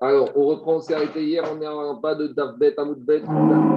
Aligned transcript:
Alors, 0.00 0.30
on 0.36 0.46
reprend, 0.46 0.76
on 0.76 0.80
s'est 0.80 0.94
arrêté 0.94 1.24
hier, 1.24 1.44
on 1.50 1.60
est 1.60 1.66
en 1.66 1.94
bas 1.94 2.14
de 2.14 2.26
Davbet, 2.28 2.74
Amoudbet, 2.78 3.22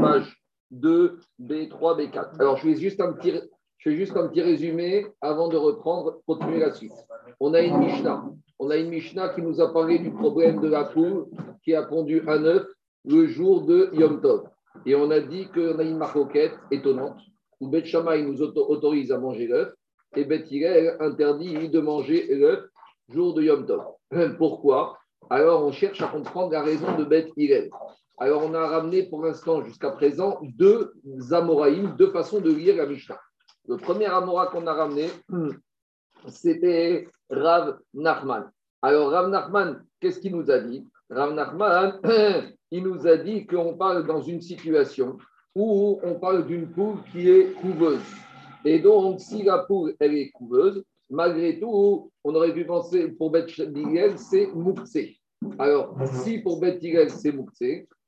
page 0.01 0.37
2, 0.71 1.19
B3, 1.41 1.97
B4. 1.97 2.39
Alors, 2.39 2.57
je 2.57 2.63
fais 2.63 2.75
juste 2.75 2.99
un 2.99 3.13
petit, 3.13 3.39
je 3.77 3.89
fais 3.89 3.95
juste 3.95 4.17
un 4.17 4.27
petit 4.27 4.41
résumé 4.41 5.07
avant 5.21 5.47
de 5.47 5.55
reprendre, 5.55 6.19
continuer 6.27 6.59
la 6.59 6.73
suite. 6.73 6.93
On 7.39 7.53
a 7.53 7.61
une 7.61 7.77
Mishnah. 7.77 8.25
On 8.59 8.69
a 8.69 8.75
une 8.75 8.89
Mishnah 8.89 9.29
qui 9.29 9.41
nous 9.41 9.61
a 9.61 9.71
parlé 9.71 9.99
du 9.99 10.11
problème 10.11 10.59
de 10.59 10.67
la 10.67 10.83
poule 10.85 11.27
qui 11.63 11.73
a 11.73 11.83
pondu 11.83 12.21
un 12.27 12.43
œuf 12.43 12.67
le 13.05 13.27
jour 13.27 13.65
de 13.65 13.89
Yom 13.93 14.21
Tov. 14.21 14.49
Et 14.85 14.95
on 14.95 15.09
a 15.11 15.21
dit 15.21 15.47
qu'on 15.47 15.79
a 15.79 15.83
une 15.83 15.97
maroquette 15.97 16.55
étonnante 16.71 17.19
où 17.61 17.69
Bet 17.69 17.85
Shammai 17.85 18.23
nous 18.23 18.41
autorise 18.41 19.11
à 19.11 19.17
manger 19.17 19.47
l'œuf 19.47 19.73
et 20.15 20.25
Bet 20.25 20.45
Hillel 20.49 20.97
interdit 20.99 21.69
de 21.69 21.79
manger 21.79 22.27
l'œuf 22.35 22.65
jour 23.07 23.33
de 23.33 23.43
Yom 23.43 23.65
Tov. 23.65 23.83
Pourquoi? 24.37 24.97
Alors 25.31 25.63
on 25.63 25.71
cherche 25.71 26.01
à 26.01 26.07
comprendre 26.07 26.53
la 26.53 26.63
raison 26.63 26.97
de 26.97 27.03
Bet 27.03 27.31
Hillel. 27.37 27.69
Alors 28.17 28.43
on 28.43 28.53
a 28.55 28.67
ramené 28.67 29.03
pour 29.03 29.23
l'instant 29.23 29.63
jusqu'à 29.63 29.91
présent 29.91 30.39
deux 30.41 30.93
Amoraïm, 31.31 31.95
deux 31.97 32.11
façons 32.11 32.41
de 32.41 32.51
lire 32.51 32.77
la 32.77 32.87
Mishnah. 32.87 33.19
Le 33.67 33.77
premier 33.77 34.07
Amora 34.07 34.47
qu'on 34.47 34.65
a 34.65 34.73
ramené, 34.73 35.07
c'était 36.27 37.07
Rav 37.29 37.77
Nachman. 37.93 38.49
Alors 38.81 39.11
Rav 39.11 39.29
Nachman, 39.29 39.83
qu'est-ce 39.99 40.19
qu'il 40.19 40.35
nous 40.35 40.49
a 40.49 40.59
dit? 40.59 40.87
Rav 41.11 41.35
Nachman, 41.35 41.99
il 42.71 42.83
nous 42.83 43.05
a 43.05 43.17
dit 43.17 43.45
qu'on 43.45 43.77
parle 43.77 44.07
dans 44.07 44.21
une 44.21 44.41
situation 44.41 45.19
où 45.53 45.99
on 46.03 46.15
parle 46.15 46.47
d'une 46.47 46.71
poule 46.71 46.97
qui 47.11 47.29
est 47.29 47.53
couveuse. 47.53 48.01
Et 48.65 48.79
donc, 48.79 49.19
si 49.19 49.43
la 49.43 49.59
poule, 49.59 49.95
elle 49.99 50.15
est 50.15 50.31
couveuse, 50.31 50.83
malgré 51.09 51.59
tout, 51.59 52.11
on 52.23 52.35
aurait 52.35 52.53
pu 52.53 52.65
penser 52.65 53.09
pour 53.09 53.31
Beth 53.31 53.49
c'est 54.17 54.47
Moukse. 54.53 55.18
Alors, 55.57 55.95
si 56.23 56.39
pour 56.39 56.59
Beth 56.59 56.81
c'est 57.09 57.31
Moukse, 57.31 57.63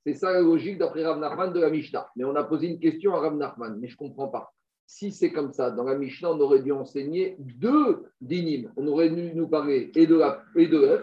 c'est 0.06 0.14
ça 0.14 0.34
la 0.34 0.42
logique 0.42 0.78
d'après 0.78 1.06
Rav 1.06 1.20
Nachman 1.20 1.54
de 1.54 1.60
la 1.60 1.70
Mishnah. 1.70 2.10
Mais 2.16 2.24
on 2.24 2.36
a 2.36 2.44
posé 2.44 2.68
une 2.68 2.80
question 2.80 3.14
à 3.14 3.20
Rav 3.20 3.36
Nachman, 3.36 3.78
mais 3.80 3.88
je 3.88 3.94
ne 3.94 3.98
comprends 3.98 4.28
pas. 4.28 4.54
Si 4.88 5.12
c'est 5.12 5.32
comme 5.32 5.54
ça, 5.54 5.72
dans 5.72 5.86
la 5.86 5.96
Mishnah, 5.96 6.32
on 6.32 6.40
aurait 6.40 6.62
dû 6.62 6.72
enseigner 6.72 7.36
deux 7.40 8.04
dynimes. 8.20 8.72
On 8.76 8.88
aurait 8.88 9.10
dû 9.10 9.34
nous 9.34 9.48
parler 9.48 9.92
et 9.96 10.06
de 10.06 10.16
l'œuf 10.16 10.40
et, 10.56 10.68
de 10.68 11.02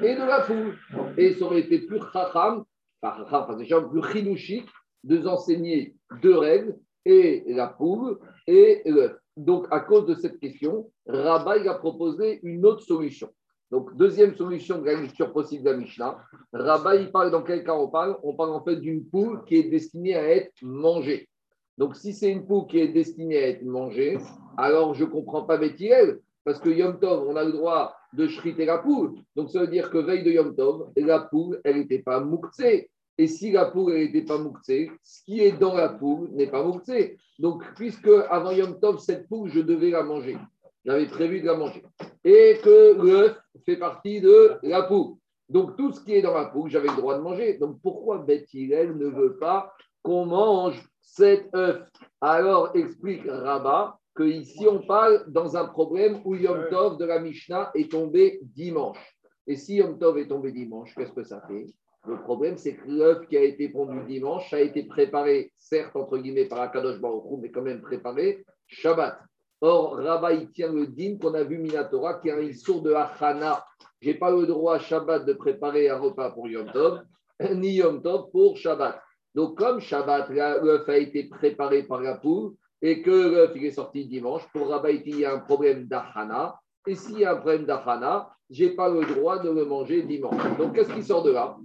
et 0.00 0.14
de 0.14 0.22
la 0.22 0.40
poule. 0.42 0.76
Et 1.16 1.34
ça 1.34 1.44
aurait 1.46 1.60
été 1.60 1.80
plus 1.80 2.00
chacham, 2.12 2.64
enfin, 3.02 3.56
déjà 3.56 3.80
plus 3.80 4.02
chinouchique 4.02 4.68
de 5.04 5.26
enseigner 5.26 5.96
deux 6.22 6.36
règles, 6.36 6.76
et 7.04 7.44
la 7.48 7.68
poule 7.68 8.18
et 8.46 8.82
l'œuf. 8.86 9.16
Donc, 9.36 9.66
à 9.70 9.80
cause 9.80 10.06
de 10.06 10.14
cette 10.14 10.38
question, 10.38 10.90
Rabat 11.06 11.68
a 11.68 11.74
proposé 11.74 12.40
une 12.42 12.66
autre 12.66 12.82
solution. 12.82 13.30
Donc, 13.72 13.96
deuxième 13.96 14.34
solution 14.36 14.82
de 14.82 14.84
la 14.84 15.26
possible 15.28 15.64
de 15.64 15.70
la 15.70 15.76
Mishnah. 15.78 16.18
Rabat, 16.52 16.96
il 16.96 17.10
parle 17.10 17.30
dans 17.30 17.42
quel 17.42 17.64
cas 17.64 17.74
on 17.74 17.88
parle? 17.88 18.18
On 18.22 18.34
parle 18.34 18.50
en 18.50 18.62
fait 18.62 18.76
d'une 18.76 19.02
poule 19.02 19.42
qui 19.46 19.56
est 19.56 19.70
destinée 19.70 20.14
à 20.14 20.28
être 20.28 20.52
mangée. 20.60 21.30
Donc, 21.78 21.96
si 21.96 22.12
c'est 22.12 22.30
une 22.30 22.46
poule 22.46 22.66
qui 22.66 22.80
est 22.80 22.88
destinée 22.88 23.38
à 23.38 23.48
être 23.48 23.64
mangée, 23.64 24.18
alors 24.58 24.92
je 24.92 25.04
ne 25.04 25.08
comprends 25.08 25.44
pas 25.44 25.56
Bethiel, 25.56 26.20
parce 26.44 26.58
que 26.58 26.68
Yom 26.68 27.00
Tov, 27.00 27.26
on 27.26 27.34
a 27.34 27.44
le 27.44 27.52
droit 27.52 27.96
de 28.12 28.28
shriter 28.28 28.66
la 28.66 28.76
poule. 28.76 29.14
Donc, 29.36 29.48
ça 29.48 29.60
veut 29.60 29.68
dire 29.68 29.88
que 29.88 29.96
veille 29.96 30.22
de 30.22 30.32
Yom 30.32 30.54
Tov, 30.54 30.90
la 30.94 31.20
poule, 31.20 31.58
elle 31.64 31.78
n'était 31.78 32.00
pas 32.00 32.20
mouktsée. 32.20 32.90
Et 33.16 33.26
si 33.26 33.52
la 33.52 33.64
poule 33.64 33.94
n'était 33.94 34.26
pas 34.26 34.36
mouktsée, 34.36 34.90
ce 35.02 35.24
qui 35.24 35.40
est 35.40 35.52
dans 35.52 35.74
la 35.74 35.88
poule 35.88 36.28
n'est 36.32 36.50
pas 36.50 36.62
mouktsé. 36.62 37.16
Donc, 37.38 37.64
puisque 37.76 38.10
avant 38.28 38.50
Yom 38.50 38.78
Tov, 38.78 38.98
cette 38.98 39.28
poule, 39.28 39.48
je 39.48 39.60
devais 39.60 39.88
la 39.88 40.02
manger. 40.02 40.36
J'avais 40.84 41.06
prévu 41.06 41.40
de 41.40 41.46
la 41.46 41.56
manger. 41.56 41.82
Et 42.24 42.58
que 42.62 42.94
l'œuf 43.00 43.36
fait 43.64 43.76
partie 43.76 44.20
de 44.20 44.58
la 44.62 44.82
poule. 44.82 45.16
Donc, 45.48 45.76
tout 45.76 45.92
ce 45.92 46.00
qui 46.00 46.14
est 46.14 46.22
dans 46.22 46.34
la 46.34 46.46
poule, 46.46 46.70
j'avais 46.70 46.88
le 46.88 46.96
droit 46.96 47.16
de 47.16 47.22
manger. 47.22 47.58
Donc, 47.58 47.80
pourquoi 47.82 48.18
Beth 48.18 48.48
ne 48.54 49.06
veut 49.06 49.36
pas 49.36 49.72
qu'on 50.02 50.26
mange 50.26 50.82
cet 51.00 51.54
œuf? 51.54 51.82
Alors, 52.20 52.70
explique 52.74 53.22
Rabat 53.26 53.98
que 54.14 54.24
ici 54.24 54.66
on 54.68 54.80
parle 54.80 55.24
dans 55.28 55.56
un 55.56 55.66
problème 55.66 56.20
où 56.24 56.34
Yom 56.34 56.68
Tov 56.70 56.98
de 56.98 57.04
la 57.04 57.18
Mishnah 57.18 57.70
est 57.74 57.90
tombé 57.90 58.40
dimanche. 58.42 59.16
Et 59.46 59.56
si 59.56 59.76
Yom 59.76 59.98
Tov 59.98 60.18
est 60.18 60.28
tombé 60.28 60.52
dimanche, 60.52 60.94
qu'est-ce 60.94 61.12
que 61.12 61.24
ça 61.24 61.42
fait? 61.48 61.66
Le 62.06 62.20
problème, 62.20 62.56
c'est 62.56 62.74
que 62.74 62.88
l'œuf 62.88 63.26
qui 63.28 63.36
a 63.36 63.42
été 63.42 63.68
pondu 63.68 64.04
dimanche 64.06 64.52
a 64.52 64.60
été 64.60 64.82
préparé, 64.84 65.52
certes, 65.56 65.94
entre 65.94 66.18
guillemets, 66.18 66.46
par 66.46 66.60
Akadosh 66.60 67.00
Baruch 67.00 67.38
mais 67.40 67.50
quand 67.50 67.62
même 67.62 67.80
préparé 67.80 68.44
Shabbat. 68.66 69.18
Or, 69.64 69.96
Rabba, 69.98 70.32
il 70.32 70.50
tient 70.50 70.72
le 70.72 70.88
din 70.88 71.18
qu'on 71.18 71.34
a 71.34 71.44
vu 71.44 71.56
Minatora, 71.56 72.14
qui 72.14 72.28
est 72.28 72.32
un 72.32 72.80
de 72.80 72.92
Hachana. 72.92 73.64
Je 74.00 74.08
n'ai 74.08 74.14
pas 74.14 74.32
le 74.32 74.44
droit, 74.44 74.80
Shabbat, 74.80 75.24
de 75.24 75.34
préparer 75.34 75.88
un 75.88 75.98
repas 75.98 76.32
pour 76.32 76.48
Yom 76.48 76.68
Tov, 76.72 77.02
ni 77.54 77.74
Yom 77.74 78.02
Tov 78.02 78.32
pour 78.32 78.56
Shabbat. 78.56 79.00
Donc, 79.36 79.56
comme 79.56 79.78
Shabbat, 79.78 80.30
l'œuf 80.30 80.88
a 80.88 80.98
été 80.98 81.28
préparé 81.28 81.84
par 81.84 82.00
la 82.00 82.16
poule, 82.16 82.54
et 82.82 83.02
que 83.02 83.10
l'œuf 83.10 83.54
est 83.54 83.70
sorti 83.70 84.06
dimanche, 84.06 84.42
pour 84.52 84.68
Rabba, 84.68 84.90
il 84.90 85.20
y 85.20 85.24
a 85.24 85.32
un 85.32 85.38
problème 85.38 85.86
d'Achana. 85.86 86.56
Et 86.88 86.96
s'il 86.96 87.20
y 87.20 87.24
a 87.24 87.34
un 87.34 87.36
problème 87.36 87.64
d'Achana, 87.64 88.30
je 88.50 88.64
n'ai 88.64 88.70
pas 88.70 88.88
le 88.88 89.04
droit 89.14 89.38
de 89.38 89.48
le 89.48 89.64
manger 89.64 90.02
dimanche. 90.02 90.42
Donc, 90.58 90.74
qu'est-ce 90.74 90.92
qui 90.92 91.04
sort 91.04 91.22
de 91.22 91.30
là? 91.30 91.56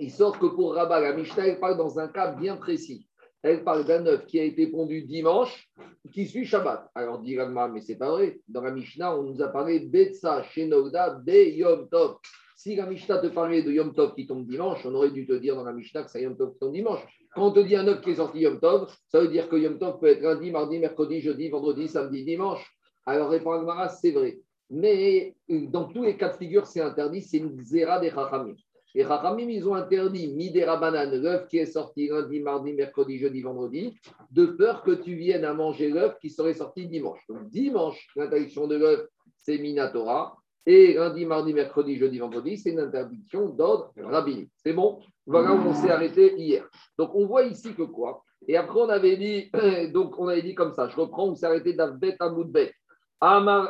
Il 0.00 0.10
sort 0.10 0.36
que 0.36 0.46
pour 0.46 0.74
Rabba, 0.74 0.98
la 0.98 1.12
Mishnah, 1.12 1.46
elle 1.46 1.60
parle 1.60 1.76
dans 1.76 2.00
un 2.00 2.08
cas 2.08 2.32
bien 2.32 2.56
précis. 2.56 3.08
Elle 3.42 3.64
parle 3.64 3.86
d'un 3.86 4.04
œuf 4.06 4.26
qui 4.26 4.38
a 4.38 4.44
été 4.44 4.66
pondu 4.66 5.02
dimanche, 5.02 5.70
qui 6.12 6.26
suit 6.26 6.44
Shabbat. 6.44 6.90
Alors, 6.94 7.20
dit 7.20 7.36
mais 7.36 7.80
c'est 7.80 7.96
pas 7.96 8.10
vrai. 8.10 8.38
Dans 8.48 8.60
la 8.60 8.70
Mishnah, 8.70 9.18
on 9.18 9.22
nous 9.22 9.42
a 9.42 9.48
parlé 9.48 9.80
Betsa, 9.80 10.42
Shenoda, 10.42 11.10
Be 11.10 11.56
Yom 11.56 11.88
Tov. 11.88 12.16
Si 12.54 12.76
la 12.76 12.84
Mishnah 12.84 13.18
te 13.18 13.28
parlait 13.28 13.62
de 13.62 13.72
Yom 13.72 13.94
Tov 13.94 14.14
qui 14.14 14.26
tombe 14.26 14.46
dimanche, 14.46 14.84
on 14.84 14.94
aurait 14.94 15.10
dû 15.10 15.26
te 15.26 15.32
dire 15.32 15.56
dans 15.56 15.64
la 15.64 15.72
Mishnah 15.72 16.02
que 16.02 16.10
c'est 16.10 16.22
Yom 16.22 16.36
Tov 16.36 16.52
qui 16.52 16.58
tombe 16.58 16.74
dimanche. 16.74 17.00
Quand 17.34 17.46
on 17.46 17.52
te 17.52 17.60
dit 17.60 17.76
un 17.76 17.88
œuf 17.88 18.02
qui 18.02 18.10
est 18.10 18.16
sorti 18.16 18.40
Yom 18.40 18.60
Tov, 18.60 18.92
ça 19.08 19.20
veut 19.20 19.28
dire 19.28 19.48
que 19.48 19.56
Yom 19.56 19.78
Tov 19.78 19.98
peut 19.98 20.08
être 20.08 20.20
lundi, 20.20 20.50
mardi, 20.50 20.78
mercredi, 20.78 21.22
jeudi, 21.22 21.48
vendredi, 21.48 21.88
samedi, 21.88 22.24
dimanche. 22.24 22.62
Alors, 23.06 23.30
répond 23.30 23.52
Agmara, 23.52 23.88
c'est 23.88 24.10
vrai. 24.10 24.38
Mais 24.68 25.34
dans 25.48 25.86
tous 25.86 26.02
les 26.02 26.16
cas 26.18 26.28
de 26.28 26.36
figure, 26.36 26.66
c'est 26.66 26.82
interdit, 26.82 27.22
c'est 27.22 27.38
une 27.38 27.58
zéra 27.64 27.98
des 27.98 28.10
Chachamim. 28.10 28.54
Les 28.94 29.04
Chachamim, 29.04 29.48
ils 29.48 29.68
ont 29.68 29.74
interdit 29.74 30.34
Midera 30.34 30.76
banane, 30.76 31.22
l'œuf 31.22 31.46
qui 31.46 31.58
est 31.58 31.66
sorti 31.66 32.08
lundi, 32.08 32.40
mardi, 32.40 32.72
mercredi, 32.72 33.18
jeudi, 33.18 33.40
vendredi, 33.40 33.96
de 34.32 34.46
peur 34.46 34.82
que 34.82 34.90
tu 34.90 35.14
viennes 35.14 35.44
à 35.44 35.54
manger 35.54 35.90
l'œuf 35.90 36.18
qui 36.20 36.28
serait 36.28 36.54
sorti 36.54 36.86
dimanche. 36.88 37.20
Donc, 37.28 37.48
dimanche, 37.48 38.08
l'interdiction 38.16 38.66
de 38.66 38.76
l'œuf, 38.76 39.06
c'est 39.36 39.58
Minatora. 39.58 40.36
Et 40.66 40.94
lundi, 40.94 41.24
mardi, 41.24 41.54
mercredi, 41.54 41.96
jeudi, 41.96 42.18
vendredi, 42.18 42.58
c'est 42.58 42.70
une 42.70 42.80
interdiction 42.80 43.48
d'ordre 43.48 43.92
rabbinique. 43.96 44.50
C'est 44.56 44.72
bon? 44.72 45.00
Voilà 45.24 45.52
où 45.52 45.68
on 45.68 45.74
s'est 45.74 45.90
arrêté 45.90 46.34
hier. 46.36 46.68
Donc, 46.98 47.14
on 47.14 47.26
voit 47.26 47.44
ici 47.44 47.74
que 47.74 47.82
quoi? 47.82 48.24
Et 48.48 48.56
après, 48.56 48.80
on 48.80 48.88
avait 48.88 49.16
dit, 49.16 49.50
donc 49.92 50.18
on 50.18 50.26
avait 50.26 50.42
dit 50.42 50.54
comme 50.54 50.72
ça, 50.72 50.88
je 50.88 50.96
reprends, 50.96 51.28
on 51.28 51.34
s'est 51.36 51.46
arrêté 51.46 51.74
d'Avbet 51.74 52.16
à 52.18 52.28
Moudbet. 52.28 52.72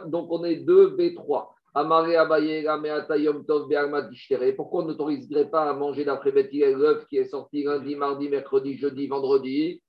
Donc, 0.06 0.32
on 0.32 0.44
est 0.44 0.56
2 0.56 0.96
B3. 0.96 1.48
Pourquoi 1.72 2.02
on 4.82 4.86
n'autoriserait 4.86 5.50
pas 5.50 5.70
à 5.70 5.72
manger 5.72 6.04
d'après 6.04 6.32
Bethiel 6.32 6.74
l'œuf 6.74 7.06
qui 7.06 7.18
est 7.18 7.26
sorti 7.26 7.62
lundi, 7.62 7.94
mardi, 7.94 8.28
mercredi, 8.28 8.76
jeudi, 8.76 9.06
vendredi? 9.06 9.80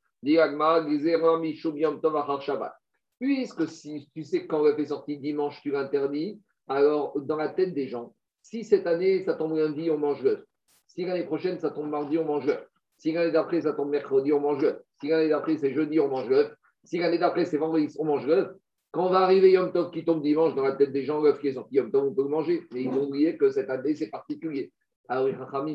Puisque 3.20 3.68
si 3.68 4.08
tu 4.14 4.24
sais 4.24 4.44
que 4.44 4.48
quand 4.48 4.64
l'œuf 4.64 4.78
est 4.78 4.86
sorti 4.86 5.18
dimanche, 5.18 5.60
tu 5.62 5.72
l'interdis, 5.72 6.40
alors, 6.68 7.20
dans 7.20 7.38
la 7.38 7.50
tête 7.50 7.74
des 7.74 7.88
gens, 7.88 8.14
si 8.44 8.64
cette 8.64 8.88
année, 8.88 9.24
ça 9.24 9.34
tombe 9.34 9.58
lundi, 9.58 9.90
on 9.90 9.98
mange 9.98 10.24
l'œuf. 10.24 10.44
Si 10.88 11.06
l'année 11.06 11.26
prochaine, 11.26 11.60
ça 11.60 11.72
tombe 11.72 11.90
mardi, 11.90 12.18
on 12.18 12.26
mange 12.26 12.46
l'œuf. 12.46 12.66
Si 12.98 13.12
l'année 13.12 13.32
d'après, 13.32 13.62
ça 13.62 13.74
tombe 13.74 13.90
mercredi, 13.90 14.32
on 14.32 14.40
mange 14.40 14.62
l'œuf. 14.62 14.80
Si 15.00 15.08
l'année 15.08 15.30
d'après, 15.30 15.58
c'est 15.58 15.74
jeudi, 15.74 16.00
on 16.00 16.08
mange 16.08 16.30
l'œuf. 16.30 16.54
Si 16.84 17.00
l'année 17.00 17.18
d'après, 17.18 17.46
c'est 17.46 17.58
vendredi, 17.58 17.88
on 17.98 18.06
mange 18.06 18.28
l'œuf. 18.28 18.52
Quand 18.92 19.10
va 19.10 19.20
arriver 19.20 19.52
Yom 19.52 19.72
Tov 19.72 19.92
qui 19.92 20.04
tombe 20.04 20.22
dimanche, 20.22 20.54
dans 20.54 20.64
la 20.64 20.74
tête 20.74 20.92
des 20.92 21.06
gens, 21.06 21.22
l'œuf 21.22 21.40
qui 21.40 21.48
est 21.48 21.54
sorti 21.54 21.76
Yom 21.76 21.92
Tov, 21.92 22.08
on 22.08 22.14
peut 22.14 22.24
le 22.24 22.30
manger. 22.30 22.68
Mais 22.74 22.84
ils 22.84 22.90
ont 22.90 23.08
oublié 23.08 23.38
que 23.38 23.50
cette 23.50 23.70
année, 23.70 23.96
c'est 23.96 24.10
particulier. 24.10 24.72
Alors, 25.08 25.30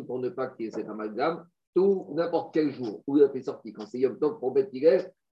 pour 0.06 0.18
ne 0.18 0.28
pas 0.28 0.48
qu'il 0.48 0.66
y 0.66 0.70
cet 0.70 0.88
amalgame, 0.88 1.46
tout, 1.74 2.08
n'importe 2.14 2.52
quel 2.54 2.70
jour 2.72 3.02
où 3.06 3.16
l'œuf 3.16 3.34
est 3.34 3.42
sorti, 3.42 3.72
quand 3.72 3.86
c'est 3.86 3.98
Yom 3.98 4.18
Tov 4.18 4.38
pour 4.38 4.52
Beth 4.52 4.70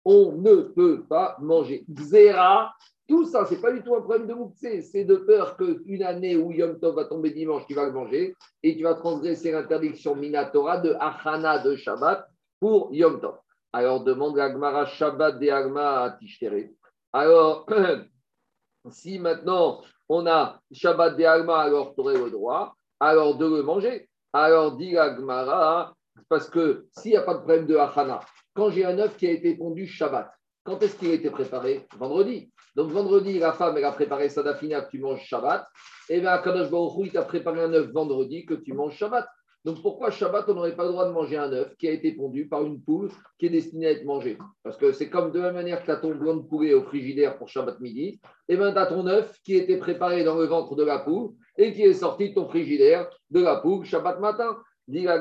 on 0.04 0.32
ne 0.32 0.62
peut 0.62 1.04
pas 1.08 1.36
manger. 1.40 1.84
Zéra, 1.96 2.72
tout 3.08 3.24
ça, 3.24 3.46
ce 3.46 3.54
n'est 3.54 3.60
pas 3.60 3.72
du 3.72 3.82
tout 3.82 3.94
un 3.94 4.00
problème 4.00 4.26
de 4.26 4.34
Moukse, 4.34 4.90
c'est 4.90 5.04
de 5.04 5.16
peur 5.16 5.56
qu'une 5.56 6.02
année 6.02 6.36
où 6.36 6.50
Yom 6.50 6.78
Tov 6.80 6.96
va 6.96 7.04
tomber 7.04 7.30
dimanche, 7.30 7.64
tu 7.68 7.74
vas 7.74 7.86
le 7.86 7.92
manger 7.92 8.34
et 8.62 8.76
tu 8.76 8.82
vas 8.82 8.94
transgresser 8.94 9.52
l'interdiction 9.52 10.16
Minatora 10.16 10.78
de 10.78 10.94
Achana 10.98 11.60
de 11.60 11.76
Shabbat 11.76 12.26
pour 12.58 12.92
Yom 12.92 13.20
Tov. 13.20 13.36
Alors 13.72 14.02
demande 14.02 14.38
Agmara 14.38 14.86
Shabbat 14.86 15.38
de 15.38 15.48
Agma 15.48 16.04
à. 16.04 16.18
Alors, 17.12 17.66
si 18.90 19.18
maintenant 19.18 19.82
on 20.08 20.26
a 20.26 20.60
Shabbat 20.70 21.16
de 21.16 21.24
Agma, 21.24 21.60
alors 21.60 21.94
tu 21.94 22.00
aurais 22.00 22.18
le 22.18 22.30
droit 22.30 22.74
alors 23.02 23.36
de 23.36 23.46
le 23.46 23.62
manger. 23.62 24.08
Alors 24.32 24.76
dit 24.76 24.96
Agmara, 24.96 25.94
parce 26.28 26.48
que 26.48 26.86
s'il 26.96 27.10
n'y 27.10 27.16
a 27.16 27.22
pas 27.22 27.34
de 27.34 27.38
problème 27.40 27.66
de 27.66 27.76
Achana, 27.76 28.20
quand 28.54 28.70
j'ai 28.70 28.84
un 28.84 28.98
œuf 28.98 29.16
qui 29.16 29.26
a 29.26 29.32
été 29.32 29.56
pondu 29.56 29.86
Shabbat, 29.86 30.30
quand 30.62 30.80
est-ce 30.82 30.96
qu'il 30.96 31.10
a 31.10 31.14
été 31.14 31.28
préparé? 31.30 31.86
Vendredi. 31.98 32.52
Donc 32.76 32.90
vendredi, 32.90 33.40
la 33.40 33.52
femme, 33.52 33.76
elle 33.76 33.84
a 33.84 33.92
préparé 33.92 34.28
Sadafina 34.28 34.82
que 34.82 34.90
tu 34.90 35.00
manges 35.00 35.24
Shabbat. 35.24 35.66
Et 36.08 36.20
bien, 36.20 36.38
Kadosh 36.38 36.70
Baruch 36.70 37.06
il 37.06 37.12
t'a 37.12 37.22
préparé 37.22 37.62
un 37.62 37.72
œuf 37.72 37.90
vendredi 37.90 38.46
que 38.46 38.54
tu 38.54 38.72
manges 38.72 38.96
Shabbat. 38.96 39.26
Donc 39.64 39.80
pourquoi 39.80 40.10
Shabbat, 40.10 40.48
on 40.48 40.54
n'aurait 40.54 40.74
pas 40.74 40.84
le 40.84 40.90
droit 40.90 41.06
de 41.06 41.12
manger 41.12 41.36
un 41.36 41.52
œuf 41.52 41.76
qui 41.76 41.86
a 41.86 41.92
été 41.92 42.12
pondu 42.12 42.48
par 42.48 42.64
une 42.64 42.82
poule 42.82 43.10
qui 43.38 43.46
est 43.46 43.50
destinée 43.50 43.86
à 43.86 43.90
être 43.92 44.04
mangée? 44.04 44.36
Parce 44.64 44.76
que 44.76 44.90
c'est 44.90 45.08
comme 45.08 45.30
de 45.30 45.38
la 45.38 45.52
manière 45.52 45.80
que 45.80 45.84
tu 45.84 45.92
as 45.92 45.96
ton 45.96 46.14
blanc 46.14 46.34
de 46.34 46.42
poulet 46.42 46.74
au 46.74 46.82
frigidaire 46.82 47.38
pour 47.38 47.48
Shabbat 47.48 47.78
midi, 47.80 48.04
et 48.08 48.20
eh 48.48 48.56
bien 48.56 48.72
tu 48.72 48.78
as 48.78 48.86
ton 48.86 49.06
œuf 49.06 49.38
qui 49.44 49.54
été 49.54 49.76
préparé 49.76 50.24
dans 50.24 50.36
le 50.36 50.46
ventre 50.46 50.74
de 50.74 50.82
la 50.82 50.98
poule 50.98 51.30
et 51.56 51.72
qui 51.72 51.82
est 51.82 51.94
sorti 51.94 52.30
de 52.30 52.34
ton 52.34 52.48
frigidaire 52.48 53.08
de 53.30 53.40
la 53.40 53.56
poule 53.56 53.84
Shabbat 53.84 54.18
matin. 54.18 54.56
Il 54.88 55.00
y 55.00 55.06
a 55.06 55.14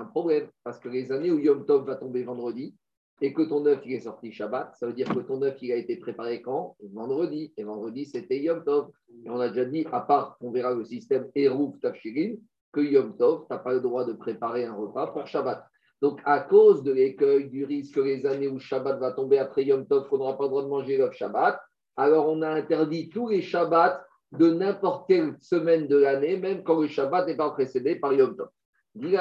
un 0.00 0.04
problème, 0.06 0.48
parce 0.64 0.78
que 0.78 0.88
les 0.88 1.12
années 1.12 1.30
où 1.30 1.38
Yom 1.38 1.66
Tov 1.66 1.84
va 1.86 1.96
tomber 1.96 2.22
vendredi, 2.24 2.74
et 3.22 3.32
que 3.32 3.42
ton 3.42 3.64
œuf 3.66 3.80
il 3.86 3.94
est 3.94 4.00
sorti 4.00 4.30
Shabbat, 4.30 4.76
ça 4.76 4.86
veut 4.86 4.92
dire 4.92 5.08
que 5.08 5.20
ton 5.20 5.40
œuf 5.42 5.56
il 5.62 5.72
a 5.72 5.76
été 5.76 5.96
préparé 5.96 6.42
quand? 6.42 6.76
Vendredi. 6.92 7.52
Et 7.56 7.64
vendredi, 7.64 8.04
c'était 8.04 8.40
Yom 8.40 8.62
Tov. 8.62 8.90
Et 9.24 9.30
on 9.30 9.40
a 9.40 9.48
déjà 9.48 9.64
dit, 9.64 9.86
à 9.90 10.00
part, 10.00 10.36
on 10.40 10.50
verra 10.50 10.74
le 10.74 10.84
système 10.84 11.28
Eruv 11.34 11.78
Tafshirin, 11.80 12.34
que 12.72 12.80
Yom 12.80 13.16
Tov, 13.16 13.46
tu 13.46 13.46
n'as 13.50 13.58
pas 13.58 13.72
le 13.72 13.80
droit 13.80 14.04
de 14.04 14.12
préparer 14.12 14.66
un 14.66 14.74
repas 14.74 15.06
pour 15.08 15.26
Shabbat. 15.26 15.64
Donc, 16.02 16.20
à 16.26 16.40
cause 16.40 16.82
de 16.82 16.92
l'écueil, 16.92 17.48
du 17.48 17.64
risque 17.64 17.94
que 17.94 18.00
les 18.00 18.26
années 18.26 18.48
où 18.48 18.58
Shabbat 18.58 18.98
va 18.98 19.12
tomber 19.12 19.38
après 19.38 19.64
Yom 19.64 19.86
Tov, 19.86 20.08
qu'on 20.08 20.18
n'aura 20.18 20.36
pas 20.36 20.44
le 20.44 20.50
droit 20.50 20.62
de 20.62 20.68
manger 20.68 20.98
l'œuf 20.98 21.14
Shabbat, 21.14 21.58
alors 21.96 22.28
on 22.28 22.42
a 22.42 22.50
interdit 22.50 23.08
tous 23.08 23.28
les 23.28 23.40
Shabbats 23.40 24.04
de 24.32 24.50
n'importe 24.50 25.08
quelle 25.08 25.34
semaine 25.40 25.88
de 25.88 25.96
l'année, 25.96 26.36
même 26.36 26.62
quand 26.62 26.78
le 26.78 26.88
Shabbat 26.88 27.26
n'est 27.26 27.36
pas 27.36 27.50
précédé 27.50 27.96
par 27.96 28.12
Yom 28.12 28.36
Tov. 28.36 28.48
Dit 28.94 29.16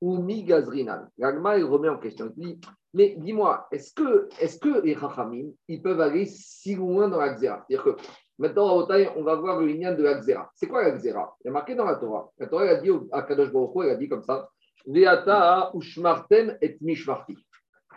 ou 0.00 0.22
mi 0.22 0.44
gazrinan. 0.44 1.08
L'agma, 1.18 1.58
il 1.58 1.64
remet 1.64 1.88
en 1.88 1.98
question. 1.98 2.32
Il 2.36 2.42
dit, 2.42 2.60
mais 2.94 3.16
dis-moi, 3.18 3.66
est-ce 3.70 3.92
que, 3.92 4.28
est 4.40 4.60
que 4.60 4.80
les 4.80 4.94
Chachamim, 4.96 5.50
ils 5.68 5.82
peuvent 5.82 6.00
aller 6.00 6.24
si 6.24 6.74
loin 6.74 7.08
dans 7.08 7.18
la 7.18 7.36
C'est-à-dire 7.36 7.84
que 7.84 7.96
maintenant, 8.38 8.86
on 9.16 9.22
va 9.22 9.34
voir 9.36 9.60
le 9.60 9.66
lien 9.66 9.92
de 9.92 10.02
la 10.02 10.20
C'est 10.54 10.66
quoi 10.66 10.82
la 10.82 10.96
Il 10.96 11.04
y 11.04 11.48
a 11.48 11.50
marqué 11.50 11.74
dans 11.74 11.84
la 11.84 11.96
Torah. 11.96 12.30
La 12.38 12.46
Torah, 12.46 12.64
elle 12.64 12.76
a 12.76 12.80
dit 12.80 12.90
à 13.12 13.22
Kadosh 13.22 13.52
Baruch 13.52 13.84
elle 13.84 13.90
a 13.90 13.96
dit 13.96 14.08
comme 14.08 14.22
ça 14.22 14.48
Veata 14.86 15.70
ushmartem 15.74 16.56
et 16.62 16.78
mishmarti. 16.80 17.36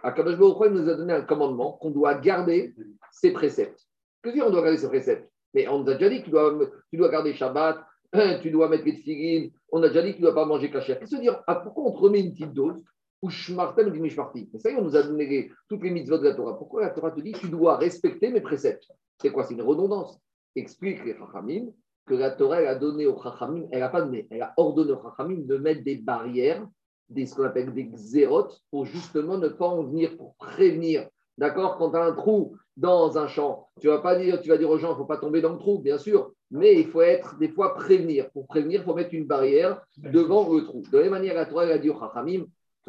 Akadosh 0.03 0.37
Baruch 0.37 0.71
nous 0.71 0.89
a 0.89 0.95
donné 0.95 1.13
un 1.13 1.21
commandement 1.21 1.73
qu'on 1.73 1.91
doit 1.91 2.15
garder 2.15 2.73
ses 3.11 3.31
préceptes. 3.31 3.87
Que 4.21 4.29
dire 4.29 4.45
on 4.45 4.49
doit 4.49 4.61
garder 4.61 4.77
ses 4.77 4.89
préceptes? 4.89 5.29
Mais 5.53 5.67
on 5.67 5.79
nous 5.79 5.89
a 5.89 5.93
déjà 5.93 6.09
dit 6.09 6.19
que 6.19 6.25
tu 6.25 6.31
dois, 6.31 6.57
tu 6.89 6.97
dois 6.97 7.09
garder 7.09 7.33
Shabbat, 7.33 7.79
tu 8.41 8.51
dois 8.51 8.67
mettre 8.67 8.85
les 8.85 8.95
tefillin, 8.95 9.49
on 9.71 9.81
a 9.83 9.87
déjà 9.87 10.01
dit 10.01 10.11
que 10.11 10.17
tu 10.17 10.21
ne 10.21 10.27
dois 10.27 10.35
pas 10.35 10.45
manger 10.45 10.69
cachère. 10.69 10.99
Qu'est-ce 10.99 11.15
que 11.15 11.21
dire 11.21 11.41
ah, 11.47 11.55
Pourquoi 11.55 11.85
on 11.85 11.91
te 11.91 11.99
remet 11.99 12.19
une 12.19 12.33
petite 12.33 12.53
dose 12.53 12.81
ou 13.21 13.29
shmartem 13.29 13.91
dit 13.91 13.99
mishmarti 13.99 14.49
Ça 14.57 14.69
y 14.69 14.73
est, 14.73 14.77
on 14.77 14.83
nous 14.83 14.95
a 14.95 15.03
donné 15.03 15.51
toutes 15.69 15.83
les 15.83 15.91
mitzvot 15.91 16.17
de 16.17 16.23
la 16.23 16.35
Torah. 16.35 16.57
Pourquoi 16.57 16.81
la 16.81 16.89
Torah 16.89 17.11
te 17.11 17.21
dit 17.21 17.33
tu 17.33 17.49
dois 17.49 17.77
respecter 17.77 18.31
mes 18.31 18.41
préceptes? 18.41 18.87
C'est 19.21 19.31
quoi? 19.31 19.43
C'est 19.43 19.53
une 19.53 19.61
redondance. 19.61 20.19
Explique 20.55 21.05
les 21.05 21.15
Chachamim 21.15 21.67
que 22.07 22.15
la 22.15 22.31
Torah 22.31 22.57
a 22.57 22.75
donné 22.75 23.05
aux 23.05 23.21
Chachamim, 23.21 23.67
elle 23.71 23.81
n'a 23.81 23.89
pas 23.89 24.01
donné, 24.01 24.27
elle 24.31 24.41
a 24.41 24.53
ordonné 24.57 24.91
aux 24.91 25.01
Chachamim 25.01 25.45
de 25.45 25.57
mettre 25.57 25.83
des 25.83 25.97
barrières, 25.97 26.67
des, 27.09 27.25
ce 27.25 27.35
qu'on 27.35 27.43
appelle 27.43 27.73
des 27.73 27.85
xérotes, 27.85 28.59
pour 28.71 28.85
justement 28.85 29.37
ne 29.37 29.49
pas 29.49 29.67
en 29.67 29.83
venir, 29.83 30.17
pour 30.17 30.35
prévenir. 30.35 31.07
D'accord? 31.37 31.77
Quand 31.77 31.91
tu 31.91 31.97
as 31.97 32.03
un 32.03 32.13
trou 32.13 32.55
dans 32.75 33.17
un 33.17 33.27
champ, 33.27 33.69
tu 33.79 33.87
vas 33.87 33.99
pas 33.99 34.15
dire, 34.15 34.41
tu 34.41 34.49
vas 34.49 34.57
dire 34.57 34.69
aux 34.69 34.77
gens, 34.77 34.89
il 34.89 34.91
ne 34.91 34.97
faut 34.97 35.05
pas 35.05 35.17
tomber 35.17 35.41
dans 35.41 35.53
le 35.53 35.57
trou, 35.57 35.79
bien 35.79 35.97
sûr, 35.97 36.31
mais 36.49 36.79
il 36.79 36.87
faut 36.87 37.01
être 37.01 37.37
des 37.37 37.49
fois 37.49 37.75
prévenir. 37.75 38.29
Pour 38.31 38.47
prévenir, 38.47 38.81
il 38.81 38.83
faut 38.83 38.93
mettre 38.93 39.13
une 39.13 39.25
barrière 39.25 39.81
devant 39.97 40.51
le 40.53 40.63
trou. 40.63 40.83
De 40.91 40.97
la 40.97 41.03
même 41.03 41.11
manière, 41.11 41.35
la 41.35 41.45
Torah 41.45 41.63
a 41.63 41.77
dit 41.77 41.89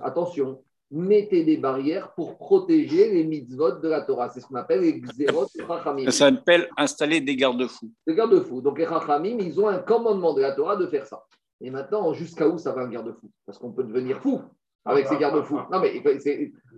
attention, 0.01 0.63
mettez 0.91 1.45
des 1.45 1.57
barrières 1.57 2.13
pour 2.15 2.37
protéger 2.37 3.13
les 3.13 3.25
mitzvot 3.25 3.73
de 3.73 3.89
la 3.89 4.03
Torah. 4.03 4.29
C'est 4.29 4.41
ce 4.41 4.47
qu'on 4.47 4.57
appelle 4.57 4.81
les 4.81 5.01
xérot 5.01 5.47
Chachamim. 5.57 6.05
Ça 6.05 6.13
s'appelle 6.13 6.69
installer 6.77 7.21
des 7.21 7.35
garde-fous. 7.35 7.91
Des 8.07 8.15
garde-fous. 8.15 8.61
Donc 8.61 8.79
les 8.79 8.87
Chachamim, 8.87 9.39
ils 9.41 9.59
ont 9.61 9.69
un 9.69 9.79
commandement 9.79 10.35
de 10.35 10.43
la 10.43 10.53
Torah 10.53 10.77
de 10.77 10.87
faire 10.87 11.07
ça. 11.07 11.25
Et 11.61 11.71
maintenant, 11.71 12.13
jusqu'à 12.13 12.49
où 12.49 12.59
ça 12.59 12.73
va 12.73 12.83
un 12.83 12.89
garde-fou? 12.89 13.31
Parce 13.47 13.59
qu'on 13.59 13.73
peut 13.73 13.85
devenir 13.85 14.21
fou 14.21 14.41
avec 14.85 15.07
ces 15.07 15.17
garde-fous. 15.17 15.61
Non, 15.71 15.81
mais 15.81 16.03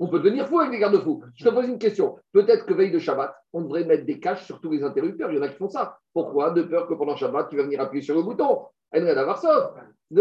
on 0.00 0.08
peut 0.08 0.20
devenir 0.20 0.46
fou 0.46 0.60
avec 0.60 0.72
des 0.72 0.78
garde-fous. 0.78 1.22
Je 1.34 1.44
te 1.44 1.48
pose 1.48 1.66
une 1.66 1.78
question. 1.78 2.16
Peut-être 2.32 2.66
que 2.66 2.74
veille 2.74 2.90
de 2.90 2.98
Shabbat, 2.98 3.34
on 3.52 3.62
devrait 3.62 3.84
mettre 3.84 4.04
des 4.04 4.20
caches 4.20 4.44
sur 4.44 4.60
tous 4.60 4.70
les 4.70 4.82
interrupteurs. 4.82 5.30
Il 5.30 5.36
y 5.36 5.38
en 5.38 5.42
a 5.42 5.48
qui 5.48 5.56
font 5.56 5.68
ça. 5.68 5.98
Pourquoi 6.12 6.50
De 6.50 6.62
peur 6.62 6.86
que 6.86 6.94
pendant 6.94 7.16
Shabbat, 7.16 7.48
tu 7.48 7.56
vas 7.56 7.62
venir 7.62 7.80
appuyer 7.80 8.02
sur 8.02 8.14
le 8.14 8.22
bouton? 8.22 8.60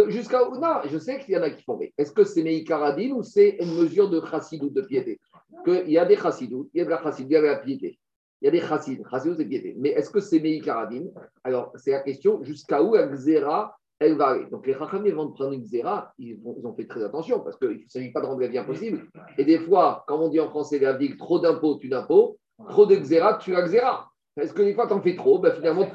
Jusqu'à 0.07 0.39
Non, 0.49 0.81
je 0.85 0.97
sais 0.97 1.19
qu'il 1.19 1.33
y 1.33 1.37
en 1.37 1.43
a 1.43 1.49
qui 1.49 1.63
font. 1.63 1.79
Est-ce 1.97 2.11
que 2.11 2.23
c'est 2.23 2.41
Meïkaradine 2.41 3.13
ou 3.13 3.23
c'est 3.23 3.57
une 3.59 3.75
mesure 3.75 4.09
de 4.09 4.21
chassidou, 4.25 4.69
de 4.69 4.81
piété? 4.81 5.19
Il 5.67 5.91
y 5.91 5.97
a 5.97 6.05
des 6.05 6.15
chassidou, 6.15 6.69
il 6.73 6.79
y 6.79 6.81
a 6.81 6.85
de 6.85 6.89
la 6.89 7.01
chassidou, 7.01 7.29
il 7.29 7.33
y 7.33 7.37
a 7.37 7.41
de 7.41 7.45
la 7.47 7.57
piété. 7.57 7.99
Il 8.41 8.45
y 8.45 8.47
a 8.47 8.51
des 8.51 8.61
chassid, 8.61 9.03
chassidou 9.09 9.35
c'est 9.35 9.45
piété. 9.45 9.75
Mais 9.77 9.89
est-ce 9.89 10.09
que 10.09 10.19
c'est 10.19 10.39
Meïkaradine 10.39 11.11
Alors, 11.43 11.71
c'est 11.75 11.91
la 11.91 11.99
question 11.99 12.43
jusqu'à 12.43 12.81
où 12.81 12.95
xéra 13.11 13.77
va 14.11 14.27
aller. 14.27 14.45
Donc 14.51 14.67
les 14.67 14.73
Rachamim, 14.73 15.11
avant 15.11 15.25
de 15.25 15.33
prendre 15.33 15.53
une 15.53 15.63
xéra, 15.63 16.13
ils, 16.19 16.37
ont 16.45 16.73
fait 16.73 16.85
très 16.85 17.03
attention 17.03 17.39
parce 17.39 17.57
qu'il 17.57 17.69
ne 17.69 17.89
s'agit 17.89 18.11
pas 18.11 18.21
de 18.21 18.25
rendre 18.25 18.41
la 18.41 18.47
vie 18.47 18.57
impossible. 18.57 19.07
Et 19.37 19.45
des 19.45 19.59
fois, 19.59 20.03
comme 20.07 20.21
on 20.21 20.29
dit 20.29 20.39
en 20.39 20.49
français, 20.49 20.79
la 20.79 20.93
vie, 20.93 21.15
trop 21.17 21.39
d'impôts, 21.39 21.77
tu 21.77 21.87
d'impôts, 21.89 22.37
trop 22.69 22.85
de 22.85 22.95
xéra, 22.95 23.37
tu 23.37 23.55
as 23.55 23.63
xéra. 23.63 24.09
Est-ce 24.35 24.53
que 24.53 24.63
des 24.63 24.73
fois, 24.73 24.87
tu 24.87 24.93
en 24.93 25.01
fais 25.01 25.15
trop? 25.15 25.39
Ben, 25.39 25.53
Finalement, 25.53 25.87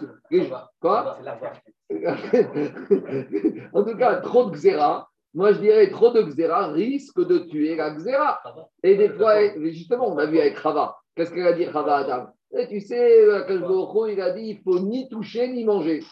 quoi? 0.80 1.18
En 3.72 3.82
tout 3.84 3.96
cas, 3.96 4.16
trop 4.16 4.44
de 4.50 4.50
xéra, 4.54 5.08
moi 5.34 5.52
je 5.52 5.60
dirais 5.60 5.90
trop 5.90 6.10
de 6.10 6.22
xéra 6.22 6.68
risque 6.68 7.26
de 7.26 7.38
tuer 7.38 7.76
la 7.76 7.90
xéra. 7.90 8.40
Et 8.82 8.96
des 8.96 9.10
fois, 9.10 9.36
justement, 9.70 10.12
on 10.12 10.18
a 10.18 10.26
vu 10.26 10.38
avec 10.38 10.58
Rava. 10.58 10.96
Qu'est-ce 11.14 11.32
qu'elle 11.32 11.46
a 11.46 11.52
dit 11.52 11.64
Rava 11.66 11.96
Adam? 11.96 12.28
Et 12.56 12.66
tu 12.68 12.80
sais, 12.80 13.24
il 13.24 14.20
a 14.20 14.30
dit 14.30 14.42
il 14.42 14.60
faut 14.62 14.78
ni 14.80 15.08
toucher 15.08 15.48
ni 15.48 15.64
manger. 15.64 16.02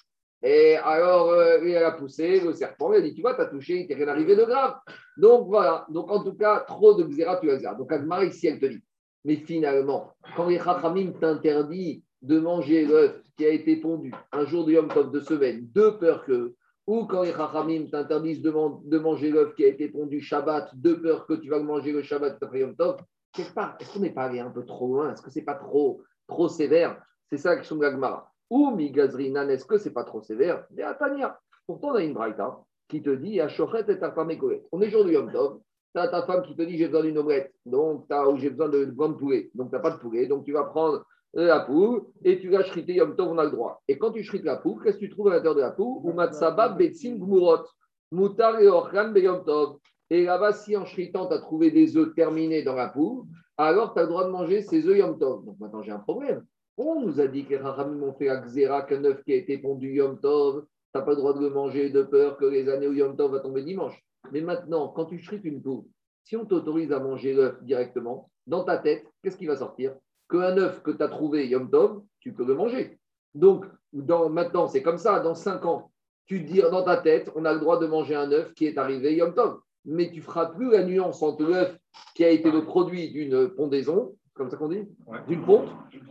Et 0.42 0.76
alors, 0.76 1.30
euh, 1.30 1.58
il 1.64 1.76
a 1.76 1.92
poussé 1.92 2.40
le 2.40 2.52
serpent, 2.52 2.92
il 2.92 2.98
a 2.98 3.00
dit 3.00 3.14
Tu 3.14 3.22
vois, 3.22 3.34
tu 3.34 3.40
as 3.40 3.46
touché, 3.46 3.80
il 3.80 3.86
t'est 3.86 3.94
rien 3.94 4.08
arrivé 4.08 4.36
de 4.36 4.44
grave. 4.44 4.74
Donc 5.16 5.48
voilà, 5.48 5.86
donc 5.88 6.10
en 6.10 6.22
tout 6.22 6.34
cas, 6.34 6.60
trop 6.60 6.94
de 6.94 7.04
xéra, 7.04 7.38
tu 7.38 7.50
as. 7.50 7.74
Donc 7.74 7.90
Agmar, 7.90 8.24
ici, 8.24 8.46
elle 8.46 8.60
te 8.60 8.66
dit 8.66 8.82
Mais 9.24 9.36
finalement, 9.36 10.12
quand 10.36 10.48
les 10.48 10.58
Chachamim 10.58 11.12
t'interdit 11.18 12.04
de 12.22 12.38
manger 12.38 12.84
l'œuf 12.84 13.22
qui 13.36 13.46
a 13.46 13.50
été 13.50 13.76
pondu 13.76 14.12
un 14.32 14.44
jour 14.44 14.64
de 14.66 14.72
Yom 14.72 14.88
Tov 14.88 15.10
de 15.10 15.20
semaine, 15.20 15.68
de 15.72 15.90
peur 15.90 16.24
que, 16.24 16.54
ou 16.86 17.06
quand 17.06 17.22
les 17.22 17.32
Chachamim 17.32 17.86
t'interdisent 17.90 18.42
de, 18.42 18.98
manger 18.98 19.30
l'œuf 19.30 19.54
qui 19.54 19.64
a 19.64 19.68
été 19.68 19.88
pondu 19.88 20.20
Shabbat, 20.20 20.70
de 20.74 20.94
peur 20.94 21.26
que 21.26 21.34
tu 21.34 21.48
vas 21.48 21.60
manger 21.60 21.92
le 21.92 22.02
Shabbat 22.02 22.42
après 22.42 22.60
Yom 22.60 22.76
Tov, 22.76 22.98
quelque 23.32 23.54
part, 23.54 23.76
est-ce 23.80 23.92
qu'on 23.92 24.00
n'est 24.00 24.12
pas 24.12 24.24
allé 24.24 24.40
un 24.40 24.50
peu 24.50 24.64
trop 24.64 24.88
loin? 24.88 25.12
Est-ce 25.12 25.22
que 25.22 25.30
c'est 25.30 25.42
pas 25.42 25.54
trop, 25.54 26.02
trop 26.26 26.48
sévère? 26.48 27.00
C'est 27.30 27.38
ça 27.38 27.50
la 27.50 27.56
question 27.56 27.76
de 27.76 27.82
l'Agmara. 27.82 28.32
Ou 28.50 28.70
Migazrinan, 28.70 29.48
est-ce 29.48 29.64
que 29.64 29.78
c'est 29.78 29.92
pas 29.92 30.04
trop 30.04 30.22
sévère 30.22 30.64
Mais 30.70 30.84
Tania, 30.98 31.38
pourtant 31.66 31.88
on 31.88 31.94
a 31.94 32.02
une 32.02 32.14
braïta 32.14 32.60
qui 32.88 33.02
te 33.02 33.10
dit 33.10 33.40
Achochet 33.40 33.84
et 33.88 33.98
ta 33.98 34.12
femme 34.12 34.30
On 34.72 34.80
est 34.80 34.90
jour 34.90 35.04
de 35.04 35.10
Yom 35.10 35.32
Tov, 35.32 35.60
tu 35.94 36.00
as 36.00 36.08
ta 36.08 36.22
femme 36.22 36.42
qui 36.42 36.54
te 36.54 36.62
dit 36.62 36.78
j'ai 36.78 36.86
besoin 36.86 37.02
d'une 37.02 37.18
omelette, 37.18 37.52
donc 37.64 38.06
ou 38.10 38.36
j'ai 38.36 38.50
besoin 38.50 38.68
de 38.68 38.84
de 38.84 39.12
poulet, 39.14 39.50
donc 39.54 39.70
tu 39.70 39.74
n'as 39.74 39.82
pas 39.82 39.90
de 39.90 39.98
poulet, 39.98 40.26
donc 40.26 40.44
tu 40.44 40.52
vas 40.52 40.64
prendre 40.64 41.04
la 41.34 41.60
poule 41.60 42.02
et 42.24 42.38
tu 42.38 42.48
vas 42.48 42.62
shriter 42.64 42.94
Yom 42.94 43.16
Tov, 43.16 43.28
on 43.28 43.38
a 43.38 43.44
le 43.44 43.50
droit. 43.50 43.82
Et 43.88 43.98
quand 43.98 44.12
tu 44.12 44.22
shrites 44.22 44.44
la 44.44 44.56
poule, 44.56 44.82
qu'est-ce 44.82 44.96
que 44.96 45.04
tu 45.04 45.10
trouves 45.10 45.28
à 45.28 45.30
l'intérieur 45.30 45.54
de 45.54 45.60
la 45.60 45.70
poule? 45.70 46.00
Ou 46.02 46.12
Matsaba 46.12 46.70
Betsim 46.70 47.18
Gmurot, 47.18 47.64
Mutar 48.12 48.60
et 48.60 48.68
Orchan 48.68 49.12
Yom 49.14 49.44
Tov. 49.44 49.78
Et 50.08 50.24
là-bas, 50.24 50.52
si 50.52 50.76
en 50.76 50.84
shritant, 50.86 51.26
tu 51.26 51.34
as 51.34 51.38
trouvé 51.38 51.70
des 51.70 51.96
œufs 51.96 52.14
terminés 52.14 52.62
dans 52.62 52.74
la 52.74 52.88
poule, 52.88 53.24
alors 53.58 53.92
tu 53.92 53.98
as 53.98 54.02
le 54.02 54.08
droit 54.08 54.24
de 54.24 54.30
manger 54.30 54.62
ces 54.62 54.86
œufs 54.86 54.96
Yom 54.96 55.18
Tov. 55.18 55.44
Donc 55.44 55.58
maintenant, 55.58 55.82
j'ai 55.82 55.92
un 55.92 55.98
problème. 55.98 56.44
On 56.78 57.00
nous 57.00 57.20
a 57.20 57.26
dit 57.26 57.44
que 57.44 57.50
les 57.50 57.56
Rahamim 57.56 58.02
ont 58.02 58.12
fait 58.12 58.28
à 58.28 58.82
qu'un 58.82 59.04
œuf 59.04 59.22
qui 59.24 59.32
a 59.32 59.36
été 59.36 59.56
pondu 59.58 59.94
Yom 59.94 60.20
Tov, 60.20 60.62
tu 60.62 60.68
n'as 60.94 61.02
pas 61.02 61.12
le 61.12 61.16
droit 61.16 61.32
de 61.32 61.40
le 61.40 61.50
manger 61.50 61.88
de 61.90 62.02
peur 62.02 62.36
que 62.36 62.44
les 62.44 62.68
années 62.68 62.86
où 62.86 62.92
Yom 62.92 63.16
Tov 63.16 63.32
va 63.32 63.40
tomber 63.40 63.62
dimanche. 63.62 64.04
Mais 64.32 64.42
maintenant, 64.42 64.88
quand 64.88 65.06
tu 65.06 65.18
shrites 65.18 65.44
une 65.44 65.62
poule, 65.62 65.84
si 66.24 66.36
on 66.36 66.44
t'autorise 66.44 66.92
à 66.92 67.00
manger 67.00 67.32
l'œuf 67.32 67.62
directement, 67.62 68.30
dans 68.46 68.64
ta 68.64 68.76
tête, 68.76 69.06
qu'est-ce 69.22 69.36
qui 69.36 69.46
va 69.46 69.56
sortir? 69.56 69.94
Qu'un 70.28 70.58
œuf 70.58 70.82
que 70.82 70.90
tu 70.90 71.02
as 71.02 71.08
trouvé 71.08 71.48
Yom 71.48 71.70
Tov, 71.70 72.02
tu 72.20 72.32
peux 72.32 72.44
le 72.44 72.54
manger. 72.54 72.98
Donc, 73.34 73.64
maintenant, 73.92 74.66
c'est 74.66 74.82
comme 74.82 74.98
ça, 74.98 75.20
dans 75.20 75.34
5 75.34 75.64
ans, 75.64 75.90
tu 76.26 76.40
dis 76.40 76.60
dans 76.60 76.82
ta 76.82 76.96
tête, 76.96 77.30
on 77.36 77.44
a 77.44 77.52
le 77.52 77.60
droit 77.60 77.78
de 77.78 77.86
manger 77.86 78.16
un 78.16 78.32
œuf 78.32 78.52
qui 78.54 78.66
est 78.66 78.76
arrivé 78.76 79.14
Yom 79.14 79.32
Tov. 79.32 79.60
Mais 79.84 80.10
tu 80.10 80.20
feras 80.20 80.46
plus 80.46 80.72
la 80.72 80.82
nuance 80.84 81.22
entre 81.22 81.44
l'œuf 81.44 81.78
qui 82.14 82.24
a 82.24 82.30
été 82.30 82.50
le 82.50 82.64
produit 82.64 83.12
d'une 83.12 83.48
pondaison, 83.48 84.16
comme 84.36 84.50
ça 84.50 84.56
qu'on 84.56 84.68
dit, 84.68 84.86
d'une 85.28 85.44
ponte, 85.44 85.68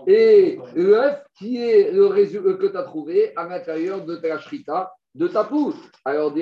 et 0.08 0.60
l'œuf 0.76 1.24
qui 1.38 1.58
est 1.58 1.92
le 1.92 2.08
résultat 2.08 2.54
que 2.54 2.68
tu 2.68 2.78
as 2.78 2.84
trouvé 2.84 3.36
à 3.36 3.48
l'intérieur 3.48 4.04
de 4.04 4.16
ta 4.16 4.40
shrita, 4.40 4.92
de 5.14 5.28
ta 5.28 5.44
poule. 5.44 5.74
Alors, 6.04 6.34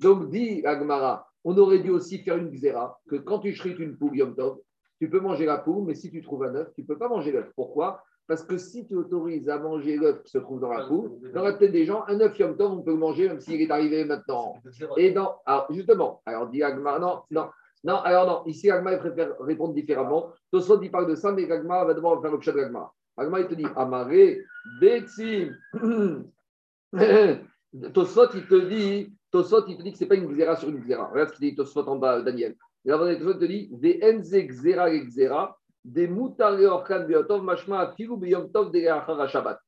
donc, 0.00 0.30
dit 0.30 0.62
Agmara, 0.64 1.26
on 1.44 1.56
aurait 1.58 1.80
dû 1.80 1.90
aussi 1.90 2.18
faire 2.18 2.36
une 2.36 2.50
xéra, 2.50 2.98
que 3.08 3.16
quand 3.16 3.40
tu 3.40 3.54
shrites 3.54 3.78
une 3.78 3.96
poule 3.96 4.16
Yom 4.16 4.34
Tov, 4.34 4.58
tu 4.98 5.08
peux 5.08 5.20
manger 5.20 5.46
la 5.46 5.58
poule, 5.58 5.86
mais 5.86 5.94
si 5.94 6.10
tu 6.10 6.22
trouves 6.22 6.44
un 6.44 6.54
œuf, 6.54 6.68
tu 6.74 6.82
ne 6.82 6.86
peux 6.86 6.98
pas 6.98 7.08
manger 7.08 7.32
l'œuf. 7.32 7.50
Pourquoi? 7.56 8.02
Parce 8.26 8.42
que 8.44 8.58
si 8.58 8.86
tu 8.86 8.94
autorises 8.94 9.48
à 9.48 9.58
manger 9.58 9.96
l'œuf 9.96 10.22
qui 10.22 10.30
se 10.30 10.38
trouve 10.38 10.60
dans 10.60 10.72
la 10.72 10.86
poule, 10.86 11.10
il 11.22 11.34
y 11.34 11.38
aura 11.38 11.52
peut-être 11.54 11.72
des 11.72 11.84
gens, 11.84 12.04
un 12.06 12.20
œuf 12.20 12.38
Yom 12.38 12.56
Tov, 12.56 12.72
on 12.72 12.82
peut 12.82 12.92
le 12.92 12.98
manger 12.98 13.28
même 13.28 13.40
s'il 13.40 13.60
est 13.60 13.70
arrivé 13.70 14.04
maintenant. 14.04 14.54
Et 14.96 15.10
dans, 15.10 15.38
alors 15.46 15.66
justement, 15.70 16.22
alors 16.26 16.48
dit 16.48 16.62
Agmara, 16.62 16.98
non, 16.98 17.22
non, 17.30 17.48
non, 17.82 17.96
alors 17.96 18.26
non, 18.26 18.50
ici 18.50 18.70
Agmara 18.70 18.98
préfère 18.98 19.38
répondre 19.40 19.74
différemment. 19.74 20.32
Tosfot, 20.50 20.80
il 20.82 20.90
parle 20.90 21.08
de 21.08 21.14
ça, 21.14 21.32
mais 21.32 21.50
Agmara 21.50 21.86
va 21.86 21.94
devoir 21.94 22.20
faire 22.20 22.42
chat 22.42 22.52
de 22.52 22.70
Agma, 23.16 23.40
il 23.40 23.48
te 23.48 23.54
dit 23.54 23.66
Amaré, 23.76 24.44
Betsim. 24.80 25.56
Tosfot, 27.92 28.28
il 28.34 28.46
te 28.46 28.68
dit, 28.68 29.12
Tosfot, 29.30 29.66
il 29.68 29.76
te 29.76 29.82
dit 29.82 29.92
que 29.92 29.98
ce 29.98 30.04
n'est 30.04 30.08
pas 30.08 30.16
une 30.16 30.28
xéra 30.28 30.56
sur 30.56 30.68
une 30.68 30.80
xéra. 30.80 31.08
Regarde 31.08 31.30
ce 31.30 31.36
qu'il 31.36 31.50
dit 31.50 31.56
Tosfot 31.56 31.86
en 31.86 31.96
bas, 31.96 32.22
Daniel. 32.22 32.56
Et 32.84 32.90
avant, 32.90 33.06
te 33.06 33.44
dit 33.44 33.70
Venze 33.72 34.32
xéra 34.32 34.90
xéra, 34.90 35.56
des 35.84 36.08
moutare 36.08 36.64
orkan 36.64 37.06
beotov, 37.06 37.42
mashma 37.42 37.80
afilu 37.80 38.16
beyom 38.16 38.50
tov 38.50 38.70
de 38.70 38.80
Shabbat. 39.28 39.58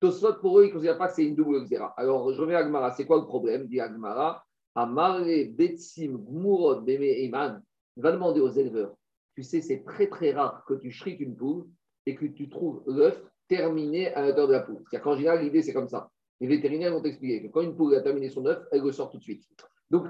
Tosfot, 0.00 0.34
pour 0.34 0.60
eux, 0.60 0.64
ils 0.64 0.68
ne 0.68 0.72
considèrent 0.72 0.98
pas 0.98 1.08
que 1.08 1.14
c'est 1.14 1.24
une 1.24 1.34
double 1.34 1.64
xéra. 1.64 1.94
Alors, 1.96 2.32
je 2.32 2.40
reviens 2.40 2.58
à 2.58 2.60
Agmara. 2.60 2.92
C'est 2.92 3.06
quoi 3.06 3.18
le 3.18 3.24
problème? 3.24 3.66
Dit 3.66 3.80
Agmara 3.80 4.44
Amaré, 4.74 5.44
Betsim, 5.44 6.18
Gmurot, 6.18 6.82
Beme. 6.82 7.62
Va 7.96 8.12
demander 8.12 8.40
aux 8.40 8.50
éleveurs. 8.50 8.94
Tu 9.34 9.42
sais, 9.42 9.60
c'est 9.60 9.84
très 9.84 10.08
très 10.08 10.32
rare 10.32 10.64
que 10.66 10.74
tu 10.74 10.90
shrites 10.90 11.20
une 11.20 11.36
poule 11.36 11.66
et 12.06 12.14
que 12.14 12.26
tu 12.26 12.48
trouves 12.48 12.82
l'œuf 12.86 13.20
terminé 13.48 14.12
à 14.14 14.22
l'intérieur 14.22 14.48
de 14.48 14.52
la 14.52 14.60
poule. 14.60 14.82
C'est-à-dire 14.88 15.04
qu'en 15.04 15.16
général, 15.16 15.42
l'idée, 15.42 15.62
c'est 15.62 15.72
comme 15.72 15.88
ça. 15.88 16.10
Les 16.40 16.46
vétérinaires 16.46 16.92
vont 16.92 17.02
t'expliquer 17.02 17.42
que 17.42 17.48
quand 17.48 17.62
une 17.62 17.74
poule 17.74 17.94
a 17.96 18.00
terminé 18.00 18.28
son 18.28 18.46
œuf, 18.46 18.62
elle 18.70 18.82
ressort 18.82 19.10
tout 19.10 19.18
de 19.18 19.22
suite. 19.22 19.44
Donc, 19.90 20.06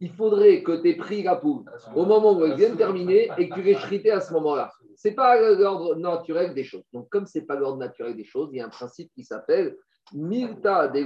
il 0.00 0.10
faudrait 0.10 0.62
que 0.62 0.82
tu 0.82 0.90
aies 0.90 0.96
pris 0.96 1.22
la 1.22 1.36
poule 1.36 1.64
au 1.94 2.04
moment 2.04 2.36
où 2.36 2.44
elle 2.44 2.56
vient 2.56 2.74
terminer 2.74 3.28
et 3.38 3.48
que 3.48 3.54
tu 3.54 3.62
l'aies 3.62 3.74
chrité 3.74 4.10
à 4.10 4.20
ce 4.20 4.32
moment-là. 4.32 4.72
Ce 4.96 5.08
n'est 5.08 5.14
pas 5.14 5.40
l'ordre 5.52 5.94
naturel 5.94 6.52
des 6.52 6.64
choses. 6.64 6.82
Donc, 6.92 7.08
comme 7.08 7.26
ce 7.26 7.38
n'est 7.38 7.44
pas 7.44 7.54
l'ordre 7.54 7.78
naturel 7.78 8.16
des 8.16 8.24
choses, 8.24 8.50
il 8.52 8.58
y 8.58 8.60
a 8.60 8.66
un 8.66 8.70
principe 8.70 9.10
qui 9.14 9.24
s'appelle 9.24 9.76
Milta 10.12 10.88
de 10.88 11.00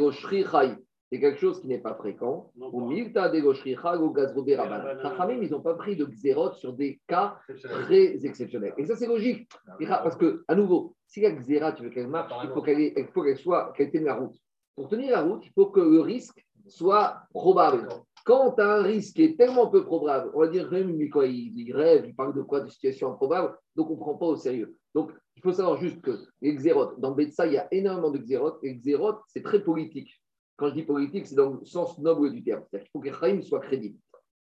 c'est 1.10 1.20
quelque 1.20 1.40
chose 1.40 1.60
qui 1.60 1.68
n'est 1.68 1.78
pas 1.78 1.94
fréquent. 1.94 2.50
Ou 2.56 2.86
milta 2.86 3.28
de 3.28 3.40
ou 3.40 4.10
gazrobé 4.12 4.56
rabbin. 4.56 5.32
ils 5.40 5.50
n'ont 5.50 5.62
pas 5.62 5.74
pris 5.74 5.96
de 5.96 6.04
xérote 6.04 6.56
sur 6.56 6.74
des 6.74 7.00
cas 7.06 7.38
très 7.62 8.24
exceptionnels. 8.26 8.74
Et 8.76 8.84
ça, 8.84 8.96
c'est 8.96 9.06
logique. 9.06 9.48
Parce 9.88 10.16
que, 10.16 10.44
à 10.48 10.54
nouveau, 10.54 10.94
si 11.06 11.20
la 11.20 11.30
xéra, 11.30 11.72
tu 11.72 11.82
veux 11.82 11.90
qu'elle 11.90 12.08
marche, 12.08 12.32
il 12.44 12.50
faut 12.50 13.22
qu'elle 13.22 13.38
soit, 13.38 13.72
qu'elle 13.76 13.90
tienne 13.90 14.04
la 14.04 14.14
route. 14.14 14.36
Pour 14.74 14.88
tenir 14.88 15.10
la 15.10 15.22
route, 15.22 15.44
il 15.44 15.52
faut 15.52 15.66
que 15.66 15.80
le 15.80 16.00
risque 16.00 16.46
soit 16.66 17.22
probable. 17.32 17.88
Quand 18.24 18.52
tu 18.52 18.60
as 18.60 18.74
un 18.74 18.82
risque 18.82 19.16
qui 19.16 19.24
est 19.24 19.38
tellement 19.38 19.68
peu 19.68 19.84
probable, 19.84 20.30
on 20.34 20.40
va 20.40 20.48
dire 20.48 20.70
même 20.70 21.08
quoi, 21.08 21.26
il, 21.26 21.72
rêve, 21.74 22.04
il 22.06 22.14
parle 22.14 22.34
de 22.34 22.42
quoi 22.42 22.60
De 22.60 22.68
situations 22.68 23.10
improbables, 23.10 23.56
donc 23.74 23.90
on 23.90 23.94
ne 23.94 24.00
prend 24.00 24.14
pas 24.16 24.26
au 24.26 24.36
sérieux. 24.36 24.76
Donc 24.94 25.12
il 25.36 25.42
faut 25.42 25.52
savoir 25.52 25.78
juste 25.78 26.02
que 26.02 26.10
les 26.42 26.54
xérotes, 26.54 27.00
dans 27.00 27.12
Betsa, 27.12 27.46
il 27.46 27.54
y 27.54 27.58
a 27.58 27.66
énormément 27.72 28.10
de 28.10 28.18
xérotes, 28.18 28.58
et 28.62 28.74
xérotes, 28.74 29.20
c'est 29.28 29.42
très 29.42 29.62
politique. 29.62 30.17
Quand 30.58 30.68
je 30.68 30.74
dis 30.74 30.82
politique, 30.82 31.26
c'est 31.26 31.36
dans 31.36 31.50
le 31.50 31.64
sens 31.64 31.98
noble 31.98 32.32
du 32.32 32.42
terme. 32.42 32.64
C'est-à-dire 32.68 32.84
qu'il 32.84 32.90
faut 32.90 33.00
que 33.00 33.12
Chaim 33.12 33.40
soit 33.42 33.60
crédible. 33.60 33.96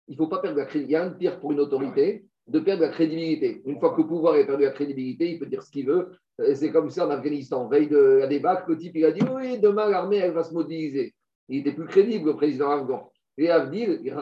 Il 0.08 0.12
ne 0.12 0.16
faut 0.16 0.26
pas 0.26 0.40
perdre 0.40 0.58
la 0.58 0.64
crédibilité. 0.64 0.90
Il 0.90 0.92
y 0.92 0.96
a 0.96 1.04
un 1.04 1.10
pire 1.10 1.38
pour 1.38 1.52
une 1.52 1.60
autorité 1.60 2.26
de 2.48 2.58
perdre 2.58 2.82
la 2.82 2.88
crédibilité. 2.88 3.62
Une 3.64 3.78
fois 3.78 3.94
que 3.94 4.02
le 4.02 4.08
pouvoir 4.08 4.34
a 4.34 4.44
perdu 4.44 4.64
la 4.64 4.72
crédibilité, 4.72 5.30
il 5.30 5.38
peut 5.38 5.46
dire 5.46 5.62
ce 5.62 5.70
qu'il 5.70 5.86
veut. 5.86 6.08
C'est 6.54 6.72
comme 6.72 6.90
ça 6.90 7.06
en 7.06 7.10
Afghanistan. 7.10 7.68
Veille 7.68 7.88
de 7.88 7.98
la 7.98 8.26
débat, 8.26 8.64
le 8.66 8.76
type 8.76 8.96
il 8.96 9.04
a 9.04 9.12
dit 9.12 9.22
oui, 9.32 9.60
demain 9.60 9.88
l'armée 9.88 10.16
elle 10.16 10.32
va 10.32 10.42
se 10.42 10.52
mobiliser. 10.52 11.14
Il 11.48 11.60
était 11.60 11.72
plus 11.72 11.86
crédible, 11.86 12.26
le 12.26 12.36
président 12.36 12.70
afghan. 12.70 13.12
Et 13.36 13.50
Avdil, 13.50 14.00
les 14.02 14.12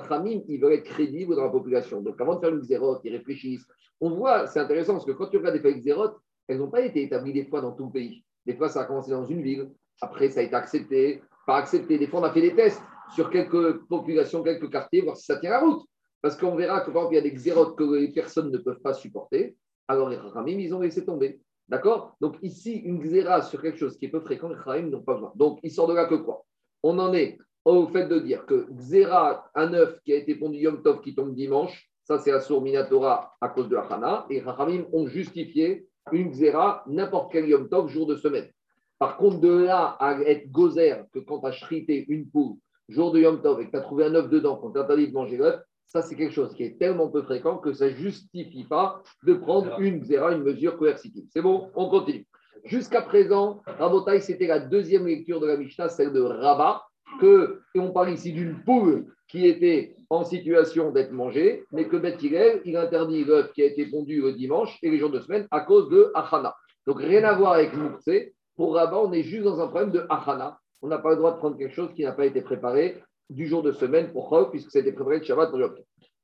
ils 0.48 0.60
veulent 0.60 0.74
être 0.74 0.84
crédibles 0.84 1.34
dans 1.34 1.44
la 1.44 1.50
population. 1.50 2.02
Donc 2.02 2.20
avant 2.20 2.34
de 2.34 2.40
faire 2.40 2.54
une 2.54 2.60
xérote, 2.60 3.00
ils 3.04 3.16
réfléchissent. 3.16 3.66
On 4.00 4.10
voit, 4.10 4.46
c'est 4.46 4.60
intéressant 4.60 4.92
parce 4.92 5.06
que 5.06 5.12
quand 5.12 5.28
tu 5.28 5.38
regardes 5.38 5.56
des 5.62 5.74
xérotes, 5.74 6.18
elles 6.46 6.58
n'ont 6.58 6.70
pas 6.70 6.82
été 6.82 7.02
établies 7.02 7.32
des 7.32 7.46
fois 7.46 7.62
dans 7.62 7.72
tout 7.72 7.86
le 7.86 7.92
pays. 7.92 8.22
Des 8.44 8.54
fois, 8.54 8.68
ça 8.68 8.82
a 8.82 8.84
commencé 8.84 9.10
dans 9.10 9.24
une 9.24 9.42
ville, 9.42 9.70
après, 10.02 10.28
ça 10.28 10.40
a 10.40 10.42
été 10.42 10.54
accepté, 10.54 11.22
pas 11.46 11.56
accepté. 11.56 11.98
Des 11.98 12.06
fois, 12.06 12.20
on 12.20 12.24
a 12.24 12.32
fait 12.32 12.42
des 12.42 12.54
tests 12.54 12.82
sur 13.14 13.30
quelques 13.30 13.78
populations, 13.86 14.42
quelques 14.42 14.70
quartiers, 14.70 15.00
voir 15.00 15.16
si 15.16 15.24
ça 15.24 15.36
tient 15.36 15.50
la 15.50 15.60
route. 15.60 15.86
Parce 16.20 16.36
qu'on 16.36 16.56
verra 16.56 16.80
que, 16.80 16.90
par 16.90 17.02
exemple, 17.02 17.14
il 17.14 17.16
y 17.16 17.20
a 17.20 17.22
des 17.22 17.32
xérotes 17.32 17.76
que 17.76 17.84
les 17.84 18.08
personnes 18.08 18.50
ne 18.50 18.58
peuvent 18.58 18.80
pas 18.80 18.94
supporter. 18.94 19.56
Alors, 19.86 20.08
les 20.08 20.16
Rachamim, 20.16 20.58
ils 20.58 20.74
ont 20.74 20.80
laissé 20.80 21.04
tomber. 21.04 21.40
D'accord? 21.68 22.16
Donc, 22.20 22.36
ici, 22.42 22.74
une 22.74 22.98
xéra 22.98 23.42
sur 23.42 23.62
quelque 23.62 23.78
chose 23.78 23.96
qui 23.96 24.06
est 24.06 24.08
peu 24.08 24.20
fréquent, 24.20 24.48
les 24.48 24.56
Rachamim 24.56 24.90
n'ont 24.90 25.02
pas 25.02 25.14
besoin. 25.14 25.32
Donc, 25.36 25.60
il 25.62 25.70
sort 25.70 25.86
de 25.86 25.94
là 25.94 26.06
que 26.06 26.16
quoi? 26.16 26.44
On 26.82 26.98
en 26.98 27.14
est 27.14 27.38
au 27.64 27.86
fait 27.88 28.06
de 28.06 28.18
dire 28.18 28.46
que 28.46 28.66
xéra, 28.72 29.50
un 29.54 29.72
œuf 29.74 30.00
qui 30.04 30.12
a 30.12 30.16
été 30.16 30.34
pondu 30.34 30.58
Yom 30.58 30.82
Tov 30.82 31.00
qui 31.00 31.14
tombe 31.14 31.34
dimanche, 31.34 31.90
ça, 32.04 32.18
c'est 32.18 32.30
Assur 32.30 32.62
Minatora 32.62 33.36
à 33.40 33.48
cause 33.48 33.68
de 33.68 33.74
la 33.74 33.82
Hana. 33.82 34.26
Et 34.30 34.40
Rachamim 34.40 34.84
ont 34.92 35.06
justifié 35.06 35.88
une 36.12 36.30
xéra 36.30 36.84
n'importe 36.86 37.32
quel 37.32 37.48
Yom 37.48 37.68
Tov, 37.68 37.88
jour 37.88 38.06
de 38.06 38.16
semaine. 38.16 38.48
Par 38.98 39.16
contre, 39.16 39.40
de 39.40 39.64
là 39.64 39.96
à 40.00 40.20
être 40.22 40.50
gozer, 40.50 41.04
que 41.12 41.18
quand 41.18 41.40
tu 41.40 41.46
as 41.46 41.52
chrité 41.52 42.06
une 42.08 42.28
poule, 42.28 42.56
jour 42.88 43.12
de 43.12 43.20
Yom 43.20 43.42
Tov, 43.42 43.60
et 43.60 43.66
que 43.66 43.70
tu 43.70 43.76
as 43.76 43.82
trouvé 43.82 44.04
un 44.04 44.14
œuf 44.14 44.30
dedans, 44.30 44.56
qu'on 44.56 44.70
t'interdit 44.70 45.08
de 45.08 45.12
manger 45.12 45.36
l'œuf, 45.36 45.60
ça, 45.86 46.02
c'est 46.02 46.16
quelque 46.16 46.32
chose 46.34 46.54
qui 46.54 46.64
est 46.64 46.78
tellement 46.78 47.08
peu 47.08 47.22
fréquent 47.22 47.58
que 47.58 47.72
ça 47.72 47.86
ne 47.86 47.94
justifie 47.94 48.64
pas 48.64 49.02
de 49.22 49.34
prendre 49.34 49.80
une 49.80 50.02
zéra, 50.02 50.32
une 50.32 50.42
mesure 50.42 50.76
coercitive. 50.76 51.24
C'est 51.32 51.42
bon, 51.42 51.70
on 51.74 51.88
continue. 51.88 52.26
Jusqu'à 52.64 53.02
présent, 53.02 53.62
Rabotai, 53.66 54.20
c'était 54.20 54.48
la 54.48 54.58
deuxième 54.58 55.06
lecture 55.06 55.40
de 55.40 55.46
la 55.46 55.56
Mishnah, 55.56 55.88
celle 55.88 56.12
de 56.12 56.20
Rabat, 56.20 56.82
que, 57.20 57.60
et 57.74 57.78
on 57.78 57.92
parle 57.92 58.10
ici 58.10 58.32
d'une 58.32 58.62
poule 58.64 59.06
qui 59.28 59.46
était 59.46 59.96
en 60.10 60.24
situation 60.24 60.90
d'être 60.90 61.12
mangée, 61.12 61.64
mais 61.72 61.86
que 61.86 61.96
Beth 61.96 62.22
il 62.22 62.76
interdit 62.76 63.24
l'œuf 63.24 63.52
qui 63.52 63.62
a 63.62 63.66
été 63.66 63.86
pondu 63.86 64.20
le 64.20 64.32
dimanche 64.32 64.78
et 64.82 64.90
les 64.90 64.98
jours 64.98 65.10
de 65.10 65.20
semaine 65.20 65.46
à 65.50 65.60
cause 65.60 65.88
de 65.88 66.10
Achana. 66.14 66.54
Donc 66.86 67.00
rien 67.00 67.24
à 67.24 67.34
voir 67.34 67.54
avec 67.54 67.74
Moukse. 67.74 68.32
Pour 68.56 68.74
Rabat, 68.74 68.98
on 68.98 69.12
est 69.12 69.22
juste 69.22 69.44
dans 69.44 69.60
un 69.60 69.68
problème 69.68 69.90
de 69.90 70.06
Achana. 70.08 70.58
On 70.80 70.88
n'a 70.88 70.98
pas 70.98 71.10
le 71.10 71.16
droit 71.16 71.32
de 71.32 71.38
prendre 71.38 71.58
quelque 71.58 71.74
chose 71.74 71.92
qui 71.94 72.04
n'a 72.04 72.12
pas 72.12 72.24
été 72.24 72.40
préparé 72.40 73.02
du 73.28 73.46
jour 73.46 73.62
de 73.62 73.72
semaine 73.72 74.12
pour 74.12 74.28
Chol, 74.30 74.50
puisque 74.50 74.70
c'était 74.70 74.92
préparé 74.92 75.20
de 75.20 75.24
Shabbat 75.24 75.50
pour 75.50 75.58
Yom 75.58 75.74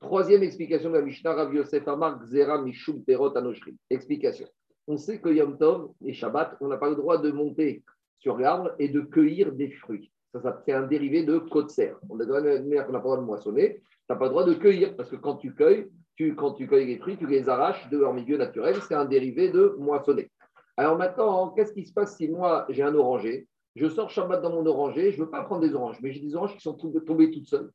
Troisième 0.01 0.43
explication 0.43 0.91
de 0.91 0.97
la 0.97 1.03
Mishnah, 1.03 1.35
Rav 1.35 1.55
Yosef 1.55 1.87
Amar 1.87 2.25
Gzera 2.25 2.61
Mishum 2.62 3.05
Perot 3.05 3.37
Anoshri. 3.37 3.77
Explication. 3.91 4.47
On 4.89 4.97
sait 4.97 5.21
que 5.21 5.29
Yom 5.29 5.59
Tov 5.59 5.91
et 6.05 6.15
Shabbat, 6.15 6.57
on 6.61 6.69
n'a 6.69 6.77
pas 6.79 6.89
le 6.89 6.97
droit 6.97 7.19
de 7.19 7.31
monter 7.31 7.83
sur 8.19 8.39
l'arbre 8.39 8.73
et 8.79 8.89
de 8.89 9.01
cueillir 9.01 9.53
des 9.53 9.71
fruits. 9.71 10.11
Ça, 10.33 10.41
ça 10.41 10.62
c'est 10.65 10.73
un 10.73 10.87
dérivé 10.87 11.25
de 11.25 11.39
Kotser. 11.39 11.93
On 12.09 12.19
a 12.19 12.25
n'a 12.25 12.83
pas 12.83 12.93
le 12.93 12.99
droit 12.99 13.19
de 13.19 13.23
moissonner. 13.23 13.77
Tu 13.77 13.83
n'as 14.09 14.17
pas 14.17 14.25
le 14.25 14.31
droit 14.31 14.45
de 14.45 14.55
cueillir 14.55 14.97
parce 14.97 15.11
que 15.11 15.17
quand 15.17 15.37
tu 15.37 15.55
cueilles, 15.55 15.89
tu, 16.17 16.35
quand 16.35 16.53
tu 16.53 16.67
cueilles 16.67 16.87
les 16.87 16.99
fruits, 16.99 17.17
tu 17.19 17.27
les 17.27 17.49
arraches 17.49 17.89
de 17.91 17.99
leur 17.99 18.15
milieu 18.15 18.39
naturel. 18.39 18.77
C'est 18.89 18.95
un 18.95 19.05
dérivé 19.05 19.51
de 19.51 19.77
moissonner. 19.79 20.31
Alors 20.76 20.97
maintenant, 20.97 21.50
qu'est-ce 21.50 21.73
qui 21.73 21.85
se 21.85 21.93
passe 21.93 22.17
si 22.17 22.29
moi 22.29 22.67
j'ai 22.69 22.83
un 22.83 22.95
oranger 22.95 23.47
je 23.75 23.88
sors 23.88 24.11
Shabbat 24.11 24.43
dans 24.43 24.50
mon 24.50 24.67
oranger, 24.67 25.12
je 25.12 25.19
ne 25.19 25.25
veux 25.25 25.31
pas 25.31 25.43
prendre 25.45 25.62
des 25.62 25.75
oranges, 25.75 25.99
mais 26.02 26.12
j'ai 26.12 26.21
des 26.21 26.35
oranges 26.35 26.55
qui 26.55 26.61
sont 26.61 26.75
tombées 26.75 27.31
toutes 27.31 27.47
seules. 27.47 27.71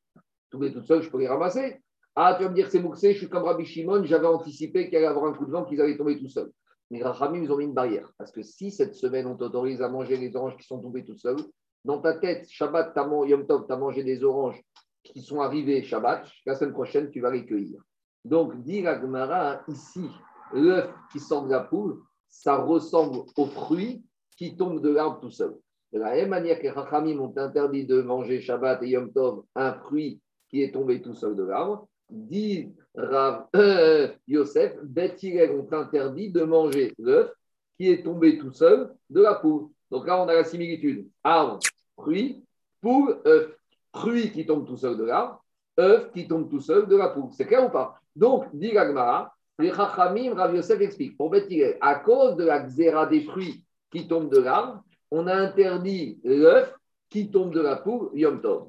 Tombées 0.51 0.71
toutes 0.71 0.85
seules, 0.85 1.01
je 1.01 1.09
peux 1.09 1.17
les 1.17 1.27
ramasser. 1.27 1.81
Ah, 2.15 2.35
tu 2.37 2.43
vas 2.43 2.49
me 2.49 2.55
dire, 2.55 2.69
c'est 2.69 2.79
mouxé, 2.79 3.13
je 3.13 3.19
suis 3.19 3.29
comme 3.29 3.43
Rabbi 3.43 3.65
Shimon, 3.65 4.03
j'avais 4.03 4.27
anticipé 4.27 4.87
qu'il 4.87 4.97
allait 4.97 5.07
avoir 5.07 5.25
un 5.25 5.33
coup 5.33 5.45
de 5.45 5.51
vent, 5.51 5.65
qu'ils 5.65 5.81
allaient 5.81 5.97
tomber 5.97 6.17
tout 6.19 6.29
seuls. 6.29 6.51
Mais 6.89 7.03
Rachamim, 7.03 7.43
ils 7.43 7.51
ont 7.51 7.57
mis 7.57 7.65
une 7.65 7.73
barrière. 7.73 8.11
Parce 8.17 8.31
que 8.31 8.41
si 8.41 8.71
cette 8.71 8.95
semaine, 8.95 9.27
on 9.27 9.35
t'autorise 9.35 9.81
à 9.81 9.89
manger 9.89 10.17
les 10.17 10.35
oranges 10.35 10.55
qui 10.57 10.65
sont 10.65 10.79
tombées 10.79 11.03
toutes 11.03 11.19
seules, 11.19 11.37
dans 11.83 11.99
ta 11.99 12.13
tête, 12.13 12.47
Shabbat, 12.49 12.95
Yom 12.95 13.45
Tov, 13.45 13.65
tu 13.67 13.73
as 13.73 13.77
mangé 13.77 14.03
des 14.03 14.23
oranges 14.23 14.61
qui 15.03 15.21
sont 15.21 15.41
arrivées 15.41 15.83
Shabbat, 15.83 16.27
la 16.45 16.55
semaine 16.55 16.73
prochaine, 16.73 17.09
tu 17.09 17.21
vas 17.21 17.31
les 17.31 17.45
cueillir. 17.45 17.81
Donc, 18.23 18.61
dit 18.63 18.81
la 18.81 18.99
Gemara, 18.99 19.61
ici, 19.67 20.09
l'œuf 20.53 20.89
qui 21.11 21.19
sort 21.19 21.45
de 21.45 21.51
la 21.51 21.61
poule, 21.61 22.01
ça 22.29 22.57
ressemble 22.57 23.19
aux 23.35 23.45
fruits 23.45 24.03
qui 24.37 24.55
tombent 24.55 24.81
de 24.81 24.89
l'arbre 24.89 25.19
tout 25.19 25.31
seul. 25.31 25.55
De 25.93 25.99
la 25.99 26.15
même 26.15 26.29
manière 26.29 26.59
que 26.59 26.67
Rachamim 26.67 27.19
ont 27.19 27.33
interdit 27.37 27.85
de 27.85 28.01
manger 28.01 28.41
Shabbat 28.41 28.83
et 28.83 28.89
Yom 28.89 29.11
Tov 29.11 29.43
un 29.55 29.73
fruit 29.73 30.19
qui 30.49 30.61
est 30.61 30.71
tombé 30.71 31.01
tout 31.01 31.15
seul 31.15 31.35
de 31.35 31.43
l'arbre, 31.43 31.87
dit 32.09 32.73
Rav, 32.95 33.47
euh, 33.55 34.09
Yosef, 34.27 34.77
Beth 34.83 35.23
ont 35.51 35.67
interdit 35.71 36.31
de 36.31 36.43
manger 36.43 36.93
l'œuf 36.97 37.31
qui 37.77 37.89
est 37.89 38.03
tombé 38.03 38.37
tout 38.37 38.51
seul 38.51 38.93
de 39.09 39.21
la 39.21 39.35
poule. 39.35 39.69
Donc 39.91 40.07
là, 40.07 40.21
on 40.21 40.27
a 40.27 40.33
la 40.33 40.43
similitude. 40.43 41.07
Arbre, 41.23 41.59
fruit, 41.95 42.43
poule, 42.81 43.21
œuf. 43.25 43.53
Fruit 43.93 44.31
qui 44.31 44.45
tombe 44.45 44.67
tout 44.67 44.77
seul 44.77 44.97
de 44.97 45.03
l'arbre, 45.03 45.43
œuf 45.79 46.11
qui 46.11 46.27
tombe 46.27 46.49
tout 46.49 46.59
seul 46.59 46.87
de 46.87 46.95
la 46.95 47.09
poule. 47.09 47.29
C'est 47.31 47.45
clair 47.45 47.65
ou 47.65 47.69
pas? 47.69 47.99
Donc, 48.15 48.45
dit 48.53 48.71
Gagmara, 48.71 49.33
les 49.59 49.73
Chachamim, 49.73 50.33
Rav 50.35 50.55
Yosef 50.55 50.81
explique, 50.81 51.17
pour 51.17 51.29
Beth 51.29 51.51
à 51.81 51.95
cause 51.95 52.35
de 52.35 52.45
la 52.45 52.59
xéra 52.59 53.05
des 53.05 53.21
fruits 53.21 53.63
qui 53.91 54.07
tombent 54.07 54.31
de 54.31 54.39
l'arbre, 54.39 54.83
on 55.11 55.27
a 55.27 55.35
interdit 55.35 56.19
l'œuf 56.23 56.73
qui 57.09 57.31
tombe 57.31 57.53
de 57.53 57.61
la 57.61 57.77
poule, 57.77 58.09
Yom 58.13 58.41
Tov. 58.41 58.67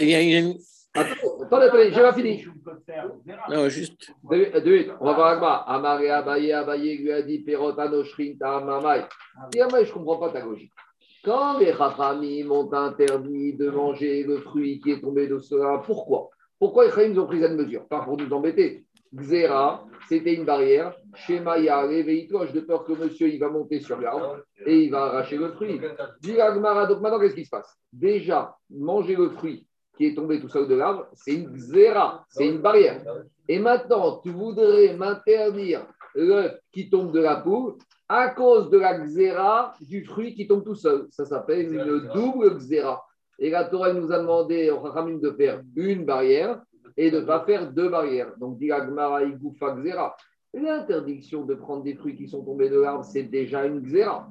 Il 0.00 0.08
y 0.08 0.14
a 0.14 0.20
une... 0.20 0.58
Attends, 0.94 1.42
attendez, 1.42 1.66
attendez, 1.66 1.90
j'ai 1.92 2.00
pas 2.00 2.12
fini. 2.12 2.44
Non, 3.50 3.68
juste. 3.68 4.10
Deux, 4.30 4.50
deux, 4.60 4.90
on 5.00 5.06
va 5.06 5.14
voir 5.14 5.26
Agma. 5.28 5.54
Amaré 5.66 6.10
Abaye, 6.10 6.52
Abaye 6.52 6.98
lui 6.98 7.12
a 7.12 7.22
dit 7.22 7.40
Perot 7.40 7.78
Anoshrin 7.78 8.34
Tamamai. 8.38 9.04
Dis 9.52 9.60
Amai, 9.60 9.84
je 9.84 9.90
ne 9.90 9.94
comprends 9.94 10.16
pas 10.16 10.30
ta 10.30 10.44
logique. 10.44 10.72
Quand 11.24 11.58
les 11.58 11.72
Chachamim 11.72 12.46
m'ont 12.46 12.72
interdit 12.72 13.54
de 13.54 13.70
manger 13.70 14.24
le 14.24 14.38
fruit 14.40 14.80
qui 14.80 14.92
est 14.92 15.00
tombé 15.00 15.28
de 15.28 15.38
cela, 15.38 15.82
pourquoi? 15.84 16.30
Pourquoi 16.58 16.86
les 16.86 16.90
Chachamim 16.90 17.18
ont 17.18 17.26
pris 17.26 17.40
cette 17.40 17.52
mesure? 17.52 17.86
Pas 17.86 18.00
pour 18.00 18.16
nous 18.16 18.32
embêter. 18.32 18.84
Xéra, 19.14 19.84
c'était 20.08 20.34
une 20.34 20.44
barrière. 20.44 20.94
Shemaya, 21.14 21.82
réveille-toi, 21.82 22.46
de 22.46 22.60
peur 22.60 22.84
que 22.84 22.92
monsieur 22.92 23.28
il 23.28 23.40
va 23.40 23.48
monter 23.48 23.80
sur 23.80 24.00
l'arbre 24.00 24.38
et 24.64 24.84
il 24.84 24.90
va 24.90 25.04
arracher 25.04 25.36
le 25.36 25.48
fruit. 25.52 25.80
Donc 26.22 27.00
maintenant, 27.00 27.18
qu'est-ce 27.18 27.34
qui 27.34 27.44
se 27.44 27.50
passe? 27.50 27.76
Déjà, 27.92 28.54
manger 28.70 29.16
le 29.16 29.30
fruit 29.30 29.66
qui 29.96 30.06
est 30.06 30.14
tombé 30.14 30.40
tout 30.40 30.48
seul 30.48 30.68
de 30.68 30.74
l'arbre, 30.76 31.06
c'est 31.14 31.34
une 31.34 31.52
xéra, 31.52 32.24
c'est 32.28 32.46
une 32.46 32.58
barrière. 32.58 33.02
Et 33.48 33.58
maintenant, 33.58 34.18
tu 34.18 34.30
voudrais 34.30 34.94
m'interdire 34.94 35.86
l'œuf 36.14 36.56
qui 36.72 36.88
tombe 36.88 37.12
de 37.12 37.20
la 37.20 37.36
poule, 37.36 37.74
à 38.08 38.28
cause 38.28 38.70
de 38.70 38.78
la 38.78 38.98
xéra 38.98 39.74
du 39.80 40.04
fruit 40.04 40.34
qui 40.34 40.46
tombe 40.46 40.64
tout 40.64 40.76
seul. 40.76 41.06
Ça 41.10 41.24
s'appelle 41.24 41.72
une 41.72 42.08
double 42.14 42.56
xéra. 42.58 43.04
Et 43.40 43.50
la 43.50 43.64
Torah 43.64 43.92
nous 43.92 44.10
a 44.12 44.18
demandé 44.18 44.70
au 44.70 44.84
Chachamim 44.84 45.18
de 45.18 45.30
faire 45.32 45.62
une 45.76 46.04
barrière 46.04 46.60
et 46.98 47.10
de 47.12 47.20
ne 47.20 47.24
pas 47.24 47.44
faire 47.44 47.72
deux 47.72 47.88
barrières. 47.88 48.32
Donc, 48.38 48.58
dit 48.58 48.68
xéra. 48.68 50.16
L'interdiction 50.52 51.44
de 51.44 51.54
prendre 51.54 51.84
des 51.84 51.94
fruits 51.94 52.16
qui 52.16 52.28
sont 52.28 52.42
tombés 52.44 52.68
de 52.68 52.80
l'arbre, 52.80 53.04
c'est 53.04 53.22
déjà 53.22 53.64
une 53.64 53.80
xéra. 53.80 54.28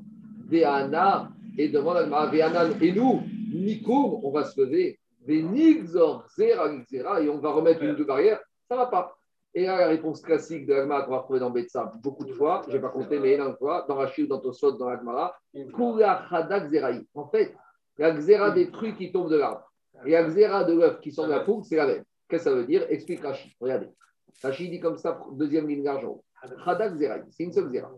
Veana, 0.49 1.29
et 1.57 1.69
demande 1.69 1.97
à 1.97 2.31
et 2.81 2.91
nous, 2.91 3.21
Nikoum, 3.53 4.19
on 4.21 4.31
va 4.31 4.43
se 4.43 4.59
lever, 4.59 4.99
et 5.29 5.43
on 7.29 7.39
va 7.39 7.51
remettre 7.51 7.83
une 7.83 7.95
deux 7.95 8.03
barrières, 8.03 8.39
ça 8.67 8.75
ne 8.75 8.81
va 8.81 8.87
pas. 8.87 9.17
Et 9.53 9.63
là, 9.65 9.79
la 9.79 9.87
réponse 9.87 10.21
classique 10.21 10.65
de 10.65 10.73
l'Agma 10.73 11.03
qu'on 11.03 11.11
va 11.11 11.17
retrouver 11.19 11.39
dans 11.39 11.49
Betsa 11.49 11.93
beaucoup 12.03 12.25
de 12.25 12.33
fois, 12.33 12.61
je 12.65 12.71
ne 12.71 12.75
vais 12.75 12.81
pas 12.81 12.89
compter, 12.89 13.19
mais 13.19 13.37
une 13.37 13.55
fois, 13.57 13.85
dans 13.87 13.95
Rachid, 13.95 14.27
dans 14.27 14.39
Tosot, 14.39 14.73
dans 14.73 14.89
l'Agmara. 14.89 15.35
En 17.15 17.27
fait, 17.29 17.55
la 17.97 18.11
xéra 18.11 18.51
des 18.51 18.67
fruits 18.67 18.95
qui 18.95 19.11
tombent 19.11 19.31
de 19.31 19.37
l'arbre 19.37 19.71
et 20.05 20.11
la 20.11 20.23
xéra 20.23 20.63
de 20.63 20.73
l'œuf 20.73 20.99
qui 20.99 21.11
sort 21.11 21.25
de 21.25 21.31
la 21.31 21.39
poule, 21.39 21.63
c'est 21.63 21.77
la 21.77 21.87
même. 21.87 22.03
Qu'est-ce 22.27 22.43
que 22.43 22.49
ça 22.49 22.55
veut 22.55 22.65
dire? 22.65 22.85
Explique 22.89 23.21
Rachid. 23.21 23.51
Regardez. 23.59 23.87
Rachid 24.43 24.69
dit 24.69 24.79
comme 24.79 24.97
ça, 24.97 25.19
deuxième 25.31 25.67
ligne 25.67 25.83
d'argent. 25.83 26.23
Chadak 26.63 26.95
Xeraï, 26.95 27.23
c'est 27.29 27.43
une 27.43 27.51
seule 27.51 27.71
xéra. 27.71 27.91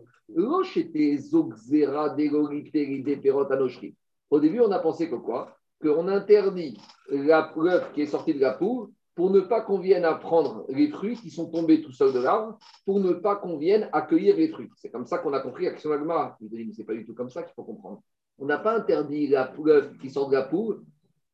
Au 4.30 4.40
début, 4.40 4.60
on 4.60 4.70
a 4.70 4.78
pensé 4.78 5.10
que 5.10 5.16
quoi? 5.16 5.56
Qu'on 5.82 6.08
interdit 6.08 6.80
l'œuf 7.10 7.92
qui 7.92 8.02
est 8.02 8.06
sorti 8.06 8.34
de 8.34 8.40
la 8.40 8.52
poule 8.52 8.88
pour 9.14 9.30
ne 9.30 9.40
pas 9.40 9.60
qu'on 9.60 9.78
vienne 9.78 10.04
à 10.04 10.14
prendre 10.14 10.64
les 10.68 10.88
fruits 10.88 11.16
qui 11.16 11.30
sont 11.30 11.50
tombés 11.50 11.82
tout 11.82 11.92
seuls 11.92 12.12
de 12.12 12.20
l'arbre, 12.20 12.58
pour 12.86 13.00
ne 13.00 13.12
pas 13.12 13.36
qu'on 13.36 13.58
vienne 13.58 13.88
accueillir 13.92 14.36
les 14.36 14.48
fruits. 14.48 14.70
C'est 14.76 14.90
comme 14.90 15.04
ça 15.04 15.18
qu'on 15.18 15.32
a 15.32 15.40
compris 15.40 15.64
l'action 15.64 15.90
d'Agmara. 15.90 16.38
Il 16.40 16.48
dit, 16.48 16.64
mais 16.64 16.72
ce 16.72 16.78
n'est 16.78 16.86
pas 16.86 16.94
du 16.94 17.04
tout 17.04 17.12
comme 17.12 17.28
ça 17.28 17.42
qu'il 17.42 17.52
faut 17.54 17.64
comprendre. 17.64 18.02
On 18.38 18.46
n'a 18.46 18.58
pas 18.58 18.74
interdit 18.76 19.26
la 19.26 19.52
l'œuf 19.62 19.98
qui 19.98 20.08
sort 20.08 20.28
de 20.30 20.36
la 20.36 20.44
poule 20.44 20.82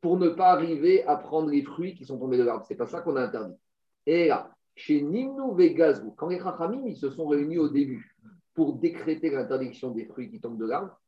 pour 0.01 0.19
ne 0.19 0.29
pas 0.29 0.49
arriver 0.49 1.05
à 1.05 1.17
prendre 1.17 1.49
les 1.51 1.63
fruits 1.63 1.95
qui 1.95 2.05
sont 2.05 2.19
tombés 2.19 2.39
de 2.39 2.45
l'arbre. 2.45 2.65
Ce 2.65 2.73
n'est 2.73 2.77
pas 2.77 2.87
ça 2.87 3.01
qu'on 3.01 3.17
a 3.17 3.23
interdit. 3.23 3.55
Et 4.07 4.29
là, 4.29 4.51
chez 4.75 5.03
Nimnu 5.03 5.55
Vegazou, 5.55 6.13
quand 6.17 6.29
les 6.29 6.39
Chachamim 6.39 6.83
ils 6.87 6.97
se 6.97 7.11
sont 7.11 7.27
réunis 7.27 7.59
au 7.59 7.69
début 7.69 8.15
pour 8.55 8.75
décréter 8.75 9.31
l'interdiction 9.31 9.91
des 9.91 10.05
fruits 10.05 10.31
qui 10.31 10.41
tombent 10.41 10.59
de 10.59 10.67
l'arbre, 10.67 11.01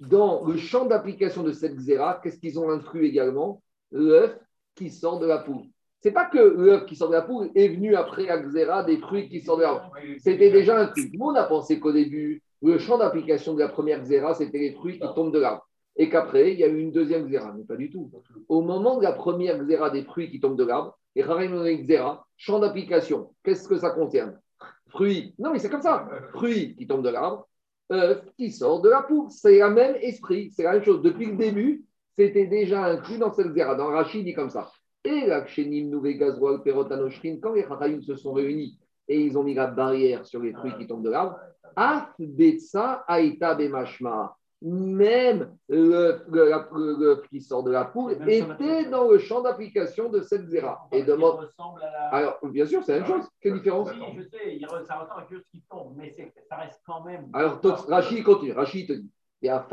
dans 0.00 0.44
le 0.44 0.56
champ 0.56 0.84
d'application 0.84 1.42
de 1.42 1.52
cette 1.52 1.76
xéra, 1.76 2.20
qu'est-ce 2.22 2.38
qu'ils 2.38 2.58
ont 2.58 2.70
inclus 2.70 3.06
également? 3.06 3.62
L'œuf 3.90 4.38
qui 4.74 4.90
sort 4.90 5.18
de 5.18 5.26
la 5.26 5.38
poule. 5.38 5.64
C'est 6.00 6.12
pas 6.12 6.26
que 6.26 6.38
l'œuf 6.38 6.86
qui 6.86 6.94
sort 6.94 7.08
de 7.08 7.14
la 7.14 7.22
poule 7.22 7.50
est 7.54 7.68
venu 7.68 7.96
après 7.96 8.28
Axera 8.28 8.84
des 8.84 8.98
fruits 8.98 9.28
qui 9.28 9.40
sortent 9.40 9.60
de 9.60 9.64
l'arbre. 9.64 9.90
C'était 10.18 10.50
déjà 10.50 10.86
truc. 10.88 11.10
Nous, 11.14 11.26
on 11.26 11.34
a 11.34 11.44
pensé 11.44 11.80
qu'au 11.80 11.92
début, 11.92 12.42
le 12.62 12.78
champ 12.78 12.98
d'application 12.98 13.54
de 13.54 13.60
la 13.60 13.68
première 13.68 14.00
Xéra, 14.00 14.34
c'était 14.34 14.58
les 14.58 14.72
fruits 14.72 14.98
qui 14.98 15.06
tombent 15.14 15.32
de 15.32 15.38
l'arbre. 15.38 15.65
Et 15.96 16.10
qu'après, 16.10 16.52
il 16.52 16.58
y 16.58 16.64
a 16.64 16.68
eu 16.68 16.78
une 16.78 16.92
deuxième 16.92 17.26
Xéra. 17.26 17.54
Mais 17.56 17.64
pas 17.64 17.76
du 17.76 17.90
tout. 17.90 18.10
Au 18.48 18.60
moment 18.60 18.98
de 18.98 19.02
la 19.02 19.12
première 19.12 19.58
Xéra 19.58 19.90
des 19.90 20.02
fruits 20.02 20.30
qui 20.30 20.40
tombent 20.40 20.58
de 20.58 20.64
l'arbre, 20.64 20.98
et 21.14 21.22
Xéra, 21.22 22.26
champ 22.36 22.58
d'application, 22.58 23.30
qu'est-ce 23.42 23.66
que 23.66 23.78
ça 23.78 23.90
concerne? 23.90 24.38
Fruits. 24.88 25.34
Non, 25.38 25.52
mais 25.52 25.58
c'est 25.58 25.70
comme 25.70 25.82
ça. 25.82 26.08
Fruits 26.32 26.76
qui 26.76 26.86
tombent 26.86 27.04
de 27.04 27.08
l'arbre, 27.08 27.48
œufs 27.90 28.22
qui 28.36 28.52
sortent 28.52 28.84
de 28.84 28.90
la 28.90 29.02
poule. 29.02 29.30
C'est 29.30 29.58
le 29.58 29.70
même 29.70 29.96
esprit. 30.02 30.50
C'est 30.50 30.64
la 30.64 30.72
même 30.72 30.84
chose. 30.84 31.02
Depuis 31.02 31.26
le 31.26 31.36
début, 31.36 31.84
c'était 32.18 32.46
déjà 32.46 32.84
inclus 32.84 33.18
dans 33.18 33.32
cette 33.32 33.48
Xéra. 33.48 33.74
Dans 33.74 33.86
Rachid, 33.86 34.24
dit 34.24 34.34
comme 34.34 34.50
ça. 34.50 34.70
Et 35.04 35.26
là, 35.26 35.42
quand 35.42 35.62
les 35.62 35.90
Chachayim 37.62 38.02
se 38.02 38.16
sont 38.16 38.32
réunis 38.32 38.78
et 39.08 39.20
ils 39.20 39.38
ont 39.38 39.44
mis 39.44 39.54
la 39.54 39.68
barrière 39.68 40.26
sur 40.26 40.42
les 40.42 40.52
fruits 40.52 40.74
qui 40.78 40.86
tombent 40.86 41.04
de 41.04 41.10
l'arbre, 41.10 41.38
même 44.62 45.56
le, 45.68 47.22
qui 47.28 47.40
sort 47.40 47.62
de 47.62 47.70
la 47.70 47.84
poule 47.84 48.12
était 48.26 48.88
dans 48.88 49.08
le 49.08 49.18
champ 49.18 49.42
d'application 49.42 50.08
de 50.08 50.20
cette 50.20 50.48
zéra. 50.48 50.88
Et 50.92 51.02
demande. 51.02 51.50
Alors, 52.10 52.38
bien 52.44 52.66
sûr, 52.66 52.82
c'est 52.82 52.92
la 52.92 53.00
même 53.00 53.08
chose. 53.08 53.28
Quelle 53.40 53.54
différence 53.54 53.90
Oui, 53.92 53.98
je 54.16 54.22
sais, 54.22 54.58
ça 54.86 54.96
ressemble 54.96 55.10
à 55.10 55.20
quelque 55.20 55.34
chose 55.36 55.44
qui 55.50 55.62
tombe, 55.70 55.94
mais 55.96 56.14
ça 56.48 56.56
reste 56.56 56.80
quand 56.86 57.04
même. 57.04 57.28
Alors, 57.32 57.60
Rachid 57.88 58.24
continue. 58.24 58.52
Rachid 58.52 58.88
te 58.88 58.92
dit 58.94 59.10
et 59.42 59.48
à 59.48 59.66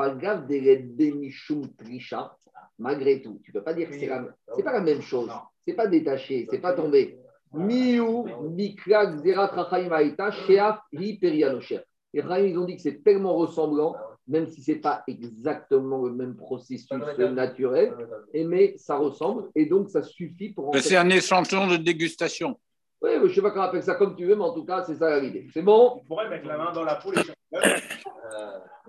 Trisha, 1.78 2.36
malgré 2.78 3.22
tout. 3.22 3.40
Tu 3.44 3.52
ne 3.52 3.54
peux 3.54 3.64
pas 3.64 3.74
dire 3.74 3.90
que 3.90 3.98
c'est 3.98 4.08
la, 4.08 4.26
pas 4.64 4.74
la 4.74 4.82
même 4.82 5.02
chose. 5.02 5.32
C'est 5.66 5.74
pas 5.74 5.88
détaché, 5.88 6.48
c'est 6.50 6.60
pas 6.60 6.74
tombé. 6.74 7.18
Mikrak, 7.54 9.24
Rachaim, 9.26 9.92
Aïta, 9.92 10.32
Sheaf. 10.32 10.76
Les 10.92 12.22
Rachaim, 12.22 12.46
ils 12.46 12.58
ont 12.58 12.66
dit 12.66 12.76
que 12.76 12.82
c'est 12.82 13.04
tellement 13.04 13.36
ressemblant, 13.36 13.96
même 14.28 14.48
si 14.48 14.62
ce 14.64 14.72
n'est 14.72 14.80
pas 14.80 15.04
exactement 15.08 16.04
le 16.04 16.14
même 16.14 16.36
processus 16.36 16.90
naturel, 16.92 17.94
mais 18.34 18.76
ça 18.78 18.98
ressemble 18.98 19.50
et 19.56 19.66
donc 19.66 19.90
ça 19.90 20.02
suffit 20.04 20.50
pour. 20.50 20.76
C'est 20.78 20.96
un 20.96 21.10
échantillon 21.10 21.68
de 21.68 21.78
dégustation. 21.78 22.58
Oui, 23.02 23.12
je 23.16 23.24
ne 23.24 23.34
sais 23.34 23.42
pas 23.42 23.52
comment 23.52 23.66
appelle 23.66 23.84
ça 23.84 23.96
comme 23.96 24.16
tu 24.16 24.26
veux, 24.26 24.36
mais 24.36 24.44
en 24.44 24.54
tout 24.54 24.64
cas, 24.64 24.84
c'est 24.86 24.96
ça 24.96 25.20
l'idée. 25.20 25.48
C'est 25.54 25.62
bon? 25.62 25.98
On 25.98 26.06
pourrait 26.06 26.30
mettre 26.30 26.48
la 26.48 26.58
main 26.58 26.72
dans 26.72 26.84
la 26.84 26.96
poule 26.96 27.16
et 27.18 27.22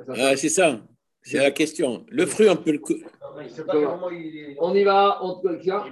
ah, 0.09 0.37
C'est 0.37 0.49
ça. 0.49 0.81
C'est 1.21 1.39
la 1.39 1.51
question. 1.51 2.07
Le 2.11 2.25
fruit, 2.27 2.49
on 2.49 2.57
peut 2.57 2.73
le. 2.73 2.81
On 4.61 4.75
y 4.75 4.85
va, 4.85 5.19
on 5.23 5.41
te 5.41 5.61
tient. 5.61 5.83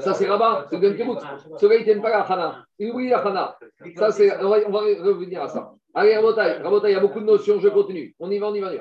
Ça, 0.00 0.12
c'est 0.12 0.28
Rabat, 0.28 0.66
c'est 0.68 0.78
Ben 0.78 0.94
Kibbutz. 0.96 1.22
Celui-là, 1.58 1.80
il 1.80 1.86
n'aime 1.86 2.02
pas 2.02 2.10
la 2.10 2.20
Hana. 2.20 2.66
Il 2.78 2.90
oublie 2.90 3.08
la 3.08 3.26
Hana. 3.26 3.56
Ça, 3.96 4.10
c'est, 4.10 4.36
on, 4.44 4.50
va, 4.50 4.58
on 4.66 4.70
va 4.70 4.80
revenir 4.80 5.42
à 5.42 5.48
ça. 5.48 5.72
Allez, 5.94 6.16
Rabotai, 6.16 6.58
Rabotai, 6.62 6.90
il 6.90 6.94
y 6.94 6.96
a 6.96 7.00
beaucoup 7.00 7.20
de 7.20 7.24
notions, 7.24 7.58
je 7.58 7.68
continue. 7.68 8.14
On 8.18 8.30
y 8.30 8.38
va, 8.38 8.48
on 8.48 8.54
y 8.54 8.60
va. 8.60 8.72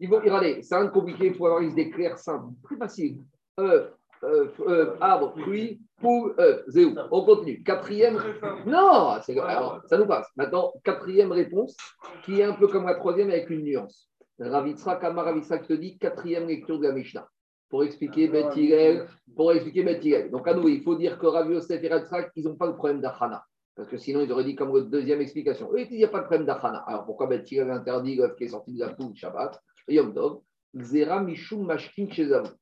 Il 0.00 0.08
faut, 0.08 0.16
regardez, 0.16 0.62
c'est 0.62 0.74
un 0.74 0.88
compliqué, 0.88 1.26
il 1.26 1.34
faut 1.34 1.46
avoir 1.46 1.62
des 1.72 1.90
clairs 1.90 2.18
simples. 2.18 2.52
Très 2.64 2.76
facile. 2.76 3.18
Euh, 3.60 3.88
euh, 4.24 4.48
euh, 4.66 4.96
arbre, 5.00 5.34
fruit, 5.38 5.80
poule, 6.00 6.34
œuf. 6.38 6.62
Zéou. 6.68 6.94
On 7.10 7.24
continue. 7.24 7.62
Quatrième. 7.62 8.18
Non, 8.66 9.18
alors, 9.46 9.82
ça 9.86 9.98
nous 9.98 10.06
passe. 10.06 10.28
Maintenant, 10.36 10.72
quatrième 10.82 11.30
réponse, 11.32 11.76
qui 12.24 12.40
est 12.40 12.44
un 12.44 12.54
peu 12.54 12.66
comme 12.68 12.86
la 12.86 12.94
troisième 12.94 13.30
avec 13.30 13.50
une 13.50 13.62
nuance. 13.62 14.08
Ravitra, 14.48 14.96
Kamar 14.96 15.24
Ravitra 15.24 15.58
qui 15.58 15.68
te 15.68 15.72
dit 15.74 15.98
quatrième 15.98 16.46
lecture 16.46 16.78
de 16.78 16.86
la 16.86 16.92
Mishnah. 16.92 17.28
Pour 17.68 17.84
expliquer 17.84 18.28
Bethilel, 18.28 19.06
pour 19.34 19.52
expliquer 19.52 19.82
Bethilel. 19.82 20.30
Donc 20.30 20.46
à 20.46 20.54
nous, 20.54 20.68
il 20.68 20.82
faut 20.82 20.94
dire 20.94 21.18
que 21.18 21.26
Rav 21.26 21.50
Yosef 21.50 21.82
et 21.82 21.88
Ravitra, 21.88 22.20
ils 22.36 22.44
n'ont 22.44 22.56
pas 22.56 22.66
le 22.66 22.76
problème 22.76 23.00
d'Achana. 23.00 23.44
Parce 23.74 23.88
que 23.88 23.96
sinon, 23.96 24.20
ils 24.20 24.30
auraient 24.30 24.44
dit 24.44 24.54
comme 24.54 24.90
deuxième 24.90 25.22
explication. 25.22 25.72
Eux, 25.72 25.80
il 25.90 25.96
n'y 25.96 26.04
a 26.04 26.08
pas 26.08 26.20
de 26.20 26.26
problème 26.26 26.46
d'Achana. 26.46 26.84
Alors 26.86 27.06
pourquoi 27.06 27.26
Bethilel 27.26 27.70
interdit 27.70 28.16
l'œuf 28.16 28.36
qui 28.36 28.44
est 28.44 28.48
sorti 28.48 28.74
de 28.74 28.80
la 28.80 28.90
poule 28.90 29.14
Shabbat, 29.14 29.58
Yom 29.88 30.12
Tov, 30.12 30.42
Zera 30.74 31.20
Mishum 31.20 31.66
Mashkin 31.66 32.08
Shezav 32.10 32.52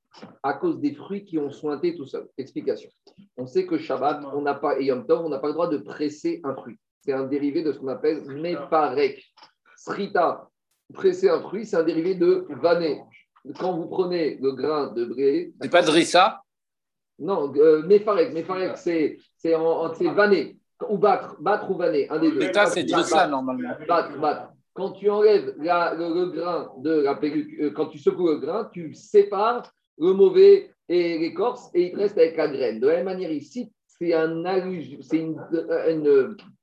à 0.42 0.54
cause 0.54 0.80
des 0.80 0.94
fruits 0.94 1.24
qui 1.24 1.38
ont 1.38 1.50
sointé 1.50 1.96
tout 1.96 2.06
seul. 2.06 2.28
Explication. 2.36 2.90
On 3.36 3.46
sait 3.46 3.66
que 3.66 3.78
Shabbat, 3.78 4.22
on 4.34 4.42
n'a 4.42 4.54
pas, 4.54 4.78
et 4.78 4.86
Yom 4.86 5.06
Tov, 5.06 5.24
on 5.24 5.28
n'a 5.28 5.38
pas 5.38 5.48
le 5.48 5.54
droit 5.54 5.68
de 5.68 5.78
presser 5.78 6.40
un 6.44 6.54
fruit. 6.54 6.78
C'est 7.00 7.12
un 7.12 7.24
dérivé 7.24 7.62
de 7.62 7.72
ce 7.72 7.78
qu'on 7.78 7.88
appelle 7.88 8.22
Meparek. 8.24 9.24
Srita, 9.76 10.49
presser 10.92 11.28
un 11.28 11.40
fruit, 11.40 11.66
c'est 11.66 11.76
un 11.76 11.82
dérivé 11.82 12.14
de 12.14 12.46
vané. 12.50 13.00
Quand 13.58 13.72
vous 13.72 13.86
prenez 13.86 14.36
le 14.36 14.52
grain 14.52 14.92
de 14.92 15.04
blé. 15.04 15.52
C'est 15.60 15.70
pas 15.70 15.82
de 15.82 15.90
rissa? 15.90 16.42
Non, 17.18 17.52
euh, 17.56 17.82
Mefarek. 17.86 18.32
Mefarek, 18.32 18.76
c'est 18.76 19.18
vané. 20.14 20.58
Ou 20.88 20.96
battre, 20.96 21.36
battre 21.40 21.70
ou 21.70 21.76
vaner, 21.76 22.08
un 22.08 22.18
des 22.18 22.32
deux. 22.32 22.50
c'est 22.66 22.84
drissa 22.84 23.26
normalement. 23.26 23.70
Battre, 23.86 24.18
battre 24.18 24.50
quand 24.80 24.92
tu 24.92 25.10
enlèves 25.10 25.54
le, 25.58 26.30
grain 26.30 26.72
de 26.78 27.02
la 27.02 27.14
perruque, 27.14 27.52
euh, 27.60 27.70
quand 27.70 27.86
tu 27.86 27.98
secoues 27.98 28.28
le 28.28 28.38
grain, 28.38 28.68
tu 28.72 28.94
sépares 28.94 29.70
le 29.98 30.12
mauvais 30.12 30.70
et 30.88 31.18
l'écorce 31.18 31.70
et 31.74 31.90
il 31.90 31.96
reste 31.96 32.16
avec 32.18 32.36
la 32.36 32.48
graine. 32.48 32.80
De 32.80 32.86
la 32.86 32.96
même 32.96 33.04
manière, 33.04 33.30
ici, 33.30 33.70
c'est 33.86 34.14
un, 34.14 34.42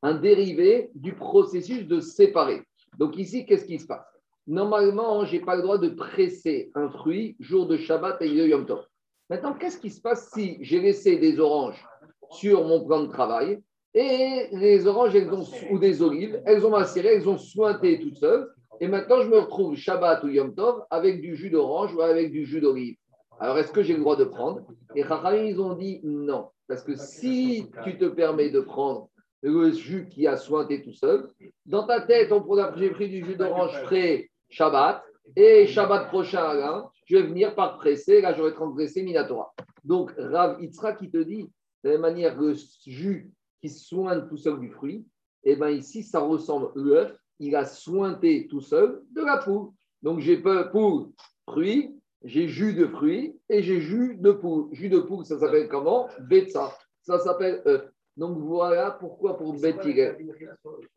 un 0.01 0.13
dérivé 0.15 0.89
du 0.95 1.13
processus 1.13 1.85
de 1.85 1.99
séparer. 1.99 2.63
Donc 2.97 3.17
ici, 3.17 3.45
qu'est-ce 3.45 3.65
qui 3.65 3.77
se 3.77 3.85
passe? 3.85 4.16
Normalement, 4.47 5.25
je 5.25 5.33
n'ai 5.33 5.41
pas 5.41 5.57
le 5.57 5.61
droit 5.61 5.77
de 5.77 5.89
presser 5.89 6.71
un 6.73 6.89
fruit 6.89 7.35
jour 7.39 7.67
de 7.67 7.75
Shabbat 7.75 8.21
et 8.21 8.29
de 8.29 8.47
Yom 8.47 8.65
Tov. 8.65 8.85
Maintenant, 9.29 9.53
qu'est-ce 9.53 9.77
qui 9.77 9.89
se 9.89 9.99
passe 9.99 10.31
si 10.33 10.57
j'ai 10.61 10.79
laissé 10.79 11.17
des 11.17 11.37
oranges 11.39 11.85
sur 12.31 12.65
mon 12.65 12.85
plan 12.85 13.03
de 13.03 13.07
travail 13.07 13.59
et 13.93 14.47
les 14.53 14.87
oranges 14.87 15.15
elles 15.15 15.33
ont, 15.33 15.43
ou 15.69 15.79
des 15.79 16.01
olives, 16.01 16.41
elles 16.45 16.65
ont 16.65 16.69
macéré, 16.69 17.15
elles 17.15 17.27
ont 17.27 17.37
sointé 17.37 17.99
toutes 17.99 18.17
seules 18.17 18.47
et 18.79 18.87
maintenant 18.87 19.21
je 19.21 19.27
me 19.27 19.39
retrouve 19.39 19.75
Shabbat 19.75 20.23
ou 20.23 20.29
Yom 20.29 20.55
Tov 20.55 20.83
avec 20.89 21.19
du 21.19 21.35
jus 21.35 21.49
d'orange 21.49 21.93
ou 21.93 22.01
avec 22.01 22.31
du 22.31 22.45
jus 22.45 22.61
d'olive. 22.61 22.95
Alors, 23.39 23.57
est-ce 23.57 23.71
que 23.71 23.83
j'ai 23.83 23.93
le 23.93 23.99
droit 23.99 24.15
de 24.15 24.23
prendre? 24.23 24.61
Et 24.95 25.03
Chachamim, 25.03 25.43
ils 25.43 25.61
ont 25.61 25.75
dit 25.75 25.99
non. 26.03 26.49
Parce 26.67 26.83
que 26.83 26.95
si 26.95 27.69
tu 27.83 27.97
te 27.97 28.05
permets 28.05 28.49
de 28.49 28.61
prendre 28.61 29.09
le 29.41 29.71
jus 29.71 30.07
qui 30.09 30.25
a 30.25 30.37
sointé 30.37 30.81
tout 30.81 30.93
seul, 30.93 31.27
dans 31.65 31.85
ta 31.85 32.01
tête, 32.01 32.31
on 32.31 32.43
j'ai 32.77 32.89
pris 32.89 33.09
du 33.09 33.23
jus 33.23 33.35
d'orange 33.35 33.77
frais 33.83 34.29
Shabbat, 34.49 35.03
et 35.35 35.67
Shabbat 35.67 36.07
prochain, 36.07 36.83
je 37.05 37.17
vais 37.17 37.23
venir 37.23 37.55
par 37.55 37.77
presser, 37.77 38.21
là, 38.21 38.33
j'aurais 38.33 38.53
transgressé 38.53 39.03
Minatora. 39.03 39.53
Donc, 39.83 40.13
Rav 40.17 40.61
Yitzhak 40.61 40.99
qui 40.99 41.09
te 41.09 41.17
dit, 41.17 41.43
de 41.83 41.89
la 41.89 41.91
même 41.91 42.01
manière, 42.01 42.39
le 42.39 42.55
jus 42.85 43.31
qui 43.61 43.69
soigne 43.69 44.27
tout 44.27 44.37
seul 44.37 44.59
du 44.59 44.69
fruit, 44.69 45.05
et 45.43 45.55
bien 45.55 45.69
ici, 45.69 46.03
ça 46.03 46.19
ressemble 46.19 46.71
l'œuf, 46.75 47.17
il 47.39 47.55
a 47.55 47.65
sointé 47.65 48.47
tout 48.47 48.61
seul 48.61 49.01
de 49.11 49.21
la 49.21 49.37
poule. 49.37 49.69
Donc 50.01 50.19
j'ai 50.19 50.37
pour 50.37 51.11
fruit, 51.49 51.95
j'ai 52.23 52.47
jus 52.47 52.73
de 52.73 52.87
fruit 52.87 53.39
et 53.47 53.61
j'ai 53.61 53.79
jus 53.79 54.17
de 54.17 54.31
poule. 54.31 54.69
Jus 54.73 54.89
de 54.89 54.99
poule, 54.99 55.25
ça 55.25 55.39
s'appelle 55.39 55.69
comment? 55.69 56.07
Betsa. 56.19 56.75
Ça 57.01 57.19
s'appelle 57.19 57.61
œuf. 57.65 57.89
Donc 58.15 58.37
voilà 58.39 58.91
pourquoi 58.91 59.37
pour 59.37 59.53
Betigel. 59.53 60.17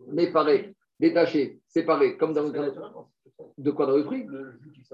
Mais 0.09 0.33
pareil, 0.33 0.75
détaché, 0.99 1.61
séparé, 1.69 2.17
comme 2.17 2.33
dans 2.33 2.45
le 2.45 2.73
de 3.59 3.71
quoi 3.71 3.87
dans 3.87 3.97
le 3.97 4.05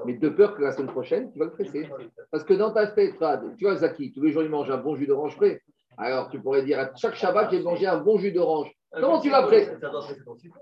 Mais 0.05 0.15
de 0.15 0.29
peur 0.29 0.55
que 0.55 0.63
la 0.63 0.73
semaine 0.73 0.91
prochaine, 0.91 1.33
tu 1.33 1.39
vas 1.39 1.47
le 1.47 1.53
presser. 1.53 1.89
Parce 2.31 2.45
que 2.45 2.55
dans 2.55 2.73
ta 2.73 2.89
fête, 2.89 3.15
tu 3.57 3.65
vois, 3.65 3.77
Zaki, 3.77 4.13
tous 4.13 4.23
les 4.23 4.33
jours, 4.33 4.43
il 4.43 4.51
mange 4.51 4.71
un 4.71 4.79
bon 4.79 4.97
jus 4.97 5.07
d'orange 5.07 5.37
frais. 5.37 5.61
Alors, 5.99 6.29
tu 6.29 6.41
pourrais 6.41 6.63
dire 6.63 6.79
à 6.79 6.95
chaque 6.95 7.15
Shabbat, 7.15 7.51
j'ai 7.51 7.63
mangé 7.63 7.87
un 7.87 7.99
bon 7.99 8.19
jus 8.19 8.33
d'orange. 8.33 8.71
Comment 8.93 9.21
tu 9.21 9.31
vas 9.31 9.43
presser 9.43 9.73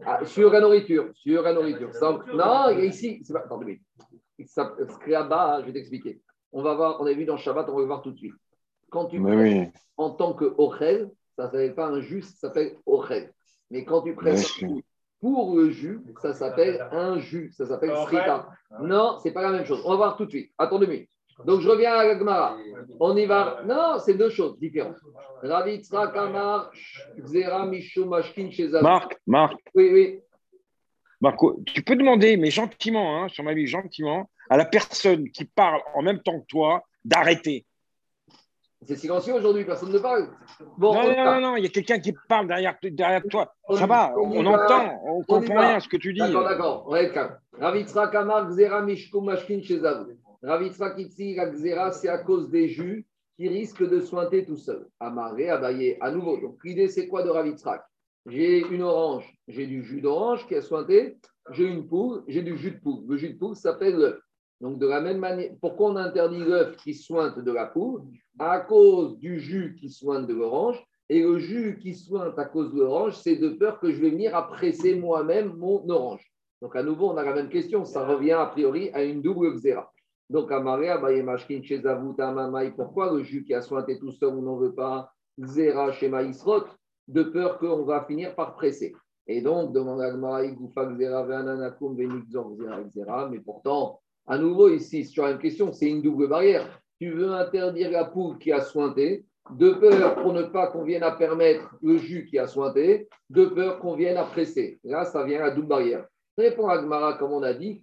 ah, 0.05 0.25
Sur 0.25 0.51
la 0.51 0.61
nourriture. 0.61 1.11
Sur 1.15 1.43
la 1.43 1.53
nourriture. 1.53 1.91
Non, 2.35 2.71
ici, 2.79 3.21
c'est 3.25 3.33
pas. 3.33 3.41
Attends, 3.41 3.61
ça, 4.47 4.75
là-bas, 5.07 5.61
je 5.61 5.67
vais 5.67 5.73
t'expliquer. 5.73 6.21
On 6.53 6.63
va 6.63 6.75
voir, 6.75 7.01
on 7.01 7.07
a 7.07 7.13
vu 7.13 7.25
dans 7.25 7.37
Shabbat, 7.37 7.69
on 7.69 7.79
va 7.79 7.85
voir 7.85 8.03
tout 8.03 8.13
de 8.13 8.19
suite. 8.19 8.35
Quand 8.91 9.07
tu 9.07 9.21
en 9.97 10.11
tant 10.11 10.35
que 10.35 10.55
Ochel, 10.59 11.11
ça 11.37 11.45
ne 11.45 11.49
s'appelle 11.49 11.75
pas 11.75 11.87
un 11.87 12.01
jus, 12.01 12.23
ça 12.23 12.49
s'appelle 12.49 12.77
Ochel. 12.87 13.33
Mais 13.71 13.85
quand 13.85 14.03
tu 14.03 14.15
prends 14.15 14.37
pour 15.25 15.57
le 15.57 15.71
jus, 15.71 16.01
ça 16.21 16.35
s'appelle 16.35 16.87
un 16.93 17.19
jus, 17.19 17.51
ça 17.57 17.65
s'appelle 17.65 17.97
Srita. 18.05 18.47
Non, 18.83 19.17
c'est 19.23 19.33
pas 19.33 19.41
la 19.41 19.53
même 19.53 19.65
chose. 19.65 19.81
On 19.87 19.93
va 19.93 19.97
voir 19.97 20.17
tout 20.19 20.27
de 20.27 20.31
suite. 20.31 20.53
Attends 20.59 20.79
deux 20.79 20.87
minutes. 20.87 21.09
Donc 21.47 21.63
je 21.63 21.69
reviens 21.71 21.95
à 21.95 22.05
la 22.05 22.19
Gemara. 22.19 22.59
On 23.01 23.17
y 23.17 23.25
va. 23.25 23.63
Non, 23.65 23.99
c'est 23.99 24.19
deux 24.19 24.29
choses 24.29 24.59
différentes. 24.59 24.97
Kamar, 25.41 26.71
Zera, 27.25 27.65
Mashkin, 27.65 28.51
Marc, 28.83 29.19
Marc. 29.27 29.57
Oui, 29.75 29.89
oui. 29.95 30.21
Marco, 31.23 31.59
tu 31.73 31.81
peux 31.81 31.97
demander, 31.97 32.37
mais 32.37 32.51
gentiment, 32.51 33.23
hein, 33.23 33.29
sur 33.31 33.45
ma 33.45 33.55
vie, 33.55 33.67
gentiment, 33.67 34.29
à 34.51 34.59
la 34.59 34.67
personne 34.67 35.31
qui 35.31 35.47
parle 35.47 35.81
en 35.95 36.03
même 36.03 36.21
temps 36.21 36.39
que 36.39 36.47
toi 36.49 36.83
d'arrêter. 37.03 37.65
C'est 38.87 38.97
silencieux 38.97 39.35
aujourd'hui, 39.35 39.65
personne 39.65 39.93
ne 39.93 39.99
parle. 39.99 40.29
non, 40.79 40.95
non, 40.95 41.25
non, 41.25 41.41
non, 41.41 41.57
il 41.57 41.65
y 41.65 41.67
a 41.67 41.71
quelqu'un 41.71 41.99
qui 41.99 42.15
parle 42.29 42.47
derrière, 42.47 42.77
derrière 42.83 43.23
toi. 43.31 43.55
Ça 43.75 43.87
va, 43.87 44.15
on, 44.17 44.45
entend, 44.47 45.01
on 45.05 45.21
ne 45.21 45.25
comprend 45.25 45.61
rien 45.61 45.81
ce 45.81 45.89
que 45.89 45.97
tu 45.97 46.13
dis. 46.13 46.21
D'accord, 46.21 46.49
d'accord, 46.49 46.85
on 46.89 46.97
être 46.97 47.13
calme. 47.13 47.39
Ravitra 47.59 48.09
Kamar, 48.09 48.51
Gzera, 48.51 48.83
Mishko, 48.83 49.21
Mashkin, 49.21 49.63
Shezav. 49.63 50.07
Ravitra 50.43 50.91
Kitsi, 50.91 51.35
la 51.35 51.51
Gzera, 51.51 51.93
c'est 51.93 52.09
à 52.09 52.19
cause 52.19 52.51
des 52.51 52.69
jus 52.69 53.07
qui 53.37 53.49
risquent 53.49 53.89
de 53.89 54.01
sointer 54.01 54.45
tout 54.45 54.57
seul. 54.57 54.87
Amaré, 55.01 55.49
abayé, 55.49 55.97
à 56.01 56.11
nouveau. 56.11 56.41
Donc 56.41 56.59
l'idée, 56.65 56.89
c'est 56.89 57.09
quoi 57.09 57.23
de 57.23 57.31
Ravitrak 57.31 57.83
j'ai 58.27 58.67
une 58.69 58.83
orange, 58.83 59.37
j'ai 59.49 59.67
du 59.67 59.83
jus 59.83 60.01
d'orange 60.01 60.47
qui 60.47 60.55
a 60.55 60.63
sointé, 60.63 61.19
j'ai 61.51 61.65
une 61.65 61.87
poule, 61.87 62.25
j'ai 62.27 62.43
du 62.43 62.57
jus 62.57 62.71
de 62.71 62.81
poule. 62.81 63.05
Le 63.07 63.17
jus 63.17 63.35
de 63.35 63.39
poule 63.39 63.55
s'appelle 63.55 63.97
l'œuf. 63.97 64.19
Donc, 64.65 64.79
de 64.79 64.87
la 64.87 65.03
même 65.03 65.19
manière, 65.19 65.51
pourquoi 65.61 65.91
on 65.91 65.97
interdit 65.97 66.39
l'œuf 66.39 66.79
qui 66.79 66.95
sointe 66.95 67.39
de 67.39 67.53
la 67.53 67.67
poule 67.67 68.01
À 68.39 68.61
cause 68.61 69.19
du 69.19 69.39
jus 69.39 69.77
qui 69.79 69.91
sointe 69.91 70.27
de 70.27 70.33
l'orange. 70.33 70.83
Et 71.11 71.23
le 71.23 71.39
jus 71.39 71.79
qui 71.83 71.95
sointe 71.95 72.39
à 72.39 72.47
cause 72.47 72.73
de 72.73 72.81
l'orange, 72.81 73.13
c'est 73.13 73.37
de 73.37 73.51
peur 73.51 73.79
que 73.79 73.93
je 73.93 74.01
vais 74.01 74.09
venir 74.09 74.35
à 74.35 74.49
presser 74.49 74.95
moi-même 74.95 75.53
mon 75.59 75.87
orange. 75.91 76.27
Donc, 76.63 76.77
à 76.77 76.83
nouveau, 76.83 77.11
on 77.11 77.17
a 77.19 77.23
la 77.23 77.35
même 77.35 77.51
question. 77.51 77.85
Ça 77.85 78.07
revient 78.07 78.33
a 78.33 78.47
priori 78.47 78.89
à 78.95 79.05
une 79.05 79.21
double 79.21 79.53
xéra. 79.53 79.93
Donc, 80.31 80.51
à 80.51 80.61
Maria, 80.61 80.99
pourquoi 82.75 83.13
le 83.13 83.23
jus 83.23 83.45
qui 83.45 83.53
a 83.53 83.61
sointé 83.61 83.99
tout 83.99 84.13
seul, 84.13 84.31
on 84.31 84.41
n'en 84.41 84.57
veut 84.57 84.75
pas? 84.75 85.13
Xéra 85.39 85.93
chez 85.93 86.09
Maïsrot 86.09 86.65
de 87.09 87.23
peur 87.23 87.59
qu'on 87.59 87.85
va 87.85 88.05
finir 88.05 88.35
par 88.35 88.55
presser. 88.55 88.95
Et 89.27 89.43
donc, 89.43 89.75
demande 89.75 90.01
mais 93.31 93.41
pourtant, 93.41 94.01
à 94.27 94.39
nouveau 94.39 94.69
ici, 94.71 95.05
sur 95.05 95.27
une 95.27 95.39
question, 95.39 95.73
c'est 95.73 95.89
une 95.89 96.03
double 96.03 96.29
barrière. 96.29 96.81
Tu 96.99 97.11
veux 97.11 97.33
interdire 97.33 97.91
la 97.91 98.05
poule 98.05 98.39
qui 98.39 98.53
a 98.53 98.61
sointé, 98.61 99.25
de 99.51 99.73
peur 99.73 100.15
pour 100.23 100.33
ne 100.33 100.45
pas 100.45 100.69
qu'on 100.69 100.85
vienne 100.85 101.03
à 101.03 101.13
permettre 101.13 101.75
le 101.83 101.99
jus 101.99 102.27
qui 102.27 102.39
a 102.39 102.47
sointé, 102.47 103.09
de 103.29 103.45
peur 103.45 103.79
qu'on 103.79 103.95
vienne 103.95 104.17
à 104.17 104.25
presser. 104.25 104.79
Là, 104.85 105.05
ça 105.05 105.25
vient 105.25 105.43
à 105.43 105.51
double 105.51 105.69
barrière. 105.69 106.07
Répond 106.39 106.69
Agmara, 106.69 107.15
comme 107.15 107.33
on 107.33 107.43
a 107.43 107.53
dit, 107.53 107.83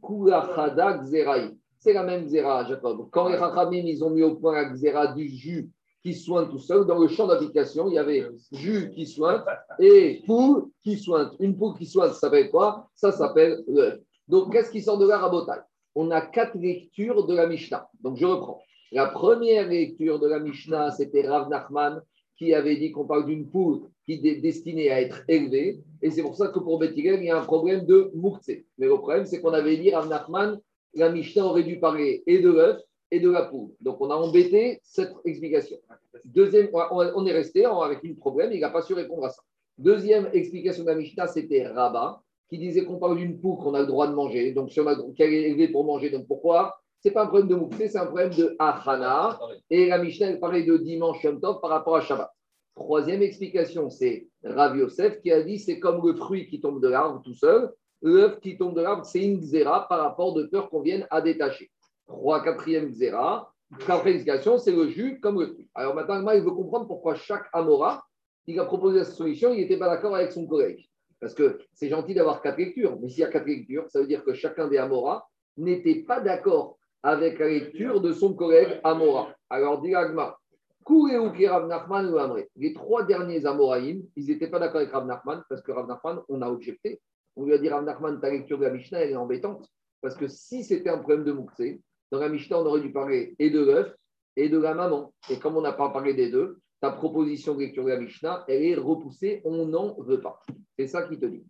C'est 1.78 1.94
la 1.94 2.04
même 2.04 2.26
Xera, 2.26 2.66
Jacob. 2.66 3.08
Quand 3.12 3.30
les 3.30 3.38
Rachamim, 3.38 3.84
ils 3.86 4.04
ont 4.04 4.10
mis 4.10 4.24
au 4.24 4.36
point 4.36 4.54
la 4.54 4.66
Xera 4.66 5.14
du 5.14 5.30
jus 5.30 5.70
qui 6.04 6.16
soigne 6.16 6.50
tout 6.50 6.60
seul. 6.60 6.86
Dans 6.86 6.98
le 6.98 7.08
champ 7.08 7.28
d'application, 7.28 7.88
il 7.88 7.94
y 7.94 8.00
avait 8.00 8.28
jus 8.52 8.90
qui 8.90 9.06
soigne 9.06 9.42
et 9.78 10.24
poule 10.26 10.66
qui 10.82 10.98
soigne. 10.98 11.30
Une 11.40 11.56
poule 11.56 11.78
qui 11.78 11.86
soigne, 11.86 12.10
ça 12.10 12.16
s'appelle 12.16 12.50
quoi? 12.50 12.90
Ça 12.96 13.12
s'appelle 13.12 13.64
l'œuf. 13.68 14.00
Donc, 14.28 14.52
qu'est-ce 14.52 14.72
qui 14.72 14.82
sort 14.82 14.98
de 14.98 15.08
la 15.08 15.20
rabotaille 15.20 15.62
On 15.96 16.12
a 16.12 16.22
quatre 16.22 16.58
lectures 16.58 17.26
de 17.26 17.36
la 17.36 17.48
Mishnah. 17.48 17.90
Donc, 18.02 18.18
je 18.18 18.26
reprends. 18.26 18.62
La 18.92 19.08
première 19.08 19.68
lecture 19.68 20.20
de 20.20 20.28
la 20.28 20.40
Mishnah, 20.40 20.92
c'était 20.92 21.28
Rav 21.28 21.50
Nachman 21.50 22.02
qui 22.38 22.54
avait 22.54 22.78
dit 22.78 22.92
qu'on 22.92 23.06
parle 23.06 23.26
d'une 23.26 23.50
poule 23.50 23.82
qui 24.06 24.14
est 24.14 24.42
destinée 24.42 24.90
à 24.90 25.02
être 25.02 25.24
élevée. 25.28 25.80
Et 26.02 26.10
c'est 26.10 26.24
pour 26.24 26.36
ça 26.36 26.48
que 26.48 26.60
pour 26.60 26.80
Bethilel, 26.80 27.20
il 27.20 27.26
y 27.26 27.30
a 27.30 27.40
un 27.40 27.46
problème 27.46 27.86
de 27.86 28.12
moukse. 28.16 28.48
Mais 28.78 28.88
le 28.88 28.98
problème, 28.98 29.26
c'est 29.26 29.42
qu'on 29.42 29.54
avait 29.54 29.78
dit 29.78 29.94
Rav 29.94 30.10
Nachman, 30.10 30.60
la 30.94 31.10
Mishnah 31.12 31.46
aurait 31.46 31.64
dû 31.64 31.80
parler 31.80 32.24
et 32.26 32.40
de 32.40 32.50
l'œuf 32.50 32.82
et 33.12 33.20
de 33.20 33.30
la 33.30 33.44
poule. 33.44 33.72
Donc, 33.80 34.02
on 34.02 34.10
a 34.10 34.16
embêté 34.16 34.80
cette 34.84 35.14
explication. 35.26 35.78
Deuxième, 36.26 36.70
on 36.74 37.26
est 37.26 37.32
resté 37.32 37.66
avec 37.66 38.00
un 38.04 38.14
problème, 38.16 38.52
il 38.54 38.60
n'a 38.60 38.70
pas 38.70 38.82
su 38.82 38.94
répondre 38.94 39.26
à 39.26 39.30
ça. 39.30 39.42
Deuxième 39.78 40.30
explication 40.34 40.84
de 40.84 40.90
la 40.90 40.96
Mishnah, 40.96 41.28
c'était 41.28 41.68
Rabat, 41.68 42.22
qui 42.52 42.58
disait 42.58 42.84
qu'on 42.84 42.98
parle 42.98 43.18
d'une 43.18 43.40
poule 43.40 43.58
qu'on 43.60 43.74
a 43.76 43.80
le 43.80 43.88
droit 43.88 44.08
de 44.08 44.14
manger, 44.14 44.52
donc 44.52 44.72
qu'elle 44.72 45.34
est 45.34 45.44
élevée 45.44 45.70
pour 45.70 45.86
manger. 45.86 46.10
Donc, 46.10 46.28
pourquoi? 46.28 46.76
Ce 47.02 47.08
n'est 47.08 47.14
pas 47.14 47.24
un 47.24 47.28
problème 47.28 47.48
de 47.48 47.56
moukse, 47.56 47.78
c'est 47.78 47.98
un 47.98 48.08
problème 48.08 48.32
de 48.32 48.58
Achana. 48.60 49.40
Et 49.70 49.88
la 49.88 49.98
Mishnah, 49.98 50.36
parlait 50.36 50.64
de 50.64 50.76
dimanche 50.76 51.24
Yom 51.24 51.40
Tov 51.40 51.62
par 51.62 51.70
rapport 51.70 51.96
à 51.96 52.02
Shabbat. 52.02 52.30
Troisième 52.76 53.22
explication, 53.22 53.90
c'est 53.90 54.28
Rav 54.44 54.78
Yosef 54.78 55.22
qui 55.22 55.32
a 55.32 55.42
dit 55.42 55.60
c'est 55.60 55.80
comme 55.80 56.06
le 56.06 56.14
fruit 56.14 56.48
qui 56.48 56.60
tombe 56.60 56.82
de 56.82 56.90
l'arbre 56.90 57.22
tout 57.24 57.34
seul. 57.34 57.72
L'œuf 58.02 58.40
qui 58.42 58.58
tombe 58.58 58.76
de 58.76 58.82
l'arbre, 58.82 59.06
c'est 59.06 59.24
une 59.24 59.40
xéra 59.40 59.88
par 59.88 60.00
rapport 60.00 60.34
de 60.34 60.44
peur 60.44 60.70
qu'on 60.70 60.82
vienne 60.82 61.08
à 61.10 61.22
détacher. 61.22 61.72
Trois, 62.06 62.44
quatrième 62.44 62.92
zéra. 62.92 63.54
Quatrième 63.88 64.18
explication, 64.18 64.58
c'est 64.58 64.74
le 64.74 64.90
jus 64.90 65.22
comme 65.22 65.40
le 65.40 65.48
fruit. 65.48 65.70
Alors 65.74 65.96
maintenant, 65.96 66.32
il 66.32 66.42
veut 66.42 66.52
comprendre 66.52 66.86
pourquoi 66.86 67.16
chaque 67.16 67.46
Amora, 67.54 68.04
il 68.46 68.60
a 68.60 68.66
proposé 68.66 69.06
cette 69.06 69.16
solution, 69.16 69.54
il 69.54 69.62
n'était 69.62 69.78
pas 69.78 69.88
d'accord 69.88 70.16
avec 70.16 70.34
son 70.34 70.46
collègue. 70.46 70.86
Parce 71.22 71.36
que 71.36 71.60
c'est 71.74 71.88
gentil 71.88 72.16
d'avoir 72.16 72.42
quatre 72.42 72.58
lectures, 72.58 72.98
mais 73.00 73.08
s'il 73.08 73.20
y 73.20 73.24
a 73.24 73.30
quatre 73.30 73.46
lectures, 73.46 73.86
ça 73.90 74.02
veut 74.02 74.08
dire 74.08 74.24
que 74.24 74.34
chacun 74.34 74.68
des 74.68 74.78
Amora 74.78 75.30
n'était 75.56 76.02
pas 76.02 76.20
d'accord 76.20 76.80
avec 77.04 77.38
la 77.38 77.48
lecture 77.48 78.02
de 78.02 78.12
son 78.12 78.34
collègue 78.34 78.80
Amora. 78.84 79.34
Alors, 79.50 79.82
dit 79.82 79.94
Agma, 79.94 80.36
Rav 80.84 81.68
Nachman 81.68 82.10
ou 82.10 82.38
Les 82.56 82.74
trois 82.74 83.04
derniers 83.04 83.46
Amoraïm, 83.46 84.04
ils 84.16 84.28
n'étaient 84.28 84.50
pas 84.50 84.60
d'accord 84.60 84.82
avec 84.82 84.92
Rav 84.92 85.06
Nachman 85.06 85.44
parce 85.48 85.62
que 85.62 85.72
Rav 85.72 85.88
Nachman, 85.88 86.22
on 86.28 86.42
a 86.42 86.50
objecté. 86.50 87.00
On 87.36 87.46
lui 87.46 87.54
a 87.54 87.60
dit 87.60 87.70
Rav 87.70 87.84
Nachman, 87.84 88.20
ta 88.20 88.32
lecture 88.32 88.58
de 88.58 88.66
la 88.66 88.72
Mishnah, 88.72 89.02
elle 89.02 89.12
est 89.12 89.16
embêtante. 89.16 89.68
Parce 90.02 90.16
que 90.16 90.28
si 90.28 90.64
c'était 90.64 90.90
un 90.90 90.98
problème 90.98 91.24
de 91.24 91.32
Mouxé, 91.32 91.82
dans 92.12 92.20
la 92.20 92.30
Mishnah, 92.30 92.60
on 92.60 92.66
aurait 92.66 92.82
dû 92.82 92.92
parler 92.92 93.36
et 93.38 93.52
de 93.52 93.64
l'œuf 93.64 93.96
et 94.36 94.50
de 94.50 94.58
la 94.58 94.74
maman. 94.74 95.14
Et 95.30 95.38
comme 95.38 95.56
on 95.56 95.62
n'a 95.62 95.74
pas 95.74 95.90
parlé 95.90 96.16
des 96.16 96.32
deux, 96.32 96.58
ta 96.82 96.90
proposition 96.90 97.54
de 97.54 97.60
lecture 97.60 97.86
de 97.86 97.90
la 97.90 98.00
Mishnah, 98.00 98.44
elle 98.48 98.64
est 98.64 98.76
repoussée, 98.76 99.42
on 99.46 99.68
n'en 99.68 99.96
veut 100.02 100.20
pas. 100.20 100.42
C'est 100.78 100.88
ça 100.88 101.04
qui 101.04 101.20
te 101.20 101.28
dit. 101.28 101.46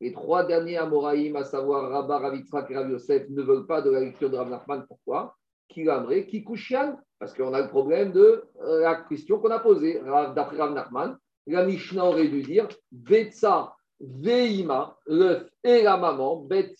Les 0.00 0.12
trois 0.12 0.44
derniers 0.44 0.78
Amoraïm, 0.78 1.36
à 1.36 1.44
savoir 1.44 1.90
Rabba, 1.90 2.18
Ravitzrak 2.18 2.70
et 2.70 2.76
Rav 2.76 2.88
Yosef, 2.88 3.28
ne 3.28 3.42
veulent 3.42 3.66
pas 3.66 3.82
de 3.82 3.90
la 3.90 4.00
lecture 4.00 4.30
de 4.30 4.36
Rav 4.36 4.48
Nachman. 4.48 4.86
Pourquoi? 4.86 5.36
Qui 5.68 5.84
l'aimerait 5.84 6.26
Qui 6.26 6.44
Kushian 6.44 6.98
Parce 7.18 7.34
qu'on 7.34 7.52
a 7.52 7.60
le 7.60 7.68
problème 7.68 8.12
de 8.12 8.44
euh, 8.62 8.80
la 8.80 8.94
question 9.02 9.40
qu'on 9.40 9.50
a 9.50 9.58
posée. 9.58 10.00
D'après 10.34 10.56
Rav 10.56 10.72
Nachman, 10.72 11.18
la 11.48 11.66
Mishnah 11.66 12.06
aurait 12.06 12.28
dû 12.28 12.42
dire 12.42 12.68
Betsa 12.92 13.74
Veima, 14.00 14.96
l'œuf 15.06 15.50
et 15.64 15.82
la 15.82 15.96
maman, 15.96 16.36
Bet 16.36 16.74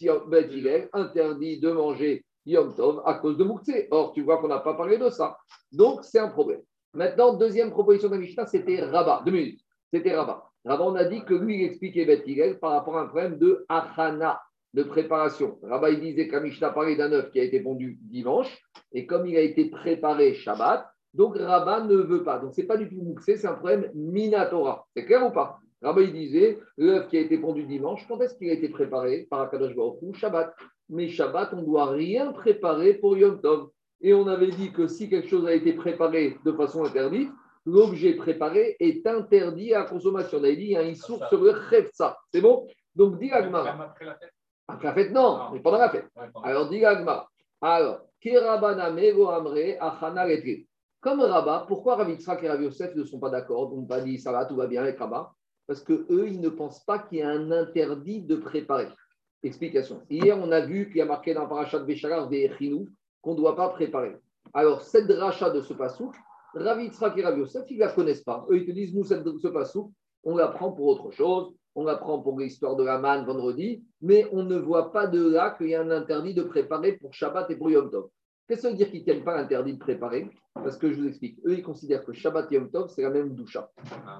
interdit 0.92 1.60
de 1.60 1.70
manger 1.70 2.24
Yom 2.46 2.74
Tov 2.74 3.02
à 3.04 3.14
cause 3.14 3.36
de 3.36 3.44
Moukse. 3.44 3.88
Or, 3.90 4.12
tu 4.12 4.22
vois 4.22 4.38
qu'on 4.38 4.48
n'a 4.48 4.60
pas 4.60 4.74
parlé 4.74 4.96
de 4.96 5.10
ça. 5.10 5.36
Donc, 5.72 6.04
c'est 6.04 6.20
un 6.20 6.28
problème. 6.28 6.62
Maintenant, 6.94 7.34
deuxième 7.34 7.70
proposition 7.70 8.08
de 8.08 8.16
Mishnah, 8.16 8.46
c'était 8.46 8.82
Rabat. 8.82 9.22
Deux 9.24 9.32
minutes. 9.32 9.60
C'était 9.92 10.14
Rabat. 10.14 10.44
Rabat, 10.64 10.84
on 10.84 10.94
a 10.94 11.04
dit 11.04 11.24
que 11.24 11.34
lui, 11.34 11.56
il 11.60 11.64
expliquait 11.64 12.04
Bet 12.04 12.54
par 12.60 12.72
rapport 12.72 12.98
à 12.98 13.02
un 13.02 13.06
problème 13.06 13.38
de 13.38 13.64
Achana, 13.68 14.40
de 14.74 14.82
préparation. 14.82 15.58
Rabat, 15.62 15.90
il 15.90 16.00
disait 16.00 16.28
qu'un 16.28 16.40
Mishnah 16.40 16.70
parlait 16.70 16.96
d'un 16.96 17.12
œuf 17.12 17.30
qui 17.30 17.40
a 17.40 17.44
été 17.44 17.60
pondu 17.60 17.98
dimanche, 18.02 18.62
et 18.92 19.06
comme 19.06 19.26
il 19.26 19.36
a 19.36 19.40
été 19.40 19.66
préparé 19.66 20.34
Shabbat, 20.34 20.86
donc 21.14 21.36
Rabat 21.36 21.84
ne 21.84 21.96
veut 21.96 22.24
pas. 22.24 22.38
Donc, 22.38 22.54
ce 22.54 22.60
n'est 22.60 22.66
pas 22.66 22.76
du 22.76 22.88
tout 22.88 23.02
Moukse, 23.02 23.24
c'est 23.24 23.46
un 23.46 23.54
problème 23.54 23.90
Minatora. 23.94 24.86
C'est 24.94 25.04
clair 25.04 25.26
ou 25.26 25.30
pas? 25.30 25.58
Rabat, 25.82 26.02
il 26.02 26.12
disait, 26.12 26.58
l'œuf 26.76 27.08
qui 27.08 27.16
a 27.16 27.20
été 27.20 27.38
pondu 27.38 27.64
dimanche, 27.64 28.06
quand 28.06 28.20
est-ce 28.20 28.34
qu'il 28.36 28.50
a 28.50 28.54
été 28.54 28.68
préparé 28.68 29.26
par 29.30 29.40
Akadosh 29.40 29.74
Baruch 29.74 30.16
Shabbat 30.16 30.54
mais 30.90 31.08
Shabbat, 31.08 31.50
on 31.54 31.58
ne 31.58 31.64
doit 31.64 31.90
rien 31.90 32.32
préparer 32.32 32.94
pour 32.94 33.16
Yom 33.16 33.40
Tov. 33.40 33.70
Et 34.00 34.14
on 34.14 34.26
avait 34.26 34.50
dit 34.50 34.72
que 34.72 34.86
si 34.86 35.08
quelque 35.10 35.28
chose 35.28 35.46
a 35.46 35.52
été 35.52 35.72
préparé 35.74 36.38
de 36.44 36.52
façon 36.52 36.84
interdite, 36.84 37.30
l'objet 37.66 38.14
préparé 38.14 38.76
est 38.80 39.06
interdit 39.06 39.74
à 39.74 39.80
la 39.80 39.84
consommation. 39.84 40.38
On 40.38 40.44
a 40.44 40.48
dit, 40.50 40.54
il 40.62 40.70
y 40.70 40.76
a 40.76 40.80
un 40.80 40.84
issour 40.84 41.24
sur 41.28 41.42
le 41.42 41.52
khefsa. 41.52 42.16
C'est 42.32 42.40
bon? 42.40 42.66
Donc, 42.94 43.18
dit 43.18 43.30
Agmara. 43.30 43.70
Après 43.82 44.04
la 44.06 44.14
fête? 44.14 44.32
Après 44.68 44.88
la 44.88 44.94
fête, 44.94 45.12
non, 45.12 45.36
Ah. 45.38 45.50
mais 45.52 45.60
pendant 45.60 45.78
la 45.78 45.90
fête. 45.90 46.06
Alors, 46.42 46.68
dit 46.68 46.84
Agmara. 46.84 47.28
Alors, 47.60 48.00
Kerabana 48.20 48.90
Mego 48.90 49.28
Amre 49.28 49.76
Achana. 49.80 50.26
Comme 51.00 51.20
Rabat, 51.20 51.64
pourquoi 51.66 51.96
Rav 51.96 52.10
Yitzhak 52.10 52.42
et 52.42 52.48
Rav 52.48 52.62
Yosef 52.62 52.94
ne 52.94 53.04
sont 53.04 53.18
pas 53.18 53.30
d'accord? 53.30 53.70
Donc, 53.70 53.88
pas 53.88 54.00
dit 54.00 54.18
ça 54.18 54.32
va, 54.32 54.44
tout 54.44 54.56
va 54.56 54.66
bien 54.66 54.82
avec 54.82 54.98
Rabat 54.98 55.32
Parce 55.66 55.82
que 55.82 56.06
eux, 56.10 56.28
ils 56.28 56.40
ne 56.40 56.48
pensent 56.48 56.84
pas 56.84 56.98
qu'il 56.98 57.18
y 57.18 57.22
a 57.22 57.28
un 57.30 57.50
interdit 57.50 58.22
de 58.22 58.36
préparer. 58.36 58.88
Explication. 59.42 60.02
Hier, 60.10 60.38
on 60.38 60.50
a 60.52 60.60
vu 60.60 60.88
qu'il 60.88 60.96
y 60.98 61.00
a 61.00 61.06
marqué 61.06 61.32
dans 61.32 61.46
Parashat 61.46 61.78
Béchalar 61.80 62.28
des 62.28 62.50
Chinou 62.58 62.88
qu'on 63.22 63.32
ne 63.32 63.36
doit 63.36 63.56
pas 63.56 63.68
préparer. 63.68 64.16
Alors, 64.54 64.82
cette 64.82 65.10
rachat 65.10 65.50
de 65.50 65.60
ce 65.60 65.74
pasouk, 65.74 66.14
Rav 66.54 66.82
Yitzhak 66.82 67.16
et 67.16 67.24
Rav 67.24 67.38
Yosef, 67.38 67.64
ils 67.70 67.78
ne 67.78 67.80
la 67.80 67.92
connaissent 67.92 68.24
pas. 68.24 68.46
Eux, 68.50 68.58
ils 68.58 68.66
te 68.66 68.72
disent, 68.72 68.94
nous, 68.94 69.04
cette, 69.04 69.24
ce 69.24 69.48
pasouk, 69.48 69.90
on 70.24 70.36
la 70.36 70.48
prend 70.48 70.72
pour 70.72 70.86
autre 70.86 71.10
chose. 71.10 71.54
On 71.76 71.84
la 71.84 71.96
prend 71.96 72.18
pour 72.18 72.38
l'histoire 72.38 72.74
de 72.74 72.82
la 72.82 72.98
manne 72.98 73.24
vendredi, 73.24 73.84
mais 74.00 74.28
on 74.32 74.42
ne 74.42 74.56
voit 74.56 74.90
pas 74.90 75.06
de 75.06 75.30
là 75.30 75.50
qu'il 75.50 75.68
y 75.68 75.74
a 75.76 75.80
un 75.80 75.90
interdit 75.90 76.34
de 76.34 76.42
préparer 76.42 76.94
pour 76.94 77.14
Shabbat 77.14 77.48
et 77.50 77.56
pour 77.56 77.70
Yom 77.70 77.88
Tov. 77.88 78.08
Qu'est-ce 78.48 78.62
que 78.62 78.62
ça 78.62 78.70
veut 78.70 78.76
dire 78.76 78.90
qu'ils 78.90 79.00
ne 79.00 79.04
tiennent 79.04 79.22
pas 79.22 79.36
l'interdit 79.36 79.74
de 79.74 79.78
préparer? 79.78 80.28
Parce 80.52 80.76
que 80.76 80.90
je 80.90 81.00
vous 81.00 81.06
explique. 81.06 81.38
Eux, 81.46 81.54
ils 81.54 81.62
considèrent 81.62 82.04
que 82.04 82.12
Shabbat 82.12 82.50
et 82.50 82.56
Yom 82.56 82.70
Tov, 82.72 82.88
c'est 82.88 83.02
la 83.02 83.10
même 83.10 83.36
doucha. 83.36 83.70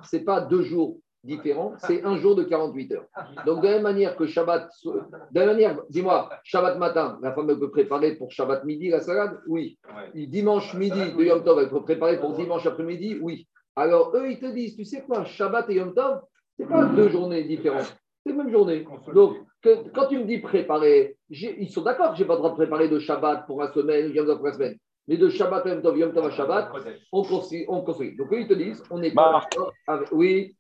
Ce 0.05 0.17
n'est 0.17 0.23
pas 0.23 0.43
deux 0.43 0.63
jours 0.63 1.01
différents, 1.23 1.75
c'est 1.79 2.03
un 2.05 2.17
jour 2.17 2.35
de 2.35 2.43
48 2.45 2.93
heures. 2.93 3.05
Donc, 3.47 3.61
de 3.61 3.67
la 3.67 3.75
même 3.75 3.83
manière 3.83 4.17
que 4.17 4.27
Shabbat, 4.27 4.69
de 4.85 5.01
la 5.35 5.47
même 5.47 5.55
manière, 5.57 5.81
dis-moi, 5.91 6.31
Shabbat 6.45 6.79
matin, 6.79 7.19
la 7.23 7.33
femme 7.33 7.51
elle 7.51 7.59
peut 7.59 7.71
préparer 7.71 8.17
pour 8.17 8.31
Shabbat 8.33 8.65
midi 8.65 8.89
la 8.89 9.01
salade? 9.01 9.39
Oui. 9.47 9.79
Ouais. 10.15 10.27
Dimanche 10.27 10.75
midi 10.75 11.13
de 11.13 11.23
Yom 11.25 11.45
Tov, 11.45 11.61
elle 11.61 11.71
peut 11.71 11.83
préparer 11.83 12.19
pour 12.19 12.33
dimanche 12.35 12.67
après-midi? 12.67 13.19
Oui. 13.21 13.47
Alors, 13.77 14.13
eux, 14.17 14.31
ils 14.31 14.41
te 14.41 14.47
disent, 14.47 14.77
tu 14.77 14.85
sais 14.85 15.03
quoi, 15.03 15.25
Shabbat 15.25 15.69
et 15.71 15.75
Yom 15.75 15.95
Tov, 15.95 16.21
ce 16.57 16.63
n'est 16.63 16.69
pas 16.69 16.85
deux 16.87 17.09
journées 17.09 17.45
différentes, 17.45 17.95
c'est 18.25 18.33
la 18.33 18.43
même 18.43 18.51
journée. 18.53 18.87
Donc, 19.15 19.37
que- 19.63 19.89
quand 19.95 20.07
tu 20.07 20.19
me 20.19 20.25
dis 20.25 20.39
préparer, 20.39 21.17
ils 21.29 21.69
sont 21.71 21.83
d'accord 21.83 22.13
que 22.13 22.17
je 22.17 22.23
n'ai 22.23 22.27
pas 22.27 22.35
le 22.35 22.39
droit 22.39 22.51
de 22.51 22.57
préparer 22.57 22.89
de 22.89 22.99
Shabbat 22.99 23.47
pour 23.47 23.61
la 23.61 23.73
semaine, 23.73 24.11
Yom 24.15 24.27
Tov 24.27 24.39
pour 24.39 24.47
la 24.47 24.53
semaine. 24.55 24.77
Mais 25.07 25.17
de 25.17 25.29
Shabbat 25.29 25.67
à 25.67 25.69
Yom 25.71 25.83
Tov, 25.83 25.99
Yom 25.99 26.13
Tov 26.13 26.27
à 26.27 26.31
Shabbat, 26.31 26.71
on 27.13 27.23
construit. 27.25 27.65
On 27.69 27.83
construit. 27.83 28.17
Donc, 28.17 28.33
eux, 28.33 28.41
ils 28.41 28.49
te 28.49 28.55
disent, 28.55 28.83
on 28.91 28.99
n'est 28.99 29.13
pas 29.13 29.33
Marc. 29.33 29.53
d'accord 29.53 29.73
avec- 29.87 30.09
Oui, 30.13 30.55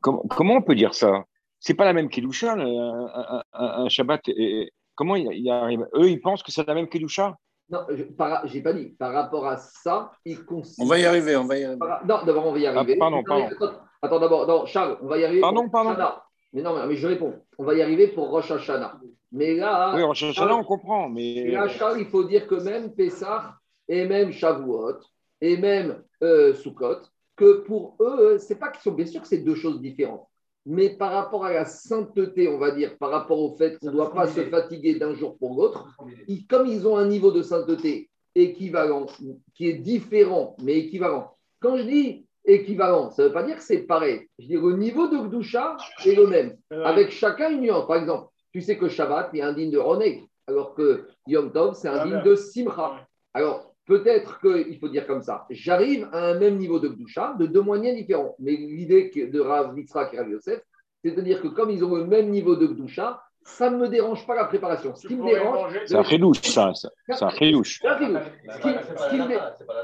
Comment, 0.00 0.22
comment 0.30 0.54
on 0.54 0.62
peut 0.62 0.74
dire 0.74 0.94
ça? 0.94 1.24
C'est 1.60 1.74
pas 1.74 1.84
la 1.84 1.92
même 1.92 2.08
Kedusha, 2.08 2.52
un, 2.52 2.60
un, 2.60 3.42
un- 3.52 3.84
un 3.84 3.88
Shabbat. 3.88 4.28
et- 4.28 4.72
comment 4.94 5.16
il, 5.16 5.28
il 5.32 5.50
arrive? 5.50 5.86
Eux, 5.94 6.08
ils 6.08 6.20
pensent 6.20 6.42
que 6.42 6.52
c'est 6.52 6.66
la 6.66 6.74
même 6.74 6.88
Kedusha? 6.88 7.36
Non, 7.68 7.80
je 7.90 8.04
n'ai 8.04 8.62
pas 8.62 8.72
dit. 8.72 8.90
Par 8.98 9.12
rapport 9.12 9.46
à 9.46 9.56
ça, 9.56 10.12
ils 10.24 10.44
considèrent. 10.44 10.86
On 10.86 10.88
va 10.88 10.98
y 10.98 11.04
arriver, 11.04 11.36
on 11.36 11.44
va 11.46 11.58
y 11.58 11.64
arriver. 11.64 11.80
Non, 12.06 12.24
d'abord, 12.24 12.46
on 12.46 12.52
va 12.52 12.58
y 12.58 12.66
arriver. 12.66 12.94
Ah, 12.94 12.98
pardon, 12.98 13.16
Non, 13.16 13.22
pardon. 13.24 13.46
mais 13.50 13.56
attends, 13.66 13.80
Attends, 14.02 14.20
d'abord, 14.20 14.46
non, 14.46 14.66
Charles, 14.66 14.98
on 15.02 15.06
va 15.08 15.18
y 15.18 15.24
arriver. 15.24 15.40
Pardon, 15.40 15.62
pour 15.62 15.72
pardon. 15.72 16.14
Mais 16.52 16.62
non, 16.62 16.86
mais- 16.86 16.94
je 16.94 17.06
réponds. 17.08 17.34
On 17.58 17.64
va 17.64 17.74
y 17.74 17.82
arriver 17.82 18.08
pour 18.08 18.30
Rosh 18.30 18.50
Hashanah. 18.50 19.00
Mais 19.32 19.54
là, 19.54 19.94
Oui, 19.96 20.02
Rosh 20.02 20.22
Hashanah, 20.22 20.54
on 20.54 20.62
comprend, 20.64 21.08
mais 21.08 21.50
là, 21.50 21.66
Charles, 21.68 21.98
il 22.00 22.06
faut 22.06 22.24
dire 22.24 22.46
que 22.46 22.54
même 22.54 22.94
Pessah 22.94 23.56
et 23.88 24.06
même 24.06 24.30
Shavuot 24.32 24.98
et 25.40 25.56
même 25.56 26.02
euh, 26.22 26.54
Sukkot, 26.54 27.00
que 27.36 27.58
pour 27.60 27.96
eux, 28.00 28.38
c'est 28.38 28.56
pas 28.58 28.68
qu'ils 28.70 28.82
sont 28.82 28.92
bien 28.92 29.06
sûr 29.06 29.20
que 29.20 29.28
c'est 29.28 29.38
deux 29.38 29.54
choses 29.54 29.80
différentes. 29.80 30.26
Mais 30.64 30.90
par 30.90 31.12
rapport 31.12 31.44
à 31.44 31.52
la 31.52 31.64
sainteté, 31.64 32.48
on 32.48 32.58
va 32.58 32.72
dire, 32.72 32.96
par 32.98 33.10
rapport 33.10 33.38
au 33.38 33.54
fait 33.56 33.78
qu'on 33.78 33.86
ne 33.86 33.92
doit 33.92 34.12
pas 34.12 34.26
se 34.26 34.40
fatiguer 34.50 34.94
d'un 34.98 35.14
jour 35.14 35.36
pour 35.38 35.54
l'autre, 35.54 35.86
ils- 36.26 36.46
comme 36.46 36.66
ils 36.66 36.88
ont 36.88 36.96
un 36.96 37.06
niveau 37.06 37.30
de 37.30 37.42
sainteté 37.42 38.10
équivalent, 38.34 39.06
qui 39.54 39.68
est 39.68 39.74
différent, 39.74 40.56
mais 40.62 40.74
équivalent. 40.78 41.36
Quand 41.60 41.76
je 41.76 41.82
dis 41.84 42.26
équivalent, 42.44 43.10
ça 43.10 43.22
ne 43.22 43.28
veut 43.28 43.34
pas 43.34 43.42
dire 43.44 43.56
que 43.56 43.62
c'est 43.62 43.82
pareil. 43.82 44.26
Je 44.38 44.46
dis 44.46 44.54
le 44.54 44.76
niveau 44.76 45.08
de 45.08 45.16
Gdusha 45.18 45.76
est 46.04 46.14
le 46.14 46.26
même, 46.26 46.56
avec 46.84 47.10
chacun 47.10 47.50
une 47.50 47.60
nuance. 47.60 47.86
Par 47.86 47.96
exemple, 47.96 48.28
tu 48.52 48.60
sais 48.60 48.76
que 48.76 48.88
Shabbat 48.88 49.34
est 49.34 49.42
indigne 49.42 49.70
de 49.70 49.78
Ronek, 49.78 50.22
alors 50.48 50.74
que 50.74 51.06
Yom 51.26 51.52
Tov, 51.52 51.74
c'est 51.74 51.88
indigne 51.88 52.22
de 52.24 52.34
Simcha. 52.34 53.06
Alors, 53.34 53.74
peut-être 53.86 54.40
qu'il 54.40 54.78
faut 54.78 54.88
dire 54.88 55.06
comme 55.06 55.22
ça, 55.22 55.46
j'arrive 55.50 56.08
à 56.12 56.30
un 56.30 56.38
même 56.38 56.56
niveau 56.56 56.78
de 56.78 56.88
Gdusha, 56.88 57.34
de 57.38 57.46
deux 57.46 57.62
moyens 57.62 57.96
différents. 57.96 58.34
Mais 58.38 58.52
l'idée 58.52 59.10
de 59.32 59.40
Rav 59.40 59.76
Yitzhak 59.78 60.12
et 60.14 60.18
Rav 60.18 60.28
Yosef, 60.28 60.60
c'est 61.02 61.12
de 61.12 61.20
dire 61.22 61.40
que 61.40 61.48
comme 61.48 61.70
ils 61.70 61.84
ont 61.84 61.94
le 61.94 62.04
même 62.04 62.30
niveau 62.30 62.56
de 62.56 62.66
Gdusha, 62.66 63.22
ça 63.46 63.70
ne 63.70 63.76
me 63.76 63.88
dérange 63.88 64.26
pas 64.26 64.34
la 64.34 64.46
préparation. 64.46 64.94
Ce 64.96 65.06
qui 65.06 65.14
me 65.14 65.24
dérange, 65.24 65.72
c'est 65.86 65.94
un 65.94 66.02
chidouche, 66.02 66.40
ça. 66.42 66.72
C'est 66.74 67.22
un 67.22 67.30
chidouche. 67.30 67.80
c'est 67.80 67.88
un 67.88 67.98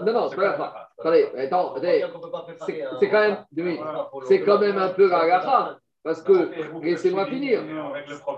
Non, 0.05 0.13
non, 0.13 0.29
c'est 0.29 0.37
pas 0.37 0.43
la 0.43 0.53
fin. 0.55 0.73
Attendez, 0.99 1.29
attends, 1.39 1.75
attendez. 1.75 2.05
C'est 2.99 3.09
quand 3.09 3.21
même, 3.21 3.45
oui, 3.57 3.79
c'est 4.27 4.41
quand 4.43 4.59
même 4.59 4.79
un 4.79 4.89
peu 4.89 5.09
la 5.09 5.79
parce 6.03 6.21
que 6.23 6.51
laissez-moi 6.83 7.27
finir. 7.27 7.63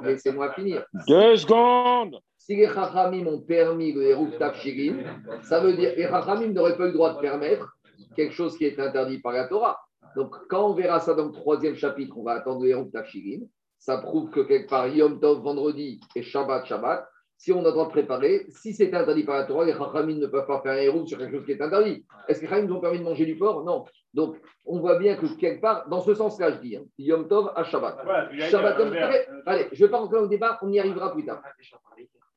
Laissez-moi 0.03 0.53
finir. 0.53 0.85
Deux 1.09 1.37
secondes 1.37 2.21
Si 2.47 2.55
les 2.57 2.69
Chachamim 2.69 3.27
ont 3.27 3.41
permis 3.41 3.93
le 3.93 4.03
Hérouf 4.03 4.37
Tafshirin, 4.37 4.99
ça 5.45 5.61
veut 5.61 5.73
dire 5.73 5.95
que 5.95 6.01
les 6.01 6.09
Chachamim 6.09 6.49
n'auraient 6.49 6.77
pas 6.77 6.85
eu 6.85 6.89
le 6.89 6.93
droit 6.93 7.15
de 7.15 7.19
permettre 7.19 7.75
quelque 8.15 8.35
chose 8.35 8.59
qui 8.59 8.67
est 8.67 8.79
interdit 8.79 9.19
par 9.19 9.33
la 9.33 9.49
Torah. 9.49 9.81
Donc, 10.15 10.37
quand 10.51 10.69
on 10.69 10.75
verra 10.75 11.01
ça 11.01 11.15
dans 11.15 11.25
le 11.25 11.33
troisième 11.33 11.75
chapitre, 11.75 12.19
on 12.19 12.23
va 12.23 12.33
attendre 12.33 12.63
le 12.63 12.69
Hérouf 12.69 12.93
Tafshirin. 12.93 13.47
Ça 13.79 13.97
prouve 13.97 14.29
que 14.29 14.41
quelque 14.41 14.69
part, 14.69 14.89
Yom 14.89 15.21
Tov 15.21 15.43
vendredi 15.43 15.99
et 16.15 16.23
Shabbat 16.23 16.67
Shabbat, 16.67 17.09
si 17.39 17.51
on 17.51 17.61
a 17.61 17.65
le 17.65 17.71
droit 17.71 17.87
de 17.87 17.93
préparer, 17.93 18.45
si 18.51 18.75
c'est 18.75 18.93
interdit 18.93 19.25
par 19.25 19.37
la 19.37 19.45
Torah, 19.45 19.65
les 19.65 19.73
Chachamim 19.73 20.19
ne 20.19 20.27
peuvent 20.27 20.47
pas 20.47 20.61
faire 20.61 20.73
un 20.73 20.83
Hérouf 20.83 21.09
sur 21.09 21.17
quelque 21.17 21.39
chose 21.39 21.47
qui 21.47 21.53
est 21.53 21.63
interdit. 21.63 22.05
Est-ce 22.29 22.41
que 22.41 22.45
les 22.45 22.51
Chachamim 22.51 22.69
nous 22.69 22.75
ont 22.75 22.81
permis 22.81 22.99
de 22.99 23.05
manger 23.05 23.25
du 23.25 23.39
porc? 23.39 23.65
Non. 23.65 23.87
Donc, 24.13 24.37
on 24.67 24.81
voit 24.81 24.99
bien 24.99 25.17
que 25.17 25.25
quelque 25.41 25.63
part, 25.63 25.89
dans 25.89 26.03
ce 26.03 26.15
sens-là, 26.15 26.51
je 26.53 26.59
dis, 26.59 26.77
hein, 26.77 26.85
Yom 26.99 27.27
Tov 27.27 27.53
à 27.57 27.65
Shabbat. 27.65 28.05
Shabbat 28.51 28.79
Yom 28.81 28.91
Tov. 28.91 29.15
Allez, 29.47 29.69
je 29.73 29.83
ne 29.83 29.87
vais 29.87 29.91
pas 29.91 29.97
rentrer 29.97 30.17
dans 30.17 30.25
le 30.25 30.29
débat, 30.29 30.59
on 30.61 30.71
y 30.71 30.79
arrivera 30.79 31.11
plus 31.11 31.25
tard. 31.25 31.43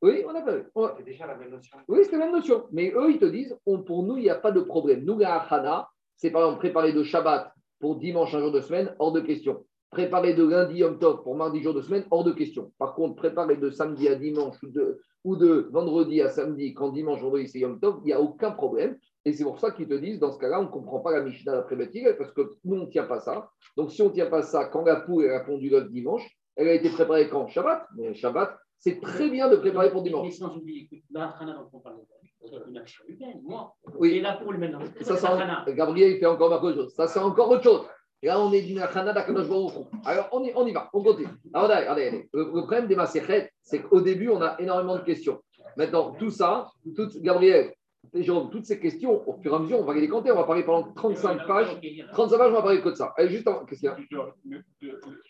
Oui, 0.01 0.23
on 0.27 0.35
a 0.35 0.41
pas 0.41 0.55
vu. 0.55 0.63
On- 0.75 0.89
C'est 0.95 1.03
déjà 1.03 1.25
la 1.25 1.35
même 1.35 1.49
notion. 1.49 1.77
Oui, 1.87 1.99
c'est 2.03 2.11
la 2.11 2.25
même 2.25 2.31
notion. 2.33 2.65
Mais 2.71 2.93
eux, 2.95 3.09
ils 3.11 3.19
te 3.19 3.25
disent, 3.25 3.57
on- 3.65 3.81
pour 3.83 4.03
nous, 4.03 4.17
il 4.17 4.23
n'y 4.23 4.29
a 4.29 4.35
pas 4.35 4.51
de 4.51 4.61
problème. 4.61 5.03
Nous, 5.03 5.17
la 5.17 5.37
Hana, 5.37 5.87
c'est 6.15 6.31
par 6.31 6.43
exemple 6.43 6.59
préparer 6.59 6.93
de 6.93 7.03
Shabbat 7.03 7.51
pour 7.79 7.95
dimanche, 7.97 8.33
un 8.33 8.39
jour 8.39 8.51
de 8.51 8.61
semaine, 8.61 8.95
hors 8.99 9.11
de 9.11 9.21
question. 9.21 9.65
Préparer 9.89 10.33
de 10.33 10.43
lundi 10.47 10.79
Yom 10.79 10.99
Tov 10.99 11.23
pour 11.23 11.35
mardi, 11.35 11.61
jour 11.61 11.73
de 11.73 11.81
semaine, 11.81 12.05
hors 12.11 12.23
de 12.23 12.33
question. 12.33 12.73
Par 12.77 12.93
contre, 12.93 13.15
préparer 13.15 13.55
de 13.57 13.69
samedi 13.69 14.07
à 14.09 14.15
dimanche 14.15 14.55
ou 14.61 14.67
de, 14.67 14.99
ou 15.23 15.35
de 15.35 15.69
vendredi 15.71 16.21
à 16.21 16.29
samedi, 16.29 16.73
quand 16.73 16.89
dimanche, 16.89 17.21
vendredi, 17.21 17.47
c'est 17.47 17.59
Yom 17.59 17.79
Tov, 17.79 17.99
il 18.03 18.07
n'y 18.07 18.13
a 18.13 18.21
aucun 18.21 18.51
problème. 18.51 18.97
Et 19.25 19.33
c'est 19.33 19.43
pour 19.43 19.59
ça 19.59 19.71
qu'ils 19.71 19.87
te 19.87 19.93
disent, 19.93 20.19
dans 20.19 20.31
ce 20.31 20.39
cas-là, 20.39 20.59
on 20.59 20.63
ne 20.63 20.67
comprend 20.69 20.99
pas 20.99 21.11
la 21.11 21.21
Mishnah 21.21 21.53
d'après 21.53 21.77
parce 22.17 22.31
que 22.33 22.55
nous, 22.65 22.75
on 22.75 22.85
ne 22.85 22.89
tient 22.91 23.05
pas 23.05 23.19
ça. 23.19 23.49
Donc, 23.75 23.91
si 23.91 24.01
on 24.01 24.09
ne 24.09 24.13
tient 24.13 24.29
pas 24.29 24.41
ça, 24.43 24.65
quand 24.65 24.83
la 24.83 24.97
poule 24.97 25.25
elle 25.25 25.31
a 25.33 25.39
pondu 25.41 25.69
l'œuf 25.69 25.89
dimanche, 25.89 26.27
elle 26.55 26.67
a 26.69 26.73
été 26.73 26.89
préparée 26.89 27.29
quand? 27.29 27.47
Shabbat? 27.47 27.87
Mais 27.97 28.13
Shabbat, 28.13 28.57
c'est 28.79 28.99
très 29.01 29.29
bien 29.29 29.49
de 29.49 29.55
préparer 29.57 29.91
pour 29.91 30.03
dimanche. 30.03 30.25
Mais 30.27 30.31
sans 30.31 30.55
oublier, 30.55 30.83
écoute, 30.83 31.03
la 31.11 31.29
Hana 31.39 31.53
dont 31.53 31.69
on 31.73 31.79
parle, 31.79 31.97
c'est 32.45 32.55
une 32.69 32.77
action 32.77 33.03
humaine, 33.07 33.41
moi. 33.43 33.75
Oui. 33.95 34.15
Et 34.17 34.21
la 34.21 34.33
poule 34.33 34.57
maintenant. 34.57 34.79
Ça, 35.01 35.13
la 35.13 35.19
c'est 35.19 35.27
Hana. 35.27 35.65
en- 35.67 35.71
Gabriel, 35.73 36.11
il 36.13 36.19
fait 36.19 36.25
encore 36.25 36.51
autre 36.51 36.73
chose. 36.73 36.93
Ça, 36.93 37.07
c'est 37.07 37.19
encore 37.19 37.49
autre 37.49 37.63
chose. 37.63 37.85
Et 38.21 38.27
là, 38.27 38.39
on 38.39 38.51
est 38.51 38.61
d'une 38.61 38.79
Hana 38.79 39.13
d'Akadosh 39.13 39.47
Baruch. 39.49 39.73
Alors, 40.05 40.29
on 40.31 40.43
y, 40.43 40.51
on 40.55 40.65
y 40.65 40.71
va, 40.71 40.89
on 40.93 41.03
continue. 41.03 41.27
Alors, 41.53 41.67
regardez, 41.69 41.83
regardez, 41.87 42.05
regardez. 42.09 42.29
Le, 42.33 42.43
le 42.45 42.51
problème 42.61 42.87
des 42.87 42.95
Maserhet, 42.95 43.51
c'est 43.61 43.81
qu'au 43.83 44.01
début, 44.01 44.29
on 44.29 44.41
a 44.41 44.55
énormément 44.59 44.95
de 44.95 45.01
questions. 45.03 45.41
Maintenant, 45.75 46.13
tout 46.13 46.31
ça, 46.31 46.67
tout, 46.95 47.09
Gabriel, 47.21 47.73
et 48.13 48.23
Jérôme, 48.23 48.49
toutes 48.49 48.65
ces 48.65 48.79
questions, 48.79 49.27
au 49.27 49.33
fur 49.41 49.51
et 49.51 49.55
à 49.55 49.59
mesure, 49.59 49.79
on 49.79 49.83
va 49.83 49.93
les 49.93 50.01
décanter. 50.01 50.31
On 50.31 50.35
va 50.35 50.45
parler 50.45 50.63
pendant 50.63 50.91
35 50.93 51.45
pages. 51.45 51.77
35 52.13 52.37
pages, 52.37 52.51
on 52.51 52.55
va 52.55 52.61
parler 52.61 52.81
que 52.81 52.89
de 52.89 52.95
ça. 52.95 53.13
Allez, 53.17 53.29
juste 53.29 53.47
en. 53.47 53.65
Qu'est-ce 53.65 53.81
qu'il 53.81 53.89
y 53.89 53.91
a? 53.91 54.29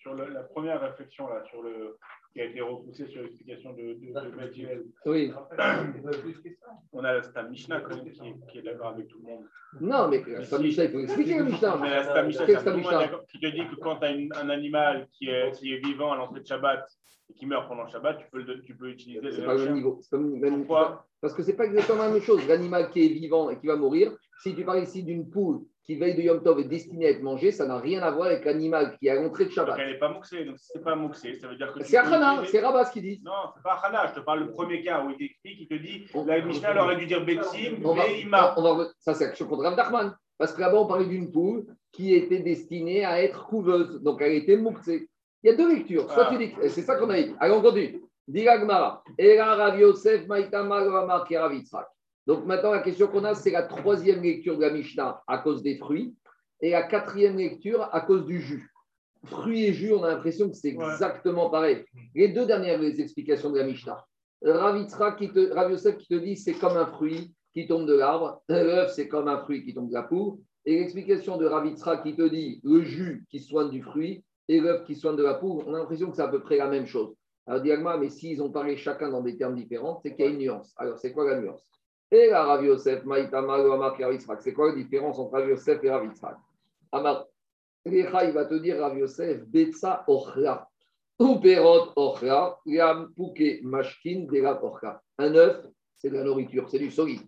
Sur, 0.02 0.14
la 0.14 0.44
première 0.44 0.80
réflexion 0.80 1.28
là, 1.28 1.44
sur 1.50 1.64
le, 1.64 1.98
qui 2.38 2.42
a 2.42 2.46
été 2.46 2.62
repoussée 2.62 3.08
sur 3.08 3.24
l'explication 3.24 3.74
de, 3.74 3.94
de, 3.94 4.30
de 4.30 4.36
Bethilel, 4.38 4.84
Oui. 5.08 5.34
on 6.94 7.04
a 7.04 7.22
c'est 7.24 7.36
un 7.36 7.50
Mishnah 7.50 7.82
quand 7.82 7.96
même 7.96 8.12
qui, 8.12 8.28
est- 8.28 8.52
qui 8.52 8.58
est 8.60 8.62
d'accord 8.62 8.90
avec 8.90 9.08
tout 9.08 9.18
le 9.18 9.26
monde. 9.26 9.46
Non, 9.82 10.08
mais 10.08 10.24
ça, 10.46 10.60
Mishnah, 10.60 10.84
il 10.86 10.92
faut 10.92 11.00
expliquer 11.00 11.38
le 11.40 11.46
Mishnah. 11.46 11.78
Mais 11.82 12.04
c'est 12.04 12.10
un 12.12 12.24
Mishnah, 12.24 12.46
c'est 12.46 12.58
un 12.68 13.20
qui 13.28 13.40
te 13.40 13.48
dit 13.48 13.68
que 13.68 13.76
quand 13.82 13.96
tu 13.98 14.06
as 14.06 14.10
un 14.40 14.50
animal 14.50 15.08
qui 15.14 15.30
est, 15.30 15.52
qui 15.58 15.74
est 15.74 15.84
vivant 15.84 16.12
à 16.12 16.18
l'entrée 16.18 16.42
de 16.42 16.46
Shabbat 16.46 16.86
et 17.30 17.34
qui 17.34 17.48
meurt 17.48 17.68
pendant 17.68 17.88
Shabbat, 17.88 18.20
tu 18.20 18.26
peux, 18.32 18.44
le, 18.44 18.62
tu 18.62 18.76
peux 18.76 18.90
utiliser 18.90 19.20
C'est 19.32 19.44
pas 19.44 19.56
le 19.56 19.64
même 19.66 19.74
niveau. 19.74 20.00
Même- 20.14 20.58
Pourquoi? 20.60 21.08
Parce 21.20 21.34
que 21.34 21.42
c'est 21.42 21.56
pas 21.56 21.66
exactement 21.66 22.04
la 22.04 22.12
même 22.12 22.22
chose. 22.22 22.48
L'animal 22.48 22.92
qui 22.92 23.04
est 23.04 23.10
vivant 23.10 23.50
et 23.50 23.58
qui 23.58 23.66
va 23.66 23.76
mourir, 23.76 24.16
si 24.44 24.54
tu 24.56 24.64
parles 24.64 24.84
ici 24.84 25.04
d'une 25.04 25.28
poule 25.28 25.62
qui 25.88 25.96
veille 25.96 26.16
de 26.16 26.22
Yom 26.22 26.44
Tov 26.44 26.60
est 26.60 26.66
destinée 26.66 27.08
à 27.08 27.10
être 27.12 27.24
mangée, 27.24 27.52
ça 27.52 27.66
n'a 27.66 27.78
rien 27.80 28.02
à 28.04 28.12
voir 28.12 28.28
avec 28.28 28.44
l'animal 28.44 28.98
qui 29.00 29.08
est 29.08 29.12
à 29.12 29.16
l'entrée 29.16 29.46
de 29.46 29.50
Donc 29.50 29.56
Shabbat. 29.56 29.78
elle 29.80 29.92
n'est 29.94 29.98
pas 30.00 30.10
mouxée. 30.10 30.44
Donc 30.46 30.60
si 30.60 30.68
c'est 30.74 30.84
pas 30.84 30.96
mouxée, 30.96 31.34
ça 31.36 31.48
veut 31.48 31.56
dire 31.56 31.72
que 31.74 31.82
C'est 31.84 31.96
Achana, 31.98 32.44
c'est 32.46 32.60
Rabat 32.60 32.86
qui 32.92 33.02
dit. 33.02 33.22
Non, 33.24 33.32
c'est 33.56 33.64
pas 33.64 33.80
Hana, 33.84 34.08
je 34.08 34.20
te 34.20 34.26
parle 34.26 34.42
le 34.42 34.52
premier 34.52 34.84
cas 34.84 35.04
où 35.04 35.10
il 35.12 35.18
t'explique, 35.18 35.62
il 35.62 35.68
te 35.68 35.74
dit 35.76 36.06
On- 36.14 36.26
la 36.26 36.42
Mishnah 36.42 36.84
aurait 36.84 36.98
dû 36.98 37.06
dire 37.08 37.24
Betsim, 37.26 37.78
mais 37.82 38.20
Ima. 38.22 38.54
on 38.58 38.76
va- 38.76 38.88
ça, 39.00 39.14
c'est 39.14 39.26
action 39.26 39.48
contre 39.48 39.64
Rav 39.64 39.76
Nachman. 39.78 40.14
Parce 40.38 40.54
que 40.54 40.62
là-bas, 40.62 40.78
on 40.78 40.86
parlait 40.86 41.06
d'une 41.08 41.32
poule 41.32 41.66
qui 41.92 42.14
était 42.14 42.40
destinée 42.40 43.04
à 43.04 43.24
être 43.24 43.48
couveuse. 43.48 44.04
Donc, 44.04 44.22
elle 44.22 44.34
était 44.34 44.56
mouxée. 44.58 45.10
Il 45.42 45.50
y 45.50 45.54
a 45.54 45.56
deux 45.56 45.74
lectures. 45.74 46.12
Soit 46.12 46.28
Ah. 46.28 46.30
tu 46.32 46.38
dis, 46.38 46.54
c'est 46.70 46.84
ça 46.84 46.96
qu'on 46.96 47.10
a 47.10 47.20
dit. 47.20 47.34
Allez, 47.40 47.54
on 47.56 47.62
continue. 47.62 48.04
Dira 48.28 48.58
Gmara. 48.60 49.02
Era 49.18 49.56
Rav 49.56 49.80
Yosef 49.80 50.28
Maïtama 50.28 50.84
Ramar 50.84 51.26
Kerav 51.28 51.54
Yitzhak. 51.56 51.88
Donc, 52.28 52.46
maintenant, 52.46 52.72
la 52.72 52.82
question 52.82 53.08
qu'on 53.08 53.24
a, 53.24 53.34
c'est 53.34 53.52
la 53.52 53.64
troisième 53.64 54.22
lecture 54.22 54.58
de 54.58 54.62
la 54.62 54.70
Mishnah 54.70 55.24
à 55.28 55.38
cause 55.40 55.64
des 55.64 55.78
fruits. 55.78 56.14
Et 56.62 56.72
la 56.72 56.84
quatrième 56.84 57.38
lecture 57.38 57.88
à 57.94 58.02
cause 58.02 58.26
du 58.26 58.42
jus. 58.42 58.72
Fruits 59.26 59.66
et 59.66 59.74
jus, 59.74 59.94
on 59.94 60.04
a 60.04 60.10
l'impression 60.10 60.50
que 60.50 60.56
c'est 60.56 60.70
exactement 60.70 61.50
pareil. 61.50 61.86
Les 62.14 62.30
deux 62.30 62.46
dernières 62.46 62.84
explications 62.84 63.52
de 63.52 63.60
la 63.60 63.66
Mishnah. 63.66 64.06
Rav, 64.44 65.16
qui 65.18 65.32
te, 65.32 65.54
Rav 65.54 65.72
Yosef 65.72 65.98
qui 65.98 66.08
te 66.08 66.16
dit 66.16 66.36
c'est 66.36 66.54
comme 66.54 66.78
un 66.78 66.86
fruit 66.86 67.34
qui 67.54 67.68
tombe 67.68 67.88
de 67.88 67.96
l'arbre, 67.96 68.44
l'œuf 68.50 68.92
c'est 68.94 69.08
comme 69.08 69.28
un 69.28 69.40
fruit 69.40 69.66
qui 69.66 69.74
tombe 69.74 69.90
de 69.90 69.94
la 69.94 70.04
poule. 70.04 70.38
Et 70.66 70.80
l'explication 70.80 71.38
de 71.38 71.46
Ravitra 71.46 71.98
qui 71.98 72.16
te 72.16 72.28
dit 72.28 72.60
le 72.64 72.84
jus 72.84 73.26
qui 73.32 73.40
soigne 73.40 73.70
du 73.70 73.82
fruit 73.82 74.24
et 74.48 74.60
l'œuf 74.60 74.84
qui 74.86 74.96
soigne 74.96 75.16
de 75.16 75.24
la 75.24 75.36
poule, 75.36 75.64
on 75.66 75.74
a 75.74 75.80
l'impression 75.80 76.10
que 76.12 76.18
c'est 76.18 76.22
à 76.22 76.28
peu 76.28 76.42
près 76.42 76.58
la 76.58 76.68
même 76.68 76.86
chose. 76.86 77.16
Alors, 77.48 77.62
Diagma, 77.62 77.98
mais 77.98 78.10
s'ils 78.10 78.42
ont 78.42 78.52
parlé 78.52 78.76
chacun 78.76 79.10
dans 79.10 79.22
des 79.22 79.38
termes 79.38 79.56
différents, 79.56 80.00
c'est 80.04 80.14
qu'il 80.14 80.26
y 80.26 80.28
a 80.28 80.32
une 80.32 80.38
nuance. 80.38 80.74
Alors, 80.78 80.98
c'est 81.00 81.14
quoi 81.14 81.26
la 81.26 81.40
nuance? 81.40 81.66
Et 82.12 82.28
la 82.28 82.46
Rav 82.46 82.64
Yosef, 82.64 83.04
Maïtama, 83.04 83.56
Amar, 83.56 83.98
C'est 84.40 84.54
quoi 84.54 84.70
la 84.70 84.76
différence 84.76 85.20
entre 85.20 85.34
Rav 85.34 85.50
Yosef 85.50 85.84
et 85.84 85.90
Rav 85.90 86.06
Yitzhak? 86.06 86.38
Amar, 86.92 87.26
il 87.86 88.04
va 88.06 88.46
te 88.46 88.56
dire 88.56 88.80
Rav 88.80 88.98
Yosef, 88.98 89.44
Betsa 89.46 90.06
Ochra. 90.08 90.70
Ou 91.20 91.40
Perot 91.40 91.92
Ochra, 91.96 92.62
Yam 92.66 93.12
Pouke 93.16 93.62
Mashkin, 93.64 94.28
Dera 94.32 94.64
Ochra. 94.64 95.02
Un 95.18 95.36
œuf, 95.36 95.66
c'est 95.98 96.10
de 96.10 96.16
la 96.16 96.24
nourriture, 96.24 96.70
c'est 96.70 96.80
du 96.80 96.92
solide. 96.92 97.22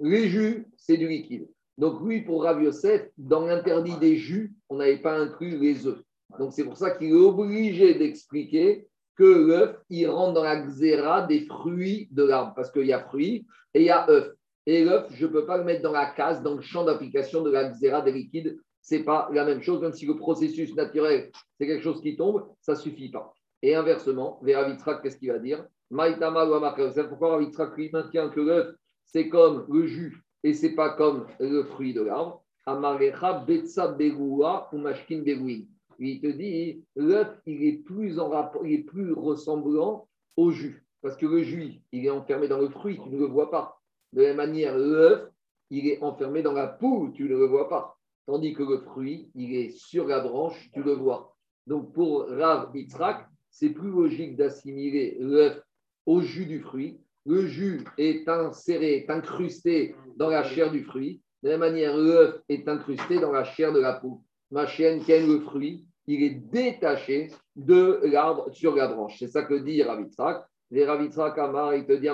Les 0.00 0.28
jus, 0.28 0.66
c'est 0.76 0.96
du 0.96 1.08
liquide. 1.08 1.48
Donc, 1.76 2.00
oui, 2.00 2.22
pour 2.22 2.44
Rav 2.44 2.62
Yosef, 2.62 3.10
dans 3.18 3.44
l'interdit 3.44 3.98
des 3.98 4.16
jus, 4.16 4.54
on 4.70 4.76
n'avait 4.76 5.02
pas 5.02 5.18
inclus 5.18 5.58
les 5.58 5.86
œufs. 5.86 6.02
Donc, 6.38 6.52
c'est 6.52 6.64
pour 6.64 6.78
ça 6.78 6.92
qu'il 6.92 7.10
est 7.10 7.12
obligé 7.12 7.94
d'expliquer 7.94 8.88
que 9.16 9.24
l'œuf, 9.24 9.76
il 9.88 10.08
rentre 10.08 10.34
dans 10.34 10.44
la 10.44 10.60
xéra 10.60 11.22
des 11.22 11.46
fruits 11.46 12.08
de 12.10 12.22
l'arbre, 12.22 12.52
parce 12.54 12.70
qu'il 12.70 12.86
y 12.86 12.92
a 12.92 13.00
fruits 13.00 13.46
et 13.74 13.80
il 13.80 13.86
y 13.86 13.90
a 13.90 14.08
œuf. 14.08 14.32
Et 14.66 14.84
l'œuf, 14.84 15.06
je 15.10 15.26
ne 15.26 15.32
peux 15.32 15.46
pas 15.46 15.58
le 15.58 15.64
mettre 15.64 15.82
dans 15.82 15.92
la 15.92 16.06
case, 16.06 16.42
dans 16.42 16.54
le 16.54 16.60
champ 16.60 16.84
d'application 16.84 17.42
de 17.42 17.50
la 17.50 17.68
xéra 17.70 18.02
des 18.02 18.12
liquides. 18.12 18.58
Ce 18.82 18.94
n'est 18.94 19.04
pas 19.04 19.28
la 19.32 19.44
même 19.44 19.62
chose, 19.62 19.80
même 19.80 19.92
si 19.92 20.06
le 20.06 20.16
processus 20.16 20.74
naturel, 20.74 21.30
c'est 21.58 21.66
quelque 21.66 21.82
chose 21.82 22.00
qui 22.00 22.16
tombe, 22.16 22.46
ça 22.60 22.72
ne 22.72 22.78
suffit 22.78 23.10
pas. 23.10 23.32
Et 23.62 23.74
inversement, 23.74 24.38
Vera 24.42 24.64
qu'est-ce 25.02 25.16
qu'il 25.16 25.32
va 25.32 25.38
dire? 25.38 25.64
Maïtama 25.90 26.44
ou 26.46 27.08
Pourquoi 27.08 27.30
Ravitrak 27.32 27.76
lui 27.76 27.90
maintient 27.92 28.28
que 28.28 28.40
l'œuf, 28.40 28.74
c'est 29.04 29.28
comme 29.28 29.66
le 29.68 29.86
jus 29.86 30.22
et 30.44 30.52
c'est 30.52 30.74
pas 30.74 30.90
comme 30.90 31.26
le 31.40 31.64
fruit 31.64 31.94
de 31.94 32.02
l'arbre? 32.02 32.44
Amarecha 32.66 33.44
Betsa 33.46 33.88
Begoua 33.88 34.68
ou 34.72 34.78
Mashkin 34.78 35.22
Begouin 35.22 35.62
il 35.98 36.20
te 36.20 36.26
dit, 36.26 36.84
l'œuf, 36.94 37.28
il 37.46 37.64
est 37.64 37.78
plus 37.78 38.18
en 38.18 38.28
rapport, 38.28 38.66
il 38.66 38.74
est 38.74 38.84
plus 38.84 39.12
ressemblant 39.12 40.08
au 40.36 40.50
jus. 40.50 40.84
Parce 41.02 41.16
que 41.16 41.26
le 41.26 41.42
jus, 41.42 41.80
il 41.92 42.06
est 42.06 42.10
enfermé 42.10 42.48
dans 42.48 42.58
le 42.58 42.68
fruit, 42.68 42.98
tu 43.02 43.08
ne 43.08 43.18
le 43.18 43.26
vois 43.26 43.50
pas. 43.50 43.80
De 44.12 44.22
la 44.22 44.28
même 44.28 44.36
manière, 44.36 44.76
l'œuf, 44.76 45.28
il 45.70 45.86
est 45.88 46.02
enfermé 46.02 46.42
dans 46.42 46.52
la 46.52 46.66
poule, 46.66 47.12
tu 47.12 47.24
ne 47.24 47.36
le 47.36 47.46
vois 47.46 47.68
pas. 47.68 47.96
Tandis 48.26 48.54
que 48.54 48.62
le 48.62 48.78
fruit, 48.78 49.30
il 49.34 49.54
est 49.54 49.70
sur 49.70 50.06
la 50.06 50.20
branche, 50.20 50.70
tu 50.72 50.82
le 50.82 50.92
vois. 50.92 51.36
Donc 51.66 51.92
pour 51.92 52.26
Rav 52.28 52.70
Yitzhak, 52.74 53.26
c'est 53.50 53.70
plus 53.70 53.90
logique 53.90 54.36
d'assimiler 54.36 55.16
l'œuf 55.20 55.62
au 56.06 56.20
jus 56.20 56.46
du 56.46 56.60
fruit. 56.60 57.00
Le 57.24 57.46
jus 57.46 57.84
est 57.98 58.28
inséré, 58.28 58.98
est 58.98 59.10
incrusté 59.10 59.94
dans 60.16 60.28
la 60.28 60.44
chair 60.44 60.70
du 60.70 60.84
fruit. 60.84 61.22
De 61.42 61.50
la 61.50 61.58
même 61.58 61.72
manière, 61.72 61.96
l'œuf 61.96 62.40
est 62.48 62.68
incrusté 62.68 63.18
dans 63.18 63.32
la 63.32 63.44
chair 63.44 63.72
de 63.72 63.80
la 63.80 63.94
poule 63.94 64.18
ma 64.50 64.66
chienne, 64.66 65.02
quel 65.04 65.26
le 65.26 65.40
fruit, 65.40 65.84
il 66.06 66.22
est 66.22 66.40
détaché 66.52 67.30
de 67.56 68.00
l'arbre 68.04 68.50
sur 68.52 68.74
la 68.74 68.88
branche. 68.88 69.18
C'est 69.18 69.28
ça 69.28 69.42
que 69.42 69.54
dit 69.54 69.82
Ravitzrak. 69.82 70.44
Les 70.70 70.84
Ravitzrak 70.84 71.38
Amar, 71.38 71.74
il 71.74 71.86
te 71.86 71.92
dit 71.92 72.08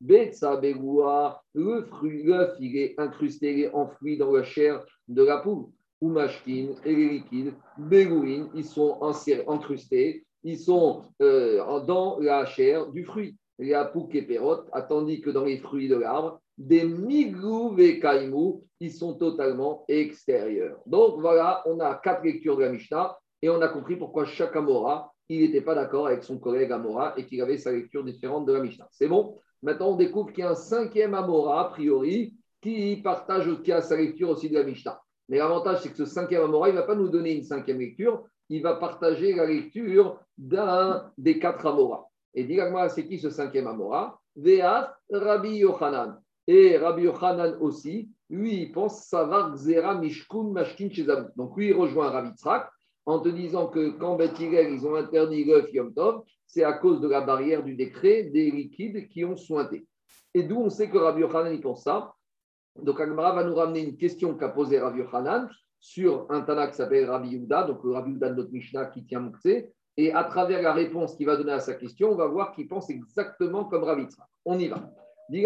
Betsa 0.00 0.60
le 1.54 1.82
fruit, 1.84 2.22
l'œuf, 2.24 2.56
il 2.60 2.76
est 2.76 2.94
incrusté, 2.98 3.52
il 3.52 3.60
est 3.64 3.72
enfoui 3.72 4.16
dans 4.16 4.32
la 4.32 4.42
chair 4.42 4.84
de 5.06 5.24
la 5.24 5.38
poule. 5.38 5.66
Ou 6.00 6.10
mashkin 6.10 6.74
et 6.84 6.94
les 6.94 7.08
liquides, 7.08 7.54
ils 8.54 8.64
sont 8.64 9.00
incrustés, 9.48 10.24
ils 10.44 10.58
sont 10.58 11.02
euh, 11.20 11.80
dans 11.80 12.18
la 12.20 12.46
chair 12.46 12.86
du 12.88 13.04
fruit. 13.04 13.36
Les 13.58 13.74
apouks 13.74 14.14
et 14.14 14.22
perot, 14.22 14.64
tandis 14.88 15.20
que 15.20 15.30
dans 15.30 15.44
les 15.44 15.58
fruits 15.58 15.88
de 15.88 15.96
l'arbre, 15.96 16.40
des 16.58 16.84
miglou 16.84 17.78
et 17.78 18.00
kaimou, 18.00 18.64
ils 18.80 18.92
sont 18.92 19.14
totalement 19.14 19.84
extérieurs. 19.88 20.80
Donc 20.86 21.20
voilà, 21.20 21.62
on 21.66 21.78
a 21.80 21.94
quatre 21.94 22.24
lectures 22.24 22.56
de 22.56 22.62
la 22.62 22.70
Mishnah 22.70 23.16
et 23.40 23.48
on 23.48 23.60
a 23.62 23.68
compris 23.68 23.96
pourquoi 23.96 24.24
chaque 24.24 24.56
Amora, 24.56 25.12
il 25.28 25.40
n'était 25.42 25.60
pas 25.60 25.74
d'accord 25.74 26.08
avec 26.08 26.24
son 26.24 26.38
collègue 26.38 26.72
Amora 26.72 27.14
et 27.16 27.26
qu'il 27.26 27.40
avait 27.40 27.58
sa 27.58 27.70
lecture 27.70 28.04
différente 28.04 28.46
de 28.46 28.52
la 28.52 28.60
Mishnah. 28.60 28.88
C'est 28.90 29.08
bon? 29.08 29.38
Maintenant, 29.62 29.90
on 29.90 29.96
découvre 29.96 30.32
qu'il 30.32 30.40
y 30.40 30.46
a 30.46 30.50
un 30.50 30.54
cinquième 30.54 31.14
Amora, 31.14 31.60
a 31.60 31.64
priori, 31.70 32.34
qui 32.60 32.96
partage, 32.96 33.62
qui 33.62 33.72
a 33.72 33.80
sa 33.80 33.96
lecture 33.96 34.30
aussi 34.30 34.48
de 34.50 34.58
la 34.58 34.64
Mishnah. 34.64 35.00
Mais 35.28 35.38
l'avantage, 35.38 35.82
c'est 35.82 35.90
que 35.90 35.96
ce 35.96 36.06
cinquième 36.06 36.42
Amora, 36.42 36.68
il 36.68 36.74
ne 36.74 36.80
va 36.80 36.86
pas 36.86 36.94
nous 36.94 37.08
donner 37.08 37.34
une 37.34 37.44
cinquième 37.44 37.78
lecture, 37.78 38.24
il 38.48 38.62
va 38.62 38.74
partager 38.74 39.34
la 39.34 39.46
lecture 39.46 40.18
d'un 40.36 41.12
des 41.18 41.38
quatre 41.38 41.66
Amora. 41.66 42.08
Et 42.34 42.44
dis 42.44 42.58
c'est 42.90 43.06
qui 43.06 43.18
ce 43.18 43.30
cinquième 43.30 43.66
Amora? 43.66 44.20
Veat 44.36 44.90
Rabbi 45.10 45.56
Yochanan. 45.58 46.20
Et 46.50 46.78
Rabbi 46.78 47.02
Yochanan 47.02 47.58
aussi, 47.60 48.08
lui, 48.30 48.62
il 48.62 48.72
pense 48.72 49.04
Savar 49.04 49.54
Zera 49.54 49.96
Mishkun 49.96 50.44
Mashkin 50.44 50.88
Shezam. 50.88 51.30
Donc 51.36 51.54
lui, 51.58 51.68
il 51.68 51.74
rejoint 51.74 52.08
Rabbi 52.08 52.34
Tzrak 52.36 52.70
en 53.04 53.20
te 53.20 53.28
disant 53.28 53.66
que 53.68 53.90
quand 53.90 54.16
Beth 54.16 54.40
ils 54.40 54.86
ont 54.86 54.94
interdit 54.94 55.44
l'œuf 55.44 55.70
Yom 55.74 55.92
Tov, 55.92 56.22
c'est 56.46 56.64
à 56.64 56.72
cause 56.72 57.02
de 57.02 57.08
la 57.08 57.20
barrière 57.20 57.62
du 57.62 57.76
décret 57.76 58.24
des 58.24 58.50
liquides 58.50 59.08
qui 59.08 59.26
ont 59.26 59.36
sointé. 59.36 59.86
Et 60.32 60.42
d'où 60.42 60.56
on 60.56 60.70
sait 60.70 60.88
que 60.88 60.96
Rabbi 60.96 61.20
Yochanan, 61.20 61.52
il 61.52 61.60
pense 61.60 61.84
ça. 61.84 62.14
Donc 62.82 62.98
Agmara 62.98 63.34
va 63.34 63.44
nous 63.44 63.54
ramener 63.54 63.80
une 63.80 63.98
question 63.98 64.34
qu'a 64.34 64.48
posée 64.48 64.80
Rabbi 64.80 65.00
Yochanan 65.00 65.50
sur 65.78 66.26
un 66.30 66.40
Tana 66.40 66.68
qui 66.68 66.76
s'appelle 66.76 67.10
Rabbi 67.10 67.28
Yuda, 67.28 67.64
donc 67.64 67.80
Rabbi 67.84 68.12
Yuda 68.12 68.30
de 68.30 68.36
notre 68.36 68.52
Mishnah 68.52 68.86
qui 68.86 69.04
tient 69.04 69.20
Moukse. 69.20 69.66
Et 69.98 70.12
à 70.14 70.24
travers 70.24 70.62
la 70.62 70.72
réponse 70.72 71.14
qu'il 71.14 71.26
va 71.26 71.36
donner 71.36 71.52
à 71.52 71.60
sa 71.60 71.74
question, 71.74 72.12
on 72.12 72.16
va 72.16 72.26
voir 72.26 72.52
qu'il 72.52 72.68
pense 72.68 72.88
exactement 72.88 73.66
comme 73.66 73.84
Rabbi 73.84 74.04
Tzrak. 74.04 74.26
On 74.46 74.58
y 74.58 74.68
va. 74.68 74.90
Rabbi 75.30 75.42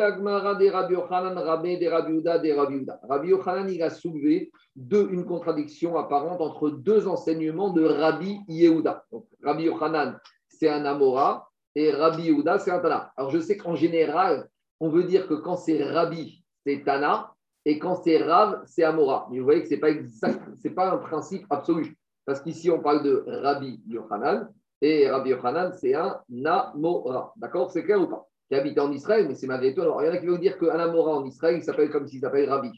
Yochanan, 3.29 3.69
il 3.69 3.83
a 3.83 3.91
soulevé 3.91 4.53
deux, 4.77 5.09
une 5.11 5.25
contradiction 5.25 5.97
apparente 5.97 6.41
entre 6.41 6.71
deux 6.71 7.09
enseignements 7.09 7.71
de 7.71 7.85
Rabbi 7.85 8.39
Yehuda. 8.47 9.05
Donc, 9.11 9.27
Rabbi 9.43 9.65
Yochanan, 9.65 10.21
c'est 10.49 10.69
un 10.69 10.85
Amora, 10.85 11.49
et 11.75 11.91
Rabbi 11.91 12.23
Yehuda, 12.25 12.61
c'est 12.61 12.71
un 12.71 12.79
Tana. 12.79 13.13
Alors, 13.17 13.31
je 13.31 13.41
sais 13.41 13.57
qu'en 13.57 13.75
général, 13.75 14.49
on 14.79 14.89
veut 14.89 15.03
dire 15.03 15.27
que 15.27 15.35
quand 15.35 15.57
c'est 15.57 15.83
Rabbi, 15.83 16.45
c'est 16.65 16.85
Tana, 16.85 17.33
et 17.65 17.81
quand 17.81 17.97
c'est 17.97 18.19
Rav, 18.19 18.63
c'est 18.67 18.85
Amora. 18.85 19.27
Mais 19.31 19.39
vous 19.39 19.45
voyez 19.45 19.63
que 19.63 19.69
ce 19.69 19.75
n'est 19.75 19.81
pas, 19.81 19.91
exact, 19.91 20.41
pas 20.75 20.93
un 20.93 20.99
principe 20.99 21.45
absolu. 21.51 21.97
Parce 22.25 22.41
qu'ici, 22.41 22.71
on 22.71 22.81
parle 22.81 23.03
de 23.03 23.25
Rabbi 23.27 23.83
Yochanan, 23.89 24.49
et 24.81 25.11
Rabbi 25.11 25.31
Yochanan, 25.31 25.73
c'est 25.73 25.95
un 25.95 26.21
Namora. 26.29 27.33
D'accord? 27.37 27.73
C'est 27.73 27.83
clair 27.83 28.01
ou 28.01 28.07
pas? 28.07 28.29
Qui 28.61 28.81
en 28.81 28.93
Israël, 28.93 29.27
mais 29.29 29.35
c'est 29.35 29.47
malgré 29.47 29.75
tout. 29.75 29.81
Alors, 29.81 30.03
il 30.03 30.07
y 30.07 30.09
en 30.11 30.13
a 30.13 30.19
qui 30.19 30.27
vont 30.27 30.39
dire 30.39 30.59
qu'un 30.59 30.79
Amora 30.79 31.17
en 31.17 31.25
Israël, 31.25 31.57
il 31.57 31.65
s'appelle 31.65 31.91
comme 31.91 32.07
s'il 32.07 32.21
s'appelle 32.21 32.49
Rabbi. 32.49 32.71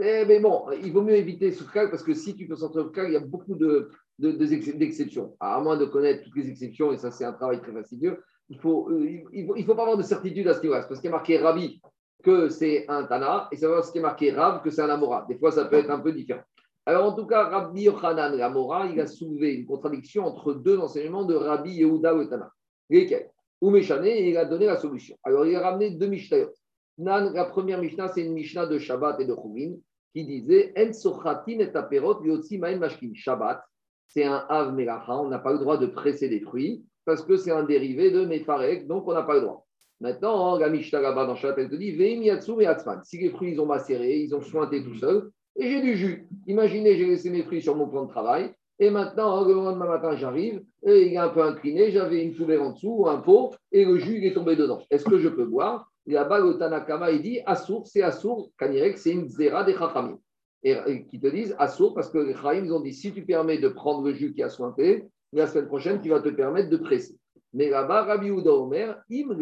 Eh, 0.00 0.24
mais 0.26 0.38
bon, 0.38 0.66
il 0.80 0.92
vaut 0.92 1.02
mieux 1.02 1.16
éviter 1.16 1.50
ce 1.50 1.64
cas 1.64 1.88
parce 1.88 2.04
que 2.04 2.14
si 2.14 2.36
tu 2.36 2.46
peux 2.46 2.54
sortir 2.54 2.84
le 2.84 2.90
cas, 2.90 3.04
il 3.04 3.14
y 3.14 3.16
a 3.16 3.20
beaucoup 3.20 3.56
d'exceptions. 3.56 5.24
De, 5.24 5.30
à 5.40 5.60
moins 5.60 5.76
de 5.76 5.86
connaître 5.86 6.22
toutes 6.22 6.36
les 6.36 6.48
exceptions, 6.48 6.92
et 6.92 6.98
ça, 6.98 7.10
c'est 7.10 7.24
un 7.24 7.32
travail 7.32 7.60
très 7.60 7.72
fastidieux, 7.72 8.22
il 8.48 8.56
ne 8.56 8.60
faut, 8.60 8.90
euh, 8.90 9.22
il 9.32 9.64
faut, 9.64 9.74
pas 9.74 9.82
avoir 9.82 9.96
de 9.96 10.02
certitude 10.02 10.46
à 10.46 10.54
ce 10.54 10.62
niveau-là. 10.62 10.84
Parce 10.84 11.00
qu'il 11.00 11.10
y 11.10 11.12
a 11.12 11.16
marqué 11.16 11.38
Rabbi 11.38 11.80
que 12.22 12.48
c'est 12.48 12.86
un 12.88 13.04
Tana, 13.04 13.48
et 13.50 13.56
savoir 13.56 13.84
ce 13.84 13.92
qui 13.92 13.98
est 13.98 14.02
marqué 14.02 14.32
Rab 14.32 14.62
que 14.62 14.70
c'est 14.70 14.82
un 14.82 14.90
Amora. 14.90 15.26
Des 15.28 15.36
fois, 15.36 15.50
ça 15.50 15.64
peut 15.64 15.76
être 15.76 15.90
un 15.90 16.00
peu 16.00 16.12
différent. 16.12 16.42
Alors, 16.86 17.04
en 17.04 17.14
tout 17.14 17.26
cas, 17.26 17.44
Rabbi 17.44 17.82
Yochanan, 17.82 18.36
l'Amora, 18.36 18.86
il 18.86 19.00
a 19.00 19.06
soulevé 19.06 19.54
une 19.54 19.66
contradiction 19.66 20.24
entre 20.24 20.54
deux 20.54 20.78
enseignements 20.78 21.24
de 21.24 21.34
Rabbi 21.34 21.72
Yehuda 21.72 22.14
ou 22.14 22.24
Tana. 22.24 22.50
Lesquels? 22.88 23.30
Ou 23.60 23.74
et 23.76 24.28
il 24.30 24.36
a 24.36 24.44
donné 24.44 24.66
la 24.66 24.76
solution. 24.76 25.16
Alors, 25.24 25.46
il 25.46 25.56
a 25.56 25.60
ramené 25.60 25.90
deux 25.90 26.06
Mishnayot. 26.06 26.52
La 26.98 27.44
première 27.44 27.80
Mishnah, 27.80 28.08
c'est 28.08 28.22
une 28.22 28.32
Mishnah 28.32 28.66
de 28.66 28.78
Shabbat 28.78 29.20
et 29.20 29.24
de 29.24 29.34
Chouvin 29.34 29.74
qui 30.12 30.24
disait 30.24 30.72
En 30.76 30.92
sochatin 30.92 31.58
et 31.60 31.76
aperot 31.76 32.20
mashkin. 32.78 33.10
Shabbat, 33.14 33.62
c'est 34.06 34.24
un 34.24 34.44
av 34.48 34.74
melacha, 34.74 35.16
on 35.16 35.28
n'a 35.28 35.38
pas 35.38 35.52
le 35.52 35.58
droit 35.58 35.76
de 35.76 35.86
presser 35.86 36.28
des 36.28 36.40
fruits 36.40 36.84
parce 37.04 37.22
que 37.22 37.36
c'est 37.36 37.50
un 37.50 37.62
dérivé 37.62 38.10
de 38.10 38.24
mefarek, 38.24 38.86
donc 38.86 39.06
on 39.06 39.14
n'a 39.14 39.22
pas 39.22 39.34
le 39.34 39.42
droit. 39.42 39.66
Maintenant, 40.00 40.58
la 40.58 40.68
Mishnah 40.68 41.00
là-bas 41.00 41.26
dans 41.26 41.36
Shabbat, 41.36 41.58
elle 41.58 41.70
te 41.70 41.76
dit 41.76 41.92
Veim 41.92 42.22
yatsu 42.22 42.52
Si 43.04 43.18
les 43.18 43.30
fruits 43.30 43.52
ils 43.52 43.60
ont 43.60 43.66
macéré, 43.66 44.18
ils 44.18 44.34
ont 44.34 44.40
sointé 44.40 44.82
tout 44.82 44.94
seuls, 44.94 45.30
et 45.56 45.68
j'ai 45.68 45.80
du 45.80 45.96
jus. 45.96 46.28
Imaginez, 46.46 46.96
j'ai 46.96 47.06
laissé 47.06 47.30
mes 47.30 47.42
fruits 47.42 47.62
sur 47.62 47.74
mon 47.74 47.88
plan 47.88 48.04
de 48.04 48.10
travail, 48.10 48.52
et 48.80 48.90
maintenant, 48.90 49.44
le 49.44 49.54
lendemain 49.54 49.86
matin, 49.86 50.14
j'arrive, 50.16 50.62
et 50.86 51.06
il 51.06 51.14
est 51.14 51.18
un 51.18 51.30
peu 51.30 51.42
incliné, 51.42 51.90
j'avais 51.90 52.22
une 52.22 52.34
poubelle 52.34 52.60
en 52.60 52.72
dessous, 52.72 52.94
ou 52.98 53.08
un 53.08 53.18
pot, 53.18 53.54
et 53.72 53.84
le 53.84 53.98
jus 53.98 54.18
il 54.18 54.26
est 54.26 54.34
tombé 54.34 54.54
dedans. 54.54 54.82
Est-ce 54.90 55.04
que 55.04 55.18
je 55.18 55.28
peux 55.28 55.44
boire? 55.44 55.90
Là-bas, 56.06 56.38
le 56.38 56.56
Tanakama, 56.58 57.10
il 57.10 57.22
dit 57.22 57.40
Assour, 57.44 57.86
c'est 57.86 58.02
Assour, 58.02 58.50
Kanirek, 58.56 58.96
c'est 58.96 59.10
une 59.10 59.28
zéra 59.28 59.64
des 59.64 59.74
Chachamim. 59.74 60.18
Et, 60.62 61.06
qui 61.10 61.20
te 61.20 61.26
disent 61.26 61.56
Assour, 61.58 61.94
parce 61.94 62.08
que 62.08 62.18
les 62.18 62.34
Chachamim, 62.34 62.70
ont 62.72 62.80
dit 62.80 62.94
si 62.94 63.12
tu 63.12 63.24
permets 63.24 63.58
de 63.58 63.68
prendre 63.68 64.06
le 64.06 64.14
jus 64.14 64.32
qui 64.32 64.42
a 64.42 64.48
sointé, 64.48 65.04
la 65.32 65.46
semaine 65.46 65.66
prochaine, 65.66 66.00
tu 66.00 66.08
vas 66.08 66.20
te 66.20 66.28
permettre 66.28 66.70
de 66.70 66.76
presser. 66.76 67.16
Mais 67.52 67.68
là-bas, 67.70 68.04
Rabbi 68.04 68.30
Ouda 68.30 68.52
Omer, 68.52 68.96
Im 69.10 69.36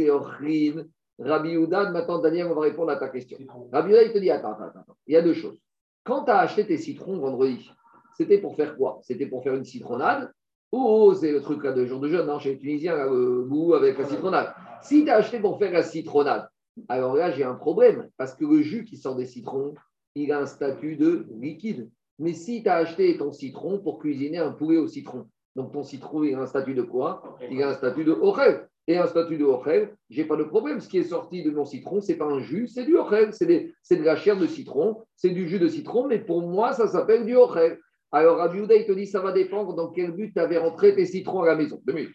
Rabbi 1.19 1.57
Ouda, 1.57 1.91
maintenant, 1.91 2.19
Daniel, 2.19 2.47
on 2.47 2.55
va 2.55 2.63
répondre 2.63 2.91
à 2.91 2.97
ta 2.97 3.09
question. 3.11 3.39
Rabbi 3.71 3.93
Ouda, 3.93 4.03
il 4.03 4.13
te 4.13 4.19
dit 4.19 4.31
attends, 4.31 4.53
attends, 4.53 4.81
attends. 4.81 4.97
Il 5.07 5.15
y 5.15 5.17
a 5.17 5.23
deux 5.23 5.35
choses. 5.35 5.59
quand 6.05 6.25
tu 6.25 6.31
as 6.31 6.39
acheté 6.39 6.67
tes 6.67 6.79
citrons 6.79 7.19
vendredi, 7.19 7.71
c'était 8.17 8.39
pour 8.39 8.57
faire 8.57 8.77
quoi? 8.77 9.01
C'était 9.03 9.27
pour 9.27 9.43
faire 9.43 9.55
une 9.55 9.65
citronnade? 9.65 10.33
Oh, 10.73 11.15
c'est 11.15 11.31
le 11.31 11.41
truc 11.41 11.63
là 11.65 11.73
de 11.73 11.87
jour 11.87 12.01
de 12.01 12.09
jeûne, 12.09 12.27
non, 12.27 12.39
chez 12.39 12.51
les 12.51 12.59
Tunisiens, 12.59 12.97
là, 12.97 13.07
le 13.07 13.45
goût 13.45 13.75
avec 13.75 13.99
la 13.99 14.05
citronnade. 14.07 14.53
Si 14.83 15.05
tu 15.05 15.11
as 15.11 15.17
acheté 15.17 15.39
pour 15.39 15.59
faire 15.59 15.73
la 15.73 15.83
citronnade, 15.83 16.49
alors 16.89 17.15
là, 17.15 17.31
j'ai 17.31 17.45
un 17.45 17.55
problème, 17.55 18.09
parce 18.17 18.35
que 18.35 18.45
le 18.45 18.61
jus 18.63 18.85
qui 18.85 18.97
sort 18.97 19.17
des 19.17 19.27
citrons, 19.27 19.75
il 20.15 20.33
a 20.33 20.41
un 20.41 20.47
statut 20.47 20.97
de 20.97 21.27
liquide. 21.41 21.91
Mais 22.19 22.33
si 22.33 22.63
tu 22.63 22.69
as 22.69 22.77
acheté 22.77 23.17
ton 23.17 23.33
citron 23.33 23.79
pour 23.79 23.99
cuisiner 23.99 24.39
un 24.39 24.51
poulet 24.51 24.79
au 24.79 24.87
citron, 24.87 25.27
donc 25.55 25.73
ton 25.73 25.83
citron, 25.83 26.25
il 26.25 26.35
a 26.35 26.41
un 26.41 26.47
statut 26.47 26.75
de 26.75 26.83
quoi? 26.83 27.39
Il 27.51 27.63
a 27.63 27.71
un 27.71 27.75
statut 27.75 28.05
de 28.05 28.13
orel. 28.13 28.69
Et 28.89 28.99
un 28.99 29.07
statut 29.07 29.37
de 29.37 29.45
orel, 29.45 29.97
j'ai 30.11 30.25
pas 30.25 30.37
de 30.37 30.45
problème. 30.45 30.81
Ce 30.81 30.89
qui 30.89 30.99
est 30.99 31.05
sorti 31.05 31.43
de 31.43 31.51
mon 31.51 31.65
citron, 31.65 32.01
c'est 32.01 32.15
pas 32.15 32.27
un 32.27 32.39
jus, 32.39 32.69
c'est 32.69 32.85
du 32.85 32.97
orel. 32.97 33.31
C'est 33.33 33.47
de 33.47 34.05
la 34.05 34.17
chair 34.17 34.37
de 34.39 34.47
citron, 34.47 35.03
c'est 35.17 35.31
du 35.31 35.49
jus 35.49 35.59
de 35.59 35.69
citron, 35.69 36.07
mais 36.07 36.19
pour 36.19 36.43
moi, 36.43 36.73
ça 36.73 36.87
s'appelle 36.87 37.25
du 37.25 37.35
orel. 37.35 37.79
Alors, 38.13 38.39
Rabbi 38.39 38.61
Houda, 38.61 38.75
il 38.75 38.87
te 38.87 38.93
dit, 38.93 39.07
ça 39.07 39.21
va 39.21 39.33
dépendre 39.33 39.75
dans 39.75 39.91
quel 39.91 40.13
but 40.13 40.33
tu 40.33 40.41
avais 40.41 40.59
rentré 40.59 40.95
tes 40.95 41.07
citrons 41.07 41.43
à 41.43 41.47
la 41.47 41.57
maison. 41.57 41.81
Deux 41.85 41.93
minutes. 41.93 42.15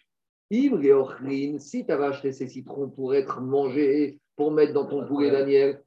Si 0.50 1.86
tu 1.86 1.92
avais 1.92 2.04
acheté 2.04 2.32
ces 2.32 2.46
citrons 2.46 2.90
pour 2.90 3.14
être 3.14 3.40
mangés, 3.40 4.20
pour 4.36 4.50
mettre 4.50 4.74
dans 4.74 4.86
ton 4.86 5.06
poulet 5.06 5.30
Daniel, 5.30 5.82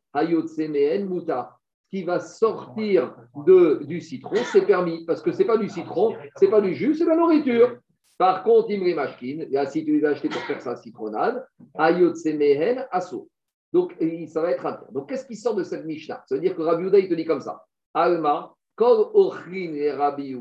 Muta, 1.06 1.58
qui 1.92 2.04
va 2.04 2.20
sortir 2.20 3.16
de, 3.46 3.84
du 3.84 4.02
citron, 4.02 4.38
c'est 4.52 4.66
permis, 4.66 5.06
parce 5.06 5.22
que 5.22 5.32
ce 5.32 5.40
n'est 5.40 5.46
pas 5.46 5.58
du 5.58 5.70
citron, 5.70 6.16
ce 6.36 6.46
n'est 6.46 6.52
pas 6.52 6.62
du 6.62 6.74
jus, 6.74 6.96
c'est 6.96 7.04
de 7.04 7.10
la 7.10 7.16
nourriture. 7.16 7.78
Par 8.18 8.44
contre, 8.44 8.72
Imri 8.72 8.96
Mashkin, 8.96 9.46
là, 9.52 9.68
si 9.68 9.86
tu 9.86 9.98
les 9.98 10.06
as 10.06 10.12
achetés 10.12 10.30
pour 10.30 10.42
faire 10.42 10.62
sa 10.62 10.76
citronnade, 10.78 11.46
Ayotsemehen 11.76 12.88
Asso. 12.90 13.30
Donc, 13.72 13.94
ça 14.28 14.42
va 14.42 14.52
être 14.52 14.66
un 14.66 14.80
Donc, 14.92 15.10
qu'est-ce 15.10 15.28
qui 15.28 15.36
sort 15.36 15.54
de 15.54 15.64
cette 15.64 15.86
Mishnah? 15.86 16.24
Ça 16.28 16.36
veut 16.36 16.42
dire 16.42 16.56
que 16.56 16.62
Rabbi 16.62 16.86
Houda, 16.86 16.98
il 16.98 17.10
te 17.10 17.14
dit 17.14 17.26
comme 17.26 17.42
ça 17.42 17.66
Alma, 17.94 18.55
Kol 18.76 19.10
Ochrin 19.14 19.74
et 19.74 19.92
Rabbi 19.92 20.36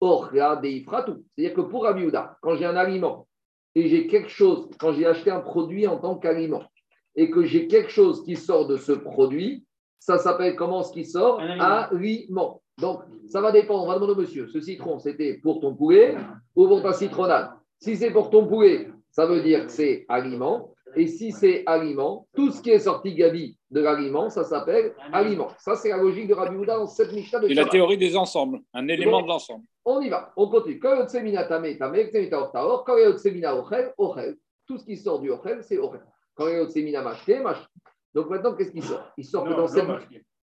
C'est-à-dire 0.00 1.54
que 1.54 1.60
pour 1.60 1.84
Rabbi 1.84 2.08
quand 2.40 2.56
j'ai 2.56 2.66
un 2.66 2.76
aliment 2.76 3.26
et 3.74 3.88
j'ai 3.88 4.06
quelque 4.06 4.28
chose, 4.28 4.68
quand 4.78 4.92
j'ai 4.92 5.06
acheté 5.06 5.30
un 5.30 5.40
produit 5.40 5.86
en 5.86 5.96
tant 5.98 6.16
qu'aliment, 6.16 6.64
et 7.14 7.30
que 7.30 7.44
j'ai 7.44 7.66
quelque 7.66 7.90
chose 7.90 8.24
qui 8.24 8.36
sort 8.36 8.66
de 8.66 8.76
ce 8.76 8.92
produit, 8.92 9.64
ça 9.98 10.18
s'appelle 10.18 10.56
comment 10.56 10.82
ce 10.82 10.92
qui 10.92 11.04
sort? 11.04 11.40
Aliment. 11.40 12.62
Donc, 12.78 13.02
ça 13.28 13.40
va 13.40 13.52
dépendre. 13.52 13.84
On 13.84 13.86
va 13.86 13.94
demander 13.94 14.12
au 14.12 14.16
monsieur, 14.16 14.48
ce 14.48 14.60
citron, 14.60 14.98
c'était 14.98 15.34
pour 15.34 15.60
ton 15.60 15.74
poulet 15.74 16.16
ou 16.56 16.66
pour 16.66 16.82
ta 16.82 16.92
citronnade? 16.92 17.50
Si 17.78 17.96
c'est 17.96 18.10
pour 18.10 18.30
ton 18.30 18.46
poulet, 18.46 18.88
ça 19.10 19.26
veut 19.26 19.42
dire 19.42 19.66
que 19.66 19.72
c'est 19.72 20.06
aliment. 20.08 20.71
Et 20.94 21.06
si 21.06 21.32
c'est 21.32 21.62
aliment, 21.66 22.26
tout 22.34 22.50
ce 22.50 22.60
qui 22.60 22.70
est 22.70 22.80
sorti 22.80 23.14
Gabi 23.14 23.56
de 23.70 23.80
l'aliment, 23.80 24.28
ça 24.28 24.44
s'appelle 24.44 24.94
aliment. 25.12 25.48
Ça, 25.58 25.74
c'est 25.74 25.88
la 25.88 25.96
logique 25.96 26.28
de 26.28 26.34
Rabbi 26.34 26.56
Houda 26.56 26.76
dans 26.76 26.86
cette 26.86 27.12
Mishnah 27.12 27.40
de 27.40 27.48
Et 27.48 27.54
la 27.54 27.66
théorie 27.66 27.96
des 27.96 28.16
ensembles, 28.16 28.60
un 28.74 28.86
élément 28.88 29.22
de 29.22 29.28
l'ensemble. 29.28 29.64
On 29.84 30.00
y 30.00 30.08
va, 30.08 30.32
on 30.36 30.48
continue. 30.48 30.80
Tout 34.66 34.78
ce 34.78 34.84
qui 34.84 34.96
sort 34.96 35.20
du 35.20 35.30
ochel, 35.30 35.62
c'est 35.62 35.78
ochel. 35.78 36.02
Quand 36.34 36.46
il 36.48 36.90
y 36.90 36.96
a 36.96 37.06
Donc 38.14 38.30
maintenant, 38.30 38.54
qu'est-ce 38.54 38.72
qui 38.72 38.82
sort? 38.82 39.02
Il 39.16 39.24
sort 39.24 39.44
que 39.44 39.54
dans 39.54 39.66
cette. 39.66 39.86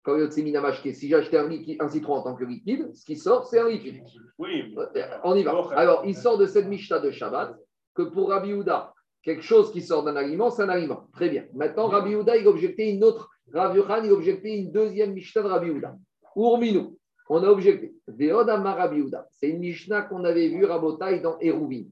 Quand 0.04 0.16
il 0.16 0.22
y 0.22 0.56
a 0.56 0.72
si 0.92 1.08
j'ai 1.08 1.14
acheté 1.14 1.38
un, 1.38 1.48
un, 1.78 1.88
citron 1.88 2.14
en 2.14 2.22
tant 2.22 2.34
que 2.34 2.42
liquide, 2.44 2.92
ce 2.92 3.04
qui 3.04 3.16
sort, 3.16 3.46
c'est 3.46 3.60
un 3.60 3.68
liquide. 3.68 4.02
Oui. 4.36 4.74
Euh, 4.76 5.06
on 5.22 5.36
y 5.36 5.44
va. 5.44 5.52
Alors, 5.76 6.02
il 6.04 6.16
sort 6.16 6.38
de 6.38 6.46
cette 6.46 6.66
Mishnah 6.66 6.98
de 6.98 7.12
Shabbat 7.12 7.54
que 7.94 8.02
pour 8.02 8.30
Rabbi 8.30 8.52
Houda, 8.52 8.91
quelque 9.22 9.42
chose 9.42 9.72
qui 9.72 9.82
sort 9.82 10.04
d'un 10.04 10.16
aliment, 10.16 10.50
c'est 10.50 10.62
un 10.62 10.68
aliment. 10.68 11.06
Très 11.12 11.28
bien. 11.28 11.44
Maintenant, 11.54 11.88
Rabbi 11.88 12.14
Houda, 12.14 12.36
il 12.36 12.46
objectait 12.46 12.90
une 12.90 13.04
autre. 13.04 13.30
Rabbi 13.52 13.78
Yohan, 13.78 14.04
il 14.04 14.12
objectait 14.12 14.58
une 14.58 14.72
deuxième 14.72 15.12
Mishnah 15.12 15.42
de 15.42 15.48
Rabbi 15.48 15.70
Houda. 15.70 15.96
Urminu. 16.36 16.96
On 17.28 17.42
a 17.42 17.48
objecté. 17.48 17.94
Veodama 18.08 18.74
Rabbi 18.74 19.00
Houda. 19.00 19.26
C'est 19.30 19.48
une 19.48 19.60
Mishnah 19.60 20.02
qu'on 20.02 20.24
avait 20.24 20.48
vue, 20.48 20.64
Rabotai, 20.64 21.20
dans 21.20 21.38
Eruvin. 21.40 21.84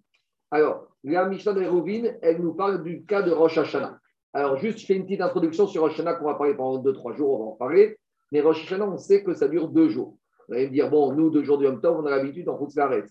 Alors, 0.51 0.89
la 1.05 1.29
Mishnah 1.29 1.53
de 1.53 2.19
elle 2.23 2.43
nous 2.43 2.55
parle 2.55 2.83
du 2.83 3.05
cas 3.05 3.23
de 3.23 3.31
Rosh 3.31 3.59
Hashanah. 3.59 3.99
Alors, 4.33 4.57
juste, 4.57 4.79
je 4.79 4.87
fais 4.87 4.95
une 4.95 5.05
petite 5.05 5.21
introduction 5.21 5.67
sur 5.67 5.83
Rosh 5.83 5.95
Hashanah 5.95 6.15
qu'on 6.15 6.27
va 6.27 6.35
parler 6.35 6.55
pendant 6.55 6.83
2-3 6.83 7.17
jours, 7.17 7.33
on 7.33 7.39
va 7.39 7.51
en 7.53 7.57
parler. 7.57 7.97
Mais 8.33 8.41
Rosh 8.41 8.65
Hashanah, 8.65 8.87
on 8.87 8.99
sait 8.99 9.23
que 9.23 9.35
ça 9.35 9.49
dure 9.49 9.69
deux 9.69 9.89
jours. 9.89 10.17
Vous 10.49 10.55
allez 10.55 10.67
me 10.67 10.73
dire, 10.73 10.91
bon, 10.91 11.13
nous, 11.13 11.31
deux 11.31 11.45
jours 11.45 11.59
du 11.59 11.65
Yom 11.65 11.81
Tov, 11.81 12.01
on 12.01 12.07
a 12.07 12.11
l'habitude 12.11 12.49
en 12.49 12.57
route 12.57 12.71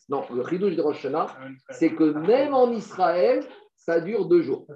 Non, 0.10 0.24
le 0.34 0.46
chidouche 0.46 0.76
de 0.76 0.82
Rosh 0.82 0.98
Hashanah, 0.98 1.28
c'est 1.70 1.96
que 1.96 2.04
même 2.04 2.54
en 2.54 2.72
Israël, 2.72 3.44
ça 3.90 4.02
dure 4.02 4.26
deux 4.26 4.44
jours. 4.44 4.68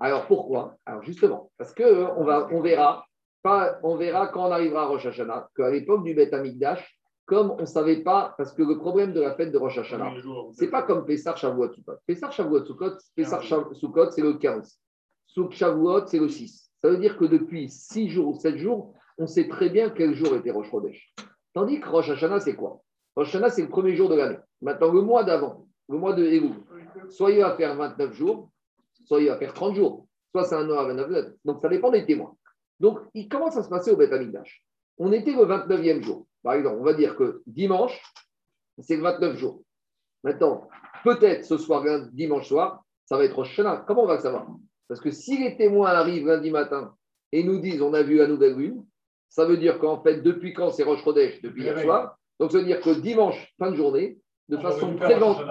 Alors, 0.00 0.26
pourquoi? 0.26 0.76
Alors, 0.86 1.02
justement, 1.02 1.50
parce 1.58 1.74
qu'on 1.74 1.84
on 1.84 2.60
verra, 2.62 3.04
pas, 3.42 3.78
on 3.82 3.96
verra 3.96 4.28
quand 4.28 4.48
on 4.48 4.50
arrivera 4.50 4.84
à 4.84 4.86
Rosh 4.86 5.04
Hashanah, 5.04 5.50
qu'à 5.54 5.70
l'époque 5.70 6.04
du 6.04 6.14
Beth 6.14 6.32
Amikdash, 6.32 6.98
comme 7.26 7.50
on 7.50 7.60
ne 7.60 7.66
savait 7.66 8.02
pas, 8.02 8.34
parce 8.38 8.54
que 8.54 8.62
le 8.62 8.78
problème 8.78 9.12
de 9.12 9.20
la 9.20 9.34
fête 9.34 9.52
de 9.52 9.58
Rosh 9.58 9.76
Hashanah, 9.76 10.14
c'est 10.52 10.70
pas 10.70 10.84
comme 10.84 11.04
Pessah, 11.04 11.36
Shavuot, 11.36 11.74
Sukkot. 11.74 11.96
Pessah, 12.06 12.30
Shavuot, 12.30 12.64
Sukkot, 12.64 12.96
Pessah, 13.14 13.42
Sukkot, 13.74 14.10
c'est 14.12 14.22
le 14.22 14.34
15. 14.34 14.80
Souk 15.26 15.52
Shavuot, 15.52 16.06
c'est 16.06 16.18
le 16.18 16.28
6. 16.30 16.72
Ça 16.82 16.88
veut 16.88 16.96
dire 16.96 17.18
que 17.18 17.26
depuis 17.26 17.68
6 17.68 18.08
jours 18.08 18.28
ou 18.28 18.34
7 18.40 18.56
jours, 18.56 18.94
on 19.18 19.26
sait 19.26 19.48
très 19.48 19.68
bien 19.68 19.90
quel 19.90 20.14
jour 20.14 20.34
était 20.34 20.50
Rosh 20.50 20.70
Chodesh. 20.70 21.14
Tandis 21.52 21.80
que 21.80 21.88
Rosh 21.90 22.08
Hashanah, 22.08 22.40
c'est 22.40 22.54
quoi? 22.54 22.80
Rosh 23.16 23.28
Hashanah, 23.28 23.50
c'est 23.50 23.62
le 23.62 23.68
premier 23.68 23.94
jour 23.94 24.08
de 24.08 24.14
l'année. 24.14 24.38
Maintenant, 24.62 24.92
le 24.92 25.02
mois 25.02 25.24
d'avant, 25.24 25.66
le 25.90 25.98
mois 25.98 26.14
de 26.14 26.24
Elul, 26.24 26.54
soit 27.10 27.30
il 27.30 27.40
va 27.40 27.56
faire 27.56 27.76
29 27.76 28.12
jours, 28.12 28.50
soit 29.04 29.20
il 29.20 29.28
va 29.28 29.36
faire 29.36 29.52
30 29.52 29.74
jours, 29.74 30.06
soit 30.32 30.44
c'est 30.44 30.54
un 30.54 30.68
an 30.70 30.78
à 30.78 30.84
29 30.84 31.10
jours. 31.10 31.32
Donc, 31.44 31.60
ça 31.60 31.68
dépend 31.68 31.90
des 31.90 32.04
témoins. 32.04 32.36
Donc, 32.80 33.00
il 33.14 33.28
commence 33.28 33.56
à 33.56 33.62
se 33.62 33.68
passer 33.68 33.90
au 33.90 33.96
Beth 33.96 34.12
Amikdash. 34.12 34.62
On 34.98 35.12
était 35.12 35.32
le 35.32 35.44
29e 35.44 36.02
jour. 36.02 36.26
Par 36.42 36.54
exemple, 36.54 36.78
on 36.80 36.84
va 36.84 36.94
dire 36.94 37.16
que 37.16 37.42
dimanche, 37.46 38.00
c'est 38.78 38.96
le 38.96 39.02
29 39.02 39.36
jours. 39.36 39.62
Maintenant, 40.22 40.68
peut-être 41.04 41.44
ce 41.44 41.56
soir, 41.56 41.84
dimanche 42.12 42.48
soir, 42.48 42.84
ça 43.04 43.16
va 43.16 43.24
être 43.24 43.36
Rosh 43.36 43.52
Hashanah. 43.52 43.84
Comment 43.86 44.04
on 44.04 44.06
va 44.06 44.16
le 44.16 44.20
savoir? 44.20 44.46
Parce 44.88 45.00
que 45.00 45.10
si 45.10 45.38
les 45.38 45.56
témoins 45.56 45.90
arrivent 45.90 46.26
lundi 46.26 46.50
matin 46.50 46.94
et 47.32 47.42
nous 47.44 47.58
disent 47.58 47.82
on 47.82 47.94
a 47.94 48.02
vu 48.02 48.16
la 48.16 48.26
nouvelle 48.26 48.54
lune, 48.54 48.84
ça 49.28 49.44
veut 49.44 49.56
dire 49.56 49.78
qu'en 49.78 50.02
fait, 50.02 50.22
depuis 50.22 50.52
quand 50.52 50.70
c'est 50.70 50.84
Rodèche 50.84 51.42
Depuis 51.42 51.64
hier 51.64 51.78
soir. 51.80 52.18
Donc, 52.38 52.52
ça 52.52 52.58
veut 52.58 52.64
dire 52.64 52.80
que 52.80 52.90
dimanche, 52.90 53.54
fin 53.58 53.70
de 53.70 53.76
journée, 53.76 54.18
de 54.48 54.56
façon 54.58 54.94
préventive, 54.94 55.46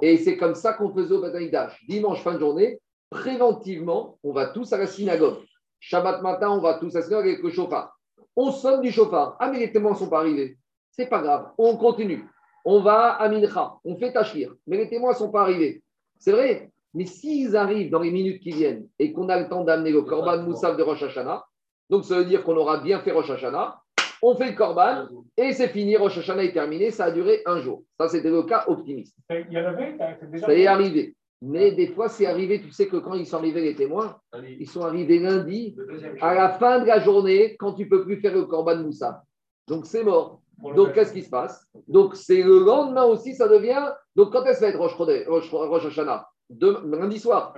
et 0.00 0.16
c'est 0.16 0.36
comme 0.36 0.54
ça 0.54 0.72
qu'on 0.72 0.92
faisait 0.94 1.14
au 1.14 1.20
bataille 1.20 1.50
d'âge. 1.50 1.78
Dimanche, 1.88 2.22
fin 2.22 2.34
de 2.34 2.38
journée, 2.38 2.78
préventivement, 3.10 4.18
on 4.22 4.32
va 4.32 4.46
tous 4.46 4.72
à 4.72 4.78
la 4.78 4.86
synagogue. 4.86 5.38
Shabbat 5.80 6.22
matin, 6.22 6.50
on 6.50 6.60
va 6.60 6.74
tous 6.74 6.94
à 6.96 7.00
la 7.00 7.04
synagogue 7.04 7.26
avec 7.26 7.42
le 7.42 7.50
chauffard. 7.50 7.96
On 8.36 8.50
sonne 8.50 8.80
du 8.82 8.90
chauffard. 8.90 9.36
Ah, 9.40 9.50
mais 9.50 9.58
les 9.58 9.72
témoins 9.72 9.92
ne 9.92 9.96
sont 9.96 10.08
pas 10.08 10.20
arrivés. 10.20 10.56
C'est 10.90 11.08
pas 11.08 11.20
grave. 11.20 11.50
On 11.58 11.76
continue. 11.76 12.24
On 12.64 12.80
va 12.80 13.12
à 13.12 13.28
Mincha. 13.28 13.74
On 13.84 13.96
fait 13.96 14.12
Tachir. 14.12 14.54
Mais 14.66 14.76
les 14.76 14.88
témoins 14.88 15.12
ne 15.12 15.16
sont 15.16 15.30
pas 15.30 15.42
arrivés. 15.42 15.82
C'est 16.18 16.32
vrai. 16.32 16.70
Mais 16.94 17.04
s'ils 17.04 17.56
arrivent 17.56 17.90
dans 17.90 18.00
les 18.00 18.10
minutes 18.10 18.42
qui 18.42 18.50
viennent 18.50 18.88
et 18.98 19.12
qu'on 19.12 19.28
a 19.28 19.38
le 19.38 19.48
temps 19.48 19.64
d'amener 19.64 19.90
le 19.90 20.02
Korban 20.02 20.42
Moussaf 20.42 20.76
de 20.76 20.82
Rosh 20.82 21.02
Hashanah, 21.02 21.44
donc 21.90 22.04
ça 22.04 22.16
veut 22.16 22.24
dire 22.24 22.44
qu'on 22.44 22.56
aura 22.56 22.78
bien 22.78 23.00
fait 23.00 23.12
Rosh 23.12 23.30
Hashanah, 23.30 23.80
on 24.22 24.34
fait 24.36 24.50
le 24.50 24.56
Korban 24.56 25.06
et 25.36 25.52
c'est 25.52 25.68
fini, 25.68 25.96
Rosh 25.96 26.18
Hashanah 26.18 26.44
est 26.44 26.52
terminé, 26.52 26.90
ça 26.90 27.06
a 27.06 27.10
duré 27.10 27.42
un 27.46 27.60
jour. 27.60 27.82
Ça, 27.98 28.08
c'était 28.08 28.30
le 28.30 28.42
cas 28.42 28.64
optimiste. 28.66 29.16
Ça 29.28 30.54
est 30.54 30.66
arrivé. 30.66 31.14
Mais 31.40 31.70
des 31.70 31.86
fois, 31.88 32.08
c'est 32.08 32.26
arrivé, 32.26 32.60
tu 32.60 32.72
sais 32.72 32.88
que 32.88 32.96
quand 32.96 33.14
ils 33.14 33.26
sont 33.26 33.36
arrivés, 33.36 33.60
les 33.60 33.76
témoins, 33.76 34.18
ils 34.58 34.68
sont 34.68 34.82
arrivés 34.82 35.20
lundi, 35.20 35.76
à 36.20 36.34
la 36.34 36.48
fin 36.50 36.80
de 36.80 36.86
la 36.86 36.98
journée, 36.98 37.56
quand 37.58 37.74
tu 37.74 37.84
ne 37.84 37.88
peux 37.88 38.04
plus 38.04 38.20
faire 38.20 38.34
le 38.34 38.44
Korban 38.44 38.78
Moussa. 38.78 39.22
Donc, 39.68 39.86
c'est 39.86 40.02
mort. 40.02 40.40
Donc, 40.60 40.94
qu'est-ce 40.94 41.12
qui 41.12 41.22
se 41.22 41.30
passe? 41.30 41.64
Donc, 41.86 42.16
c'est 42.16 42.42
le 42.42 42.58
lendemain 42.58 43.04
aussi, 43.04 43.36
ça 43.36 43.46
devient. 43.46 43.92
Donc, 44.16 44.32
quand 44.32 44.44
est-ce 44.46 44.60
va 44.60 44.68
être 44.68 44.78
Rosh, 44.78 44.94
Rosh, 44.94 45.50
Rosh 45.50 45.86
Hashanah? 45.86 46.28
Lundi 46.50 47.18
soir. 47.18 47.54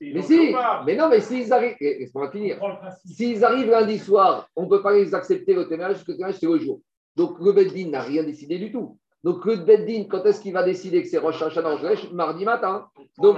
mais 0.00 0.22
si, 0.22 0.54
mais 0.86 0.96
non, 0.96 1.08
mais 1.08 1.20
s'ils 1.20 1.52
arrivent, 1.52 1.76
laisse-moi 1.80 2.30
finir. 2.30 2.60
S'ils 3.04 3.44
arrivent 3.44 3.70
lundi 3.70 3.98
soir, 3.98 4.48
on 4.56 4.64
ne 4.64 4.68
peut 4.68 4.82
pas 4.82 4.92
les 4.92 5.14
accepter 5.14 5.56
au 5.56 5.64
témoignage 5.64 5.96
parce 5.96 6.04
que 6.04 6.12
le 6.12 6.16
témoignage, 6.16 6.40
c'est 6.40 6.46
le 6.46 6.58
jour. 6.58 6.80
Donc 7.16 7.38
le 7.40 7.52
Beddin 7.52 7.90
n'a 7.90 8.02
rien 8.02 8.22
décidé 8.22 8.58
du 8.58 8.70
tout. 8.70 8.98
Donc 9.22 9.44
le 9.44 9.56
Beddin, 9.56 10.04
quand 10.08 10.24
est-ce 10.24 10.40
qu'il 10.40 10.52
va 10.52 10.62
décider 10.62 11.02
que 11.02 11.08
c'est 11.08 11.18
Rosh 11.18 11.42
Hashanah 11.42 11.76
Mardi 12.12 12.44
matin. 12.44 12.86
Donc, 13.18 13.36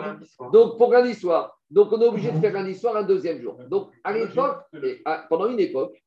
donc 0.53 0.79
pour 0.79 0.93
lundi 0.93 1.15
soir. 1.15 1.59
Donc 1.71 1.91
on 1.93 2.01
est 2.01 2.07
obligé 2.07 2.31
de 2.31 2.39
faire 2.39 2.53
lundi 2.53 2.75
soir 2.75 2.97
un 2.97 3.03
deuxième 3.03 3.41
jour. 3.41 3.59
Donc 3.69 3.91
à 4.05 4.13
l'époque, 4.13 4.63
pendant 5.29 5.49
une 5.49 5.59
époque, 5.59 6.01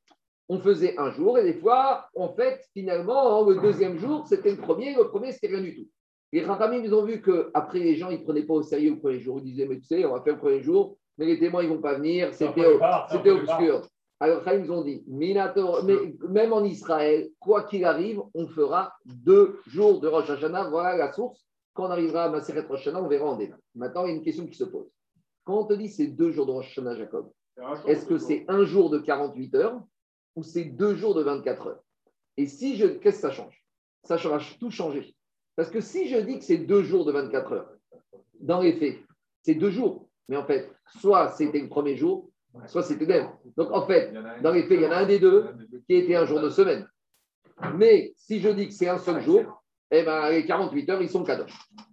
on 0.48 0.60
faisait 0.60 0.98
un 0.98 1.12
jour 1.12 1.40
et 1.40 1.44
des 1.44 1.56
fois, 1.56 2.08
en 2.16 2.30
fait, 2.30 2.62
finalement, 2.74 3.44
le 3.50 3.56
deuxième 3.56 3.98
jour, 3.98 4.26
c'était 4.28 4.52
le 4.52 4.58
premier, 4.58 4.96
le 4.96 5.08
premier, 5.10 5.32
c'était 5.32 5.48
rien 5.48 5.62
du 5.62 5.76
tout. 5.76 5.88
Les 6.36 6.44
Rachamim, 6.44 6.84
ils 6.84 6.94
ont 6.94 7.06
vu 7.06 7.22
qu'après, 7.22 7.80
les 7.80 7.96
gens, 7.96 8.10
ils 8.10 8.20
ne 8.20 8.24
prenaient 8.26 8.44
pas 8.44 8.56
au 8.56 8.62
sérieux 8.62 8.96
le 8.96 9.00
premier 9.00 9.22
jour. 9.22 9.40
Ils 9.40 9.46
disaient, 9.46 9.66
mais 9.66 9.80
tu 9.80 9.86
sais, 9.86 10.04
on 10.04 10.12
va 10.12 10.22
faire 10.22 10.34
le 10.34 10.40
premier 10.40 10.62
jour, 10.62 10.98
mais 11.18 11.28
les 11.28 11.40
témoins, 11.40 11.64
ils 11.64 11.70
ne 11.70 11.76
vont 11.76 11.82
pas 11.82 11.94
venir, 11.94 12.34
c'était 12.34 12.66
obscur. 12.66 13.88
Alors, 14.20 14.42
ils 14.54 14.70
ont 14.70 14.84
dit, 14.84 15.02
Minator, 15.08 15.86
mais 15.86 15.96
même 16.28 16.52
en 16.52 16.66
Israël, 16.66 17.30
quoi 17.40 17.64
qu'il 17.64 17.86
arrive, 17.86 18.22
on 18.34 18.48
fera 18.48 18.92
deux 19.06 19.62
jours 19.68 20.02
de 20.02 20.10
Rosh 20.10 20.30
Hashanah. 20.30 20.70
Voilà 20.70 20.98
la 20.98 21.14
source. 21.14 21.48
Quand 21.74 21.88
on 21.88 21.92
arrivera 21.92 22.26
à 22.26 22.30
Maseret 22.30 22.66
Rosh 22.68 22.82
Hashanah, 22.82 23.02
on 23.02 23.08
verra 23.08 23.28
en 23.28 23.38
débat. 23.38 23.56
Maintenant, 23.74 24.04
il 24.04 24.10
y 24.10 24.12
a 24.12 24.18
une 24.18 24.24
question 24.24 24.46
qui 24.46 24.58
se 24.58 24.66
pose. 24.66 24.92
Quand 25.46 25.60
on 25.60 25.66
te 25.66 25.74
dit 25.74 25.88
c'est 25.88 26.08
deux 26.08 26.32
jours 26.32 26.48
de 26.48 26.52
Rosh 26.52 26.70
Hashanah, 26.72 26.98
Jacob, 26.98 27.32
est-ce 27.88 28.06
que 28.06 28.18
c'est 28.18 28.44
un 28.50 28.66
jour 28.66 28.90
de 28.90 29.00
48 29.00 29.56
heures 29.56 29.82
ou 30.36 30.44
c'est 30.44 30.66
deux 30.66 30.96
jours 30.96 31.16
de 31.16 31.24
24 31.24 31.68
heures? 31.68 31.84
Et 32.36 32.46
si 32.46 32.76
je. 32.76 32.88
Qu'est-ce 32.88 33.22
que 33.22 33.30
ça 33.30 33.32
change? 33.32 33.64
Ça 34.04 34.18
va 34.18 34.40
tout 34.60 34.70
changer. 34.70 35.15
Parce 35.56 35.70
que 35.70 35.82
si 35.82 36.08
je 36.08 36.18
dis 36.18 36.40
que 36.40 36.46
c'est 36.46 36.58
deux 36.58 36.84
jours 36.84 37.06
de 37.06 37.12
24 37.12 37.54
heures, 37.54 37.70
dans 38.40 38.62
les 38.62 38.74
faits, 38.74 38.98
c'est 39.42 39.56
deux 39.56 39.70
jours. 39.70 40.08
Mais 40.28 40.38
en 40.38 40.46
fait, 40.46 40.72
soit 41.00 41.32
c'était 41.32 41.60
le 41.60 41.70
premier 41.70 41.96
jour, 41.96 42.30
soit 42.68 42.84
c'était 42.84 43.06
le 43.06 43.26
Donc 43.56 43.72
en 43.72 43.86
fait, 43.86 44.14
dans 44.42 44.52
les 44.52 44.64
faits, 44.64 44.80
il 44.80 44.84
y 44.84 44.88
en 44.88 44.92
a 44.92 44.98
un 44.98 45.06
des 45.06 45.20
deux 45.20 45.46
qui 45.88 45.96
était 45.96 46.16
un 46.16 46.26
jour 46.26 46.42
de 46.42 46.50
semaine. 46.50 46.88
Mais 47.76 48.14
si 48.18 48.40
je 48.40 48.50
dis 48.50 48.68
que 48.68 48.74
c'est 48.74 48.90
un 48.90 48.98
seul 48.98 49.22
jour, 49.22 49.64
eh 49.92 50.04
ben, 50.04 50.30
les 50.30 50.46
48 50.46 50.90
heures, 50.90 51.02
ils 51.02 51.10
sont 51.10 51.24
cadeaux. 51.24 51.46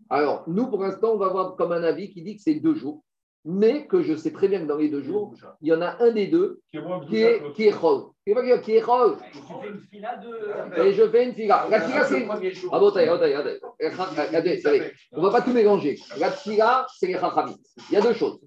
Alors, 0.09 0.45
nous, 0.49 0.67
pour 0.67 0.83
l'instant, 0.83 1.13
on 1.13 1.19
va 1.19 1.29
voir 1.29 1.57
comme 1.57 1.73
un 1.73 1.83
avis 1.83 2.11
qui 2.11 2.23
dit 2.23 2.37
que 2.37 2.43
c'est 2.43 2.55
deux 2.55 2.75
jours, 2.75 3.05
mais 3.45 3.87
que 3.87 4.03
je 4.03 4.15
sais 4.15 4.33
très 4.33 4.47
bien 4.47 4.61
que 4.61 4.67
dans 4.67 4.77
les 4.77 4.89
deux 4.89 5.03
jours, 5.03 5.35
il 5.61 5.69
y 5.69 5.75
en 5.75 5.83
a 5.83 6.01
un 6.03 6.13
des 6.13 6.29
deux 6.29 6.61
qui 7.09 7.23
est, 7.23 7.53
qui 7.55 7.67
est 7.67 7.73
rôle. 7.73 8.11
Qui 8.25 8.31
est 8.31 8.61
Qui 8.63 8.77
est 8.77 8.83
rôle. 8.83 9.17
Et 9.17 9.31
tu 9.33 9.39
fais 9.61 9.69
une 9.69 9.81
fila 9.81 10.17
de. 10.17 10.81
Et 10.81 10.93
je 10.93 11.09
fais 11.09 11.25
une 11.25 11.35
fila. 11.35 11.67
La 11.69 11.81
fila, 11.81 12.05
c'est. 12.05 12.27
Ah 12.71 12.79
bon, 12.79 12.89
attendez, 12.89 13.09
attendez. 13.09 14.93
On 15.13 15.21
ne 15.21 15.27
va 15.27 15.31
pas 15.33 15.43
tout 15.43 15.53
mélanger. 15.53 15.99
La 16.19 16.31
fila, 16.31 16.87
c'est 16.97 17.09
les 17.09 17.15
chachamim. 17.15 17.57
Il 17.91 17.95
y 17.95 17.97
a 17.97 18.01
deux 18.01 18.15
choses. 18.15 18.41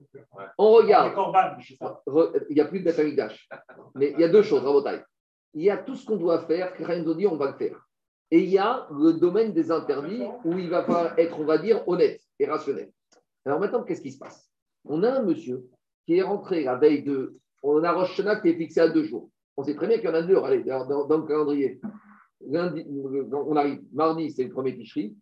On 0.57 0.71
regarde. 0.71 1.13
Il 2.49 2.55
n'y 2.55 2.61
a 2.61 2.65
plus 2.65 2.79
de 2.79 2.85
Betamidash. 2.85 3.49
Mais 3.95 4.11
il 4.11 4.19
y 4.21 4.23
a 4.23 4.29
deux 4.29 4.43
choses, 4.43 4.63
Rabotai. 4.63 5.01
Il 5.53 5.63
y 5.63 5.69
a 5.69 5.77
tout 5.77 5.95
ce 5.95 6.05
qu'on 6.05 6.17
doit 6.17 6.39
faire, 6.45 6.73
que 6.73 7.13
dit, 7.13 7.27
on 7.27 7.35
va 7.35 7.51
le 7.51 7.57
faire. 7.57 7.77
Et 8.31 8.39
il 8.39 8.49
y 8.49 8.57
a 8.57 8.87
le 8.91 9.13
domaine 9.13 9.53
des 9.53 9.71
interdits 9.71 10.23
où 10.43 10.57
il 10.57 10.69
va 10.69 10.83
falloir 10.83 11.17
être, 11.19 11.39
on 11.39 11.45
va 11.45 11.57
dire, 11.57 11.87
honnête 11.87 12.19
et 12.39 12.45
rationnel. 12.45 12.91
Alors 13.45 13.59
maintenant, 13.59 13.83
qu'est-ce 13.83 14.01
qui 14.01 14.11
se 14.11 14.17
passe? 14.17 14.49
On 14.85 15.03
a 15.03 15.19
un 15.19 15.23
monsieur 15.23 15.65
qui 16.05 16.17
est 16.17 16.21
rentré 16.21 16.63
la 16.63 16.75
veille 16.75 17.03
de. 17.03 17.37
On 17.63 17.83
a 17.83 17.91
Rosh 17.91 18.15
qui 18.15 18.49
est 18.49 18.57
fixé 18.57 18.79
à 18.79 18.89
deux 18.89 19.03
jours. 19.03 19.29
On 19.57 19.63
sait 19.63 19.75
très 19.75 19.87
bien 19.87 19.97
qu'il 19.97 20.05
y 20.05 20.11
en 20.11 20.15
a 20.15 20.21
deux 20.21 20.37
allez, 20.37 20.63
dans, 20.63 21.07
le 21.07 21.27
calendrier. 21.27 21.79
Lundi, 22.47 22.85
on 23.31 23.55
arrive, 23.55 23.81
mardi, 23.93 24.29
c'est 24.31 24.43
le 24.43 24.51
premier 24.51 24.75
ticherie, 24.75 25.15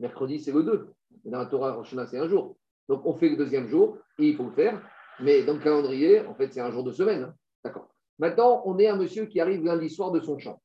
mercredi, 0.00 0.40
c'est 0.40 0.52
le 0.52 0.62
deux. 0.62 0.88
Dans 1.24 1.38
la 1.38 1.46
Torah, 1.46 1.74
Rosh 1.74 1.94
c'est 2.08 2.18
un 2.18 2.28
jour. 2.28 2.56
Donc 2.88 3.04
on 3.04 3.14
fait 3.14 3.28
le 3.28 3.36
deuxième 3.36 3.68
jour 3.68 3.98
et 4.18 4.28
il 4.28 4.36
faut 4.36 4.44
le 4.44 4.52
faire. 4.52 4.80
Mais 5.20 5.42
dans 5.42 5.54
le 5.54 5.60
calendrier, 5.60 6.20
en 6.20 6.34
fait, 6.34 6.52
c'est 6.52 6.60
un 6.60 6.70
jour 6.70 6.84
de 6.84 6.92
semaine. 6.92 7.24
Hein. 7.24 7.34
D'accord. 7.62 7.88
Maintenant, 8.18 8.62
on 8.64 8.78
est 8.78 8.86
un 8.86 8.96
monsieur 8.96 9.26
qui 9.26 9.40
arrive 9.40 9.64
lundi 9.64 9.90
soir 9.90 10.10
de 10.12 10.20
son 10.20 10.38
champ 10.38 10.60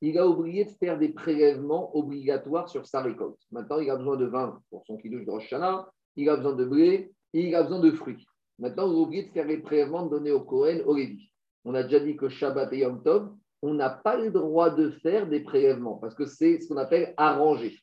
il 0.00 0.18
a 0.18 0.26
oublié 0.26 0.64
de 0.64 0.70
faire 0.70 0.98
des 0.98 1.10
prélèvements 1.10 1.94
obligatoires 1.96 2.68
sur 2.68 2.86
sa 2.86 3.02
récolte. 3.02 3.38
Maintenant, 3.50 3.78
il 3.78 3.90
a 3.90 3.96
besoin 3.96 4.16
de 4.16 4.26
vin 4.26 4.60
pour 4.70 4.84
son 4.86 4.96
kilo 4.96 5.22
de 5.24 5.30
Rosh 5.30 5.54
il 6.16 6.28
a 6.28 6.36
besoin 6.36 6.54
de 6.54 6.64
blé 6.64 7.12
il 7.32 7.54
a 7.54 7.62
besoin 7.62 7.80
de 7.80 7.90
fruits. 7.92 8.26
Maintenant, 8.58 8.84
a 8.84 8.86
oublié 8.86 9.24
de 9.24 9.32
faire 9.32 9.46
les 9.46 9.58
prélèvements 9.58 10.06
donnés 10.06 10.32
au 10.32 10.40
Kohen, 10.40 10.82
au 10.86 10.94
Lévi. 10.94 11.30
On 11.64 11.74
a 11.74 11.82
déjà 11.82 12.00
dit 12.00 12.16
que 12.16 12.28
Shabbat 12.28 12.72
et 12.72 12.78
Yom 12.78 13.02
Tov, 13.02 13.30
on 13.62 13.74
n'a 13.74 13.90
pas 13.90 14.16
le 14.16 14.30
droit 14.30 14.70
de 14.70 14.90
faire 14.90 15.28
des 15.28 15.40
prélèvements 15.40 15.96
parce 15.96 16.14
que 16.14 16.24
c'est 16.24 16.60
ce 16.60 16.68
qu'on 16.68 16.78
appelle 16.78 17.14
arranger. 17.16 17.76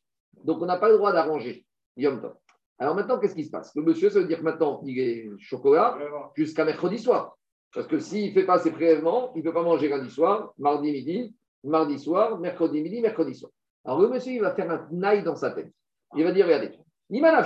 Donc, 0.44 0.62
on 0.62 0.66
n'a 0.66 0.78
pas 0.78 0.90
le 0.90 0.98
droit 0.98 1.12
d'arranger 1.14 1.66
Yom 1.96 2.22
Tov. 2.22 2.36
Alors 2.80 2.96
maintenant, 2.96 3.18
qu'est-ce 3.20 3.34
qui 3.34 3.46
se 3.46 3.50
passe? 3.50 3.76
Le 3.76 3.82
monsieur, 3.82 4.10
ça 4.10 4.20
veut 4.20 4.28
dire 4.28 4.40
que 4.40 4.44
maintenant, 4.44 4.82
il 4.86 5.00
est 5.00 5.30
chocolat 5.40 5.98
jusqu'à 6.36 6.64
mercredi 6.64 7.00
soir. 7.00 7.36
Parce 7.74 7.88
que 7.88 7.98
s'il 7.98 8.30
ne 8.30 8.34
fait 8.34 8.46
pas 8.46 8.60
ses 8.60 8.72
prélèvements, 8.72 9.32
il 9.36 9.40
ne 9.40 9.44
peut 9.44 9.54
pas 9.54 9.64
manger 9.64 9.90
lundi 9.90 10.10
soir, 10.10 10.54
mardi 10.58 10.92
midi, 10.92 11.36
mardi 11.64 12.00
soir, 12.00 12.40
mercredi 12.40 12.82
midi, 12.82 13.02
mercredi 13.02 13.34
soir. 13.34 13.52
Alors 13.84 14.00
le 14.02 14.10
monsieur, 14.10 14.34
il 14.34 14.42
va 14.42 14.54
faire 14.54 14.70
un 14.70 14.88
naï 14.92 15.24
dans 15.24 15.36
sa 15.36 15.52
tête. 15.52 15.72
Il 16.16 16.24
va 16.24 16.32
dire, 16.32 16.46
regardez, 16.46 16.72
Niman 17.10 17.44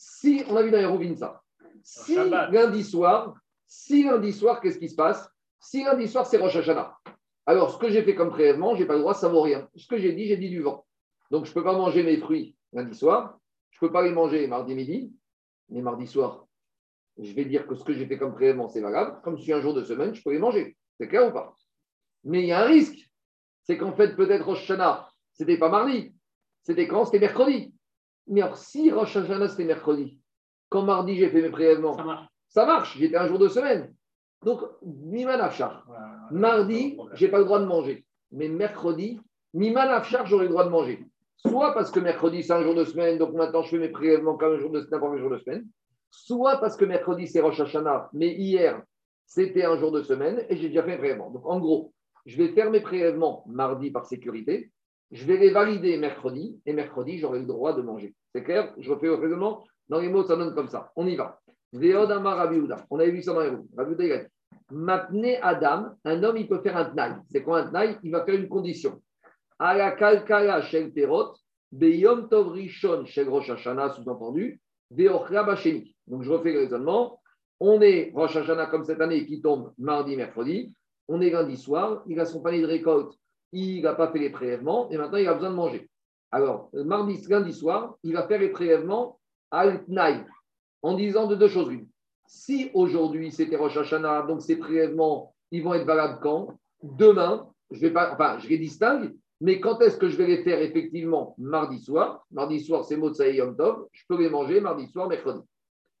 si, 0.00 0.42
on 0.48 0.56
a 0.56 0.62
vu 0.62 0.70
dans 0.70 0.98
les 0.98 1.14
ça, 1.14 1.42
si 1.82 2.14
lundi 2.14 2.82
soir, 2.82 3.34
si 3.66 4.04
lundi 4.04 4.32
soir, 4.32 4.58
qu'est-ce 4.62 4.78
qui 4.78 4.88
se 4.88 4.94
passe? 4.94 5.28
Si 5.58 5.84
lundi 5.84 6.08
soir, 6.08 6.26
c'est 6.26 6.38
Rosh 6.38 6.56
Hashanah. 6.56 6.96
Alors, 7.44 7.70
ce 7.70 7.78
que 7.78 7.90
j'ai 7.90 8.02
fait 8.02 8.14
comme 8.14 8.30
prélèvement, 8.30 8.74
je 8.74 8.80
n'ai 8.80 8.86
pas 8.86 8.94
le 8.94 9.00
droit, 9.00 9.12
ça 9.12 9.28
vaut 9.28 9.42
rien. 9.42 9.68
Ce 9.76 9.86
que 9.86 9.98
j'ai 9.98 10.14
dit, 10.14 10.26
j'ai 10.26 10.38
dit 10.38 10.48
du 10.48 10.62
vent. 10.62 10.86
Donc, 11.30 11.44
je 11.44 11.50
ne 11.50 11.54
peux 11.54 11.62
pas 11.62 11.76
manger 11.76 12.02
mes 12.02 12.16
fruits 12.16 12.56
lundi 12.72 12.96
soir. 12.96 13.38
Je 13.68 13.76
ne 13.76 13.88
peux 13.88 13.92
pas 13.92 14.02
les 14.02 14.10
manger 14.10 14.46
mardi 14.46 14.74
midi. 14.74 15.12
Mais 15.68 15.82
mardi 15.82 16.06
soir, 16.06 16.46
je 17.18 17.34
vais 17.34 17.44
dire 17.44 17.66
que 17.66 17.74
ce 17.74 17.84
que 17.84 17.92
j'ai 17.92 18.06
fait 18.06 18.16
comme 18.16 18.32
prélèvement, 18.32 18.68
c'est 18.68 18.80
valable. 18.80 19.20
Comme 19.22 19.36
si 19.36 19.52
un 19.52 19.60
jour 19.60 19.74
de 19.74 19.84
semaine, 19.84 20.14
je 20.14 20.22
peux 20.22 20.32
les 20.32 20.38
manger. 20.38 20.78
C'est 20.98 21.08
clair 21.08 21.28
ou 21.28 21.32
pas? 21.32 21.54
Mais 22.24 22.40
il 22.40 22.46
y 22.46 22.52
a 22.52 22.60
un 22.60 22.66
risque. 22.66 23.10
C'est 23.64 23.76
qu'en 23.76 23.92
fait, 23.92 24.16
peut-être 24.16 24.46
Rosh 24.46 24.62
Hashanah, 24.62 25.10
c'était 25.34 25.58
pas 25.58 25.68
mardi. 25.68 26.14
C'était 26.62 26.88
quand? 26.88 27.04
C'était 27.04 27.18
mercredi. 27.18 27.74
Mais 28.30 28.42
alors, 28.42 28.56
si 28.56 28.90
Rosh 28.90 29.16
Hashanah, 29.16 29.48
c'était 29.48 29.64
mercredi, 29.64 30.18
quand 30.68 30.82
mardi, 30.82 31.16
j'ai 31.16 31.28
fait 31.28 31.42
mes 31.42 31.50
prélèvements, 31.50 31.96
ça 32.48 32.64
marche. 32.64 32.96
J'étais 32.96 33.16
un 33.16 33.26
jour 33.26 33.38
de 33.38 33.48
semaine. 33.48 33.92
Donc, 34.44 34.60
Miman 34.82 35.40
Afshar. 35.40 35.84
Mardi, 36.30 36.96
je 37.12 37.24
n'ai 37.24 37.30
pas 37.30 37.38
le 37.38 37.44
droit 37.44 37.58
de 37.58 37.66
manger. 37.66 38.06
Mais 38.30 38.48
mercredi, 38.48 39.20
Miman 39.52 39.88
Afshar, 39.88 40.26
j'aurai 40.26 40.44
le 40.44 40.50
droit 40.50 40.64
de 40.64 40.70
manger. 40.70 41.04
Soit 41.36 41.74
parce 41.74 41.90
que 41.90 41.98
mercredi, 41.98 42.44
c'est 42.44 42.52
un 42.52 42.62
jour 42.62 42.74
de 42.74 42.84
semaine, 42.84 43.18
donc 43.18 43.34
maintenant, 43.34 43.62
je 43.62 43.70
fais 43.70 43.78
mes 43.78 43.88
prélèvements 43.88 44.36
comme 44.36 44.54
un 44.54 44.58
jour 44.58 44.70
de 44.70 44.80
semaine, 44.80 45.02
un 45.02 45.18
jour 45.18 45.30
de 45.30 45.38
semaine. 45.38 45.66
Soit 46.10 46.58
parce 46.58 46.76
que 46.76 46.84
mercredi, 46.84 47.26
c'est 47.26 47.40
Rosh 47.40 47.60
Hashanah, 47.60 48.10
mais 48.12 48.32
hier, 48.34 48.80
c'était 49.26 49.64
un 49.64 49.76
jour 49.76 49.90
de 49.90 50.02
semaine 50.02 50.44
et 50.48 50.56
j'ai 50.56 50.68
déjà 50.68 50.84
fait 50.84 50.98
prélèvement. 50.98 51.30
Donc, 51.30 51.46
en 51.46 51.58
gros, 51.58 51.92
je 52.26 52.36
vais 52.36 52.48
faire 52.48 52.70
mes 52.70 52.80
prélèvements 52.80 53.44
mardi 53.46 53.90
par 53.90 54.04
sécurité, 54.04 54.70
je 55.10 55.24
vais 55.24 55.36
les 55.36 55.50
valider 55.50 55.96
mercredi, 55.96 56.60
et 56.66 56.72
mercredi, 56.72 57.18
j'aurai 57.18 57.40
le 57.40 57.46
droit 57.46 57.74
de 57.74 57.82
manger. 57.82 58.14
C'est 58.34 58.44
clair? 58.44 58.72
Je 58.78 58.90
refais 58.90 59.06
le 59.06 59.14
raisonnement. 59.14 59.64
Dans 59.88 60.00
les 60.00 60.08
mots, 60.08 60.22
ça 60.22 60.36
donne 60.36 60.54
comme 60.54 60.68
ça. 60.68 60.92
On 60.94 61.06
y 61.06 61.16
va. 61.16 61.40
On 61.72 61.78
avait 62.98 63.10
vu 63.10 63.22
ça 63.22 63.32
dans 63.32 63.40
les 63.40 63.48
roues. 63.48 63.68
Rabbi 63.76 65.36
Adam, 65.42 65.86
un 66.04 66.22
homme, 66.22 66.36
il 66.36 66.48
peut 66.48 66.60
faire 66.60 66.76
un 66.76 66.84
tnaï. 66.84 67.14
C'est 67.30 67.42
quoi 67.42 67.60
un 67.60 67.68
tnaï? 67.70 67.98
Il 68.02 68.12
va 68.12 68.24
faire 68.24 68.36
une 68.36 68.48
condition. 68.48 69.00
À 69.58 69.76
la 69.76 69.92
kalkala 69.92 70.62
shel 70.62 70.92
beyom 71.72 72.28
tov 72.28 72.52
rishon 72.52 73.04
shel 73.04 73.28
rosh 73.28 73.50
hashanah, 73.50 73.90
sous-entendu, 73.90 74.60
basheni. 74.90 75.94
Donc 76.06 76.22
je 76.22 76.30
refais 76.30 76.52
le 76.52 76.60
raisonnement. 76.60 77.20
On 77.62 77.82
est 77.82 78.10
Rosh 78.14 78.36
Hashanah 78.36 78.66
comme 78.66 78.84
cette 78.84 79.02
année 79.02 79.26
qui 79.26 79.42
tombe 79.42 79.74
mardi, 79.76 80.16
mercredi 80.16 80.74
on 81.10 81.20
est 81.20 81.30
lundi 81.30 81.56
soir, 81.56 82.04
il 82.06 82.20
a 82.20 82.24
son 82.24 82.40
panier 82.40 82.62
de 82.62 82.66
récolte, 82.66 83.12
il 83.52 83.82
n'a 83.82 83.94
pas 83.94 84.10
fait 84.12 84.18
les 84.18 84.30
prélèvements 84.30 84.90
et 84.90 84.96
maintenant 84.96 85.18
il 85.18 85.28
a 85.28 85.34
besoin 85.34 85.50
de 85.50 85.54
manger. 85.54 85.90
Alors, 86.30 86.70
mardi, 86.72 87.20
lundi 87.28 87.52
soir, 87.52 87.96
il 88.02 88.12
va 88.14 88.26
faire 88.26 88.40
les 88.40 88.50
prélèvements 88.50 89.18
à 89.50 89.68
Tnaï 89.68 90.24
en 90.82 90.94
disant 90.94 91.26
de 91.26 91.34
deux 91.34 91.48
choses 91.48 91.72
une. 91.72 91.88
Si 92.26 92.70
aujourd'hui 92.74 93.32
c'était 93.32 93.56
Rosh 93.56 93.76
Hashanah, 93.76 94.22
donc 94.22 94.42
ces 94.42 94.56
prélèvements, 94.56 95.34
ils 95.50 95.62
vont 95.62 95.74
être 95.74 95.86
valables 95.86 96.20
quand? 96.22 96.56
Demain, 96.82 97.48
je 97.70 97.80
vais 97.80 97.92
pas, 97.92 98.38
je 98.38 98.48
les 98.48 98.58
distingue, 98.58 99.14
mais 99.40 99.58
quand 99.58 99.80
est-ce 99.80 99.96
que 99.96 100.08
je 100.08 100.16
vais 100.16 100.26
les 100.26 100.44
faire 100.44 100.60
effectivement? 100.60 101.34
Mardi 101.38 101.80
soir 101.80 102.24
Mardi 102.30 102.60
soir, 102.60 102.84
c'est 102.84 102.96
Motsai 102.96 103.34
Yom 103.34 103.56
Tov, 103.56 103.88
je 103.92 104.04
peux 104.08 104.18
les 104.18 104.30
manger 104.30 104.60
mardi 104.60 104.86
soir, 104.86 105.08
mercredi. 105.08 105.40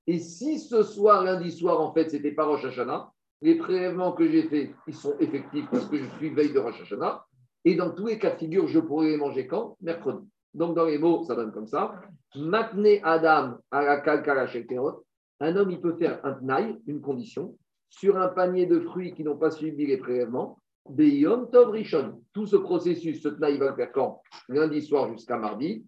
Et 0.06 0.18
si 0.18 0.58
ce 0.58 0.82
soir, 0.82 1.24
lundi 1.24 1.50
soir, 1.50 1.80
en 1.80 1.92
fait, 1.92 2.10
c'était 2.10 2.32
pas 2.32 2.44
Rosh 2.44 2.64
Hashanah, 2.64 3.10
les 3.42 3.56
prélèvements 3.56 4.12
que 4.12 4.28
j'ai 4.28 4.44
faits, 4.44 4.70
ils 4.86 4.94
sont 4.94 5.16
effectifs 5.18 5.66
parce 5.70 5.86
que 5.86 5.98
je 5.98 6.06
suis 6.18 6.30
veille 6.30 6.52
de 6.52 6.58
Rosh 6.58 6.80
Hashanah. 6.82 7.24
Et 7.64 7.74
dans 7.74 7.90
tous 7.90 8.06
les 8.06 8.18
cas 8.18 8.30
de 8.30 8.38
figure, 8.38 8.66
je 8.68 8.80
pourrais 8.80 9.08
les 9.08 9.16
manger 9.16 9.46
quand? 9.46 9.76
Mercredi. 9.80 10.26
Donc, 10.54 10.74
dans 10.74 10.86
les 10.86 10.98
mots, 10.98 11.24
ça 11.24 11.34
donne 11.34 11.52
comme 11.52 11.66
ça. 11.66 12.00
Matne 12.34 12.86
Adam 13.02 13.58
à 13.70 13.82
la 13.82 14.46
Un 15.40 15.56
homme, 15.56 15.70
il 15.70 15.80
peut 15.80 15.96
faire 15.96 16.20
un 16.24 16.32
tnaï, 16.32 16.78
une 16.86 17.00
condition, 17.00 17.56
sur 17.88 18.16
un 18.16 18.28
panier 18.28 18.66
de 18.66 18.80
fruits 18.80 19.14
qui 19.14 19.24
n'ont 19.24 19.36
pas 19.36 19.50
suivi 19.50 19.86
les 19.86 19.96
prélèvements. 19.96 20.58
Beyom 20.88 21.50
Tov 21.50 21.70
Rishon. 21.70 22.22
Tout 22.32 22.46
ce 22.46 22.56
processus, 22.56 23.22
ce 23.22 23.28
tnaï, 23.28 23.58
va 23.58 23.70
le 23.70 23.76
faire 23.76 23.92
quand? 23.92 24.22
Lundi 24.48 24.82
soir 24.82 25.08
jusqu'à 25.10 25.36
mardi 25.36 25.84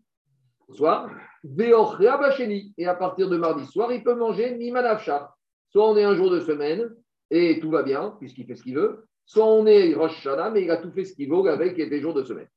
soir. 0.75 1.11
Et 1.59 2.87
à 2.87 2.95
partir 2.95 3.29
de 3.29 3.37
mardi 3.37 3.67
soir, 3.67 3.93
il 3.93 4.03
peut 4.03 4.15
manger 4.15 4.57
Mimanafshar. 4.57 5.37
Soit 5.71 5.91
on 5.91 5.97
est 5.97 6.05
un 6.05 6.15
jour 6.15 6.31
de 6.31 6.41
semaine, 6.41 6.95
et 7.31 7.59
tout 7.61 7.71
va 7.71 7.83
bien, 7.83 8.17
puisqu'il 8.19 8.47
fait 8.47 8.57
ce 8.57 8.63
qu'il 8.63 8.77
veut. 8.77 9.07
Soit 9.25 9.47
on 9.47 9.67
est 9.67 9.95
Rosh 9.95 10.19
Hashanah, 10.19 10.51
mais 10.51 10.63
il 10.63 10.71
a 10.71 10.77
tout 10.77 10.91
fait 10.91 11.05
ce 11.05 11.15
qu'il 11.15 11.31
veut 11.31 11.51
avec 11.51 11.77
des 11.77 12.01
jours 12.01 12.15
de 12.15 12.25
semaine. 12.25 12.49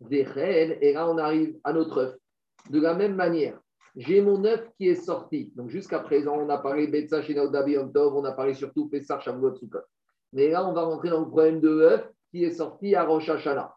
Des 0.00 0.22
reines, 0.22 0.76
et 0.80 0.92
là 0.92 1.08
on 1.08 1.18
arrive 1.18 1.58
à 1.64 1.72
notre 1.72 1.98
œuf. 1.98 2.14
De 2.70 2.80
la 2.80 2.94
même 2.94 3.14
manière, 3.14 3.58
j'ai 3.96 4.22
mon 4.22 4.44
œuf 4.44 4.68
qui 4.78 4.88
est 4.88 4.94
sorti. 4.94 5.52
Donc 5.54 5.70
jusqu'à 5.70 5.98
présent, 5.98 6.38
on 6.38 6.48
a 6.48 6.58
parlé 6.58 6.86
Betsa 6.86 7.22
chez 7.22 7.34
Tov, 7.34 8.16
on 8.16 8.24
a 8.24 8.32
parlé 8.32 8.54
surtout 8.54 8.88
Pessar 8.88 9.20
Shavuot 9.20 9.56
Sukkot. 9.56 9.80
Mais 10.32 10.48
là, 10.48 10.66
on 10.66 10.72
va 10.72 10.82
rentrer 10.82 11.10
dans 11.10 11.20
le 11.20 11.28
problème 11.28 11.60
de 11.60 11.68
œuf 11.68 12.08
qui 12.30 12.44
est 12.44 12.52
sorti 12.52 12.94
à 12.94 13.04
Rosh 13.04 13.28
Hashanah. 13.28 13.74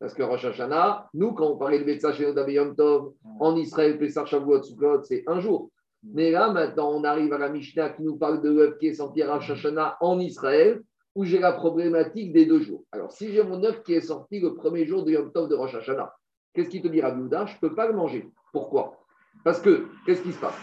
Parce 0.00 0.14
que 0.14 0.22
Rosh 0.24 0.44
Hashanah, 0.44 1.08
nous, 1.14 1.32
quand 1.32 1.46
on 1.46 1.56
parlait 1.56 1.78
de 1.78 1.84
Betsa 1.84 2.12
chez 2.12 2.34
Tov, 2.34 3.12
en 3.38 3.56
Israël, 3.56 3.98
Pessar 3.98 4.26
Shavuot 4.26 4.62
Sukkot, 4.64 5.02
c'est 5.04 5.22
un 5.28 5.38
jour. 5.38 5.70
Mais 6.02 6.32
là, 6.32 6.50
maintenant, 6.50 6.90
on 6.92 7.04
arrive 7.04 7.32
à 7.32 7.38
la 7.38 7.48
Mishnah 7.48 7.90
qui 7.90 8.02
nous 8.02 8.16
parle 8.16 8.42
de 8.42 8.50
l'œuf 8.50 8.78
qui 8.78 8.88
est 8.88 8.94
sorti 8.94 9.22
à 9.22 9.32
Hashanah 9.34 9.98
en 10.00 10.18
Israël, 10.18 10.82
où 11.14 11.24
j'ai 11.24 11.38
la 11.38 11.52
problématique 11.52 12.32
des 12.32 12.46
deux 12.46 12.60
jours. 12.60 12.84
Alors, 12.92 13.12
si 13.12 13.32
j'ai 13.32 13.42
mon 13.42 13.62
œuf 13.64 13.82
qui 13.82 13.94
est 13.94 14.00
sorti 14.00 14.40
le 14.40 14.54
premier 14.54 14.86
jour 14.86 15.04
de 15.04 15.12
Yom 15.12 15.30
Tov 15.32 15.48
de 15.48 15.54
Rosh 15.54 15.74
Hashanah, 15.74 16.14
qu'est-ce 16.54 16.70
qui 16.70 16.80
te 16.80 16.88
dit 16.88 17.00
Rabbi 17.00 17.28
Je 17.30 17.36
ne 17.36 17.58
peux 17.60 17.74
pas 17.74 17.86
le 17.86 17.94
manger. 17.94 18.30
Pourquoi? 18.52 18.98
Parce 19.44 19.60
que, 19.60 19.86
qu'est-ce 20.06 20.22
qui 20.22 20.32
se 20.32 20.40
passe? 20.40 20.58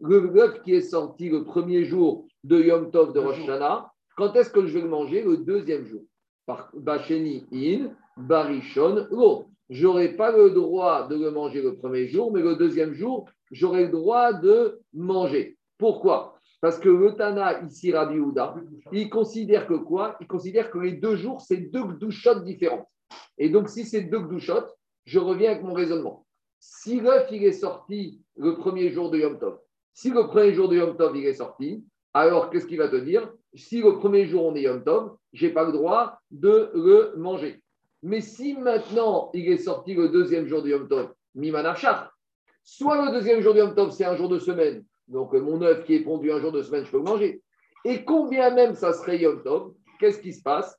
Le 0.00 0.38
œuf 0.38 0.62
qui 0.62 0.74
est 0.74 0.80
sorti 0.80 1.28
le 1.28 1.44
premier 1.44 1.84
jour 1.84 2.26
de 2.44 2.60
Yom 2.60 2.90
Tov 2.90 3.12
de 3.12 3.20
Rosh 3.20 3.40
Hashanah, 3.40 3.90
Quand 4.16 4.34
est-ce 4.36 4.50
que 4.50 4.66
je 4.66 4.74
vais 4.74 4.82
le 4.82 4.88
manger? 4.88 5.22
Le 5.22 5.38
deuxième 5.38 5.84
jour. 5.86 6.02
Par 6.46 6.70
Bacheni 6.74 7.46
in, 7.52 7.90
Barishon 8.16 9.06
lo. 9.10 9.46
Je 9.70 9.84
n'aurai 9.86 10.10
pas 10.16 10.32
le 10.36 10.50
droit 10.50 11.08
de 11.08 11.16
le 11.16 11.30
manger 11.30 11.62
le 11.62 11.76
premier 11.76 12.06
jour, 12.06 12.30
mais 12.32 12.42
le 12.42 12.56
deuxième 12.56 12.92
jour, 12.92 13.26
j'aurai 13.50 13.84
le 13.84 13.90
droit 13.90 14.34
de 14.34 14.80
manger. 14.92 15.56
Pourquoi? 15.78 16.31
Parce 16.62 16.78
que 16.78 16.88
le 16.88 17.16
Tana, 17.16 17.60
ici, 17.64 17.92
Rabbi 17.92 18.20
Houda, 18.20 18.54
il 18.92 19.10
considère 19.10 19.66
que 19.66 19.74
quoi? 19.74 20.16
Il 20.20 20.28
considère 20.28 20.70
que 20.70 20.78
les 20.78 20.92
deux 20.92 21.16
jours, 21.16 21.40
c'est 21.40 21.56
deux 21.56 21.82
douchottes 21.94 22.44
différentes. 22.44 22.86
Et 23.36 23.48
donc, 23.48 23.68
si 23.68 23.84
c'est 23.84 24.02
deux 24.02 24.20
douchottes, 24.20 24.72
je 25.04 25.18
reviens 25.18 25.50
avec 25.50 25.64
mon 25.64 25.72
raisonnement. 25.72 26.24
Si 26.60 27.00
l'œuf, 27.00 27.26
il 27.32 27.42
est 27.42 27.50
sorti 27.50 28.20
le 28.36 28.54
premier 28.54 28.90
jour 28.90 29.10
de 29.10 29.18
Yom 29.18 29.40
Tov, 29.40 29.58
si 29.92 30.10
le 30.10 30.28
premier 30.28 30.54
jour 30.54 30.68
de 30.68 30.76
Yom 30.76 30.96
Tov, 30.96 31.16
il 31.16 31.26
est 31.26 31.34
sorti, 31.34 31.84
alors 32.14 32.48
qu'est-ce 32.48 32.68
qu'il 32.68 32.78
va 32.78 32.88
te 32.88 32.94
dire? 32.94 33.28
Si 33.54 33.82
le 33.82 33.98
premier 33.98 34.26
jour, 34.26 34.44
on 34.44 34.54
est 34.54 34.62
Yom 34.62 34.84
Tov, 34.84 35.16
je 35.32 35.46
n'ai 35.46 35.52
pas 35.52 35.64
le 35.64 35.72
droit 35.72 36.20
de 36.30 36.70
le 36.74 37.14
manger. 37.16 37.60
Mais 38.04 38.20
si 38.20 38.54
maintenant, 38.54 39.32
il 39.34 39.48
est 39.48 39.58
sorti 39.58 39.94
le 39.94 40.10
deuxième 40.10 40.46
jour 40.46 40.62
de 40.62 40.68
Yom 40.68 40.86
Tov, 40.86 41.12
Mimanachar, 41.34 42.16
soit 42.62 43.04
le 43.04 43.10
deuxième 43.10 43.40
jour 43.40 43.52
de 43.52 43.58
Yom 43.58 43.74
Tov, 43.74 43.90
c'est 43.90 44.04
un 44.04 44.14
jour 44.14 44.28
de 44.28 44.38
semaine, 44.38 44.84
donc 45.08 45.32
mon 45.34 45.60
œuf 45.62 45.84
qui 45.84 45.94
est 45.94 46.04
pondu 46.04 46.30
un 46.32 46.40
jour 46.40 46.52
de 46.52 46.62
semaine, 46.62 46.84
je 46.84 46.90
peux 46.90 46.98
le 46.98 47.04
manger. 47.04 47.42
Et 47.84 48.04
combien 48.04 48.54
même 48.54 48.74
ça 48.74 48.92
serait 48.92 49.18
Yom 49.18 49.42
Tov, 49.42 49.72
qu'est-ce 49.98 50.20
qui 50.20 50.32
se 50.32 50.42
passe? 50.42 50.78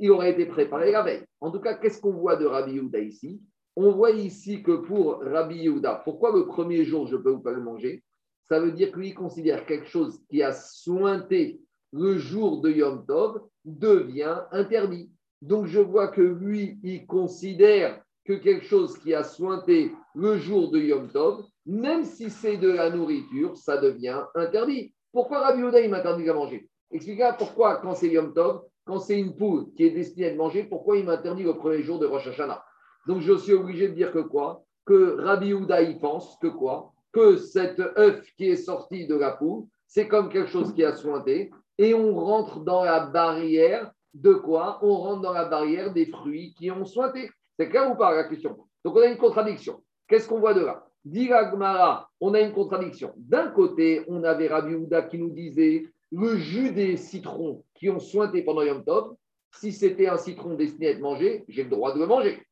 Il 0.00 0.10
aurait 0.10 0.32
été 0.32 0.46
préparé 0.46 0.90
la 0.90 1.02
veille. 1.02 1.24
En 1.40 1.50
tout 1.50 1.60
cas, 1.60 1.74
qu'est-ce 1.74 2.00
qu'on 2.00 2.14
voit 2.14 2.36
de 2.36 2.46
Rabbi 2.46 2.72
Yehuda 2.72 2.98
ici? 2.98 3.40
On 3.76 3.92
voit 3.92 4.10
ici 4.10 4.62
que 4.62 4.72
pour 4.72 5.20
Rabbi 5.22 5.56
Yehuda, 5.56 6.02
pourquoi 6.04 6.32
le 6.32 6.46
premier 6.46 6.84
jour, 6.84 7.06
je 7.06 7.16
peux 7.16 7.40
pas 7.40 7.52
le 7.52 7.62
manger? 7.62 8.02
Ça 8.48 8.58
veut 8.58 8.72
dire 8.72 8.92
qu'il 8.92 9.14
considère 9.14 9.64
quelque 9.64 9.86
chose 9.86 10.20
qui 10.28 10.42
a 10.42 10.52
sointé 10.52 11.60
le 11.92 12.18
jour 12.18 12.60
de 12.60 12.70
Yom 12.70 13.04
Tov 13.06 13.40
devient 13.64 14.42
interdit. 14.50 15.10
Donc 15.42 15.66
je 15.66 15.80
vois 15.80 16.08
que 16.08 16.22
lui, 16.22 16.78
il 16.82 17.06
considère 17.06 18.02
que 18.24 18.32
quelque 18.32 18.64
chose 18.64 18.98
qui 18.98 19.14
a 19.14 19.22
sointé 19.22 19.92
le 20.14 20.38
jour 20.38 20.70
de 20.70 20.80
Yom 20.80 21.08
Tov, 21.08 21.44
même 21.66 22.04
si 22.04 22.30
c'est 22.30 22.56
de 22.56 22.70
la 22.70 22.90
nourriture, 22.90 23.56
ça 23.56 23.76
devient 23.76 24.22
interdit. 24.34 24.94
Pourquoi 25.12 25.40
Rabbi 25.40 25.62
Oda, 25.62 25.80
il 25.80 25.90
m'interdit 25.90 26.24
de 26.24 26.32
manger? 26.32 26.68
Expliquez 26.90 27.30
pourquoi, 27.38 27.76
quand 27.76 27.94
c'est 27.94 28.08
Yom 28.08 28.34
Tov, 28.34 28.62
quand 28.84 28.98
c'est 28.98 29.18
une 29.18 29.36
poule 29.36 29.72
qui 29.76 29.84
est 29.84 29.90
destinée 29.90 30.30
à 30.30 30.34
mangée, 30.34 30.64
pourquoi 30.64 30.96
il 30.96 31.04
m'interdit 31.04 31.44
le 31.44 31.54
premier 31.54 31.82
jour 31.82 31.98
de 31.98 32.06
Rosh 32.06 32.26
Hashanah? 32.26 32.64
Donc 33.06 33.20
je 33.20 33.36
suis 33.36 33.52
obligé 33.52 33.88
de 33.88 33.94
dire 33.94 34.12
que 34.12 34.18
quoi? 34.18 34.64
Que 34.84 35.20
Rabbi 35.20 35.52
Houda, 35.54 35.82
il 35.82 35.98
pense 35.98 36.36
que 36.40 36.48
quoi? 36.48 36.92
Que 37.12 37.36
cet 37.36 37.78
œuf 37.78 38.22
qui 38.36 38.48
est 38.48 38.56
sorti 38.56 39.06
de 39.06 39.14
la 39.14 39.32
poule, 39.32 39.64
c'est 39.86 40.08
comme 40.08 40.28
quelque 40.28 40.50
chose 40.50 40.72
qui 40.74 40.84
a 40.84 40.94
sointé, 40.94 41.50
et 41.78 41.94
on 41.94 42.14
rentre 42.14 42.60
dans 42.60 42.82
la 42.84 43.00
barrière 43.06 43.92
de 44.14 44.34
quoi? 44.34 44.78
On 44.82 44.96
rentre 44.96 45.22
dans 45.22 45.32
la 45.32 45.44
barrière 45.44 45.92
des 45.92 46.06
fruits 46.06 46.54
qui 46.58 46.70
ont 46.70 46.84
sointé. 46.84 47.30
C'est 47.58 47.68
clair 47.68 47.90
ou 47.90 47.96
pas 47.96 48.14
la 48.14 48.24
question? 48.24 48.56
Donc 48.84 48.96
on 48.96 49.00
a 49.00 49.06
une 49.06 49.18
contradiction. 49.18 49.82
Qu'est-ce 50.08 50.28
qu'on 50.28 50.40
voit 50.40 50.54
de 50.54 50.64
là? 50.64 50.86
Gmara, 51.04 52.08
on 52.20 52.34
a 52.34 52.40
une 52.40 52.52
contradiction. 52.52 53.12
D'un 53.16 53.48
côté, 53.48 54.04
on 54.08 54.22
avait 54.24 54.48
Rabbi 54.48 54.74
Houda 54.74 55.02
qui 55.02 55.18
nous 55.18 55.30
disait 55.30 55.86
le 56.12 56.36
jus 56.36 56.72
des 56.72 56.96
citrons 56.96 57.64
qui 57.74 57.90
ont 57.90 57.98
sointé 57.98 58.42
pendant 58.42 58.62
Yom 58.62 58.84
Tov, 58.84 59.14
si 59.54 59.72
c'était 59.72 60.08
un 60.08 60.16
citron 60.16 60.54
destiné 60.54 60.88
à 60.88 60.90
être 60.90 61.00
mangé, 61.00 61.44
j'ai 61.48 61.64
le 61.64 61.70
droit 61.70 61.92
de 61.94 61.98
le 61.98 62.06
manger. 62.06 62.42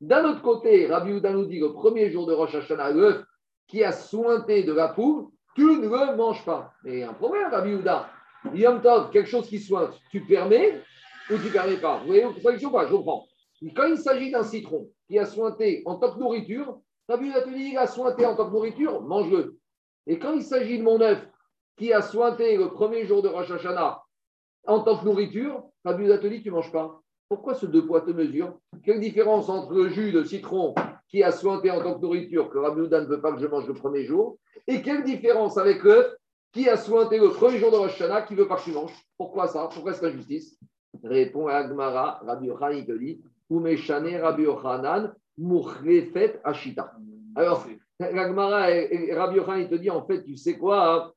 D'un 0.00 0.24
autre 0.24 0.42
côté, 0.42 0.86
Rabbi 0.86 1.12
Houda 1.12 1.32
nous 1.32 1.46
dit 1.46 1.60
le 1.60 1.72
premier 1.72 2.10
jour 2.10 2.26
de 2.26 2.32
Rosh 2.32 2.54
Hashanah, 2.54 2.90
l'œuf 2.90 3.22
qui 3.66 3.84
a 3.84 3.92
sointé 3.92 4.64
de 4.64 4.72
la 4.72 4.88
poule, 4.88 5.26
tu 5.54 5.64
ne 5.64 5.88
le 5.88 6.16
manges 6.16 6.44
pas. 6.44 6.72
Mais 6.84 7.02
un 7.02 7.12
problème, 7.12 7.50
Rabbi 7.50 7.74
Houda. 7.74 8.10
Yom 8.54 8.80
Tov, 8.80 9.10
quelque 9.10 9.28
chose 9.28 9.46
qui 9.46 9.58
sointe, 9.58 9.92
tu 10.10 10.22
permets 10.22 10.80
ou 11.30 11.36
tu 11.36 11.50
permets 11.50 11.76
pas? 11.76 11.98
Vous 11.98 12.06
voyez, 12.06 12.22
contradiction 12.22 12.70
pas? 12.70 12.86
Je 12.86 12.94
comprends. 12.94 13.26
Quand 13.76 13.86
il 13.86 13.98
s'agit 13.98 14.30
d'un 14.30 14.42
citron 14.42 14.88
qui 15.06 15.18
a 15.18 15.26
sointé 15.26 15.82
en 15.84 15.96
tant 15.96 16.12
que 16.12 16.18
Rabbi 17.10 17.32
te 17.32 17.50
il 17.50 17.76
a 17.76 17.88
sointé 17.88 18.24
en 18.24 18.36
tant 18.36 18.46
que 18.46 18.52
nourriture, 18.52 19.02
mange-le. 19.02 19.56
Et 20.06 20.20
quand 20.20 20.32
il 20.32 20.44
s'agit 20.44 20.78
de 20.78 20.84
mon 20.84 21.00
œuf 21.00 21.20
qui 21.76 21.92
a 21.92 22.02
sointé 22.02 22.56
le 22.56 22.68
premier 22.68 23.04
jour 23.04 23.20
de 23.20 23.26
Rosh 23.26 23.50
Hashanah 23.50 24.00
en 24.68 24.80
tant 24.84 24.96
que 24.96 25.04
nourriture, 25.04 25.64
Rabbi 25.84 26.04
Houda 26.04 26.18
te 26.18 26.28
dit 26.28 26.40
tu 26.40 26.50
ne 26.50 26.54
manges 26.54 26.70
pas. 26.70 27.00
Pourquoi 27.28 27.54
ce 27.54 27.66
deux 27.66 27.84
poids, 27.84 28.02
deux 28.02 28.12
mesures? 28.12 28.56
Quelle 28.84 29.00
différence 29.00 29.48
entre 29.48 29.74
le 29.74 29.88
jus 29.88 30.12
de 30.12 30.22
citron 30.22 30.72
qui 31.08 31.24
a 31.24 31.32
sointé 31.32 31.72
en 31.72 31.82
tant 31.82 31.94
que 31.94 32.00
nourriture, 32.00 32.48
que 32.48 32.58
Rabbi 32.58 32.82
ne 32.82 33.06
veut 33.06 33.20
pas 33.20 33.32
que 33.32 33.40
je 33.40 33.46
mange 33.48 33.66
le 33.66 33.74
premier 33.74 34.04
jour, 34.04 34.38
et 34.68 34.80
quelle 34.80 35.02
différence 35.02 35.58
avec 35.58 35.82
l'œuf 35.82 36.14
qui 36.52 36.68
a 36.68 36.76
sointé 36.76 37.18
le 37.18 37.30
premier 37.30 37.58
jour 37.58 37.72
de 37.72 37.76
Rosh 37.76 38.00
Hashanah 38.00 38.22
qui 38.22 38.36
veut 38.36 38.46
pas 38.46 38.54
que 38.54 38.62
tu 38.62 38.72
manges? 38.72 38.94
Pourquoi 39.18 39.48
ça? 39.48 39.68
Pourquoi 39.72 39.94
cette 39.94 40.04
injustice 40.04 40.56
Répond 41.02 41.48
Agmara, 41.48 42.20
Rabbi 42.24 42.46
Yochanan, 42.46 42.78
il 42.78 42.86
te 42.86 42.92
dit 42.92 43.20
Rabbi 43.50 44.42
Yochanan, 44.42 45.12
Murrefet 45.40 46.40
Ashita. 46.44 46.92
Alors, 47.34 47.66
Agmara 47.98 48.70
et 48.70 49.12
Rabbi 49.14 49.36
Yochanan, 49.36 49.60
il 49.62 49.68
te 49.68 49.74
dit 49.74 49.90
en 49.90 50.06
fait, 50.06 50.22
tu 50.22 50.36
sais 50.36 50.56
quoi 50.56 51.14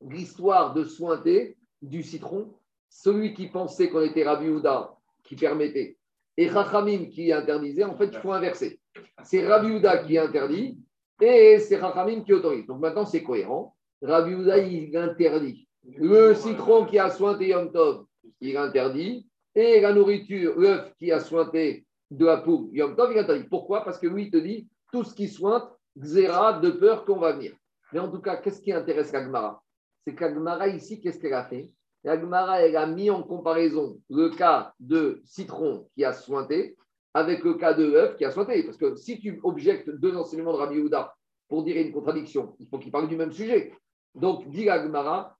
L'histoire 0.00 0.74
de 0.74 0.84
sointer 0.84 1.56
du 1.82 2.02
citron, 2.02 2.54
celui 2.88 3.34
qui 3.34 3.48
pensait 3.48 3.90
qu'on 3.90 4.02
était 4.02 4.24
Rabbi 4.24 4.48
Houda 4.48 4.94
qui 5.24 5.34
permettait 5.34 5.98
et 6.38 6.48
Chachamim 6.48 7.06
qui 7.06 7.32
interdisait, 7.32 7.82
en 7.82 7.96
fait, 7.96 8.10
il 8.12 8.18
faut 8.18 8.32
inverser. 8.32 8.78
C'est 9.24 9.44
Rabbi 9.44 9.72
Houda 9.72 9.98
qui 9.98 10.16
interdit 10.16 10.78
et 11.20 11.58
c'est 11.58 11.80
Chachamim 11.80 12.22
qui 12.22 12.32
autorise. 12.32 12.64
Donc 12.64 12.80
maintenant, 12.80 13.04
c'est 13.04 13.24
cohérent. 13.24 13.74
Rabbi 14.00 14.34
Houda, 14.34 14.58
il 14.58 14.96
interdit. 14.96 15.66
Le 15.96 16.34
citron 16.34 16.86
qui 16.86 16.96
a 16.96 17.10
sointé 17.10 17.48
Yom 17.48 17.72
Tov, 17.72 18.04
il 18.40 18.56
interdit. 18.56 19.26
Et 19.56 19.80
la 19.80 19.92
nourriture, 19.92 20.56
l'œuf 20.56 20.94
qui 20.96 21.10
a 21.10 21.18
sointé 21.18 21.87
de 22.10 22.24
la 22.24 22.38
poule, 22.38 22.68
Yom 22.72 22.96
Tov. 22.96 23.48
Pourquoi? 23.48 23.84
Parce 23.84 23.98
que 23.98 24.06
lui, 24.06 24.24
il 24.24 24.30
te 24.30 24.38
dit 24.38 24.68
tout 24.92 25.04
ce 25.04 25.14
qui 25.14 25.28
sointe, 25.28 25.70
xéra, 25.98 26.60
de 26.60 26.70
peur 26.70 27.04
qu'on 27.04 27.18
va 27.18 27.32
venir. 27.32 27.52
Mais 27.92 27.98
en 27.98 28.10
tout 28.10 28.20
cas, 28.20 28.36
qu'est-ce 28.36 28.60
qui 28.60 28.72
intéresse 28.72 29.12
l'Agmara? 29.12 29.62
C'est 30.06 30.14
qu'Agmara, 30.14 30.68
ici, 30.68 31.00
qu'est-ce 31.00 31.18
qu'elle 31.18 31.34
a 31.34 31.44
fait? 31.44 31.70
L'Agmara, 32.04 32.62
elle 32.62 32.76
a 32.76 32.86
mis 32.86 33.10
en 33.10 33.22
comparaison 33.22 33.98
le 34.08 34.30
cas 34.30 34.72
de 34.78 35.20
citron 35.24 35.88
qui 35.94 36.04
a 36.04 36.12
sointé 36.12 36.76
avec 37.12 37.42
le 37.42 37.54
cas 37.54 37.74
de 37.74 37.84
œuf 37.94 38.16
qui 38.16 38.24
a 38.24 38.30
sointé. 38.30 38.62
Parce 38.62 38.76
que 38.76 38.94
si 38.94 39.18
tu 39.18 39.40
objectes 39.42 39.90
deux 39.90 40.16
enseignements 40.16 40.52
de 40.52 40.58
Rabbi 40.58 40.78
Houda 40.78 41.14
pour 41.48 41.64
dire 41.64 41.76
une 41.76 41.92
contradiction, 41.92 42.54
il 42.60 42.68
faut 42.68 42.78
qu'ils 42.78 42.92
parlent 42.92 43.08
du 43.08 43.16
même 43.16 43.32
sujet. 43.32 43.72
Donc, 44.14 44.48
dit 44.48 44.64
l'Agmara, 44.66 45.36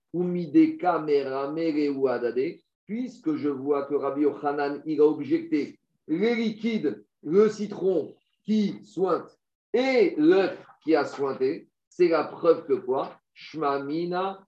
puisque 2.86 3.34
je 3.36 3.48
vois 3.48 3.84
que 3.84 3.94
Rabbi 3.94 4.22
Yochanan, 4.22 4.82
il 4.86 5.00
a 5.00 5.04
objecté 5.04 5.77
les 6.08 6.34
liquides, 6.34 7.04
le 7.22 7.48
citron 7.48 8.14
qui 8.44 8.84
sointe 8.84 9.38
et 9.72 10.14
l'œuf 10.16 10.58
qui 10.82 10.96
a 10.96 11.04
sointé, 11.04 11.68
c'est 11.88 12.08
la 12.08 12.24
preuve 12.24 12.64
que 12.66 12.74
quoi? 12.74 13.12
Shmamina 13.34 14.40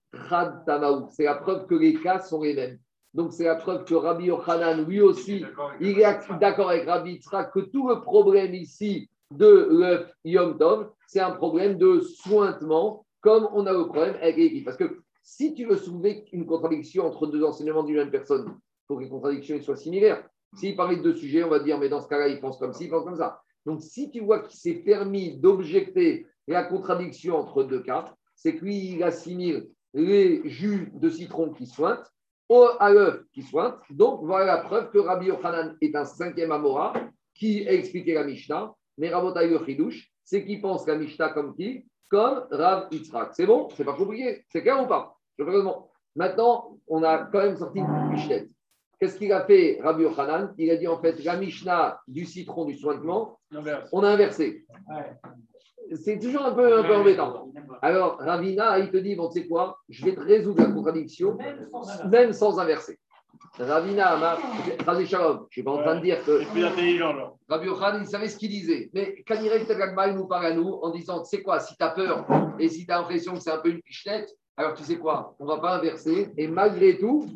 C'est 1.11 1.25
la 1.25 1.35
preuve 1.37 1.67
que 1.67 1.75
les 1.75 1.95
cas 1.95 2.21
sont 2.21 2.43
les 2.43 2.55
mêmes. 2.55 2.79
Donc, 3.13 3.33
c'est 3.33 3.45
la 3.45 3.57
preuve 3.57 3.85
que 3.85 3.95
Rabbi 3.95 4.27
Yochanan, 4.27 4.87
lui 4.87 5.01
aussi, 5.01 5.45
il 5.81 5.99
est 5.99 6.39
d'accord 6.41 6.71
avec 6.71 6.87
Rabbi 6.87 7.13
Yitzhak 7.15 7.53
que 7.53 7.61
tout 7.61 7.89
le 7.89 8.01
problème 8.01 8.55
ici 8.55 9.11
de 9.33 9.69
l'œuf 9.71 10.13
Yom 10.25 10.59
Tov, 10.59 10.91
c'est 11.07 11.21
un 11.21 11.33
problème 11.33 11.77
de 11.77 12.01
sointement, 12.01 13.05
comme 13.21 13.49
on 13.53 13.67
a 13.67 13.73
le 13.73 13.87
problème 13.87 14.17
avec 14.21 14.37
l'équipe. 14.37 14.65
Parce 14.65 14.77
que 14.77 15.03
si 15.23 15.55
tu 15.55 15.67
veux 15.67 15.77
soulever 15.77 16.25
une 16.33 16.47
contradiction 16.47 17.07
entre 17.07 17.27
deux 17.27 17.45
enseignements 17.45 17.83
d'une 17.83 17.97
même 17.97 18.11
personne, 18.11 18.47
il 18.49 18.87
faut 18.87 18.97
que 18.97 19.03
les 19.03 19.09
contradictions 19.09 19.61
soient 19.61 19.77
similaires. 19.77 20.25
S'il 20.55 20.77
parlait 20.77 20.97
de 20.97 21.03
deux 21.03 21.15
sujets, 21.15 21.45
on 21.45 21.49
va 21.49 21.61
dire, 21.61 21.79
mais 21.79 21.89
dans 21.89 22.01
ce 22.01 22.09
cas-là, 22.09 22.29
il 22.29 22.41
pense 22.41 22.59
comme 22.59 22.73
ci, 22.73 22.85
il 22.85 22.91
pense 22.91 23.05
comme 23.05 23.17
ça. 23.17 23.41
Donc, 23.67 23.83
si 23.83 24.11
tu 24.11 24.21
vois 24.21 24.41
qu'il 24.41 24.59
s'est 24.59 24.83
permis 24.83 25.39
d'objecter 25.39 26.27
la 26.47 26.65
contradiction 26.65 27.37
entre 27.37 27.63
deux 27.63 27.83
cas, 27.83 28.15
c'est 28.35 28.57
que 28.57 28.65
lui, 28.65 28.95
il 28.95 29.03
assimile 29.03 29.69
les 29.93 30.49
jus 30.49 30.91
de 30.95 31.09
citron 31.09 31.53
qui 31.53 31.67
sointent 31.67 32.11
à 32.81 32.91
l'œuf 32.91 33.23
qui 33.33 33.43
sointe. 33.43 33.79
Donc, 33.91 34.25
voilà 34.25 34.47
la 34.47 34.59
preuve 34.59 34.91
que 34.91 34.99
Rabbi 34.99 35.27
Yochanan 35.27 35.77
est 35.81 35.95
un 35.95 36.05
cinquième 36.05 36.51
Amora 36.51 36.95
qui 37.35 37.67
a 37.69 37.73
expliqué 37.73 38.15
la 38.15 38.25
Mishnah. 38.25 38.75
Mais 38.99 39.11
Rabotai 39.11 39.49
le 39.49 39.65
Chidouche, 39.65 40.11
c'est 40.25 40.45
qu'il 40.45 40.61
pense 40.61 40.87
la 40.87 40.97
Mishnah 40.97 41.31
comme 41.31 41.55
qui? 41.55 41.87
Comme 42.09 42.45
Rav 42.51 42.89
Yitzhak. 42.91 43.35
C'est 43.35 43.47
bon? 43.47 43.69
C'est 43.77 43.85
pas 43.85 43.95
compliqué? 43.95 44.45
C'est 44.49 44.63
clair 44.63 44.83
ou 44.83 44.87
pas? 44.89 45.17
Maintenant, 46.17 46.77
on 46.89 47.03
a 47.05 47.19
quand 47.19 47.39
même 47.39 47.57
sorti 47.57 47.79
une 47.79 48.09
Mishnah. 48.11 48.47
Qu'est-ce 49.01 49.17
qu'il 49.17 49.33
a 49.33 49.47
fait, 49.47 49.81
Rabbi 49.83 50.03
Yochanan? 50.03 50.53
Il 50.59 50.71
a 50.71 50.77
dit 50.77 50.87
en 50.87 51.01
fait 51.01 51.25
la 51.25 51.37
Mishnah 51.37 52.01
du 52.07 52.27
citron 52.27 52.67
du 52.67 52.77
sointement, 52.77 53.39
on 53.93 54.03
a 54.03 54.11
inversé. 54.11 54.67
C'est 55.95 56.19
toujours 56.19 56.45
un 56.45 56.53
peu, 56.53 56.79
un 56.79 56.83
peu 56.85 56.95
embêtant. 56.97 57.51
Alors, 57.81 58.19
Ravina, 58.19 58.79
il 58.79 58.91
te 58.91 58.99
dit 58.99 59.17
bon, 59.17 59.29
tu 59.29 59.41
sais 59.41 59.49
quoi? 59.49 59.79
Je 59.89 60.05
vais 60.05 60.15
te 60.15 60.21
résoudre 60.21 60.63
la 60.63 60.71
contradiction, 60.71 61.39
même 62.11 62.35
sans 62.35 62.59
inverser. 62.59 62.99
Ravina, 63.59 64.17
Razi 64.87 65.07
Shalom, 65.07 65.39
je 65.39 65.43
ne 65.45 65.51
suis 65.51 65.63
pas 65.63 65.73
en 65.73 65.79
train 65.79 65.97
de 65.97 66.03
dire 66.03 66.23
que. 66.23 66.49
plus 66.53 66.65
intelligent, 66.65 67.11
alors. 67.11 67.39
Rabbi 67.49 67.69
Yochanan, 67.69 68.03
il 68.03 68.07
savait 68.07 68.29
ce 68.29 68.37
qu'il 68.37 68.51
disait. 68.51 68.91
Mais 68.93 69.25
quand 69.27 69.37
il 69.43 69.51
il 69.51 70.15
nous 70.15 70.27
parle 70.27 70.45
à 70.47 70.53
nous 70.53 70.79
en 70.83 70.91
disant 70.91 71.23
tu 71.23 71.31
sais 71.31 71.43
quoi, 71.43 71.59
si 71.59 71.75
tu 71.75 71.83
as 71.83 71.89
peur 71.89 72.27
et 72.59 72.69
si 72.69 72.85
tu 72.85 72.93
as 72.93 72.99
l'impression 72.99 73.33
que 73.33 73.41
c'est 73.41 73.51
un 73.51 73.59
peu 73.59 73.71
une 73.71 73.81
pichenette, 73.81 74.31
alors 74.59 74.75
tu 74.75 74.85
sais 74.85 74.97
quoi? 74.97 75.35
On 75.39 75.45
ne 75.45 75.49
va 75.49 75.57
pas 75.57 75.79
inverser. 75.79 76.31
Et 76.37 76.47
malgré 76.47 76.99
tout, 76.99 77.27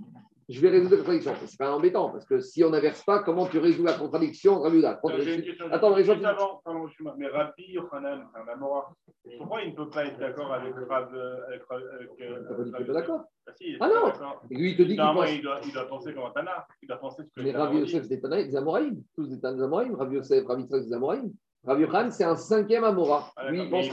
je 0.48 0.60
vais 0.60 0.68
résoudre 0.70 0.92
la 0.92 0.96
contradiction. 0.98 1.32
C'est 1.46 1.58
pas 1.58 1.72
embêtant, 1.72 2.10
parce 2.10 2.24
que 2.26 2.40
si 2.40 2.62
on 2.64 2.70
n'inverse 2.70 3.02
pas, 3.04 3.22
comment 3.22 3.46
tu 3.46 3.58
résous 3.58 3.84
la 3.84 3.94
contradiction 3.94 4.54
entre 4.54 4.64
Rabbi 4.64 4.84
Euh, 4.84 5.20
j'ai 5.24 5.34
une 5.36 5.42
question. 5.42 5.66
Attends, 5.70 5.96
Juste 5.96 6.08
Rachel, 6.08 6.26
avant, 6.26 6.60
pardon, 6.64 6.86
je 6.86 6.92
suis 6.92 7.04
mal. 7.04 7.14
mais 7.18 7.28
Rabbi 7.28 7.64
Yochanan, 7.68 8.26
c'est 8.32 8.40
un 8.40 8.52
Amora. 8.54 8.92
Pourquoi 9.38 9.62
il 9.62 9.70
ne 9.70 9.76
peut 9.76 9.88
pas 9.88 10.04
être 10.04 10.18
d'accord 10.18 10.52
avec 10.52 10.74
Rab 10.88 11.08
euh, 11.14 11.46
avec, 11.48 11.62
Rab- 11.64 11.82
avec, 11.94 12.10
euh, 12.20 12.70
T'as 12.72 12.84
pas 12.84 12.92
d'accord? 12.92 13.20
Ah, 13.46 13.52
si, 13.56 13.64
il 13.68 13.74
est 13.74 13.78
Ah 13.80 13.88
pas 13.88 14.18
non. 14.20 14.32
lui, 14.50 14.70
il 14.70 14.76
te 14.76 14.82
dit 14.82 14.88
qu'il 14.88 14.96
Normalement, 14.96 15.22
pense. 15.22 15.34
il 15.36 15.42
doit, 15.42 15.60
il 15.64 15.72
doit 15.72 15.88
penser 15.88 16.12
comme 16.14 16.24
un 16.24 16.30
Tana. 16.30 16.66
Il 16.82 16.88
doit 16.88 16.98
penser 16.98 17.22
ce 17.24 17.28
que 17.28 17.40
Mais 17.44 17.52
Tana 17.52 17.64
Rabbi 17.64 17.78
Yosef, 17.78 18.04
c'est 18.08 18.20
des 18.20 18.56
Amoraïm. 18.56 19.02
Tous 19.16 19.26
des 19.28 19.44
Amoraïm. 19.46 19.94
Rabbi 19.94 20.16
Yosef, 20.16 20.46
Rabbi 20.46 20.62
Yitzhak, 20.62 20.82
des 20.82 20.92
Amoraïm. 20.92 21.32
Rabbi 21.66 21.80
Yochanan, 21.82 22.10
c'est 22.10 22.24
un 22.24 22.36
cinquième 22.36 22.84
Amora. 22.84 23.30
Ah, 23.36 23.50
Lui, 23.50 23.62
il 23.62 23.70
pense 23.70 23.86
Il 23.86 23.92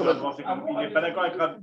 n'est 0.78 0.90
pas 0.94 1.02
d'accord 1.02 1.24
avec 1.24 1.38
Rabbi. 1.38 1.62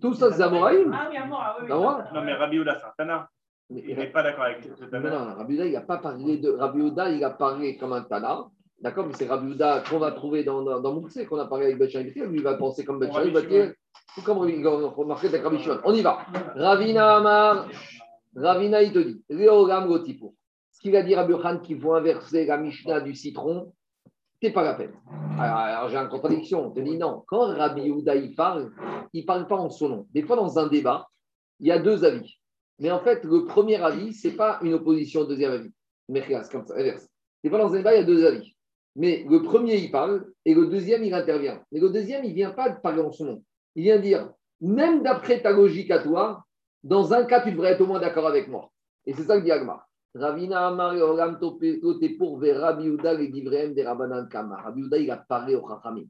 Tout 0.00 0.14
ça, 0.14 0.32
c'est 0.32 0.42
Amoraïm. 0.42 0.90
Ah 0.94 1.08
oui, 1.10 1.16
Amor, 1.18 1.40
ah 1.42 1.56
oui. 1.60 1.66
oui. 1.66 1.72
Amora 1.72 2.04
Non, 2.14 2.22
mais 2.22 2.32
Rabbi 2.34 2.58
Oula, 2.58 2.78
c'est 2.78 2.86
un 2.86 2.92
Tana. 2.96 3.28
Il 3.70 3.96
n'est 3.96 4.12
pas 4.12 4.22
d'accord 4.22 4.44
avec 4.44 4.62
ce 4.62 4.84
Non, 4.84 4.90
Tana. 4.90 5.10
non, 5.10 5.34
Rabbi 5.36 5.54
Yehuda, 5.54 5.66
il 5.66 5.72
n'a 5.72 5.80
pas 5.80 5.98
parlé 5.98 6.38
de. 6.38 6.50
Rabbi 6.50 6.78
Yehuda, 6.80 7.10
il 7.10 7.24
a 7.24 7.30
parlé 7.30 7.76
comme 7.76 7.92
un 7.92 8.02
Tana. 8.02 8.44
D'accord, 8.80 9.06
mais 9.06 9.14
c'est 9.14 9.26
Rabbi 9.26 9.48
Yehuda 9.48 9.84
qu'on 9.88 9.98
va 9.98 10.12
trouver 10.12 10.44
dans, 10.44 10.62
dans, 10.62 10.80
dans 10.80 11.00
qu'on 11.00 11.38
a 11.38 11.46
parlé 11.46 11.66
avec 11.66 11.78
Betchan 11.78 12.00
Lui, 12.00 12.12
il 12.16 12.42
va 12.42 12.54
penser 12.54 12.84
comme 12.84 13.00
dire. 13.00 13.72
Tout 14.14 14.22
comme 14.22 14.38
remarquer 14.38 15.28
avec 15.28 15.42
Rabbi 15.42 15.58
Shimon. 15.58 15.78
On 15.84 15.94
y 15.94 16.02
va. 16.02 16.18
Ravina 16.54 17.16
Amar. 17.16 17.68
Ravina, 18.36 18.82
il 18.82 18.92
te 18.92 18.98
dit. 18.98 19.24
Léogam 19.30 19.86
Gotipo. 19.88 20.34
Ce 20.70 20.80
qu'il 20.80 20.94
a 20.96 21.02
dit 21.02 21.14
Rabbi 21.14 21.32
Yochanan 21.32 21.60
qui 21.62 21.78
faut 21.78 21.94
inverser 21.94 22.44
la 22.44 22.58
Mishnah 22.58 23.00
du 23.00 23.14
citron, 23.14 23.72
c'est 24.42 24.50
pas 24.50 24.62
la 24.62 24.74
peine. 24.74 24.92
Alors, 25.38 25.56
alors, 25.56 25.88
j'ai 25.88 25.96
une 25.96 26.08
contradiction. 26.08 26.66
On 26.66 26.70
te 26.70 26.80
dit 26.80 26.98
non. 26.98 27.24
Quand 27.26 27.46
Rabbi 27.46 27.82
Yehuda 27.82 28.14
il 28.16 28.34
parle, 28.34 28.70
il 29.14 29.22
ne 29.22 29.26
parle 29.26 29.46
pas 29.46 29.56
en 29.56 29.70
son 29.70 29.88
nom. 29.88 30.06
Des 30.12 30.22
fois, 30.22 30.36
dans 30.36 30.58
un 30.58 30.66
débat, 30.66 31.06
il 31.60 31.68
y 31.68 31.72
a 31.72 31.78
deux 31.78 32.04
avis. 32.04 32.38
Mais 32.78 32.90
en 32.90 33.00
fait, 33.00 33.24
le 33.24 33.44
premier 33.44 33.76
avis, 33.76 34.12
ce 34.12 34.28
n'est 34.28 34.34
pas 34.34 34.58
une 34.62 34.74
opposition 34.74 35.20
au 35.20 35.26
deuxième 35.26 35.52
avis. 35.52 35.72
C'est 36.08 36.52
comme 36.52 36.66
ça, 36.66 36.74
inverse. 36.74 37.08
Fois, 37.48 37.58
dans 37.58 37.72
un 37.72 37.76
débat, 37.76 37.94
il 37.94 38.00
y 38.00 38.02
a 38.02 38.04
deux 38.04 38.24
avis. 38.24 38.54
Mais 38.96 39.24
le 39.28 39.42
premier, 39.42 39.76
il 39.76 39.90
parle, 39.90 40.26
et 40.44 40.54
le 40.54 40.66
deuxième, 40.66 41.02
il 41.04 41.14
intervient. 41.14 41.62
Mais 41.72 41.80
le 41.80 41.90
deuxième, 41.90 42.24
il 42.24 42.30
ne 42.30 42.34
vient 42.34 42.50
pas 42.50 42.70
de 42.70 42.80
parler 42.80 43.02
en 43.02 43.10
son 43.10 43.24
nom. 43.24 43.44
Il 43.74 43.82
vient 43.82 43.98
dire, 43.98 44.30
même 44.60 45.02
d'après 45.02 45.42
ta 45.42 45.50
logique 45.50 45.90
à 45.90 45.98
toi, 45.98 46.44
dans 46.82 47.12
un 47.12 47.24
cas, 47.24 47.42
tu 47.42 47.52
devrais 47.52 47.72
être 47.72 47.80
au 47.80 47.86
moins 47.86 48.00
d'accord 48.00 48.26
avec 48.26 48.48
moi. 48.48 48.70
Et 49.06 49.12
c'est 49.14 49.24
ça 49.24 49.38
que 49.38 49.44
dit 49.44 49.50
Agmar. 49.50 49.88
Ravina 50.14 50.68
Amar 50.68 50.94
Tote 51.40 52.18
pour 52.18 52.40
Rabbi 52.40 52.84
Yehuda 52.84 53.14
les 53.14 53.28
Divrem 53.28 53.74
des 53.74 53.82
Rabbanan 53.82 54.28
Kama. 54.28 54.56
Rabbi 54.62 54.82
Yehuda, 54.82 54.98
il 54.98 55.10
a 55.10 55.16
parlé 55.16 55.56
au 55.56 55.66
Chachamim. 55.66 56.06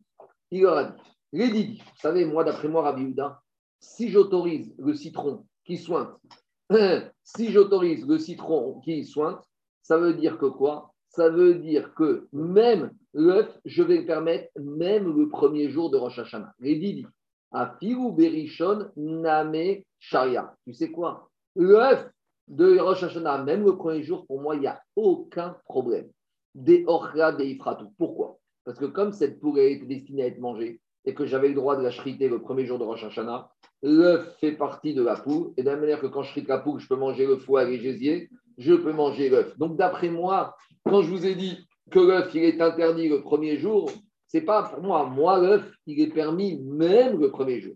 Il 0.50 0.62
leur 0.62 0.76
a 0.76 0.84
dit, 0.84 1.02
les 1.32 1.48
Didi, 1.48 1.78
vous 1.78 2.00
savez, 2.00 2.24
moi, 2.26 2.44
d'après 2.44 2.68
moi, 2.68 2.82
Rabbi 2.82 3.02
Yehuda, 3.02 3.40
si 3.80 4.10
j'autorise 4.10 4.74
le 4.78 4.94
citron 4.94 5.46
qui 5.64 5.78
sointe, 5.78 6.18
si 7.22 7.52
j'autorise 7.52 8.06
le 8.06 8.18
citron 8.18 8.80
qui 8.80 9.04
sointe, 9.04 9.42
ça 9.82 9.98
veut 9.98 10.14
dire 10.14 10.38
que 10.38 10.46
quoi? 10.46 10.94
Ça 11.08 11.28
veut 11.28 11.54
dire 11.54 11.94
que 11.94 12.26
même 12.32 12.90
l'œuf, 13.12 13.48
je 13.64 13.82
vais 13.82 13.98
le 13.98 14.06
permettre 14.06 14.50
même 14.58 15.16
le 15.16 15.28
premier 15.28 15.70
jour 15.70 15.90
de 15.90 15.96
Rosh 15.96 16.18
Hashanah. 16.18 16.52
Les 16.58 16.76
Didi, 16.76 17.06
à 17.52 17.76
Filou 17.78 18.12
Berishon 18.12 18.90
Name 18.96 19.82
Sharia. 20.00 20.56
Tu 20.66 20.74
sais 20.74 20.90
quoi? 20.90 21.30
L'œuf 21.54 22.08
de 22.48 22.78
Rosh 22.78 23.04
Hashanah, 23.04 23.44
même 23.44 23.64
le 23.64 23.76
premier 23.76 24.02
jour, 24.02 24.26
pour 24.26 24.40
moi, 24.40 24.56
il 24.56 24.62
n'y 24.62 24.66
a 24.66 24.82
aucun 24.96 25.56
problème. 25.66 26.10
Des 26.54 26.84
Orla, 26.86 27.32
des 27.32 27.46
Ifratou. 27.46 27.92
Pourquoi? 27.98 28.38
Parce 28.64 28.78
que 28.78 28.86
comme 28.86 29.12
cette 29.12 29.38
poulet 29.40 29.74
était 29.74 29.86
destinée 29.86 30.24
à 30.24 30.26
être 30.26 30.40
mangée 30.40 30.80
et 31.04 31.14
que 31.14 31.26
j'avais 31.26 31.48
le 31.48 31.54
droit 31.54 31.76
de 31.76 31.82
la 31.82 31.90
shriter 31.90 32.28
le 32.28 32.40
premier 32.40 32.64
jour 32.64 32.78
de 32.78 32.84
Rosh 32.84 33.04
Hashanah, 33.04 33.50
l'œuf 33.82 34.36
fait 34.40 34.52
partie 34.52 34.94
de 34.94 35.02
la 35.02 35.16
poule. 35.16 35.52
Et 35.56 35.62
de 35.62 35.66
la 35.66 35.72
même 35.72 35.82
manière 35.82 36.00
que 36.00 36.06
quand 36.06 36.22
je 36.22 36.30
shrite 36.30 36.48
la 36.48 36.58
poule, 36.58 36.80
je 36.80 36.88
peux 36.88 36.96
manger 36.96 37.26
le 37.26 37.36
foie 37.36 37.64
et 37.64 37.70
les 37.70 37.78
gésiers, 37.80 38.30
je 38.58 38.74
peux 38.74 38.92
manger 38.92 39.28
l'œuf. 39.28 39.56
Donc, 39.58 39.76
d'après 39.76 40.08
moi, 40.08 40.56
quand 40.84 41.02
je 41.02 41.10
vous 41.10 41.26
ai 41.26 41.34
dit 41.34 41.58
que 41.90 41.98
l'œuf, 41.98 42.34
il 42.34 42.44
est 42.44 42.60
interdit 42.60 43.08
le 43.08 43.22
premier 43.22 43.56
jour, 43.56 43.90
c'est 44.26 44.40
pas 44.40 44.62
pour 44.62 44.82
moi. 44.82 45.04
Moi, 45.04 45.38
l'œuf, 45.38 45.70
il 45.86 46.00
est 46.00 46.12
permis 46.12 46.60
même 46.62 47.20
le 47.20 47.30
premier 47.30 47.60
jour. 47.60 47.74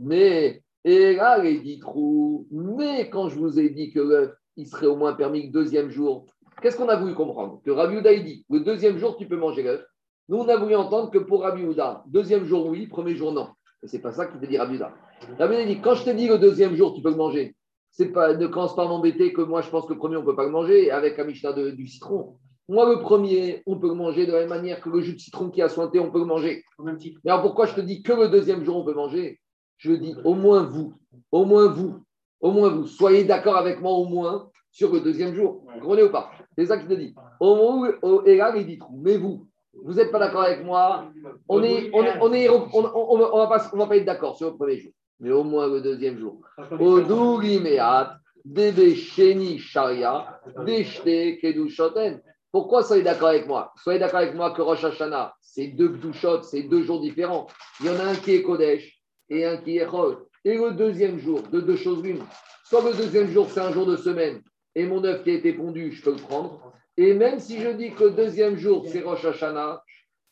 Mais, 0.00 0.62
et 0.84 1.14
là, 1.14 1.42
les 1.42 1.58
dix 1.58 1.80
trous, 1.80 2.46
mais 2.50 3.08
quand 3.10 3.28
je 3.28 3.38
vous 3.38 3.58
ai 3.58 3.70
dit 3.70 3.90
que 3.90 4.00
l'œuf, 4.00 4.32
il 4.56 4.66
serait 4.66 4.86
au 4.86 4.96
moins 4.96 5.14
permis 5.14 5.46
le 5.46 5.52
deuxième 5.52 5.90
jour, 5.90 6.26
qu'est-ce 6.60 6.76
qu'on 6.76 6.88
a 6.88 6.96
voulu 6.96 7.14
comprendre? 7.14 7.60
Que 7.64 7.70
il 8.14 8.24
dit, 8.24 8.44
le 8.50 8.60
deuxième 8.60 8.98
jour, 8.98 9.16
tu 9.16 9.26
peux 9.26 9.36
manger 9.36 9.62
l'œuf. 9.62 9.84
Nous, 10.28 10.36
on 10.36 10.48
a 10.48 10.56
voulu 10.56 10.74
entendre 10.76 11.10
que 11.10 11.18
pour 11.18 11.42
Rabbi 11.42 11.64
Houda, 11.64 12.04
deuxième 12.06 12.44
jour, 12.44 12.66
oui, 12.66 12.86
premier 12.86 13.16
jour, 13.16 13.32
non. 13.32 13.48
Et 13.82 13.88
c'est 13.88 14.00
pas 14.00 14.12
ça 14.12 14.26
qu'il 14.26 14.40
te 14.40 14.46
dit 14.46 14.58
Rabbi 14.58 14.74
Houda. 14.74 14.92
Rabbi 15.38 15.54
Houda 15.54 15.64
dit, 15.64 15.80
quand 15.80 15.94
je 15.94 16.04
t'ai 16.04 16.14
dit 16.14 16.28
le 16.28 16.38
deuxième 16.38 16.74
jour, 16.76 16.94
tu 16.94 17.00
peux 17.00 17.10
le 17.10 17.16
manger, 17.16 17.56
c'est 17.90 18.12
pas, 18.12 18.34
ne 18.34 18.46
commence 18.46 18.76
pas 18.76 18.84
à 18.84 18.88
m'embêter 18.88 19.32
que 19.32 19.40
moi, 19.40 19.62
je 19.62 19.70
pense 19.70 19.86
que 19.86 19.92
le 19.94 19.98
premier, 19.98 20.16
on 20.16 20.20
ne 20.20 20.26
peut 20.26 20.36
pas 20.36 20.44
le 20.44 20.50
manger 20.50 20.90
avec 20.90 21.16
la 21.16 21.24
Mishnah 21.24 21.52
de- 21.54 21.70
du 21.70 21.86
citron. 21.86 22.36
Moi, 22.68 22.86
le 22.94 23.00
premier, 23.00 23.62
on 23.66 23.78
peut 23.78 23.88
le 23.88 23.94
manger 23.94 24.26
de 24.26 24.32
la 24.32 24.40
même 24.40 24.50
manière 24.50 24.82
que 24.82 24.90
le 24.90 25.00
jus 25.00 25.14
de 25.14 25.18
citron 25.18 25.48
qui 25.48 25.62
a 25.62 25.70
sointé, 25.70 25.98
on 25.98 26.10
peut 26.10 26.18
le 26.18 26.26
manger. 26.26 26.62
Même 26.78 26.98
titre. 26.98 27.18
Mais 27.24 27.30
alors 27.30 27.42
pourquoi 27.42 27.64
je 27.64 27.74
te 27.74 27.80
dis 27.80 28.02
que 28.02 28.12
le 28.12 28.28
deuxième 28.28 28.62
jour 28.62 28.76
on 28.76 28.84
peut 28.84 28.92
manger? 28.92 29.40
Je 29.78 29.92
dis 29.92 30.14
au 30.24 30.34
moins 30.34 30.64
vous, 30.64 30.92
au 31.32 31.46
moins 31.46 31.68
vous, 31.68 32.04
au 32.40 32.50
moins 32.50 32.68
vous, 32.68 32.86
soyez 32.86 33.24
d'accord 33.24 33.56
avec 33.56 33.80
moi 33.80 33.92
au 33.92 34.04
moins 34.04 34.50
sur 34.70 34.92
le 34.92 35.00
deuxième 35.00 35.34
jour. 35.34 35.64
Vous 35.64 35.80
comprenez 35.80 36.02
ou 36.02 36.10
pas? 36.10 36.30
C'est 36.58 36.66
ça 36.66 36.76
que 36.76 36.82
je 36.82 36.88
te 36.88 36.94
dis. 36.94 37.14
Au 37.40 37.54
moins, 37.56 37.90
et 38.26 38.36
là, 38.36 38.54
il 38.54 38.66
dit. 38.66 38.78
Mais 39.02 39.16
vous, 39.16 39.47
vous 39.84 39.94
n'êtes 39.94 40.10
pas 40.10 40.18
d'accord 40.18 40.42
avec 40.42 40.64
moi, 40.64 41.06
on 41.48 41.62
est, 41.62 41.90
on 41.92 42.02
est, 42.04 42.18
on 42.20 42.32
est, 42.32 42.48
on, 42.48 43.18
va- 43.18 43.46
pas, 43.46 43.70
va 43.72 43.86
pas 43.86 43.96
être 43.96 44.04
d'accord 44.04 44.36
sur 44.36 44.50
le 44.50 44.56
premier 44.56 44.78
jour. 44.78 44.92
Mais 45.20 45.30
au 45.32 45.42
moins 45.44 45.66
le 45.68 45.80
deuxième 45.80 46.18
jour. 46.18 46.40
Pourquoi 52.50 52.82
soyez 52.82 53.02
d'accord 53.02 53.28
avec 53.28 53.46
moi? 53.46 53.72
Soyez 53.82 53.98
d'accord 53.98 54.20
avec 54.20 54.34
moi 54.34 54.52
que 54.52 54.62
Rosh 54.62 54.84
Hashanah, 54.84 55.34
c'est 55.40 55.66
deux 55.68 55.98
c'est 56.42 56.62
deux 56.62 56.82
jours 56.82 57.00
différents. 57.00 57.46
Il 57.80 57.86
y 57.86 57.90
en 57.90 57.96
a 58.00 58.04
un 58.04 58.14
qui 58.14 58.34
est 58.36 58.42
Kodesh 58.42 59.00
et 59.28 59.44
un 59.44 59.58
qui 59.58 59.76
est 59.78 59.86
Chol. 59.86 60.18
Et 60.44 60.56
le 60.56 60.70
deuxième 60.70 61.18
jour, 61.18 61.42
de 61.52 61.60
deux 61.60 61.76
choses 61.76 62.02
l'une. 62.02 62.22
Soit 62.64 62.82
le 62.82 62.96
deuxième 62.96 63.28
jour, 63.28 63.48
c'est 63.50 63.60
un 63.60 63.72
jour 63.72 63.84
de 63.86 63.96
semaine, 63.96 64.40
et 64.74 64.86
mon 64.86 65.02
œuf 65.04 65.24
qui 65.24 65.30
a 65.30 65.34
été 65.34 65.52
pondu, 65.52 65.92
je 65.92 66.02
peux 66.02 66.12
le 66.12 66.16
prendre. 66.16 66.72
Et 67.00 67.14
même 67.14 67.38
si 67.38 67.60
je 67.60 67.68
dis 67.68 67.92
que 67.92 68.04
le 68.04 68.10
deuxième 68.10 68.56
jour, 68.56 68.84
c'est 68.88 69.00
Rosh 69.02 69.24
Hashanah, 69.24 69.82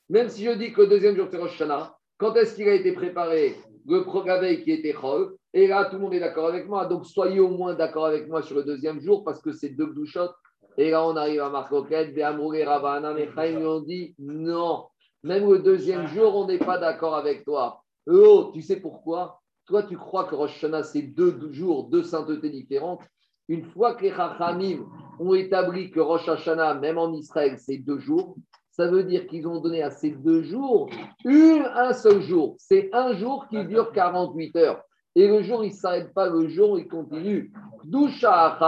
même 0.08 0.28
si 0.28 0.44
je 0.44 0.50
dis 0.50 0.72
que 0.72 0.80
le 0.80 0.88
deuxième 0.88 1.14
jour, 1.16 1.28
c'est 1.30 1.38
Rosh 1.38 1.54
Hashanah, 1.54 1.96
quand 2.18 2.34
est-ce 2.34 2.56
qu'il 2.56 2.68
a 2.68 2.74
été 2.74 2.90
préparé 2.92 3.54
Le 3.86 4.02
pro- 4.02 4.24
la 4.24 4.40
veille 4.40 4.64
qui 4.64 4.72
était 4.72 4.92
Chol? 4.92 5.36
Et 5.54 5.68
là, 5.68 5.84
tout 5.84 5.94
le 5.94 6.02
monde 6.02 6.14
est 6.14 6.18
d'accord 6.20 6.48
avec 6.48 6.66
moi. 6.66 6.86
Donc, 6.86 7.06
soyez 7.06 7.38
au 7.38 7.50
moins 7.50 7.74
d'accord 7.74 8.06
avec 8.06 8.28
moi 8.28 8.42
sur 8.42 8.56
le 8.56 8.64
deuxième 8.64 9.00
jour, 9.00 9.22
parce 9.22 9.40
que 9.40 9.52
c'est 9.52 9.68
deux 9.70 9.86
Gdushot. 9.86 10.30
Et 10.76 10.90
là, 10.90 11.06
on 11.06 11.14
arrive 11.16 11.40
à 11.40 11.50
Marcoquette, 11.50 12.12
Béamouré, 12.12 12.64
Ravana, 12.64 13.14
Mechaim, 13.14 13.60
et 13.60 13.64
on 13.66 13.80
dit 13.80 14.14
non. 14.18 14.86
Même 15.22 15.48
le 15.48 15.60
deuxième 15.60 16.08
jour, 16.08 16.34
on 16.34 16.46
n'est 16.48 16.58
pas 16.58 16.78
d'accord 16.78 17.14
avec 17.14 17.44
toi. 17.44 17.80
Oh, 18.08 18.50
tu 18.52 18.60
sais 18.60 18.80
pourquoi? 18.80 19.40
Toi, 19.66 19.84
tu 19.84 19.96
crois 19.96 20.24
que 20.24 20.34
Rosh 20.34 20.56
Hashanah, 20.56 20.82
c'est 20.82 21.02
deux 21.02 21.52
jours, 21.52 21.84
deux 21.84 22.02
saintetés 22.02 22.50
différentes. 22.50 23.02
Une 23.48 23.64
fois 23.64 23.94
que 23.94 24.02
les 24.02 24.12
Chachamim 24.12 24.86
ont 25.18 25.34
établi 25.34 25.90
que 25.90 26.00
Rosh 26.00 26.28
Hashanah, 26.28 26.74
même 26.74 26.98
en 26.98 27.12
Israël, 27.12 27.56
c'est 27.58 27.78
deux 27.78 27.98
jours, 27.98 28.36
ça 28.70 28.88
veut 28.88 29.04
dire 29.04 29.26
qu'ils 29.26 29.46
ont 29.48 29.60
donné 29.60 29.82
à 29.82 29.90
ces 29.90 30.10
deux 30.10 30.42
jours 30.42 30.90
une, 31.24 31.64
un 31.74 31.92
seul 31.92 32.20
jour. 32.20 32.56
C'est 32.58 32.90
un 32.92 33.14
jour 33.14 33.46
qui 33.48 33.64
dure 33.64 33.92
48 33.92 34.56
heures. 34.56 34.82
Et 35.14 35.26
le 35.28 35.42
jour, 35.42 35.64
il 35.64 35.70
ne 35.70 35.74
s'arrête 35.74 36.12
pas, 36.12 36.28
le 36.28 36.46
jour, 36.48 36.78
il 36.78 36.86
continue. 36.86 37.50
Doucha 37.84 38.58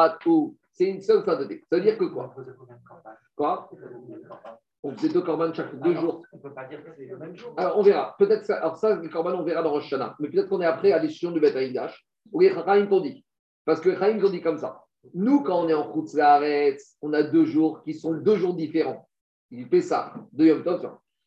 c'est 0.72 0.84
une 0.84 1.02
seule 1.02 1.24
sainteté. 1.24 1.64
Ça 1.68 1.76
veut 1.76 1.82
dire 1.82 1.98
que 1.98 2.04
quoi? 2.04 2.34
Quoi? 3.36 3.68
On 4.84 4.92
faisait 4.96 5.12
deux 5.12 5.22
corbanes 5.22 5.52
chaque 5.52 5.78
deux 5.80 5.94
jours. 5.96 6.22
On 6.32 6.36
ne 6.36 6.42
peut 6.42 6.54
pas 6.54 6.64
dire 6.66 6.84
que 6.84 6.90
c'est 6.96 7.06
le 7.06 7.18
même 7.18 7.36
jour. 7.36 7.52
Alors, 7.56 7.78
on 7.78 7.82
verra. 7.82 8.14
Peut-être 8.16 8.46
ça, 8.46 8.58
alors 8.58 8.76
ça, 8.76 8.96
les 8.96 9.10
corbanes, 9.10 9.34
on 9.34 9.42
verra 9.42 9.60
dans 9.60 9.72
Rosh 9.72 9.92
Hashanah. 9.92 10.14
Mais 10.20 10.28
peut-être 10.30 10.48
qu'on 10.48 10.60
est 10.60 10.66
après 10.66 10.92
à 10.92 10.96
la 10.96 11.02
décision 11.02 11.32
du 11.32 11.40
Beth 11.40 11.56
Amikdash. 11.56 12.06
Où 12.32 12.40
les 12.40 12.54
Chaim 12.54 12.86
t'ont 12.86 13.00
dit. 13.00 13.24
Parce 13.68 13.82
que 13.82 13.94
Chaim 13.98 14.18
t'ont 14.18 14.30
dit 14.30 14.40
comme 14.40 14.56
ça. 14.56 14.82
Nous, 15.12 15.42
quand 15.42 15.62
on 15.62 15.68
est 15.68 15.74
en 15.74 15.92
Chutz 15.92 16.14
Laaretz, 16.14 16.96
on 17.02 17.12
a 17.12 17.22
deux 17.22 17.44
jours 17.44 17.82
qui 17.82 17.92
sont 17.92 18.14
deux 18.14 18.36
jours 18.36 18.54
différents. 18.54 19.06
Il 19.50 19.66
fait 19.66 19.82
ça, 19.82 20.14
deux 20.32 20.46
Yom. 20.46 20.64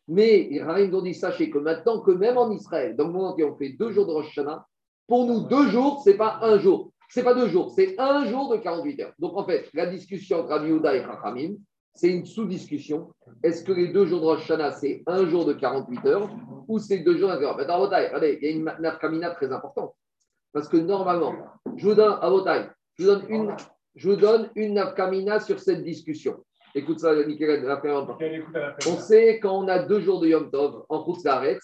Mais 0.07 0.49
Chaim 0.57 0.89
t'ont 0.89 1.03
dit, 1.03 1.13
sachez 1.13 1.51
que 1.51 1.59
maintenant 1.59 1.99
que 1.99 2.09
même 2.09 2.39
en 2.39 2.49
Israël, 2.49 2.95
dans 2.95 3.05
le 3.05 3.13
monde 3.13 3.25
entier, 3.25 3.43
on 3.43 3.55
fait 3.55 3.69
deux 3.69 3.91
jours 3.91 4.07
de 4.07 4.13
Rosh 4.13 4.29
Hashanah, 4.29 4.65
pour 5.07 5.27
nous, 5.27 5.41
deux 5.41 5.67
jours, 5.67 6.01
c'est 6.03 6.17
pas 6.17 6.39
un 6.41 6.57
jour. 6.57 6.91
C'est 7.11 7.21
pas 7.23 7.35
deux 7.35 7.47
jours, 7.47 7.69
c'est 7.75 7.93
un 7.99 8.25
jour 8.25 8.49
de 8.49 8.57
48 8.57 9.01
heures. 9.01 9.13
Donc, 9.19 9.37
en 9.37 9.45
fait, 9.45 9.69
la 9.75 9.85
discussion 9.85 10.39
entre 10.39 10.49
Rabbi 10.49 10.71
et 10.71 11.03
Chachamim, 11.03 11.57
c'est 11.93 12.09
une 12.09 12.25
sous-discussion. 12.25 13.13
Est-ce 13.43 13.63
que 13.63 13.71
les 13.71 13.89
deux 13.89 14.07
jours 14.07 14.21
de 14.21 14.25
Rosh 14.25 14.49
Hashanah, 14.49 14.71
c'est 14.71 15.03
un 15.05 15.27
jour 15.27 15.45
de 15.45 15.53
48 15.53 16.05
heures 16.07 16.29
ou 16.67 16.79
c'est 16.79 17.01
deux 17.01 17.19
jours 17.19 17.29
d'intervalle 17.29 17.57
Maintenant, 17.57 17.75
à 17.75 17.79
Votaï, 17.79 18.07
regardez, 18.07 18.39
il 18.41 18.47
y 18.47 18.51
a 18.51 18.55
une 18.55 18.63
nafkamina 18.79 19.29
très 19.29 19.51
importante. 19.53 19.93
Parce 20.53 20.67
que 20.67 20.77
normalement, 20.77 21.33
je 21.77 21.87
vous 21.87 21.95
donne, 21.95 22.17
à 22.21 22.29
Votaï, 22.29 22.69
je 22.97 23.05
vous 23.05 23.09
donne 23.09 23.25
une, 23.29 23.55
je 23.95 24.09
vous 24.09 24.15
donne 24.15 24.49
une 24.55 24.73
nafkamina 24.73 25.39
sur 25.39 25.59
cette 25.59 25.83
discussion. 25.83 26.43
Écoute 26.73 26.99
ça, 26.99 27.13
Michael, 27.13 27.63
la 27.63 27.77
première. 27.77 28.17
On 28.87 28.97
sait 28.97 29.39
quand 29.39 29.63
on 29.63 29.67
a 29.67 29.79
deux 29.79 30.01
jours 30.01 30.19
de 30.21 30.27
Yom 30.27 30.49
Tov 30.49 30.85
en 30.89 31.03
route 31.03 31.23
d'arrêt, 31.23 31.57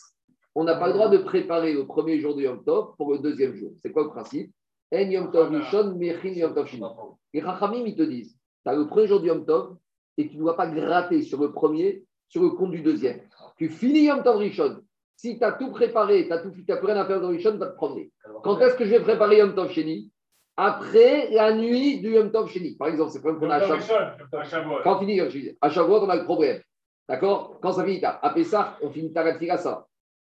on 0.56 0.64
n'a 0.64 0.76
pas 0.76 0.88
le 0.88 0.94
droit 0.94 1.10
de 1.10 1.18
préparer 1.18 1.74
le 1.74 1.86
premier 1.86 2.20
jour 2.20 2.36
de 2.36 2.42
Yom 2.42 2.64
Tov 2.64 2.96
pour 2.98 3.12
le 3.14 3.20
deuxième 3.20 3.56
jour. 3.56 3.72
C'est 3.82 3.92
quoi 3.92 4.04
le 4.04 4.10
principe? 4.10 4.52
En 4.94 5.00
Yom 5.00 5.32
Tov 5.32 5.50
Rishon, 5.50 5.96
Mechin 5.96 6.30
Yom 6.30 6.54
Tov 6.54 6.68
Sheni. 6.68 6.84
Les 7.34 7.42
Chachamim, 7.42 7.86
ils 7.86 7.96
te 7.96 8.04
disent, 8.04 8.38
tu 8.64 8.70
as 8.70 8.76
le 8.76 8.88
premier 8.88 9.08
jour 9.08 9.20
du 9.20 9.28
Yom 9.28 9.46
Tov 9.46 9.78
et 10.18 10.28
tu 10.28 10.36
ne 10.36 10.42
dois 10.42 10.56
pas 10.56 10.68
gratter 10.68 11.22
sur 11.22 11.40
le 11.42 11.52
premier, 11.52 12.04
sur 12.28 12.42
le 12.42 12.50
compte 12.50 12.72
du 12.72 12.82
deuxième. 12.82 13.22
Tu 13.58 13.70
finis 13.70 14.06
Yom 14.06 14.24
Tov 14.24 14.38
Rishon. 14.38 14.82
Si 15.18 15.38
tu 15.38 15.43
as 15.43 15.53
tout 15.53 15.72
préparé, 15.72 16.24
tu 16.26 16.30
n'as 16.30 16.78
plus 16.78 16.86
rien 16.86 16.95
à 16.95 17.05
faire 17.05 17.20
dans 17.20 17.30
Rishon, 17.30 17.53
tu 17.53 17.57
vas 17.57 17.68
te 17.68 17.76
promener. 17.76 18.11
Quand 18.43 18.59
est-ce 18.59 18.76
que 18.76 18.86
je 18.86 18.91
vais 18.91 19.01
préparer 19.01 19.39
Yom 19.39 19.55
Tov 19.55 19.72
Sheni 19.72 20.11
Après 20.55 21.30
la 21.32 21.53
nuit 21.53 21.99
du 21.99 22.11
Yom 22.11 22.32
Tov 22.32 22.49
Sheni. 22.49 22.78
Par 22.78 22.88
exemple, 22.88 23.11
c'est 23.11 23.18
le 23.18 23.24
problème 23.24 23.41
qu'on 23.41 23.49
a 23.49 23.57
à 23.57 24.43
Shavuot. 24.43 24.76
Quand 24.84 24.95
on 24.95 24.99
finit 24.99 25.20
à 25.59 25.70
Shavuot, 25.70 26.05
on 26.05 26.09
a 26.09 26.15
le 26.15 26.24
problème. 26.24 26.61
D'accord? 27.09 27.57
Quand 27.61 27.72
ça 27.72 27.84
finit, 27.84 28.03
à 28.03 28.30
Pessah, 28.30 28.78
on 28.82 28.91
finit 28.91 29.11
Tarat 29.11 29.57
ça. 29.57 29.88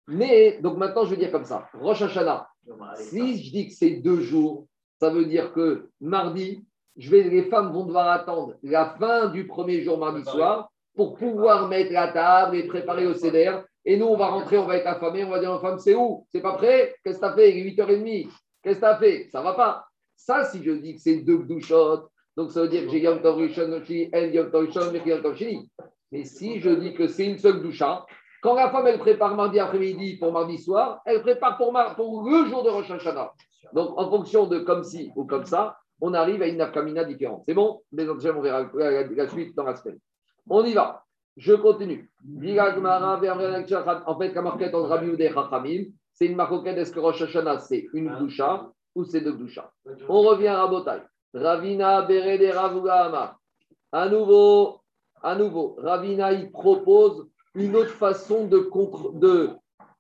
Mais, 0.07 0.59
donc 0.61 0.77
maintenant, 0.77 1.05
je 1.05 1.11
vais 1.11 1.17
dire 1.17 1.31
comme 1.31 1.45
ça 1.45 1.69
Rosh 1.73 2.01
Hashanah, 2.01 2.47
si 2.95 3.41
je 3.41 3.51
dis 3.51 3.67
que 3.67 3.73
c'est 3.73 3.91
deux 3.91 4.19
jours, 4.19 4.67
ça 4.99 5.09
veut 5.09 5.25
dire 5.25 5.53
que 5.53 5.89
mardi, 6.01 6.65
je 6.97 7.09
vais, 7.09 7.23
les 7.23 7.43
femmes 7.43 7.71
vont 7.71 7.85
devoir 7.85 8.09
attendre 8.09 8.55
la 8.63 8.95
fin 8.99 9.27
du 9.29 9.47
premier 9.47 9.81
jour 9.81 9.97
mardi 9.97 10.23
soir 10.23 10.69
pour 10.95 11.15
pouvoir 11.15 11.69
mettre 11.69 11.93
la 11.93 12.09
table 12.09 12.57
et 12.57 12.67
préparer 12.67 13.07
au 13.07 13.13
CDR. 13.13 13.63
Et 13.85 13.97
nous, 13.97 14.05
on 14.05 14.17
va 14.17 14.27
rentrer, 14.27 14.57
on 14.57 14.65
va 14.65 14.77
être 14.77 14.87
affamés, 14.87 15.23
on 15.23 15.29
va 15.29 15.39
dire 15.39 15.51
aux 15.51 15.59
femmes, 15.59 15.79
c'est 15.79 15.95
où? 15.95 16.25
C'est 16.31 16.41
pas 16.41 16.53
prêt? 16.53 16.95
Qu'est-ce 17.03 17.19
que 17.19 17.25
tu 17.25 17.31
as 17.31 17.35
fait? 17.35 17.57
Il 17.57 17.67
est 17.67 17.71
8h30. 17.71 18.29
Qu'est-ce 18.63 18.79
que 18.79 18.85
tu 18.85 18.85
as 18.85 18.97
fait? 18.97 19.27
Ça 19.31 19.41
va 19.41 19.53
pas. 19.53 19.85
Ça, 20.15 20.45
si 20.45 20.63
je 20.63 20.71
dis 20.71 20.95
que 20.95 21.01
c'est 21.01 21.17
deux 21.17 21.39
douchottes, 21.39 22.07
donc 22.37 22.51
ça 22.51 22.61
veut 22.61 22.69
dire 22.69 22.83
que 22.83 22.89
j'ai 22.89 23.01
Yom 23.01 23.19
Rishon, 23.21 23.81
Yom 24.11 24.51
Yom 25.05 25.67
Mais 26.11 26.23
si 26.23 26.59
je 26.59 26.69
dis 26.69 26.93
que 26.93 27.07
c'est 27.07 27.25
une 27.25 27.37
seule 27.37 27.61
doucha, 27.61 28.05
quand 28.41 28.55
la 28.55 28.69
femme, 28.69 28.87
elle 28.87 28.99
prépare 28.99 29.35
mardi 29.35 29.59
après-midi 29.59 30.17
pour 30.17 30.31
mardi 30.31 30.57
soir, 30.57 31.01
elle 31.05 31.21
prépare 31.21 31.57
pour, 31.57 31.73
pour 31.95 32.29
le 32.29 32.45
jour 32.49 32.63
de 32.63 32.69
Rosh 32.69 32.91
Hashanah. 32.91 33.31
Donc, 33.73 33.97
en 33.97 34.09
fonction 34.09 34.47
de 34.47 34.59
comme 34.59 34.83
ci 34.83 35.11
ou 35.15 35.25
comme 35.25 35.45
ça, 35.45 35.77
on 36.01 36.13
arrive 36.13 36.41
à 36.41 36.47
une 36.47 36.57
nafkamina 36.57 37.05
différente. 37.05 37.43
C'est 37.47 37.53
bon? 37.53 37.81
Mais 37.91 38.07
on 38.07 38.15
verra 38.15 38.69
la, 38.73 39.29
suite 39.29 39.55
dans 39.55 39.63
la 39.63 39.75
semaine. 39.75 39.99
On 40.49 40.65
y 40.65 40.73
va. 40.73 41.05
Je 41.37 41.53
continue. 41.53 42.11
En 44.05 44.19
fait, 44.19 44.33
la 44.33 44.41
marquette 44.41 44.75
entre 44.75 44.89
Rabbi 44.89 45.09
et 45.21 45.31
Chachamim, 45.33 45.85
c'est 46.13 46.27
une 46.27 46.35
marquette 46.35 46.77
est-ce 46.77 46.91
que 46.91 46.99
Rosh 46.99 47.21
Hashanah, 47.21 47.59
c'est 47.59 47.87
une 47.93 48.15
doucha 48.17 48.71
ou 48.93 49.03
c'est 49.03 49.21
deux 49.21 49.33
douchas? 49.33 49.71
On 50.07 50.21
revient 50.21 50.47
à 50.47 50.61
Rabotai. 50.61 51.01
Ravina 51.33 52.03
Berede 52.03 52.53
Ravuga 52.53 53.35
À 53.91 54.09
nouveau, 54.09 54.81
à 55.23 55.35
nouveau, 55.35 55.75
Ravina, 55.79 56.31
il 56.33 56.51
propose 56.51 57.27
une 57.55 57.75
autre 57.75 57.93
façon 57.95 58.45
de. 58.45 58.69
de 59.15 59.49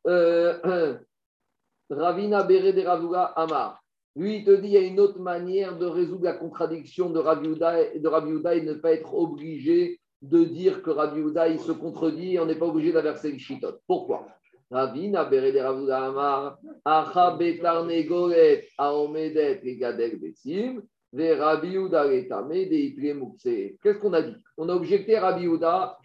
euh, 0.05 0.97
Ravina 1.89 2.43
Berede 2.43 2.85
Ravuga 2.85 3.23
Amar. 3.23 3.83
Lui, 4.15 4.37
il 4.37 4.45
te 4.45 4.51
dit, 4.51 4.67
il 4.67 4.73
y 4.73 4.77
a 4.77 4.81
une 4.81 4.99
autre 4.99 5.19
manière 5.19 5.75
de 5.75 5.87
résoudre 5.87 6.25
la 6.25 6.33
contradiction 6.33 7.09
de 7.09 7.17
Rabbi 7.17 7.49
et 7.93 7.99
de 7.99 8.07
Rabbi 8.07 8.31
et 8.31 8.61
ne 8.61 8.75
pas 8.75 8.93
être 8.93 9.11
obligé 9.15 9.99
de 10.23 10.45
dire 10.45 10.81
que 10.81 10.89
Rabbi 10.89 11.19
Uda, 11.19 11.49
il 11.49 11.59
se 11.59 11.73
contredit 11.73 12.35
et 12.35 12.39
on 12.39 12.45
n'est 12.45 12.57
pas 12.57 12.65
obligé 12.65 12.93
d'inverser 12.93 13.29
le 13.31 13.37
chitot. 13.37 13.73
Pourquoi? 13.85 14.25
Ravina 14.71 15.25
Berede 15.25 15.57
Ravuga 15.57 16.05
Amar, 16.05 16.57
Acha 16.85 17.31
Betar 17.31 17.85
Negoret, 17.85 18.65
Aomedet, 18.77 19.59
Egadek 19.63 20.19
Besim, 20.21 20.81
Ve 21.11 21.37
Rabbi 21.37 21.75
Uda 21.75 22.07
Qu'est-ce 23.83 23.97
qu'on 23.99 24.13
a 24.13 24.21
dit? 24.21 24.35
On 24.57 24.69
a 24.69 24.73
objecté 24.73 25.19
Rabbi 25.19 25.45
Uda, 25.45 25.97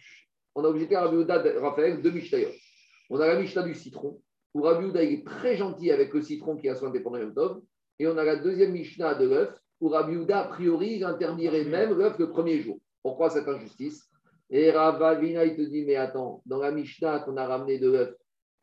on 0.53 0.65
a 0.65 0.67
objecté 0.67 0.97
Rabbi 0.97 1.15
Uda, 1.15 1.41
Raphaël, 1.61 2.01
deux 2.01 2.11
Mishnayot. 2.11 2.49
On 3.09 3.21
a 3.21 3.25
la 3.25 3.39
Mishnah 3.39 3.63
du 3.63 3.73
citron, 3.73 4.21
où 4.53 4.63
Rabbi 4.63 4.87
Uda 4.87 5.01
est 5.01 5.25
très 5.25 5.55
gentil 5.55 5.91
avec 5.91 6.13
le 6.13 6.21
citron 6.21 6.57
qui 6.57 6.67
a 6.67 6.75
soin 6.75 6.89
des 6.89 7.01
Yom 7.01 7.61
et 7.99 8.07
on 8.07 8.17
a 8.17 8.23
la 8.25 8.35
deuxième 8.35 8.73
Mishnah 8.73 9.15
de 9.15 9.29
l'œuf, 9.29 9.57
où 9.79 9.87
Rabbi 9.87 10.13
Uda, 10.13 10.41
a 10.41 10.43
priori, 10.49 11.01
interdirait 11.05 11.63
même 11.63 11.97
l'œuf 11.97 12.19
le 12.19 12.29
premier 12.29 12.61
jour. 12.61 12.77
Pourquoi 13.01 13.29
cette 13.29 13.47
injustice? 13.47 14.08
Et 14.49 14.71
Ravina, 14.71 15.45
il 15.45 15.55
te 15.55 15.61
dit, 15.61 15.85
mais 15.85 15.95
attends, 15.95 16.41
dans 16.45 16.57
la 16.59 16.71
Mishnah 16.71 17.19
qu'on 17.19 17.37
a 17.37 17.45
ramené 17.45 17.77
de 17.77 17.91
l'œuf, 17.91 18.15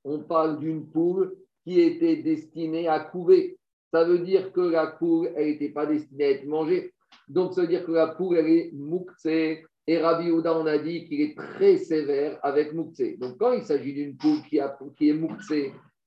on 0.05 0.21
parle 0.21 0.59
d'une 0.59 0.87
poule 0.89 1.37
qui 1.65 1.81
était 1.81 2.17
destinée 2.17 2.89
à 2.89 3.01
couver. 3.01 3.57
Ça 3.93 4.05
veut 4.05 4.19
dire 4.19 4.53
que 4.53 4.61
la 4.61 4.89
poule, 4.89 5.31
elle 5.37 5.47
n'était 5.47 5.69
pas 5.69 5.87
destinée 5.87 6.25
à 6.25 6.31
être 6.31 6.47
mangée. 6.47 6.93
Donc, 7.29 7.55
ça 7.55 7.63
veut 7.63 7.69
dire 7.69 7.85
que 7.85 7.93
la 7.93 8.09
poule, 8.09 8.37
elle 8.37 8.49
est 8.49 8.71
moukse. 8.73 9.27
Et 9.27 9.99
Rabbi 9.99 10.31
Ouda, 10.31 10.59
on 10.59 10.67
a 10.67 10.79
dit 10.79 11.07
qu'il 11.07 11.21
est 11.21 11.37
très 11.37 11.77
sévère 11.77 12.39
avec 12.43 12.73
moukse. 12.73 13.19
Donc, 13.19 13.39
quand 13.39 13.53
il 13.53 13.63
s'agit 13.63 13.95
d'une 13.95 14.17
poule 14.17 14.43
qui, 14.49 14.59
a, 14.59 14.77
qui 14.97 15.11
est 15.11 15.15
moukse, 15.15 15.53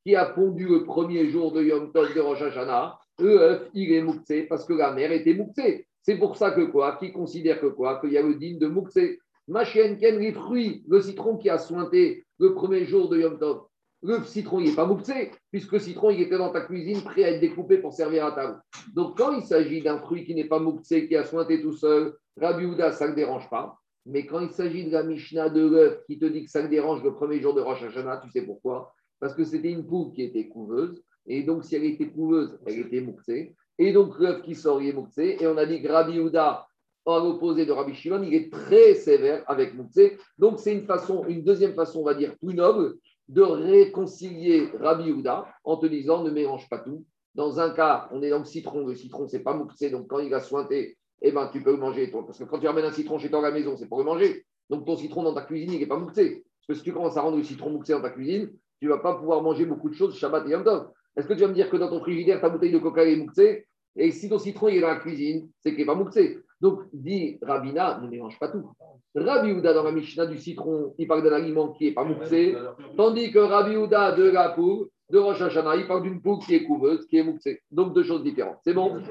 qui 0.05 0.15
a 0.15 0.25
pondu 0.25 0.67
le 0.67 0.83
premier 0.83 1.29
jour 1.29 1.51
de 1.51 1.63
Yom 1.63 1.91
Tov 1.91 2.13
de 2.13 2.19
Rosh 2.19 2.41
Hashanah, 2.41 2.99
le 3.19 3.37
œuf, 3.37 3.69
il 3.73 3.91
est 3.91 4.01
mouktsé 4.01 4.43
parce 4.43 4.65
que 4.65 4.73
la 4.73 4.93
mère 4.93 5.11
était 5.11 5.33
mouktsé. 5.33 5.85
C'est 6.01 6.17
pour 6.17 6.37
ça 6.37 6.51
que 6.51 6.61
quoi? 6.61 6.97
Qui 6.97 7.11
considère 7.11 7.59
que 7.59 7.67
quoi? 7.67 7.99
Qu'il 7.99 8.13
y 8.13 8.17
a 8.17 8.21
le 8.21 8.35
digne 8.35 8.57
de 8.57 8.67
mouktsé. 8.67 9.19
Ma 9.49 9.65
chienne, 9.65 9.97
les 9.99 10.31
fruits, 10.31 10.83
le 10.87 11.01
citron 11.01 11.35
qui 11.37 11.49
a 11.49 11.57
sointé 11.57 12.23
le 12.39 12.53
premier 12.53 12.85
jour 12.85 13.09
de 13.09 13.19
Yom 13.19 13.39
Tov, 13.39 13.63
le 14.01 14.23
citron, 14.23 14.59
il 14.59 14.69
n'est 14.69 14.75
pas 14.75 14.85
mouktsé, 14.85 15.31
puisque 15.51 15.73
le 15.73 15.79
citron, 15.79 16.11
il 16.11 16.21
était 16.21 16.37
dans 16.37 16.51
ta 16.51 16.61
cuisine, 16.61 17.01
prêt 17.01 17.23
à 17.25 17.31
être 17.31 17.41
découpé 17.41 17.79
pour 17.79 17.91
servir 17.91 18.27
à 18.27 18.31
table. 18.31 18.61
Donc, 18.93 19.17
quand 19.17 19.33
il 19.33 19.43
s'agit 19.43 19.81
d'un 19.81 19.97
fruit 19.97 20.23
qui 20.23 20.35
n'est 20.35 20.47
pas 20.47 20.59
mouktsé, 20.59 21.07
qui 21.07 21.15
a 21.15 21.25
sointé 21.25 21.61
tout 21.61 21.73
seul, 21.73 22.15
Rabbi 22.39 22.65
Houda, 22.65 22.91
ça 22.91 23.09
ne 23.09 23.15
dérange 23.15 23.49
pas. 23.49 23.75
Mais 24.05 24.25
quand 24.25 24.39
il 24.39 24.51
s'agit 24.51 24.85
de 24.85 24.91
la 24.91 25.03
Mishnah 25.03 25.49
de 25.49 25.67
l'œuf 25.67 26.05
qui 26.07 26.17
te 26.17 26.25
dit 26.25 26.45
que 26.45 26.49
ça 26.49 26.61
le 26.61 26.69
dérange 26.69 27.03
le 27.03 27.13
premier 27.13 27.41
jour 27.41 27.53
de 27.53 27.61
Rosh 27.61 27.83
Hashanah, 27.83 28.21
tu 28.23 28.29
sais 28.29 28.43
pourquoi? 28.43 28.93
Parce 29.19 29.33
que 29.33 29.43
c'était 29.43 29.71
une 29.71 29.85
poule 29.85 30.13
qui 30.13 30.23
était 30.23 30.47
couveuse 30.47 31.03
et 31.27 31.43
donc, 31.43 31.63
si 31.65 31.75
elle 31.75 31.85
était 31.85 32.07
couveuse, 32.07 32.57
elle 32.65 32.79
était 32.79 33.01
mouxée. 33.01 33.55
Et 33.77 33.93
donc, 33.93 34.17
l'œuf 34.19 34.41
qui 34.41 34.55
sort, 34.55 34.81
il 34.81 34.89
est. 34.89 35.41
Et 35.41 35.47
on 35.47 35.57
a 35.57 35.65
dit 35.65 35.81
que 35.81 35.87
Rabbi 35.87 36.19
Houda, 36.19 36.67
en 37.05 37.25
opposé 37.25 37.65
de 37.65 37.71
Rabbi 37.71 37.93
Shimon, 37.93 38.23
il 38.23 38.33
est 38.33 38.51
très 38.51 38.93
sévère 38.93 39.43
avec 39.47 39.73
mouxé. 39.73 40.17
Donc, 40.37 40.59
c'est 40.59 40.73
une 40.73 40.85
façon, 40.85 41.25
une 41.27 41.43
deuxième 41.43 41.73
façon, 41.73 41.99
on 41.99 42.05
va 42.05 42.13
dire, 42.13 42.35
plus 42.37 42.53
noble 42.53 42.95
de 43.27 43.41
réconcilier 43.41 44.69
Rabbi 44.79 45.11
Houda 45.11 45.47
en 45.63 45.77
te 45.77 45.85
disant 45.85 46.23
ne 46.23 46.31
mélange 46.31 46.67
pas 46.69 46.79
tout. 46.79 47.05
Dans 47.35 47.59
un 47.59 47.69
cas, 47.71 48.09
on 48.11 48.21
est 48.21 48.29
dans 48.29 48.39
le 48.39 48.45
citron. 48.45 48.85
Le 48.85 48.95
citron, 48.95 49.27
c'est 49.27 49.43
pas 49.43 49.53
mouxé. 49.53 49.89
Donc, 49.89 50.07
quand 50.07 50.19
il 50.19 50.29
va 50.29 50.39
sointer, 50.39 50.97
eh 51.21 51.31
ben, 51.31 51.49
tu 51.51 51.61
peux 51.61 51.71
le 51.71 51.77
manger. 51.77 52.09
Toi. 52.11 52.25
Parce 52.25 52.39
que 52.39 52.43
quand 52.43 52.59
tu 52.59 52.67
ramènes 52.67 52.85
un 52.85 52.91
citron 52.91 53.19
chez 53.19 53.29
toi 53.29 53.39
à 53.39 53.43
la 53.43 53.51
maison, 53.51 53.77
c'est 53.77 53.87
pour 53.87 53.99
le 53.99 54.05
manger. 54.05 54.45
Donc, 54.69 54.85
ton 54.85 54.95
citron 54.95 55.23
dans 55.23 55.33
ta 55.33 55.41
cuisine, 55.41 55.73
il 55.73 55.79
n'est 55.79 55.87
pas 55.87 55.97
mouxé. 55.97 56.43
Parce 56.67 56.67
que 56.67 56.73
si 56.73 56.83
tu 56.83 56.93
commences 56.93 57.17
à 57.17 57.21
rendre 57.21 57.37
le 57.37 57.43
citron 57.43 57.69
mouxé 57.69 57.93
dans 57.93 58.01
ta 58.01 58.09
cuisine, 58.09 58.51
tu 58.79 58.85
ne 58.85 58.91
vas 58.91 58.99
pas 58.99 59.15
pouvoir 59.15 59.41
manger 59.41 59.65
beaucoup 59.65 59.89
de 59.89 59.95
choses 59.95 60.15
Shabbat 60.17 60.47
et 60.47 60.51
Yom 60.51 60.63
Tov. 60.63 60.89
Est-ce 61.15 61.27
que 61.27 61.33
tu 61.33 61.41
vas 61.41 61.47
me 61.47 61.53
dire 61.53 61.69
que 61.69 61.77
dans 61.77 61.89
ton 61.89 61.99
frigidaire, 61.99 62.39
ta 62.39 62.49
bouteille 62.49 62.71
de 62.71 62.77
coca 62.77 63.03
est 63.03 63.15
mouxée 63.15 63.67
Et 63.95 64.11
si 64.11 64.29
ton 64.29 64.39
citron 64.39 64.69
est 64.69 64.79
dans 64.79 64.87
la 64.87 64.97
cuisine, 64.97 65.49
c'est 65.59 65.71
qu'il 65.71 65.79
n'est 65.79 65.85
pas 65.85 65.95
mouxé. 65.95 66.39
Donc, 66.61 66.81
dit 66.91 67.39
Rabina, 67.41 67.99
ne 68.01 68.09
mélange 68.09 68.37
pas 68.39 68.49
tout. 68.49 68.71
Rabbi 69.15 69.51
Houda, 69.51 69.73
dans 69.73 69.83
la 69.83 69.91
Mishnah 69.91 70.25
du 70.25 70.37
citron, 70.37 70.93
il 70.97 71.07
parle 71.07 71.23
d'un 71.23 71.33
aliment 71.33 71.69
qui 71.69 71.85
n'est 71.85 71.93
pas 71.93 72.03
mouxé, 72.03 72.55
tandis 72.97 73.31
que 73.31 73.39
Rabbi 73.39 73.77
Houda, 73.77 74.11
de 74.11 74.23
la 74.23 74.49
poule, 74.49 74.87
de 75.09 75.17
Rosh 75.17 75.41
Hashanah, 75.41 75.77
il 75.77 75.87
parle 75.87 76.03
d'une 76.03 76.21
poule 76.21 76.39
qui 76.39 76.55
est 76.55 76.63
couveuse, 76.63 77.07
qui 77.07 77.17
est 77.17 77.23
mouxée. 77.23 77.61
Donc, 77.71 77.93
deux 77.93 78.03
choses 78.03 78.23
différentes. 78.23 78.59
C'est 78.63 78.73
bon? 78.73 79.01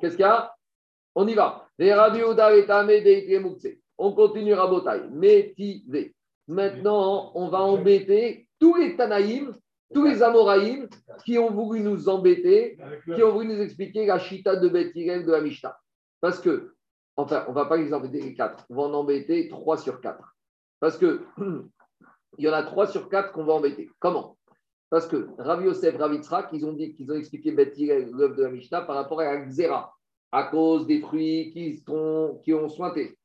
Qu'est-ce 0.00 0.16
qu'il 0.16 0.24
y 0.24 0.28
a? 0.28 0.52
On 1.14 1.26
y 1.28 1.34
va. 1.34 1.68
Les 1.78 1.92
Rabbi 1.92 2.22
Houda 2.22 2.56
est 2.56 2.68
amé 2.70 3.38
mouxé. 3.38 3.80
On 3.98 4.12
continue 4.12 4.54
à 4.54 4.66
Botaï. 4.66 5.02
Métivé. 5.10 6.14
Maintenant, 6.48 7.32
on 7.34 7.48
va 7.48 7.60
embêter 7.60 8.48
tous 8.58 8.74
les 8.76 8.96
Tanaïm 8.96 9.52
tous 9.92 10.04
les 10.04 10.22
Amoraïm 10.22 10.88
qui 11.24 11.38
ont 11.38 11.50
voulu 11.50 11.80
nous 11.80 12.08
embêter, 12.08 12.78
qui 13.14 13.22
ont 13.22 13.32
voulu 13.32 13.48
nous 13.48 13.60
expliquer 13.60 14.06
la 14.06 14.18
chita 14.18 14.56
de 14.56 14.68
Beth 14.68 14.94
de 14.94 15.30
la 15.30 15.40
Mishnah. 15.40 15.76
Parce 16.20 16.40
que, 16.40 16.74
on 17.16 17.24
ne 17.24 17.54
va 17.54 17.66
pas 17.66 17.76
les 17.76 17.92
embêter 17.94 18.20
les 18.20 18.34
quatre, 18.34 18.64
on 18.68 18.76
va 18.76 18.82
en 18.82 18.94
embêter 18.94 19.48
trois 19.48 19.78
sur 19.78 20.00
quatre. 20.00 20.36
Parce 20.80 20.98
que 20.98 21.24
il 22.38 22.44
y 22.44 22.48
en 22.48 22.52
a 22.52 22.62
trois 22.62 22.86
sur 22.86 23.08
quatre 23.08 23.32
qu'on 23.32 23.44
va 23.44 23.54
embêter. 23.54 23.90
Comment? 23.98 24.36
Parce 24.90 25.06
que 25.06 25.28
Rav 25.38 25.64
Yosef, 25.64 25.96
Rav 25.96 26.14
ils 26.52 26.66
ont 26.66 26.72
dit 26.72 26.94
qu'ils 26.94 27.10
ont 27.10 27.16
expliqué 27.16 27.50
l'œuvre 27.50 28.36
de 28.36 28.42
la 28.42 28.50
Mishnah, 28.50 28.82
par 28.82 28.96
rapport 28.96 29.20
à 29.20 29.24
la 29.24 29.36
Xéra, 29.46 29.92
à 30.30 30.44
cause 30.44 30.86
des 30.86 31.00
fruits 31.00 31.52
qui, 31.52 32.54
ont 32.54 32.68
sointé, 32.68 33.18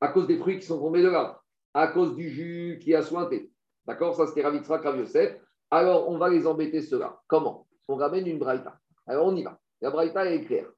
à 0.00 0.08
cause 0.08 0.26
des 0.26 0.38
fruits 0.38 0.58
qui 0.58 0.66
sont 0.66 0.78
tombés 0.78 1.02
de 1.02 1.08
là, 1.08 1.40
à 1.72 1.88
cause 1.88 2.14
du 2.14 2.28
jus 2.28 2.78
qui 2.82 2.94
a 2.94 3.02
sointé. 3.02 3.50
D'accord? 3.86 4.14
Ça, 4.14 4.26
c'était 4.26 4.42
Rav 4.42 4.54
Yitzhak, 4.54 4.84
Yosef. 4.84 5.40
Alors, 5.70 6.08
on 6.10 6.18
va 6.18 6.28
les 6.28 6.46
embêter 6.46 6.82
cela. 6.82 7.18
Comment? 7.26 7.66
On 7.88 7.96
ramène 7.96 8.26
une 8.26 8.38
braïta. 8.38 8.78
Alors, 9.06 9.26
on 9.26 9.34
y 9.34 9.42
va. 9.42 9.58
La 9.80 9.90
braïta 9.90 10.30
est 10.30 10.44
claire. 10.44 10.70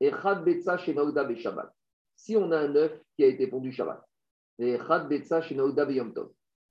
Et 0.00 0.10
betsa 0.44 0.78
chez 0.78 0.94
Shabbat. 0.94 1.72
Si 2.18 2.36
on 2.36 2.50
a 2.50 2.58
un 2.58 2.74
œuf 2.74 3.00
qui 3.16 3.22
a 3.22 3.28
été 3.28 3.46
pondu 3.46 3.70
Shabbat, 3.70 4.04
et 4.58 4.76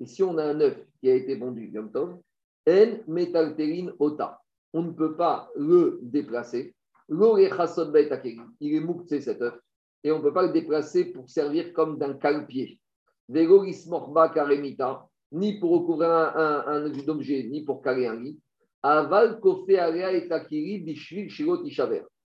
si 0.06 0.22
on 0.22 0.38
a 0.38 0.44
un 0.44 0.60
œuf 0.60 0.78
qui 1.00 1.10
a 1.10 1.16
été 1.16 1.38
pondu 1.38 1.70
Yom 1.70 1.90
Tov, 1.90 2.20
en 2.68 2.98
metalterin 3.08 3.94
ota. 3.98 4.42
On 4.74 4.82
ne 4.82 4.92
peut 4.92 5.16
pas 5.16 5.50
le 5.56 6.00
déplacer. 6.02 6.76
Il 7.10 8.76
est 8.76 8.80
mouktsé 8.82 9.22
cet 9.22 9.42
œuf. 9.42 9.58
Et 10.04 10.12
on 10.12 10.18
ne 10.18 10.22
peut 10.22 10.34
pas 10.34 10.46
le 10.46 10.52
déplacer 10.52 11.14
pour 11.14 11.30
servir 11.30 11.72
comme 11.72 11.98
d'un 11.98 12.16
calpier. 12.16 12.82
Vegorismorba 13.30 14.28
karemita 14.30 15.08
ni 15.32 15.60
pour 15.60 15.72
recouvrir 15.72 16.10
un, 16.12 16.64
un, 16.68 17.08
objet, 17.08 17.48
ni 17.50 17.64
pour 17.64 17.82
caler 17.82 18.08
un 18.08 18.20
lit. 18.20 18.38
Aval 18.84 19.40
kofé 19.40 19.80
alea 19.80 20.12
et 20.12 20.28
takiri 20.28 20.80
bishvil 20.80 21.30
shirot 21.30 21.64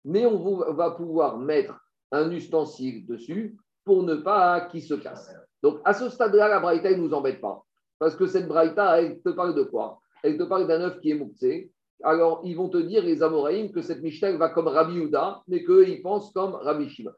mais 0.04 0.26
on 0.26 0.74
va 0.74 0.92
pouvoir 0.92 1.38
mettre 1.38 1.87
un 2.12 2.32
ustensile 2.32 3.06
dessus 3.06 3.58
pour 3.84 4.04
ne 4.04 4.16
pas 4.16 4.62
qu'il 4.62 4.84
se 4.84 4.94
casse. 4.94 5.34
Donc, 5.64 5.80
à 5.86 5.94
ce 5.94 6.10
stade-là, 6.10 6.48
la 6.48 6.60
braïta, 6.60 6.92
ne 6.92 6.98
nous 6.98 7.14
embête 7.14 7.42
pas. 7.42 7.64
Parce 8.00 8.16
que 8.16 8.28
cette 8.28 8.48
braïta, 8.48 9.02
elle 9.02 9.22
te 9.22 9.30
parle 9.30 9.56
de 9.56 9.64
quoi? 9.64 10.00
Elle 10.24 10.38
te 10.38 10.44
parle 10.44 10.68
d'un 10.68 10.82
œuf 10.82 11.00
qui 11.00 11.12
est 11.12 11.16
mouxé. 11.16 11.72
Alors, 12.04 12.42
ils 12.44 12.56
vont 12.56 12.70
te 12.70 12.78
dire, 12.78 13.04
les 13.04 13.24
Amoraïm, 13.24 13.72
que 13.72 13.82
cette 13.82 14.02
Mishnah 14.02 14.38
va 14.38 14.50
comme 14.50 14.68
Rabbi 14.68 15.00
Houda, 15.00 15.42
mais 15.48 15.64
qu'eux, 15.64 15.88
ils 15.88 16.02
pensent 16.02 16.32
comme 16.32 16.54
Rabbi 16.54 16.90
Shimon. 16.90 17.12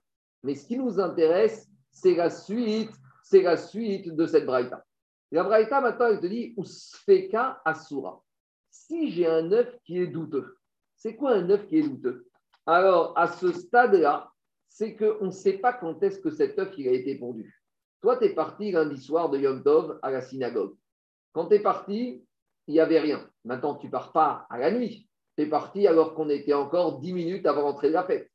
Mais 0.43 0.55
ce 0.55 0.65
qui 0.65 0.77
nous 0.77 0.99
intéresse, 0.99 1.67
c'est 1.91 2.15
la 2.15 2.29
suite, 2.29 2.91
c'est 3.23 3.41
la 3.41 3.57
suite 3.57 4.15
de 4.15 4.25
cette 4.25 4.45
braïta. 4.45 4.85
La 5.31 5.43
braïta, 5.43 5.81
maintenant, 5.81 6.07
elle 6.07 6.21
te 6.21 6.27
dit, 6.27 6.53
Usfeka 6.57 7.61
Asura. 7.65 8.21
Si 8.69 9.11
j'ai 9.11 9.27
un 9.27 9.51
œuf 9.51 9.75
qui 9.83 9.99
est 9.99 10.07
douteux, 10.07 10.55
c'est 10.95 11.15
quoi 11.15 11.31
un 11.31 11.49
œuf 11.49 11.67
qui 11.67 11.79
est 11.79 11.87
douteux? 11.87 12.25
Alors, 12.65 13.13
à 13.17 13.27
ce 13.27 13.51
stade-là, 13.51 14.31
c'est 14.69 14.95
qu'on 14.95 15.25
ne 15.25 15.31
sait 15.31 15.57
pas 15.57 15.73
quand 15.73 16.01
est-ce 16.03 16.19
que 16.19 16.29
cet 16.29 16.57
œuf 16.59 16.73
il 16.77 16.87
a 16.87 16.91
été 16.91 17.15
pondu. 17.15 17.53
Toi, 18.01 18.17
tu 18.17 18.25
es 18.25 18.33
parti 18.33 18.71
lundi 18.71 19.01
soir 19.01 19.29
de 19.29 19.37
Yom 19.37 19.61
Tov 19.61 19.99
à 20.01 20.11
la 20.11 20.21
synagogue. 20.21 20.75
Quand 21.33 21.47
tu 21.47 21.55
es 21.55 21.59
parti, 21.59 22.23
il 22.67 22.73
n'y 22.73 22.79
avait 22.79 22.99
rien. 22.99 23.29
Maintenant, 23.43 23.75
tu 23.75 23.89
pars 23.89 24.13
pas 24.13 24.47
à 24.49 24.57
la 24.57 24.71
nuit. 24.71 25.09
Tu 25.35 25.43
es 25.43 25.47
parti 25.47 25.85
alors 25.87 26.13
qu'on 26.13 26.29
était 26.29 26.53
encore 26.53 26.99
10 26.99 27.13
minutes 27.13 27.45
avant 27.45 27.63
l'entrée 27.63 27.89
de 27.89 27.93
la 27.93 28.03
fête. 28.03 28.31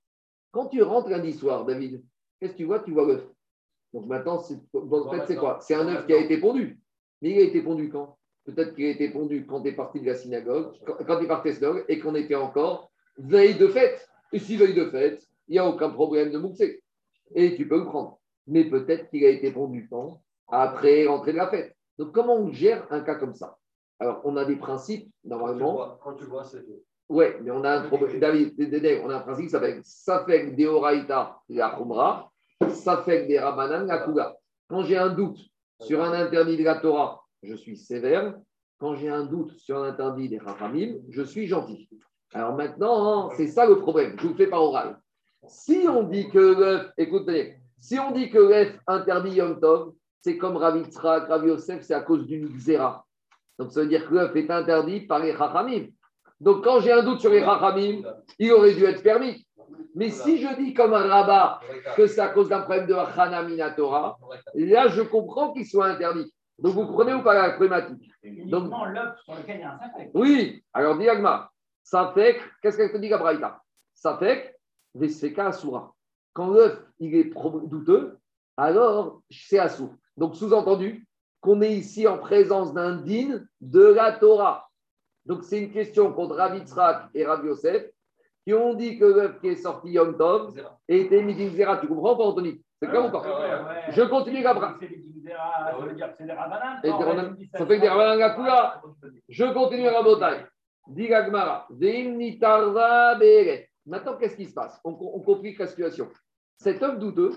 Quand 0.51 0.67
tu 0.67 0.83
rentres 0.83 1.09
lundi 1.09 1.33
soir, 1.33 1.65
David, 1.65 2.05
qu'est-ce 2.41 2.53
que 2.53 2.57
tu 2.59 2.65
vois? 2.65 2.81
Tu 2.81 2.93
vois 2.93 3.07
l'œuf. 3.07 3.27
Donc 3.93 4.07
maintenant, 4.07 4.39
c'est, 4.39 4.59
bon, 4.73 5.07
en 5.07 5.11
fait, 5.11 5.27
c'est 5.27 5.37
quoi? 5.37 5.61
C'est 5.63 5.75
un 5.75 5.89
œuf 5.89 6.07
qui 6.07 6.13
a 6.13 6.19
été 6.19 6.39
pondu. 6.39 6.79
Mais 7.23 7.31
il 7.31 7.39
a 7.39 7.43
été 7.43 7.63
pondu 7.63 7.89
quand? 7.89 8.19
Peut-être 8.45 8.75
qu'il 8.75 8.85
a 8.85 8.91
été 8.91 9.09
pondu 9.09 9.47
quand 9.47 9.63
tu 9.63 9.69
es 9.69 9.73
parti 9.73 10.01
de 10.01 10.07
la 10.07 10.15
synagogue, 10.15 10.75
quand, 10.85 10.97
quand 11.07 11.19
tu 11.19 11.25
es 11.25 11.29
parti 11.29 11.49
de 11.49 11.55
la 11.55 11.59
synagogue 11.59 11.85
et 11.89 11.99
qu'on 11.99 12.15
était 12.15 12.35
encore 12.35 12.91
veille 13.17 13.55
de 13.55 13.69
fête. 13.69 14.09
Et 14.33 14.39
si 14.39 14.57
veille 14.57 14.75
de 14.75 14.91
fête, 14.91 15.27
il 15.49 15.53
n'y 15.53 15.59
a 15.59 15.67
aucun 15.67 15.91
problème 15.91 16.33
de 16.33 16.39
mouxer. 16.39 16.83
Et 17.35 17.55
tu 17.57 17.69
peux 17.69 17.79
le 17.79 17.87
prendre. 17.87 18.21
Mais 18.47 18.65
peut-être 18.65 19.09
qu'il 19.11 19.25
a 19.25 19.31
été 19.31 19.51
pondu 19.51 19.89
quand 19.91 20.21
Après 20.49 21.05
l'entrée 21.05 21.33
de 21.33 21.39
la 21.39 21.49
fête. 21.49 21.75
Donc 21.99 22.13
comment 22.13 22.35
on 22.35 22.51
gère 22.51 22.87
un 22.91 23.01
cas 23.01 23.15
comme 23.15 23.35
ça? 23.35 23.57
Alors, 24.01 24.21
on 24.25 24.37
a 24.37 24.45
des 24.45 24.57
principes, 24.57 25.11
normalement. 25.25 25.97
Quand 26.03 26.15
tu 26.15 26.25
vois, 26.25 26.45
c'est 26.45 26.65
Ouais, 27.09 27.39
mais 27.43 27.51
on 27.51 27.63
a 27.65 27.71
un 27.71 27.83
problème. 27.83 28.19
David, 28.19 28.55
on 29.05 29.11
a 29.11 29.17
un 29.17 29.21
principe 29.21 29.47
qui 29.47 29.51
s'appelle 29.51 29.81
Safek 29.85 30.57
de 30.57 30.67
Oraita 30.67 31.39
la 31.51 31.71
Khumra, 31.77 32.31
Safek 32.71 33.29
de 33.29 33.37
Rabanan 33.39 33.87
la 33.87 33.99
Kuga. 33.99 34.35
Quand 34.69 34.83
j'ai 34.83 34.97
un 34.97 35.11
doute 35.11 35.39
sur 35.81 36.03
un 36.03 36.13
interdit 36.13 36.57
de 36.57 36.65
la 36.65 36.77
Torah, 36.77 37.23
je 37.43 37.55
suis 37.55 37.77
sévère. 37.77 38.35
Quand 38.79 38.95
j'ai 38.95 39.11
un 39.11 39.25
doute 39.25 39.53
sur 39.53 39.79
un 39.79 39.91
interdit 39.91 40.29
des 40.29 40.39
Rachamim, 40.39 40.97
je 41.11 41.23
suis 41.23 41.47
gentil. 41.47 41.89
Alors 42.33 42.55
maintenant, 42.55 43.29
hein, 43.29 43.31
c'est 43.37 43.49
ça 43.49 43.67
le 43.67 43.79
problème. 43.79 44.17
Je 44.19 44.23
vous 44.23 44.31
le 44.31 44.35
fais 44.37 44.47
par 44.47 44.63
oral. 44.63 44.99
Si 45.49 45.87
on 45.89 46.03
dit 46.05 46.29
que 46.31 46.39
l'œuf, 46.39 46.93
écoutez, 46.97 47.59
si 47.81 47.99
on 47.99 48.13
dit 48.13 48.31
que 48.31 48.39
l'œuf 48.39 48.79
interdit 48.87 49.37
Yom 49.37 49.61
Tov, 49.61 49.93
c'est 50.21 50.39
comme 50.39 50.57
Rav 50.57 50.77
Yitzhak, 50.77 51.29
Rav 51.29 51.47
Yosef, 51.47 51.83
c'est 51.83 51.95
à 51.95 52.01
cause 52.01 52.27
d'une 52.27 52.49
xéra. 52.49 53.05
Donc 53.59 53.73
ça 53.73 53.81
veut 53.81 53.89
dire 53.89 54.09
que 54.09 54.15
l'œuf 54.15 54.35
est 54.37 54.51
interdit 54.51 55.01
par 55.01 55.19
les 55.19 55.33
Rachamim. 55.33 55.87
Donc, 56.41 56.65
quand 56.65 56.81
j'ai 56.81 56.93
un 56.93 57.03
doute 57.03 57.21
sur 57.21 57.31
les 57.31 57.43
Rachamim, 57.43 58.03
il 58.39 58.53
aurait 58.53 58.75
dû 58.75 58.85
être 58.85 59.03
permis. 59.03 59.47
Mais 59.95 60.11
si 60.11 60.39
je 60.39 60.55
dis 60.57 60.75
comme 60.75 60.93
un 60.93 61.07
rabat 61.07 61.61
que 61.97 62.07
c'est 62.07 62.21
à 62.21 62.29
cause 62.29 62.49
d'un 62.49 62.61
problème 62.61 62.87
de 62.87 62.95
Hana 62.95 63.43
Minatora, 63.43 64.19
là, 64.55 64.89
je 64.89 65.03
comprends 65.03 65.53
qu'il 65.53 65.67
soit 65.67 65.87
interdit. 65.87 66.35
Donc, 66.59 66.75
vous 66.75 66.87
comprenez 66.87 67.15
ou 67.15 67.23
pas 67.23 67.35
la 67.35 67.51
problématique? 67.51 68.11
L'œuf 68.23 69.21
sur 69.25 69.35
lequel 69.35 69.57
il 69.57 69.61
y 69.61 69.63
a 69.63 69.71
un. 69.71 69.79
Oui, 70.15 70.65
alors 70.73 70.99
diagma, 70.99 71.51
ça 71.83 72.13
fait, 72.15 72.41
qu'est-ce 72.61 72.77
qu'elle 72.77 72.93
te 72.93 72.99
dit, 72.99 73.09
Gabraïta? 73.09 73.61
Ça 73.95 74.19
fait, 74.19 74.54
Vesfeka 74.95 75.49
Asura. 75.49 75.93
Quand 76.33 76.49
l'œuf, 76.49 76.83
il 76.99 77.15
est 77.15 77.33
douteux, 77.67 78.19
alors 78.57 79.21
c'est 79.31 79.59
Assour. 79.59 79.95
Donc, 80.17 80.37
sous-entendu, 80.37 81.07
qu'on 81.41 81.61
est 81.63 81.73
ici 81.73 82.07
en 82.07 82.19
présence 82.19 82.73
d'un 82.73 82.97
din 82.97 83.45
de 83.61 83.85
la 83.85 84.13
Torah. 84.13 84.69
Donc, 85.27 85.45
c'est 85.45 85.59
une 85.59 85.73
question 85.73 86.13
contre 86.13 86.37
Rav 86.37 86.57
Yitzhak 86.57 87.09
et 87.15 87.25
Rav 87.25 87.45
Yosef 87.45 87.91
qui 88.47 88.53
ont 88.55 88.75
dit 88.75 88.99
que 88.99 89.05
l'œuf 89.05 89.41
qui 89.41 89.49
est 89.49 89.57
sorti 89.57 89.91
Yom 89.91 90.17
Tov 90.17 90.55
était 90.87 91.23
Midin 91.23 91.51
Zera. 91.51 91.79
Tu 91.79 91.89
comprends 91.89 92.17
pas, 92.17 92.25
Anthony? 92.25 92.63
C'est 92.81 92.89
clair 92.89 93.07
ou 93.07 93.11
pas? 93.11 93.23
Je 93.91 94.03
continue, 94.03 94.43
Gabra. 94.43 94.77
C'est 94.81 94.89
des 94.89 95.03
Gimzera, 95.03 95.71
ça 97.53 97.67
fait 97.67 97.79
des. 97.79 97.87
Ah, 97.89 98.83
Je 99.29 99.45
continue, 99.53 99.89
Rabotai. 99.89 100.45
Dit 100.89 101.09
Gagmara. 101.09 101.67
Veim 101.71 102.17
nitarva 102.17 103.15
be'eret. 103.15 103.71
Maintenant, 103.87 104.17
qu'est-ce 104.17 104.37
qui 104.37 104.47
se 104.47 104.55
passe? 104.55 104.81
On, 104.85 104.91
on 104.91 105.21
complique 105.21 105.59
la 105.59 105.67
situation. 105.67 106.09
Cet 106.59 106.83
œuf 106.83 106.99
douteux, 106.99 107.33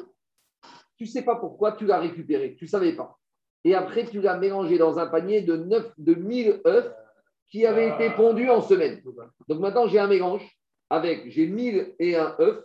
tu 0.97 1.03
ne 1.03 1.09
sais 1.09 1.23
pas 1.23 1.35
pourquoi 1.35 1.73
tu 1.73 1.85
l'as 1.85 1.99
récupéré. 1.99 2.55
Tu 2.55 2.65
ne 2.65 2.69
savais 2.69 2.93
pas. 2.93 3.17
Et 3.63 3.75
après, 3.75 4.05
tu 4.05 4.21
l'as 4.21 4.37
mélangé 4.37 4.77
dans 4.77 4.97
un 4.97 5.07
panier 5.07 5.41
de, 5.41 5.57
9, 5.57 5.93
de 5.97 6.13
1000 6.13 6.61
œufs 6.65 6.93
qui 7.49 7.65
avaient 7.65 7.89
été 7.89 8.09
pondus 8.15 8.49
en 8.49 8.61
semaine. 8.61 9.01
Donc 9.47 9.59
maintenant, 9.59 9.87
j'ai 9.87 9.99
un 9.99 10.07
mélange 10.07 10.47
avec, 10.89 11.29
j'ai 11.29 11.47
1000 11.47 11.95
et 11.99 12.15
un 12.15 12.35
œuf. 12.39 12.63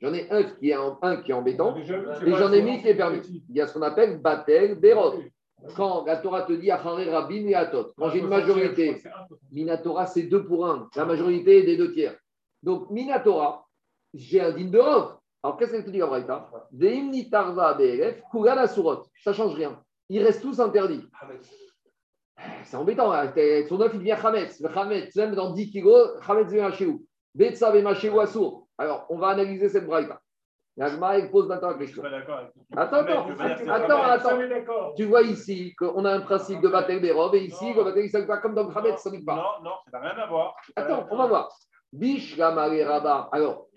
J'en 0.00 0.12
ai 0.12 0.28
un 0.30 0.42
qui 0.42 0.70
est, 0.70 0.74
un 0.74 1.16
qui 1.22 1.30
est 1.30 1.34
embêtant 1.34 1.76
et 1.76 1.84
j'en 1.84 2.52
ai 2.52 2.62
mis 2.62 2.82
qui 2.82 2.88
est 2.88 2.94
permis. 2.94 3.20
Il 3.48 3.56
y 3.56 3.60
a 3.60 3.66
ce 3.66 3.74
qu'on 3.74 3.82
appelle 3.82 4.20
Batel 4.20 4.74
Berot. 4.74 5.22
Quand 5.76 6.04
la 6.04 6.18
Torah 6.18 6.42
te 6.42 6.52
dit 6.52 6.70
Acharé 6.70 7.08
Rabin 7.08 7.46
et 7.46 7.54
Atot, 7.54 7.92
quand 7.96 8.10
j'ai 8.10 8.18
une 8.18 8.28
majorité, 8.28 9.02
Minatora, 9.50 10.04
c'est 10.06 10.24
deux 10.24 10.44
pour 10.44 10.66
un. 10.66 10.90
La 10.94 11.06
majorité 11.06 11.60
est 11.60 11.62
des 11.62 11.76
deux 11.76 11.92
tiers. 11.92 12.16
Donc, 12.64 12.88
Minatora, 12.90 13.66
j'ai 14.14 14.40
un 14.40 14.52
din 14.52 14.70
de 14.70 14.78
Rov. 14.78 15.18
Alors, 15.42 15.56
qu'est-ce 15.58 15.72
qu'elle 15.72 15.84
te 15.84 15.90
dit, 15.90 15.98
la 15.98 16.06
Braïta 16.06 16.48
Veim 16.72 17.10
nitarva 17.10 17.74
be'elef, 17.74 18.22
kugan 18.30 18.56
asurot. 18.56 19.02
Ça 19.22 19.30
ne 19.30 19.36
change 19.36 19.54
rien. 19.54 19.78
Ils 20.08 20.22
restent 20.24 20.40
tous 20.42 20.58
interdits. 20.60 21.06
C'est 22.64 22.76
embêtant. 22.76 23.12
hein. 23.12 23.30
Son 23.68 23.80
œuf, 23.80 23.90
il 23.94 23.98
devient 24.00 24.16
Hametz. 24.22 24.60
Le 24.60 24.68
Hametz, 24.78 25.14
même 25.16 25.34
dans 25.34 25.52
10 25.52 25.70
kilos, 25.70 26.08
Hametz 26.26 26.46
devient 26.46 26.62
Machéou. 26.62 27.04
Betsa 27.34 27.70
ve 27.70 27.82
Machéou 27.82 28.18
Assour. 28.20 28.66
Alors, 28.78 29.06
on 29.10 29.18
va 29.18 29.28
analyser 29.28 29.68
cette 29.68 29.86
Braïta. 29.86 30.18
L'Agma, 30.76 31.18
il 31.18 31.30
pose 31.30 31.46
maintenant 31.46 31.68
la 31.70 31.74
Je 31.78 31.84
suis 31.84 31.86
question. 31.94 32.02
pas 32.02 32.10
d'accord 32.10 32.38
avec 32.38 32.50
Attends, 32.76 32.96
attends, 32.96 34.02
attends, 34.02 34.02
attends. 34.02 34.94
Tu 34.96 35.04
vois 35.04 35.22
ici 35.22 35.72
qu'on 35.76 36.04
a 36.04 36.12
un 36.12 36.20
principe 36.20 36.60
de 36.62 36.68
Batel 36.68 37.00
Berov 37.00 37.34
et 37.36 37.44
ici, 37.44 37.72
le 37.74 37.84
Batel, 37.84 38.04
il 38.06 38.10
s'applique 38.10 38.28
pas 38.28 38.38
comme 38.38 38.54
dans 38.54 38.68
le 38.68 38.76
Hametz, 38.76 39.00
ça 39.00 39.10
ne 39.10 39.24
pas. 39.24 39.36
Non, 39.36 39.62
non, 39.62 39.76
ça 39.90 40.00
n'a 40.00 40.10
rien 40.10 40.22
à 40.22 40.26
voir. 40.26 40.56
Attends, 40.74 41.06
on 41.10 41.16
va 41.16 41.26
voir. 41.26 41.48
Bish 41.94 42.36
Rabat. 42.36 43.28
Alors, 43.30 43.68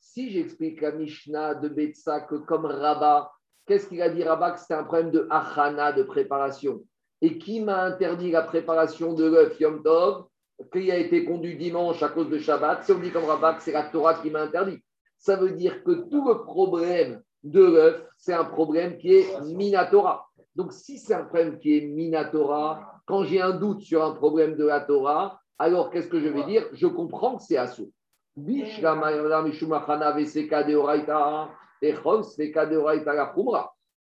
si 0.00 0.30
j'explique 0.30 0.80
la 0.80 0.92
Mishnah 0.92 1.56
de 1.56 1.68
Betsa 1.68 2.22
que 2.22 2.36
comme 2.36 2.64
Rabat, 2.64 3.30
qu'est-ce 3.66 3.88
qu'il 3.88 4.00
a 4.00 4.08
dit 4.08 4.24
Rabat 4.24 4.52
Que 4.52 4.60
c'était 4.60 4.72
un 4.74 4.84
problème 4.84 5.10
de 5.10 5.26
achana, 5.28 5.92
de 5.92 6.02
préparation? 6.02 6.82
Et 7.20 7.36
qui 7.36 7.60
m'a 7.60 7.84
interdit 7.84 8.30
la 8.30 8.40
préparation 8.40 9.12
de 9.12 9.26
l'œuf 9.26 9.60
Yom 9.60 9.82
Tov, 9.82 10.28
qui 10.72 10.90
a 10.90 10.96
été 10.96 11.26
conduit 11.26 11.58
dimanche 11.58 12.02
à 12.02 12.08
cause 12.08 12.30
de 12.30 12.38
Shabbat? 12.38 12.84
Si 12.84 12.92
on 12.92 12.98
dit 12.98 13.10
comme 13.10 13.26
Rabat 13.26 13.54
que 13.54 13.62
c'est 13.62 13.72
la 13.72 13.82
Torah 13.82 14.14
qui 14.14 14.30
m'a 14.30 14.40
interdit, 14.40 14.82
ça 15.18 15.36
veut 15.36 15.52
dire 15.52 15.84
que 15.84 15.92
tout 16.08 16.26
le 16.26 16.42
problème 16.44 17.22
de 17.44 17.62
l'œuf, 17.62 18.02
c'est 18.16 18.32
un 18.32 18.44
problème 18.44 18.96
qui 18.96 19.14
est 19.14 19.40
Minatora. 19.42 20.26
Donc, 20.56 20.72
si 20.72 20.96
c'est 20.96 21.14
un 21.14 21.24
problème 21.24 21.58
qui 21.58 21.76
est 21.76 21.82
Minatora, 21.82 22.80
quand 23.04 23.24
j'ai 23.24 23.42
un 23.42 23.50
doute 23.52 23.82
sur 23.82 24.02
un 24.02 24.12
problème 24.12 24.56
de 24.56 24.64
la 24.64 24.80
Torah, 24.80 25.41
alors 25.58 25.90
qu'est-ce 25.90 26.08
que 26.08 26.20
je 26.20 26.28
vais 26.28 26.44
dire? 26.44 26.66
Je 26.72 26.86
comprends 26.86 27.36
que 27.36 27.42
c'est 27.42 27.56
Assou. 27.56 27.92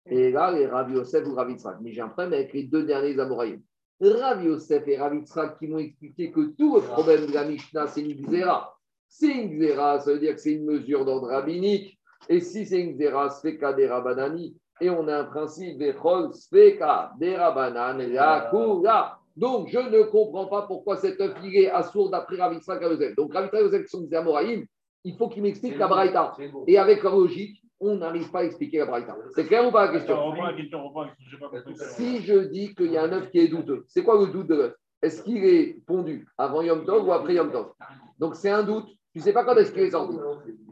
Et 0.08 0.30
là, 0.32 0.52
les 0.52 0.66
Rav 0.66 0.92
Yosef 0.92 1.26
ou 1.26 1.34
Rav 1.34 1.50
Yitzhak. 1.50 1.76
Mais 1.80 1.92
j'ai 1.92 2.00
un 2.00 2.08
problème 2.08 2.32
avec 2.32 2.52
les 2.52 2.64
deux 2.64 2.84
derniers 2.84 3.18
Amoraïm. 3.18 3.60
Rav 4.00 4.44
Yosef 4.44 4.86
et 4.88 4.98
Rav 4.98 5.14
Yitzhak 5.14 5.58
qui 5.58 5.68
m'ont 5.68 5.78
expliqué 5.78 6.30
que 6.32 6.40
tout 6.56 6.76
le 6.76 6.82
problème 6.82 7.26
de 7.26 7.32
la 7.32 7.44
Mishnah, 7.44 7.86
c'est 7.86 8.02
une 8.02 8.26
xéra. 8.26 8.76
C'est 9.08 9.32
une 9.32 9.58
xéra, 9.58 10.00
ça 10.00 10.12
veut 10.12 10.18
dire 10.18 10.34
que 10.34 10.40
c'est 10.40 10.54
une 10.54 10.64
mesure 10.64 11.04
d'ordre 11.04 11.28
rabbinique. 11.28 11.98
Et 12.28 12.40
si 12.40 12.66
c'est 12.66 12.80
une 12.80 12.96
xéra, 12.96 13.30
sveka 13.30 13.72
des 13.74 13.86
Rabanani. 13.86 14.56
Et 14.80 14.90
on 14.90 15.06
a 15.08 15.18
un 15.18 15.24
principe 15.24 15.78
des 15.78 15.94
chol, 15.94 16.32
sveka 16.34 17.12
des 17.18 17.36
Rabanan, 17.36 17.98
la 17.98 18.48
kula. 18.50 19.15
Donc, 19.36 19.68
je 19.68 19.78
ne 19.78 20.02
comprends 20.04 20.46
pas 20.46 20.62
pourquoi 20.62 20.96
cet 20.96 21.20
œuf 21.20 21.34
il 21.44 21.54
est 21.56 21.70
assourd 21.70 22.10
d'après 22.10 22.36
Rav 22.36 22.54
Yitzhak 22.54 22.80
et 22.82 22.86
Yosef. 22.86 23.14
Donc, 23.16 23.34
Rav 23.34 23.44
Yitzhak 23.44 23.60
et 23.60 23.64
Yosef 23.64 23.82
qui 23.82 23.88
sont 23.88 24.00
des 24.00 24.16
Amoraïm, 24.16 24.64
il 25.04 25.16
faut 25.16 25.28
qu'ils 25.28 25.42
m'expliquent 25.42 25.78
la 25.78 25.88
Braïta. 25.88 26.34
Et 26.66 26.78
avec 26.78 27.02
leur 27.02 27.16
logique, 27.16 27.62
on 27.78 27.96
n'arrive 27.96 28.30
pas 28.30 28.40
à 28.40 28.44
expliquer 28.44 28.78
la 28.78 28.86
Braïta. 28.86 29.16
C'est 29.34 29.44
clair 29.46 29.68
ou 29.68 29.70
pas 29.70 29.86
la 29.86 29.92
question 29.92 30.32
la 30.32 30.52
la. 30.52 31.74
Si 31.74 32.22
je 32.22 32.38
dis 32.38 32.74
qu'il 32.74 32.90
y 32.90 32.96
a 32.96 33.04
un 33.04 33.12
œuf 33.12 33.30
qui 33.30 33.38
est 33.38 33.48
douteux, 33.48 33.84
c'est 33.88 34.02
quoi 34.02 34.18
le 34.18 34.32
doute 34.32 34.46
de 34.46 34.54
l'œuf? 34.54 34.74
Est-ce 35.02 35.22
qu'il 35.22 35.44
est 35.44 35.84
pondu 35.86 36.26
avant 36.38 36.62
Yom 36.62 36.86
Tov 36.86 37.06
ou 37.06 37.12
après 37.12 37.34
Yom 37.34 37.52
Tov? 37.52 37.72
Donc 38.18 38.34
c'est 38.34 38.50
un 38.50 38.62
doute. 38.62 38.88
Tu 39.12 39.18
ne 39.18 39.22
sais 39.22 39.34
pas 39.34 39.44
quand 39.44 39.54
est-ce 39.56 39.70
qu'il 39.70 39.82
est 39.82 39.90
sorti. 39.90 40.16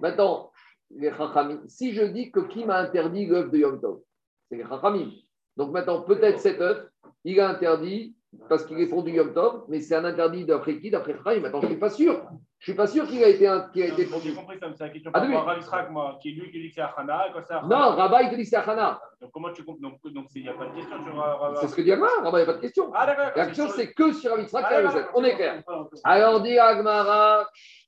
Maintenant, 0.01 0.51
les 0.91 1.11
Chachamim, 1.11 1.61
si 1.67 1.93
je 1.93 2.03
dis 2.03 2.33
que 2.33 2.41
qui 2.41 2.65
m'a 2.65 2.79
interdit 2.79 3.27
l'œuf 3.27 3.51
de 3.51 3.59
Yom 3.59 3.81
Tov? 3.81 4.01
C'est 4.49 4.57
les 4.57 4.65
Chachamim. 4.65 5.11
Donc 5.57 5.73
maintenant, 5.73 6.01
peut-être 6.01 6.41
cet 6.41 6.61
œuf, 6.61 6.89
il 7.25 7.39
est 7.39 7.43
interdit 7.43 8.17
parce 8.49 8.65
qu'il 8.65 8.79
est 8.81 8.89
pondu 8.89 9.11
Yom 9.13 9.33
Tov, 9.33 9.65
mais 9.69 9.81
c'est 9.81 9.95
un 9.95 10.05
interdit 10.05 10.45
d'après 10.45 10.79
qui 10.79 10.91
D'après 10.91 11.15
Chachamim. 11.15 11.41
Maintenant, 11.41 11.61
je 11.61 11.67
ne 11.67 11.71
suis 11.73 11.81
pas 11.81 11.91
sûr. 11.91 12.23
Je 12.59 12.71
suis 12.71 12.75
pas 12.77 12.87
sûr 12.87 13.07
qu'il 13.07 13.23
a 13.23 13.29
été, 13.29 13.47
un- 13.47 13.69
qu'il 13.71 13.83
a 13.83 13.87
été 13.89 14.05
J'ai 14.05 14.11
pondu. 14.11 14.35
compris 14.35 14.59
ça, 14.59 14.69
mais 14.69 14.75
c'est 14.77 14.85
la 14.85 14.91
question 14.91 15.11
Ah, 15.13 15.21
Rav 15.21 15.59
Yitzhak, 15.59 15.91
moi, 15.91 16.19
qui 16.23 16.31
est 16.31 16.33
lui 16.33 16.51
qui 16.51 16.61
dit 16.63 16.69
que 16.69 16.75
c'est 16.75 16.81
Achana. 16.81 17.27
Non, 17.69 17.91
Rabat, 17.97 18.23
il 18.23 18.31
te 18.31 18.37
dit 18.37 18.47
c'est 18.47 18.57
Achana. 18.57 19.01
Donc 19.21 19.31
comment 19.33 19.53
tu 19.53 19.65
comprends 19.65 19.91
Donc 20.05 20.27
il 20.35 20.43
n'y 20.43 20.49
a 20.49 20.55
pas 20.55 20.67
de 20.67 20.75
question 20.75 21.05
sur 21.05 21.15
Rav. 21.17 21.41
Rav- 21.41 21.57
C'est 21.61 21.69
ce 21.69 21.77
que 21.77 21.83
dit 21.83 21.93
Agmara. 21.93 22.23
Rabat, 22.23 22.39
il 22.41 22.45
n'y 22.45 22.49
a 22.49 22.53
pas 22.53 22.59
de 22.59 22.61
question. 22.63 22.91
Ah 22.95 23.07
d'accord. 23.07 23.31
La 23.37 23.47
question, 23.47 23.69
c'est 23.69 23.93
que 23.93 24.13
sur 24.13 24.33
Ah, 24.35 24.39
et 24.41 24.45
d'accord, 24.53 24.81
Yosef. 24.83 25.07
On 25.15 25.25
est 25.25 25.35
clair. 25.37 25.63
Alors 26.05 26.41
dit 26.41 26.59
Agmara, 26.59 27.47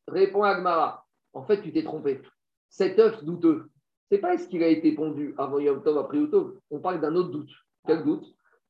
répond 0.08 0.42
Agmara. 0.42 1.04
En 1.32 1.42
fait, 1.42 1.62
tu 1.62 1.72
t'es 1.72 1.82
trompé. 1.82 2.20
Cet 2.68 2.98
œuf 2.98 3.24
douteux, 3.24 3.70
c'est 4.10 4.18
pas 4.18 4.34
est-ce 4.34 4.46
qu'il 4.48 4.62
a 4.62 4.68
été 4.68 4.92
pondu 4.92 5.34
avant 5.38 5.58
Yom 5.58 5.82
Tov, 5.82 5.96
après 5.98 6.18
Yom 6.18 6.30
Tov. 6.30 6.52
On 6.70 6.80
parle 6.80 7.00
d'un 7.00 7.14
autre 7.14 7.30
doute. 7.30 7.50
Quel 7.86 8.04
doute? 8.04 8.26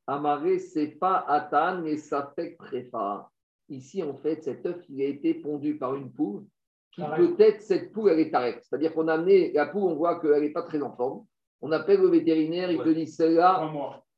Amaré, 0.06 0.58
c'est 0.58 0.86
pas 0.86 1.24
Atan, 1.28 1.82
mais 1.82 1.96
ça 1.96 2.32
fait 2.34 2.50
préfa. 2.50 3.28
Ici, 3.68 4.02
en 4.02 4.14
fait, 4.14 4.42
cet 4.42 4.64
œuf, 4.66 4.76
il 4.88 5.02
a 5.02 5.06
été 5.06 5.34
pondu 5.34 5.76
par 5.76 5.96
une 5.96 6.12
poule 6.12 6.44
qui 6.92 7.00
Tarek. 7.00 7.36
peut-être, 7.36 7.62
cette 7.62 7.92
poule, 7.92 8.10
elle 8.10 8.20
est 8.20 8.30
tarek. 8.30 8.62
C'est-à-dire 8.62 8.94
qu'on 8.94 9.08
a 9.08 9.14
amené 9.14 9.52
la 9.52 9.66
poule, 9.66 9.82
on 9.82 9.96
voit 9.96 10.20
qu'elle 10.20 10.40
n'est 10.40 10.52
pas 10.52 10.62
très 10.62 10.80
en 10.80 10.94
forme. 10.94 11.26
On 11.60 11.72
appelle 11.72 12.00
le 12.00 12.08
vétérinaire, 12.08 12.70
il 12.70 12.78
te 12.78 12.88
dit 12.88 13.06
celle-là, 13.06 13.70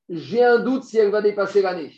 j'ai 0.08 0.44
un 0.44 0.58
doute 0.58 0.84
si 0.84 0.98
elle 0.98 1.10
va 1.10 1.22
dépasser 1.22 1.62
l'année. 1.62 1.92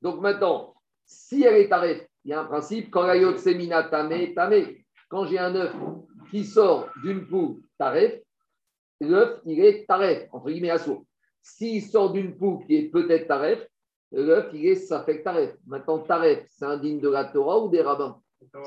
Donc 0.00 0.20
maintenant, 0.20 0.74
si 1.04 1.42
elle 1.42 1.56
est 1.56 1.68
taref, 1.68 2.06
il 2.24 2.30
y 2.30 2.34
a 2.34 2.40
un 2.40 2.44
principe, 2.44 2.90
quand 2.90 3.02
la 3.02 3.16
yot 3.16 3.36
semina 3.36 3.82
tamé, 3.84 4.34
tamé, 4.34 4.86
quand 5.08 5.26
j'ai 5.26 5.38
un 5.38 5.54
œuf 5.54 5.74
qui 6.30 6.44
sort 6.44 6.88
d'une 7.02 7.26
poule 7.26 7.60
taref, 7.78 8.20
l'œuf, 9.00 9.40
il 9.44 9.60
est 9.60 9.86
taref, 9.86 10.28
entre 10.32 10.50
guillemets, 10.50 10.70
assourd. 10.70 11.04
S'il 11.46 11.82
sort 11.82 12.10
d'une 12.10 12.36
poule 12.38 12.64
qui 12.64 12.74
est 12.74 12.88
peut-être 12.88 13.28
taref, 13.28 13.68
l'œuf, 14.10 14.48
il 14.54 14.66
est 14.66 14.76
safek 14.76 15.22
taref. 15.22 15.54
Maintenant, 15.66 15.98
taref, 15.98 16.46
c'est 16.48 16.64
indigne 16.64 17.00
de 17.00 17.10
la 17.10 17.26
Torah 17.26 17.58
ou 17.60 17.68
des 17.68 17.82
rabbins? 17.82 18.18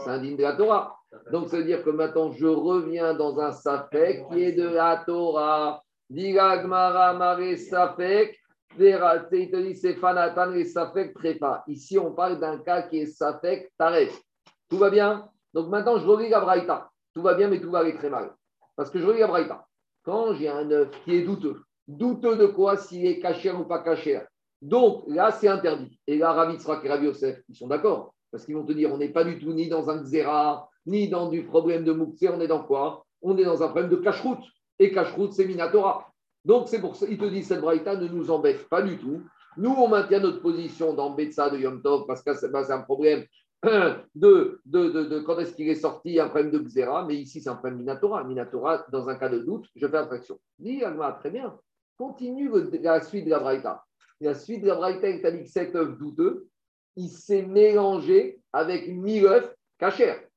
C'est 0.04 0.12
indigne 0.12 0.38
de 0.38 0.44
la 0.44 0.54
Torah. 0.54 0.96
Donc, 1.32 1.50
ça 1.50 1.58
veut 1.58 1.64
dire 1.64 1.84
que 1.84 1.90
maintenant, 1.90 2.32
je 2.32 2.46
reviens 2.46 3.16
dans 3.16 3.40
un 3.40 3.52
safek 3.52 4.30
qui 4.30 4.44
est 4.44 4.52
de 4.52 4.68
la 4.68 5.04
Torah. 5.08 5.82
Diga 6.08 6.60
Gmara 6.60 7.14
Mare 7.16 7.58
Safek, 7.58 8.38
il 8.78 9.50
te 9.52 9.58
dit 9.58 9.76
c'est 9.76 9.96
Fanatan 9.96 10.54
et 10.54 10.64
Safek 10.64 11.16
Trépa. 11.16 11.64
Ici, 11.68 11.98
on 11.98 12.14
parle 12.14 12.40
d'un 12.40 12.60
cas 12.60 12.84
qui 12.84 13.00
est 13.00 13.08
Safek 13.08 13.72
Taref. 13.78 14.22
Tout 14.70 14.78
va 14.78 14.92
bien? 14.92 15.28
Donc 15.54 15.70
maintenant, 15.70 15.98
je 15.98 16.06
relis 16.06 16.30
la 16.30 16.42
Braïta. 16.42 16.90
Tout 17.16 17.24
va 17.24 17.34
bien, 17.34 17.48
mais 17.48 17.60
tout 17.60 17.72
va 17.72 17.80
aller 17.80 17.96
très 17.96 18.10
mal. 18.10 18.32
Parce 18.76 18.92
que 18.92 19.00
je 19.00 19.06
relis 19.06 19.20
la 19.20 19.28
Braïta. 19.28 19.66
Quand 20.04 20.34
j'ai 20.36 20.48
un 20.48 20.70
œuf 20.72 20.92
qui 21.04 21.16
est 21.16 21.24
douteux, 21.24 21.64
douteux 21.88 22.38
de 22.38 22.48
quoi 22.48 22.78
S'il 22.78 23.06
est 23.06 23.20
caché 23.20 23.52
ou 23.52 23.64
pas 23.64 23.80
caché. 23.80 24.22
Donc 24.62 25.04
là, 25.08 25.32
c'est 25.32 25.48
interdit. 25.48 26.00
Et 26.08 26.18
là, 26.18 26.34
Rav 26.34 26.52
Yitzhak 26.52 26.84
et 26.84 26.90
Rav 26.90 27.04
Yosef, 27.04 27.42
ils 27.50 27.56
sont 27.56 27.68
d'accord. 27.68 28.14
Parce 28.32 28.46
qu'ils 28.46 28.56
vont 28.56 28.66
te 28.66 28.74
dire, 28.74 28.92
on 28.92 28.98
n'est 28.98 29.10
pas 29.10 29.24
du 29.24 29.40
tout 29.40 29.54
ni 29.54 29.70
dans 29.70 29.90
un 29.90 30.02
xéra, 30.04 30.70
ni 30.86 31.08
dans 31.08 31.30
du 31.30 31.44
problème 31.44 31.84
de 31.84 31.92
Moukse, 31.92 32.24
on 32.24 32.42
est 32.42 32.48
dans 32.48 32.64
quoi? 32.64 33.06
On 33.22 33.38
est 33.38 33.46
dans 33.46 33.64
un 33.64 33.68
problème 33.68 33.90
de 33.90 33.98
cache-route. 33.98 34.44
Et 34.80 34.92
cache-route, 34.92 35.34
c'est 35.34 35.46
Minatora. 35.46 36.12
Donc 36.46 36.68
c'est 36.68 36.80
pour 36.80 36.96
ça, 36.96 37.06
il 37.10 37.18
te 37.18 37.26
dit, 37.26 37.44
cette 37.44 37.62
braïta 37.62 37.96
ne 37.96 38.08
nous 38.08 38.32
embête 38.32 38.68
pas 38.70 38.82
du 38.82 38.98
tout. 38.98 39.22
Nous, 39.58 39.72
on 39.72 39.88
maintient 39.88 40.20
notre 40.20 40.42
position 40.42 40.94
dans 40.94 41.12
Betsa 41.12 41.50
de 41.50 41.58
Yom 41.58 41.82
Tov, 41.82 42.06
parce 42.06 42.22
que 42.22 42.34
c'est 42.34 42.54
un 42.54 42.82
problème 42.82 43.26
de, 43.64 44.62
de, 44.66 44.90
de, 44.90 45.20
quand 45.20 45.40
est-ce 45.40 45.54
qu'il 45.56 45.68
est 45.68 45.76
sorti, 45.76 46.20
un 46.20 46.30
problème 46.30 46.52
de 46.52 46.60
Xéra, 46.60 47.06
mais 47.06 47.16
ici, 47.16 47.42
c'est 47.42 47.50
un 47.50 47.56
problème 47.56 47.80
Minatora. 47.80 48.24
Minatora, 48.24 48.86
dans 48.92 49.10
un 49.10 49.16
cas 49.16 49.30
de 49.30 49.40
doute, 49.40 49.66
je 49.76 49.88
fais 49.88 49.98
abstraction. 49.98 50.40
Dis, 50.60 50.84
Agma, 50.84 51.14
très 51.14 51.32
bien. 51.32 51.58
Continue 51.98 52.52
la 52.82 53.02
suite 53.02 53.26
de 53.26 53.30
la 53.32 53.40
braïta. 53.40 53.84
La 54.22 54.34
suite 54.34 54.62
de 54.62 54.68
la 54.68 54.76
braïta, 54.76 55.10
il 55.10 55.22
t'a 55.22 55.32
dit 55.32 55.44
que 55.44 55.50
cet 55.50 55.76
œuf 55.76 55.98
douteux, 55.98 56.48
il 56.96 57.10
s'est 57.10 57.44
mélangé 57.44 58.40
avec 58.54 58.88
mille 58.88 59.26
œufs 59.26 59.56
cachers. 59.78 60.28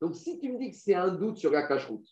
Donc, 0.00 0.14
si 0.14 0.38
tu 0.38 0.52
me 0.52 0.58
dis 0.58 0.70
que 0.70 0.76
c'est 0.76 0.94
un 0.94 1.08
doute 1.08 1.36
sur 1.36 1.50
la 1.50 1.62
cache-route, 1.62 2.06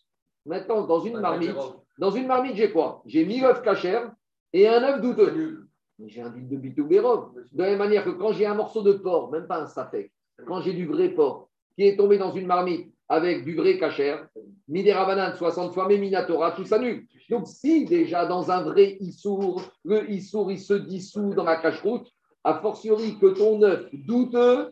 maintenant, 0.45 0.85
dans 0.85 0.99
une 0.99 1.19
marmite, 1.19 1.55
dans 1.97 2.11
une 2.11 2.27
marmite, 2.27 2.55
j'ai 2.55 2.71
quoi? 2.71 3.01
J'ai 3.05 3.25
1000 3.25 3.45
œufs 3.45 3.61
cachers 3.61 4.07
et 4.53 4.67
un 4.67 4.83
œuf 4.83 5.01
douteux. 5.01 5.67
J'ai 6.05 6.21
un 6.21 6.29
doute 6.29 6.47
de 6.47 6.57
bitoubérov. 6.57 7.33
De 7.51 7.63
la 7.63 7.69
même 7.69 7.79
manière 7.79 8.03
que 8.03 8.11
quand 8.11 8.33
j'ai 8.33 8.45
un 8.45 8.53
morceau 8.53 8.81
de 8.81 8.93
porc, 8.93 9.31
même 9.31 9.47
pas 9.47 9.61
un 9.61 9.67
safek, 9.67 10.11
quand 10.45 10.61
j'ai 10.61 10.73
du 10.73 10.85
vrai 10.85 11.09
porc 11.09 11.49
qui 11.75 11.87
est 11.87 11.97
tombé 11.97 12.17
dans 12.17 12.31
une 12.31 12.45
marmite 12.45 12.93
avec 13.09 13.45
du 13.45 13.55
vrai 13.55 13.77
cachère, 13.77 14.27
midera 14.67 15.05
banane 15.05 15.35
60 15.35 15.73
fois, 15.73 15.87
mais 15.87 15.97
minatora, 15.97 16.51
tout 16.51 16.65
s'annule. 16.65 17.05
Donc, 17.29 17.47
si 17.47 17.85
déjà 17.85 18.25
dans 18.25 18.51
un 18.51 18.63
vrai 18.63 18.97
issour, 18.99 19.61
le 19.83 20.09
issour, 20.11 20.51
il 20.51 20.59
se 20.59 20.73
dissout 20.73 21.33
dans 21.33 21.43
la 21.43 21.57
cache-route, 21.57 22.07
a 22.43 22.59
fortiori 22.59 23.17
que 23.19 23.27
ton 23.27 23.61
œuf 23.63 23.87
douteux, 23.93 24.71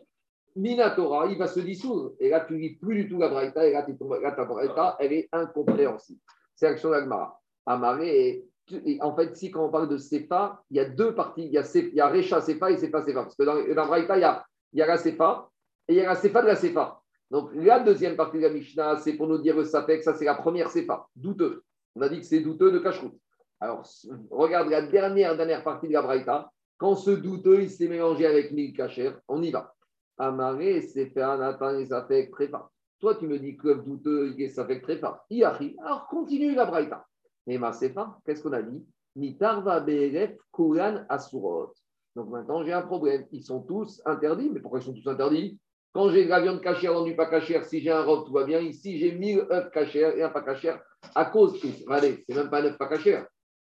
Minatora, 0.56 1.26
il 1.26 1.36
va 1.36 1.46
se 1.46 1.60
dissoudre. 1.60 2.14
Et 2.18 2.30
là, 2.30 2.40
tu 2.40 2.54
ne 2.54 2.58
lis 2.58 2.76
plus 2.76 3.04
du 3.04 3.08
tout 3.10 3.18
la 3.18 3.28
Braïta, 3.28 3.66
et 3.66 3.72
là, 3.72 3.86
là, 4.22 4.32
ta 4.32 4.44
Braïta, 4.46 4.96
elle 4.98 5.12
est 5.12 5.28
incompréhensible. 5.30 6.18
C'est 6.54 6.66
l'action 6.66 6.90
d'Agmara. 6.90 7.38
Amaré, 7.66 8.42
et, 8.86 8.98
en 9.02 9.14
fait, 9.14 9.36
si 9.36 9.50
quand 9.50 9.66
on 9.66 9.70
parle 9.70 9.88
de 9.88 9.98
Sefa, 9.98 10.62
il 10.70 10.78
y 10.78 10.80
a 10.80 10.86
deux 10.86 11.14
parties. 11.14 11.44
Il 11.44 11.52
y 11.52 11.58
a, 11.58 11.62
Sef- 11.62 11.90
il 11.92 12.02
Recha 12.02 12.40
Sefa 12.40 12.70
et 12.70 12.78
Sefa 12.78 13.02
Sefa. 13.02 13.22
Parce 13.22 13.36
que 13.36 13.42
dans, 13.42 13.54
dans 13.54 13.82
la 13.82 13.86
Braïta, 13.86 14.16
il 14.16 14.22
y 14.22 14.24
a, 14.24 14.44
il 14.72 14.78
y 14.78 14.82
a 14.82 14.86
la 14.86 14.96
Sefa 14.96 15.50
et 15.88 15.92
il 15.92 15.96
y 15.98 16.00
a 16.00 16.06
la 16.06 16.16
Sefa 16.16 16.40
de 16.40 16.46
la 16.46 16.56
Sefa. 16.56 17.02
Donc, 17.30 17.50
la 17.54 17.80
deuxième 17.80 18.16
partie 18.16 18.36
de 18.38 18.42
la 18.42 18.50
Mishnah, 18.50 18.96
c'est 18.98 19.14
pour 19.14 19.26
nous 19.26 19.38
dire 19.38 19.56
le 19.56 19.64
Safek, 19.64 20.02
ça 20.02 20.14
c'est 20.14 20.24
la 20.24 20.34
première 20.34 20.70
Sefa, 20.70 21.06
douteux. 21.16 21.62
On 21.94 22.02
a 22.02 22.08
dit 22.08 22.20
que 22.20 22.26
c'est 22.26 22.40
douteux 22.40 22.70
de 22.70 22.78
cache-route. 22.78 23.18
Alors, 23.58 23.86
regarde 24.30 24.68
la 24.68 24.82
dernière, 24.82 25.36
dernière 25.36 25.64
partie 25.64 25.88
de 25.88 25.92
la 25.92 26.02
Braïta. 26.02 26.50
Quand 26.78 26.94
ce 26.94 27.10
douteux, 27.10 27.62
il 27.62 27.70
s'est 27.70 27.88
mélangé 27.88 28.26
avec 28.26 28.52
mille 28.52 28.74
cachères, 28.74 29.18
on 29.28 29.42
y 29.42 29.50
va. 29.50 29.74
Amaré, 30.18 30.82
c'est 30.82 31.06
fait 31.06 31.22
un 31.22 31.78
et 31.78 31.86
fait 32.06 32.26
prépa. 32.30 32.70
Toi, 33.00 33.14
tu 33.16 33.26
me 33.26 33.38
dis 33.38 33.56
club 33.56 33.84
douteux, 33.84 34.34
et 34.38 34.48
ça 34.48 34.66
fait 34.66 34.80
prépa. 34.80 35.24
Iachi, 35.30 35.76
alors 35.82 36.06
continue 36.06 36.54
la 36.54 36.66
braïta. 36.66 37.06
Mais 37.46 37.58
ma 37.58 37.72
sefa, 37.72 38.18
qu'est-ce 38.24 38.42
qu'on 38.42 38.52
a 38.52 38.62
dit? 38.62 38.84
Mitarva 39.14 39.80
beref 39.80 40.36
kuran 40.52 41.04
asurot. 41.08 41.72
Donc 42.14 42.30
maintenant, 42.30 42.64
j'ai 42.64 42.72
un 42.72 42.82
problème. 42.82 43.26
Ils 43.32 43.42
sont 43.42 43.60
tous 43.62 44.02
interdits. 44.04 44.50
Mais 44.50 44.60
pourquoi 44.60 44.80
ils 44.80 44.84
sont 44.84 44.94
tous 44.94 45.08
interdits? 45.08 45.58
Quand 45.96 46.10
j'ai 46.10 46.26
de 46.26 46.28
la 46.28 46.42
viande 46.42 46.60
cachère 46.60 46.92
dans 46.92 47.04
du 47.04 47.16
pas 47.16 47.24
cachère, 47.24 47.64
si 47.64 47.80
j'ai 47.80 47.90
un 47.90 48.02
robe, 48.02 48.26
tout 48.26 48.32
va 48.34 48.44
bien. 48.44 48.60
Ici, 48.60 48.98
j'ai 48.98 49.12
1000 49.12 49.46
œufs 49.50 49.70
cachères 49.70 50.14
et 50.14 50.22
un 50.22 50.28
pas 50.28 50.42
cachère 50.42 50.78
à 51.14 51.24
cause. 51.24 51.58
Allez, 51.88 52.22
c'est 52.28 52.36
même 52.36 52.50
pas 52.50 52.60
un 52.60 52.66
œuf 52.66 52.76
pas 52.76 52.86
cachère. 52.86 53.26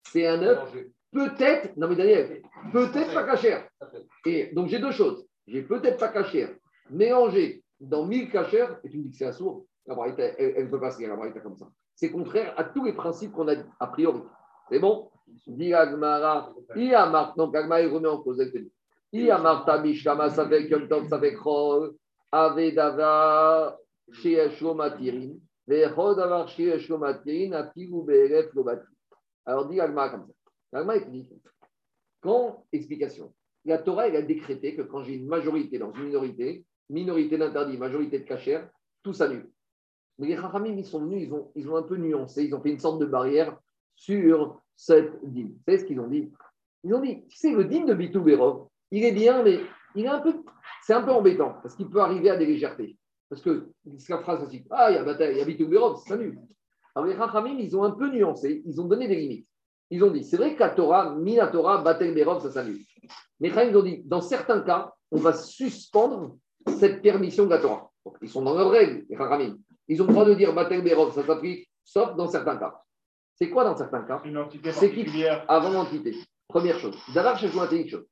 C'est 0.07 0.25
un 0.25 0.41
œuf 0.41 0.73
peut-être, 1.13 1.77
non 1.77 1.87
mais 1.87 1.95
Daniel, 1.95 2.41
peut-être 2.73 3.13
pas 3.13 3.25
cachère. 3.25 3.69
Et 4.25 4.51
donc 4.55 4.69
j'ai 4.69 4.79
deux 4.79 4.91
choses. 4.91 5.27
J'ai 5.45 5.61
peut-être 5.61 5.99
pas 5.99 6.07
cachère 6.07 6.49
mélangé 6.89 7.63
dans 7.79 8.07
1000 8.07 8.31
cachères, 8.31 8.79
et 8.83 8.89
tu 8.89 8.97
me 8.97 9.03
dis 9.03 9.11
que 9.11 9.17
c'est 9.17 9.25
assourd. 9.25 9.67
La 9.85 9.93
braïta, 9.93 10.23
elle 10.23 10.65
ne 10.65 10.71
peut 10.71 10.79
pas 10.79 10.89
se 10.89 10.97
lire 10.97 11.09
la 11.09 11.17
braïta 11.17 11.41
comme 11.41 11.55
ça. 11.55 11.67
C'est 11.93 12.09
contraire 12.09 12.55
à 12.57 12.63
tous 12.63 12.85
les 12.85 12.93
principes 12.93 13.33
qu'on 13.33 13.47
a 13.49 13.55
dit, 13.55 13.69
a 13.79 13.85
priori. 13.85 14.21
C'est 14.71 14.79
bon? 14.79 15.11
Dit 15.45 15.75
Agmara, 15.75 16.51
Iamar, 16.75 17.35
donc 17.35 17.55
Agmara 17.55 17.83
il 17.83 17.93
remet 17.93 18.07
en 18.07 18.17
cause. 18.17 18.39
elle 18.39 18.51
te 18.51 18.57
dit. 18.57 18.71
Iamar 19.13 19.63
Tabishama, 19.63 20.31
ça 20.31 20.49
fait 20.49 20.63
Yom 20.63 20.87
Tov, 20.87 21.07
ça 21.07 21.19
fait 21.19 21.35
Krol, 21.35 21.93
Alors 29.45 29.69
dit 29.69 29.79
Agmara 29.79 30.09
comme 30.09 30.27
ça. 30.27 30.83
Te 30.83 31.09
dit, 31.09 31.29
quand, 32.19 32.65
explication, 32.73 33.33
la 33.63 33.77
Torah, 33.77 34.09
elle 34.09 34.17
a 34.17 34.21
décrété 34.21 34.75
que 34.75 34.81
quand 34.81 35.03
j'ai 35.03 35.13
une 35.13 35.27
majorité 35.27 35.79
dans 35.79 35.93
une 35.93 36.07
minorité, 36.07 36.65
minorité 36.89 37.37
d'interdit, 37.37 37.77
majorité 37.77 38.19
de 38.19 38.25
cachère, 38.25 38.69
tout 39.01 39.13
s'annule. 39.13 39.49
Mais 40.19 40.27
les 40.27 40.35
Chachamim, 40.35 40.75
ils 40.77 40.85
sont 40.85 41.05
venus, 41.05 41.27
ils 41.27 41.33
ont, 41.33 41.53
ils 41.55 41.69
ont 41.69 41.77
un 41.77 41.83
peu 41.83 41.95
nuancé, 41.95 42.43
ils 42.43 42.53
ont 42.53 42.61
fait 42.61 42.71
une 42.71 42.79
sorte 42.79 42.99
de 42.99 43.05
barrière 43.05 43.57
sur 43.95 44.61
cette 44.75 45.23
dîme. 45.23 45.53
Vous 45.53 45.63
savez 45.65 45.77
ce 45.77 45.85
qu'ils 45.85 46.01
ont 46.01 46.07
dit? 46.09 46.33
Ils 46.83 46.93
ont 46.93 47.01
dit, 47.01 47.25
tu 47.27 47.37
sais, 47.37 47.51
le 47.51 47.63
dîme 47.63 47.85
de 47.85 47.93
Bitou 47.93 48.21
Berov, 48.21 48.67
il 48.91 49.05
est 49.05 49.13
bien, 49.13 49.41
mais 49.41 49.61
il 49.95 50.03
est 50.03 50.09
un 50.09 50.19
peu, 50.19 50.43
c'est 50.85 50.93
un 50.93 51.01
peu 51.01 51.11
embêtant, 51.11 51.55
parce 51.63 51.73
qu'il 51.73 51.89
peut 51.89 51.99
arriver 51.99 52.29
à 52.29 52.35
des 52.35 52.45
légèretés. 52.45 52.95
Parce 53.27 53.41
que, 53.41 53.71
c'est 53.97 54.13
la 54.13 54.19
phrase 54.19 54.43
aussi, 54.43 54.63
ah, 54.69 54.91
il 54.91 54.95
y 54.95 54.97
a, 54.99 55.03
bataille, 55.03 55.33
il 55.33 55.39
y 55.39 55.41
a 55.41 55.45
Bitou 55.45 55.67
Berov, 55.67 55.97
ça 55.97 56.09
s'annule. 56.09 56.37
Alors 56.93 57.07
les 57.07 57.15
Chachamim, 57.15 57.57
ils 57.57 57.75
ont 57.75 57.83
un 57.83 57.89
peu 57.89 58.07
nuancé, 58.11 58.61
ils 58.63 58.79
ont 58.79 58.85
donné 58.85 59.07
des 59.07 59.15
limites. 59.15 59.47
Ils 59.89 60.03
ont 60.03 60.11
dit, 60.11 60.23
c'est 60.23 60.37
vrai 60.37 60.53
que 60.53 60.59
la 60.59 60.69
Torah, 60.69 61.15
Mina 61.15 61.47
Torah, 61.47 61.81
Berov, 61.81 62.43
ça 62.43 62.51
s'annule. 62.51 62.81
Mais 63.39 63.49
ils 63.49 63.75
ont 63.75 63.81
dit, 63.81 64.03
dans 64.05 64.21
certains 64.21 64.61
cas, 64.61 64.93
on 65.09 65.17
va 65.17 65.33
suspendre 65.33 66.37
cette 66.77 67.01
permission 67.01 67.45
de 67.45 67.49
la 67.49 67.57
Torah. 67.57 67.89
Donc, 68.05 68.17
ils 68.21 68.29
sont 68.29 68.43
dans 68.43 68.53
leurs 68.53 68.69
règles, 68.69 69.07
les 69.09 69.17
Chachamim. 69.17 69.57
Ils 69.87 70.03
ont 70.03 70.05
le 70.05 70.11
droit 70.11 70.25
de 70.25 70.35
dire 70.35 70.53
Batel 70.53 70.83
Berov, 70.83 71.15
ça 71.15 71.25
s'applique, 71.25 71.67
sauf 71.83 72.15
dans 72.15 72.27
certains 72.27 72.57
cas. 72.57 72.79
C'est 73.33 73.49
quoi 73.49 73.63
dans 73.63 73.75
certains 73.75 74.03
cas? 74.03 74.21
Une 74.23 74.37
entité 74.37 74.71
C'est 74.71 74.91
qui 74.91 74.97
particulière. 74.97 75.45
Avant 75.47 75.71
l'entité. 75.71 76.15
Première 76.47 76.77
chose. 76.77 76.95
D'abord, 77.15 77.37
je 77.37 77.47
vous 77.47 77.75
une 77.75 77.89
chose. 77.89 78.05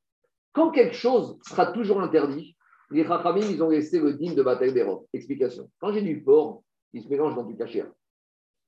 Quand 0.54 0.72
quelque 0.72 0.96
chose 0.96 1.38
sera 1.48 1.68
toujours 1.68 2.02
interdit, 2.02 2.56
les 2.94 3.06
Chachamim, 3.06 3.46
ils 3.50 3.62
ont 3.64 3.70
laissé 3.70 4.00
le 4.00 4.14
digne 4.14 4.36
de 4.36 4.44
Batel 4.44 4.74
Berov. 4.74 5.06
Explication. 5.14 5.70
Quand 5.80 5.92
j'ai 5.92 6.02
du 6.02 6.22
porc 6.22 6.64
qui 6.92 7.02
se 7.02 7.10
mélange 7.10 7.36
dans 7.36 7.44
du 7.44 7.56
cachère, 7.56 7.88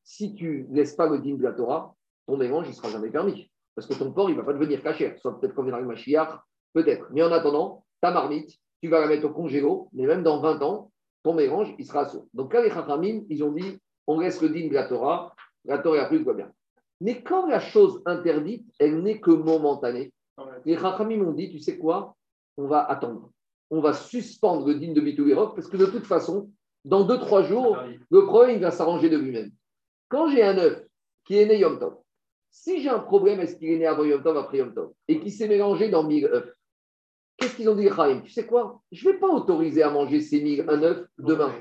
si 0.04 0.34
tu 0.34 0.66
ne 0.70 0.76
laisses 0.76 0.96
pas 0.96 1.08
le 1.08 1.20
digne 1.20 1.38
de 1.38 1.44
la 1.44 1.54
Torah, 1.54 1.96
ton 2.28 2.38
mélange, 2.38 2.66
il 2.68 2.72
ne 2.72 2.76
sera 2.76 2.90
jamais 2.90 3.10
permis. 3.10 3.50
Parce 3.76 3.88
que 3.88 3.94
ton 3.94 4.12
porc, 4.12 4.30
il 4.30 4.36
ne 4.36 4.40
va 4.40 4.46
pas 4.46 4.54
devenir 4.54 4.82
cachère. 4.82 5.18
Sauf 5.20 5.40
peut-être 5.40 5.54
qu'on 5.54 5.64
viendra 5.64 5.80
avec 5.80 5.90
Machiach, 5.90 6.30
peut-être. 6.74 7.08
Mais 7.12 7.22
en 7.22 7.32
attendant, 7.32 7.84
ta 8.02 8.12
marmite, 8.12 8.52
tu 8.82 8.90
vas 8.90 9.00
la 9.02 9.08
mettre 9.08 9.26
au 9.26 9.30
congélo, 9.30 9.90
mais 9.94 10.06
même 10.06 10.24
dans 10.24 10.40
20 10.40 10.62
ans, 10.62 10.92
ton 11.24 11.34
mélange, 11.34 11.74
il 11.78 11.86
sera 11.86 12.02
assourd. 12.02 12.28
Donc, 12.34 12.52
quand 12.52 12.62
les 12.62 12.70
Chachamim, 12.70 13.24
ils 13.30 13.44
ont 13.44 13.52
dit, 13.52 13.80
on 14.08 14.20
laisse 14.20 14.42
le 14.42 14.50
din 14.50 14.68
de 14.68 14.74
la 14.74 14.88
Torah, 14.88 15.36
la 15.66 15.80
Torah 15.80 16.02
a 16.02 16.06
pris, 16.06 16.20
tout 16.20 16.26
va 16.26 16.34
bien. 16.34 16.52
Mais 17.02 17.22
quand 17.22 17.48
la 17.48 17.60
chose 17.60 18.02
interdite, 18.06 18.66
elle 18.80 19.02
n'est 19.02 19.20
que 19.20 19.32
momentanée, 19.32 20.14
les 20.66 20.78
Chachamim 20.78 21.26
ont 21.26 21.34
dit, 21.34 21.50
tu 21.50 21.60
sais 21.60 21.78
quoi? 21.78 22.16
On 22.58 22.68
va 22.68 22.84
attendre. 22.84 23.32
On 23.72 23.82
va 23.82 23.94
suspendre 23.94 24.68
le 24.68 24.76
din 24.76 24.94
de 24.94 25.02
Bitouvirov 25.02 25.56
parce 25.56 25.68
que 25.68 25.78
de 25.78 25.86
toute 25.86 26.06
façon, 26.06 26.52
dans 26.84 27.04
deux, 27.04 27.20
trois 27.20 27.44
jours, 27.44 27.78
le 28.10 28.26
problème 28.26 28.58
il 28.58 28.62
va 28.62 28.72
s'arranger 28.72 29.10
de 29.10 29.18
lui-même. 29.18 29.52
Quand 30.08 30.30
j'ai 30.30 30.44
un 30.44 30.58
œuf 30.58 30.84
qui 31.26 31.38
est 31.38 31.46
né 31.46 31.58
Yom 31.58 31.80
Tov, 31.80 31.96
si 32.52 32.82
j'ai 32.82 32.90
un 32.90 33.00
problème, 33.00 33.40
est-ce 33.40 33.56
qu'il 33.58 33.70
est 33.70 33.80
né 33.80 33.88
avant 33.88 34.06
Yom 34.06 34.24
Tov, 34.24 34.38
après 34.38 34.60
Yom 34.60 34.74
Tov, 34.74 34.92
et 35.08 35.20
qui 35.20 35.32
s'est 35.32 35.48
mélangé 35.48 35.90
dans 35.90 36.04
1000 36.04 36.26
œufs, 36.26 36.54
qu'est-ce 37.38 37.56
qu'ils 37.56 37.70
ont 37.70 37.76
dit, 37.76 37.90
Chaim? 37.90 38.22
Tu 38.22 38.32
sais 38.32 38.46
quoi? 38.46 38.82
Je 38.92 39.08
ne 39.08 39.14
vais 39.14 39.20
pas 39.20 39.28
autoriser 39.28 39.84
à 39.84 39.90
manger 39.90 40.22
ces 40.22 40.42
1000 40.42 40.66
un 40.70 40.84
œuf 40.84 41.06
demain. 41.18 41.54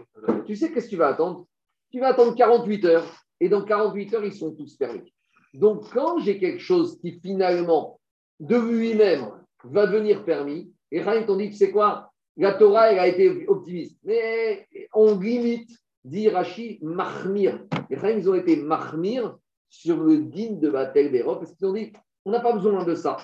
Tu 0.47 0.55
sais 0.55 0.71
qu'est-ce 0.71 0.87
que 0.87 0.91
tu 0.91 0.97
vas 0.97 1.09
attendre? 1.09 1.47
Tu 1.91 2.01
vas 2.01 2.09
attendre 2.09 2.35
48 2.35 2.85
heures, 2.85 3.25
et 3.41 3.49
dans 3.49 3.65
48 3.65 4.15
heures, 4.15 4.25
ils 4.25 4.35
sont 4.35 4.55
tous 4.55 4.77
permis. 4.77 5.13
Donc, 5.55 5.91
quand 5.93 6.19
j'ai 6.19 6.39
quelque 6.39 6.61
chose 6.61 7.01
qui 7.01 7.19
finalement, 7.21 7.99
de 8.41 8.57
lui-même, 8.57 9.31
va 9.65 9.87
devenir 9.87 10.25
permis, 10.25 10.73
et 10.95 11.03
Chaim 11.03 11.25
t'ont 11.25 11.37
dit, 11.37 11.51
tu 11.51 11.57
sais 11.57 11.73
quoi 11.73 12.13
La 12.37 12.53
Torah, 12.53 12.93
elle 12.93 13.01
a 13.01 13.09
été 13.09 13.49
optimiste, 13.49 13.99
mais 14.05 14.65
on 14.93 15.19
limite, 15.19 15.69
dit 16.05 16.29
Rashi, 16.29 16.79
mahmir. 16.83 17.65
Les 17.91 17.99
Chaim, 17.99 18.15
ils 18.17 18.31
ont 18.31 18.35
été 18.35 18.55
mahmir 18.57 19.37
sur 19.69 20.01
le 20.01 20.19
din 20.19 20.53
de 20.53 20.71
Batel 20.71 21.11
Berov, 21.11 21.41
parce 21.41 21.53
qu'ils 21.53 21.67
ont 21.67 21.73
dit, 21.73 21.93
on 22.25 22.31
n'a 22.31 22.39
pas 22.39 22.53
besoin 22.53 22.85
de 22.85 22.95
ça. 22.95 23.17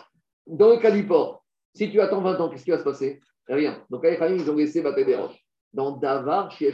Dans 0.49 0.71
le 0.71 0.79
cas 0.79 0.91
du 0.91 1.07
port, 1.07 1.45
si 1.73 1.89
tu 1.93 2.01
attends 2.01 2.21
20 2.21 2.41
ans, 2.41 2.49
qu'est-ce 2.49 2.65
qui 2.65 2.73
va 2.73 2.79
se 2.79 2.83
passer? 2.83 3.21
Rien. 3.47 3.81
Donc, 3.89 4.03
les 4.03 4.17
Chaim, 4.17 4.35
ils 4.35 4.51
ont 4.51 4.57
laissé 4.57 4.83
Batel 4.83 5.07
Berov. 5.07 5.31
Dans 5.73 5.93
Davar, 5.93 6.51
chez. 6.51 6.73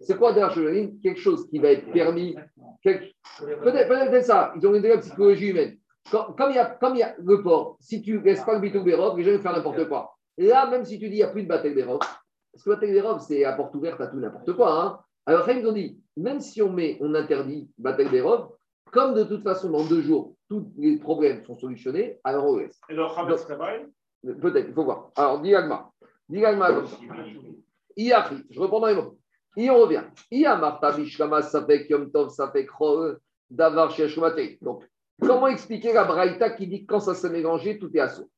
C'est 0.00 0.16
quoi 0.16 0.32
Davar 0.32 0.54
chez 0.54 0.92
Quelque 1.02 1.18
chose 1.18 1.50
qui 1.50 1.58
va 1.58 1.72
être 1.72 1.90
permis. 1.90 2.36
Quelque... 2.80 3.06
Peut-être 3.40 3.88
peut 3.88 4.22
ça. 4.22 4.52
Ils 4.54 4.64
ont 4.68 4.74
une 4.76 4.82
la 4.86 4.98
psychologie 4.98 5.48
humaine. 5.48 5.78
Comme, 6.10 6.34
comme, 6.36 6.50
il 6.50 6.56
y 6.56 6.58
a, 6.58 6.66
comme 6.66 6.94
il 6.94 6.98
y 6.98 7.02
a 7.02 7.14
le 7.18 7.42
port, 7.42 7.76
si 7.80 8.02
tu 8.02 8.18
ne 8.18 8.24
laisses 8.24 8.44
pas 8.44 8.54
le 8.54 8.60
Bitou 8.60 8.82
Berov, 8.82 9.16
les 9.16 9.24
gens 9.24 9.32
vont 9.32 9.42
faire 9.42 9.56
n'importe 9.56 9.88
quoi. 9.88 10.16
Et 10.36 10.46
là, 10.46 10.68
même 10.68 10.84
si 10.84 10.98
tu 10.98 11.08
dis 11.08 11.10
qu'il 11.10 11.16
n'y 11.16 11.22
a 11.22 11.28
plus 11.28 11.42
de 11.42 11.48
Batel 11.48 11.74
Berov, 11.74 11.98
parce 11.98 12.64
que 12.64 12.70
Batel 12.70 12.92
Berov, 12.92 13.20
c'est 13.20 13.44
à 13.44 13.52
porte 13.52 13.74
ouverte 13.74 14.00
à 14.00 14.08
tout 14.08 14.16
n'importe 14.16 14.52
quoi. 14.54 14.82
Hein. 14.82 14.98
Alors, 15.26 15.48
ils 15.48 15.66
ont 15.66 15.72
dit, 15.72 16.00
même 16.16 16.40
si 16.40 16.60
on 16.62 16.72
met, 16.72 16.98
on 17.00 17.14
interdit 17.14 17.70
Batel 17.78 18.10
Berov, 18.10 18.50
comme 18.90 19.14
de 19.14 19.24
toute 19.24 19.42
façon, 19.42 19.70
dans 19.70 19.84
deux 19.84 20.02
jours, 20.02 20.34
tous 20.48 20.70
les 20.76 20.98
problèmes 20.98 21.44
sont 21.44 21.56
solutionnés, 21.56 22.20
alors 22.24 22.46
on 22.46 22.56
laisse. 22.58 22.78
Et 22.88 22.96
Kabbalah 22.96 23.36
Peut-être, 24.22 24.68
il 24.68 24.74
faut 24.74 24.84
voir. 24.84 25.10
Alors, 25.16 25.40
Diagma. 25.40 25.90
Diagma 26.28 26.72
comme 26.72 26.86
ça. 26.86 26.96
Je 27.96 28.60
reprends 28.60 28.80
dans 28.80 28.86
les 28.86 28.94
mots. 28.94 29.18
Et 29.56 29.68
on 29.70 29.78
revient. 29.80 30.04
Iamarta 30.30 30.92
Bishkama 30.92 31.42
Safek 31.42 31.90
Yom 31.90 32.10
Tov 32.10 32.30
Safek 32.30 32.68
Chol 32.70 33.18
Davar. 33.50 33.92
Donc, 34.60 34.84
comment 35.26 35.48
expliquer 35.48 35.92
la 35.92 36.04
Braïta 36.04 36.50
qui 36.50 36.66
dit 36.66 36.82
que 36.82 36.92
quand 36.92 37.00
ça 37.00 37.14
s'est 37.14 37.30
mélangé, 37.30 37.78
tout 37.78 37.90
est 37.96 38.00
assaut? 38.00 38.28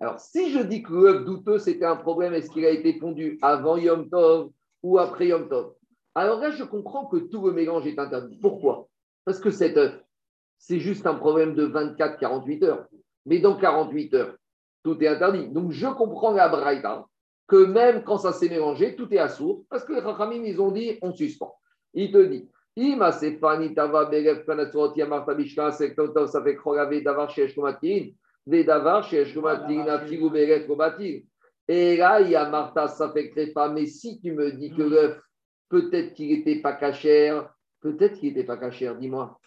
Alors, 0.00 0.20
si 0.20 0.52
je 0.52 0.60
dis 0.60 0.82
que 0.82 0.92
l'œuf 0.92 1.24
douteux, 1.24 1.58
c'était 1.58 1.84
un 1.84 1.96
problème, 1.96 2.34
est-ce 2.34 2.50
qu'il 2.50 2.64
a 2.64 2.70
été 2.70 2.94
pondu 2.94 3.38
avant 3.42 3.76
Yom 3.76 4.08
Tov 4.08 4.50
ou 4.82 4.98
après 4.98 5.28
Yom 5.28 5.48
Tov? 5.48 5.74
Alors 6.14 6.40
là, 6.40 6.50
je 6.50 6.62
comprends 6.64 7.06
que 7.06 7.16
tout 7.16 7.46
le 7.46 7.52
mélange 7.52 7.86
est 7.86 7.98
interdit. 7.98 8.38
Pourquoi? 8.40 8.88
Parce 9.24 9.40
que 9.40 9.50
cet 9.50 9.76
œuf, 9.76 10.00
c'est 10.58 10.78
juste 10.78 11.06
un 11.06 11.14
problème 11.14 11.54
de 11.54 11.66
24-48 11.66 12.64
heures. 12.64 12.86
Mais 13.26 13.38
dans 13.38 13.56
48 13.56 14.14
heures, 14.14 14.36
tout 14.84 15.02
est 15.02 15.08
interdit. 15.08 15.48
Donc, 15.48 15.72
je 15.72 15.86
comprends 15.86 16.32
la 16.32 16.48
Braïta 16.48 17.06
que 17.48 17.64
même 17.64 18.04
quand 18.04 18.18
ça 18.18 18.32
s'est 18.32 18.48
mélangé, 18.48 18.94
tout 18.94 19.12
est 19.12 19.18
assourd, 19.18 19.64
parce 19.68 19.84
que 19.84 19.92
les 19.92 20.00
Chachamim, 20.00 20.44
ils 20.44 20.60
ont 20.60 20.70
dit, 20.70 20.98
on 21.02 21.12
suspend. 21.12 21.54
Il 21.94 22.12
te 22.12 22.22
dit, 22.22 22.48
Ima 22.76 23.12
sefani 23.12 23.74
tava 23.74 24.06
beref 24.10 24.46
kanatzorot 24.46 24.96
yamarta 24.96 25.34
bishka 25.34 25.70
sektotov 25.72 26.28
safek 26.28 26.58
chorave 26.62 27.04
davar 27.04 27.28
sheesh 27.28 27.54
komatin, 27.54 28.14
ve 28.46 28.64
davar 28.64 29.02
sheesh 29.02 29.34
komatin 29.34 29.86
afigu 29.88 30.30
beref 30.30 30.66
komatin. 30.66 31.22
Et 31.68 31.96
là, 31.96 32.20
il 32.20 32.30
y 32.30 32.36
a 32.36 32.48
Martha 32.48 32.88
safek 32.88 33.34
trefa, 33.34 33.68
mais 33.68 33.86
si 33.86 34.20
tu 34.20 34.32
me 34.32 34.52
dis 34.52 34.70
que 34.74 34.82
l'œuf, 34.82 35.20
peut-être 35.68 36.14
qu'il 36.14 36.28
n'était 36.28 36.60
pas 36.60 36.72
cachère, 36.72 37.52
peut-être 37.80 38.18
qu'il 38.18 38.30
n'était 38.30 38.44
pas 38.44 38.56
cachère, 38.56 38.96
dis-moi, 38.96 39.38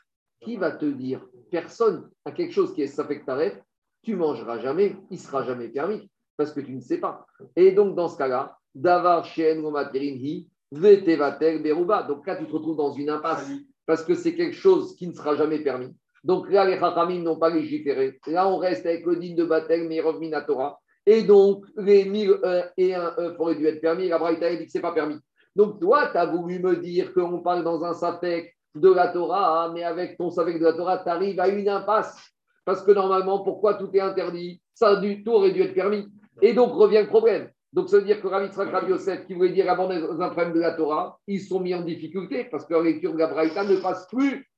qui 0.42 0.56
va 0.56 0.72
te 0.72 0.86
dire? 0.86 1.26
Personne 1.52 2.10
à 2.24 2.32
quelque 2.32 2.54
chose 2.54 2.74
qui 2.74 2.84
est 2.84 2.88
safek 2.88 3.26
taref, 3.26 3.60
tu 4.04 4.16
mangeras 4.16 4.60
jamais, 4.60 4.96
il 5.10 5.20
sera 5.20 5.44
jamais 5.44 5.70
permis 5.70 6.10
parce 6.38 6.54
que 6.54 6.62
tu 6.62 6.74
ne 6.74 6.82
sais 6.82 7.00
pas. 7.00 7.26
Et 7.56 7.72
donc, 7.72 7.96
dans 7.96 8.08
ce 8.08 8.18
cas-là, 8.18 8.58
Davar 8.74 9.26
Shen 9.26 9.60
Hi, 9.60 9.64
Vetevater 9.64 10.48
Beruba. 10.80 12.04
Donc 12.04 12.26
là, 12.28 12.36
tu 12.36 12.46
te 12.46 12.52
retrouves 12.52 12.78
dans 12.78 12.92
une 12.92 13.10
impasse 13.10 13.50
parce 13.86 14.04
que 14.04 14.16
c'est 14.16 14.36
quelque 14.36 14.56
chose 14.56 14.96
qui 14.96 15.08
ne 15.08 15.14
sera 15.14 15.36
jamais 15.36 15.60
permis. 15.60 15.96
Donc 16.24 16.50
là, 16.50 16.66
les 16.66 16.80
Chachamim 16.80 17.22
n'ont 17.22 17.38
pas 17.38 17.50
légiféré. 17.50 18.20
Là, 18.28 18.48
on 18.48 18.58
reste 18.58 18.86
avec 18.86 19.06
le 19.06 19.16
din 19.16 19.36
de 19.36 19.44
Batel, 19.44 19.88
mais 19.88 20.02
Minatora. 20.20 20.80
Et 21.06 21.22
donc, 21.22 21.66
les 21.78 22.06
1001 22.06 22.64
et 22.78 22.96
1 22.96 23.14
œufs 23.20 23.36
auraient 23.38 23.56
dû 23.56 23.68
être 23.68 23.80
permis. 23.80 24.08
La 24.08 24.18
Braïta 24.18 24.56
dit 24.56 24.66
que 24.66 24.72
ce 24.72 24.80
n'est 24.80 24.82
pas 24.82 24.92
permis. 24.92 25.20
Donc, 25.56 25.80
toi, 25.80 26.08
tu 26.12 26.18
as 26.18 26.26
voulu 26.26 26.60
me 26.60 26.78
dire 26.78 27.14
qu'on 27.14 27.42
parle 27.42 27.64
dans 27.64 27.84
un 27.84 27.94
Safek 27.94 28.56
de 28.74 28.92
la 28.92 29.10
Torah, 29.10 29.72
mais 29.72 29.84
avec 29.84 30.18
ton 30.18 30.32
Safek 30.32 30.58
de 30.60 30.66
la 30.66 30.74
Torah, 30.74 30.98
tu 30.98 31.10
arrives 31.10 31.40
à 31.40 31.48
une 31.48 31.70
impasse. 31.70 32.18
Parce 32.66 32.82
que 32.82 32.92
normalement, 32.92 33.44
pourquoi 33.44 33.76
tout 33.76 33.90
est 33.94 34.00
interdit? 34.00 34.60
Ça, 34.74 34.96
du 34.96 35.24
tout 35.24 35.32
aurait 35.32 35.52
dû 35.52 35.62
être 35.62 35.76
permis. 35.76 36.08
Et 36.42 36.54
donc 36.54 36.74
revient 36.74 37.02
le 37.02 37.08
problème. 37.08 37.50
Donc 37.76 37.90
ça 37.90 37.98
veut 37.98 38.06
dire 38.06 38.22
que 38.22 38.28
Rav 38.28 38.46
Yitzhak 38.46 38.72
Rav 38.72 38.90
Yosef, 38.90 39.28
qui 39.28 39.34
voulait 39.34 39.52
dire 39.52 39.70
avant 39.70 39.90
un 39.90 40.30
problème 40.30 40.54
de 40.54 40.62
la 40.62 40.72
Torah, 40.72 41.20
ils 41.28 41.42
sont 41.42 41.60
mis 41.60 41.76
en 41.76 41.82
difficulté 41.82 42.46
parce 42.46 42.66
que 42.66 42.74
la 42.74 42.82
lecture 42.82 43.12
de 43.12 43.18
la 43.18 43.28
Braïta 43.28 43.66
ne 43.66 43.76
passe 43.76 44.08
plus. 44.08 44.50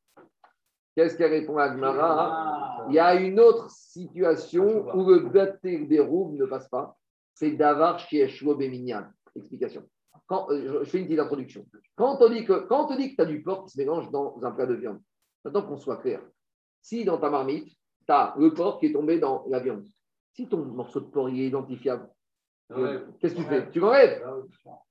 Qu'est-ce 0.95 1.17
qu'elle 1.17 1.31
répond 1.31 1.57
à 1.57 1.69
Gmara 1.69 2.85
Il 2.89 2.93
y 2.93 2.99
a 2.99 3.15
une 3.15 3.39
autre 3.39 3.71
situation 3.71 4.85
où 4.95 5.09
le 5.09 5.29
bâtir 5.29 5.87
des 5.87 5.99
roues 5.99 6.35
ne 6.37 6.45
passe 6.45 6.69
pas. 6.69 6.95
C'est 7.33 7.51
Davar 7.51 7.97
Shieshua 7.97 8.53
Beminyan. 8.53 9.07
Explication. 9.35 9.83
Quand, 10.27 10.49
je 10.51 10.83
fais 10.83 10.99
une 10.99 11.05
petite 11.05 11.19
introduction. 11.19 11.65
Quand 11.95 12.21
on 12.21 12.29
dit 12.29 12.45
que, 12.45 12.67
quand 12.67 12.91
on 12.91 12.95
dit 12.95 13.11
que 13.11 13.15
tu 13.15 13.21
as 13.23 13.25
du 13.25 13.41
porc 13.41 13.65
qui 13.65 13.71
se 13.71 13.79
mélange 13.79 14.11
dans 14.11 14.39
un 14.43 14.51
plat 14.51 14.67
de 14.67 14.75
viande, 14.75 15.01
maintenant 15.43 15.63
qu'on 15.63 15.77
soit 15.77 15.97
clair, 15.97 16.21
si 16.83 17.03
dans 17.03 17.17
ta 17.17 17.31
marmite, 17.31 17.67
tu 17.67 18.13
as 18.13 18.35
le 18.37 18.53
porc 18.53 18.79
qui 18.79 18.87
est 18.87 18.93
tombé 18.93 19.17
dans 19.17 19.43
la 19.49 19.59
viande, 19.59 19.87
si 20.33 20.47
ton 20.47 20.57
morceau 20.65 20.99
de 20.99 21.05
porc 21.05 21.29
est 21.29 21.47
identifiable, 21.47 22.07
qu'est-ce 23.19 23.33
que 23.33 23.39
tu 23.39 23.45
fais 23.45 23.69
Tu 23.71 23.79
m'enlèves 23.79 24.23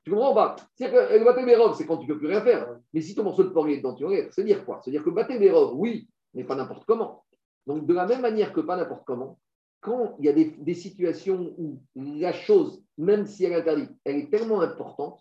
Tu 0.04 0.10
comprends 0.10 0.34
pas? 0.34 0.56
C'est-à-dire 0.74 1.08
que 1.08 1.18
le 1.18 1.24
baptême 1.24 1.74
c'est 1.74 1.86
quand 1.86 1.98
tu 1.98 2.06
ne 2.06 2.12
peux 2.12 2.18
plus 2.18 2.28
rien 2.28 2.40
faire. 2.40 2.68
Mais 2.92 3.00
si 3.00 3.14
ton 3.14 3.24
morceau 3.24 3.44
de 3.44 3.50
porc 3.50 3.68
est 3.68 3.78
dedans, 3.78 3.94
tu 3.94 4.04
enlèves. 4.04 4.30
C'est 4.32 4.44
dire 4.44 4.64
quoi? 4.64 4.80
C'est-à-dire 4.82 5.02
que 5.02 5.10
le 5.10 5.14
baptême 5.14 5.42
oui, 5.74 6.08
mais 6.34 6.44
pas 6.44 6.54
n'importe 6.54 6.84
comment. 6.86 7.24
Donc, 7.66 7.86
de 7.86 7.94
la 7.94 8.06
même 8.06 8.20
manière 8.20 8.52
que 8.52 8.60
pas 8.60 8.76
n'importe 8.76 9.04
comment, 9.04 9.38
quand 9.80 10.16
il 10.18 10.26
y 10.26 10.28
a 10.28 10.32
des, 10.32 10.56
des, 10.58 10.74
situations 10.74 11.54
où 11.58 11.80
la 11.94 12.32
chose, 12.32 12.82
même 12.96 13.26
si 13.26 13.44
elle 13.44 13.52
est 13.52 13.56
interdite, 13.56 13.90
elle 14.04 14.16
est 14.16 14.30
tellement 14.30 14.60
importante 14.60 15.20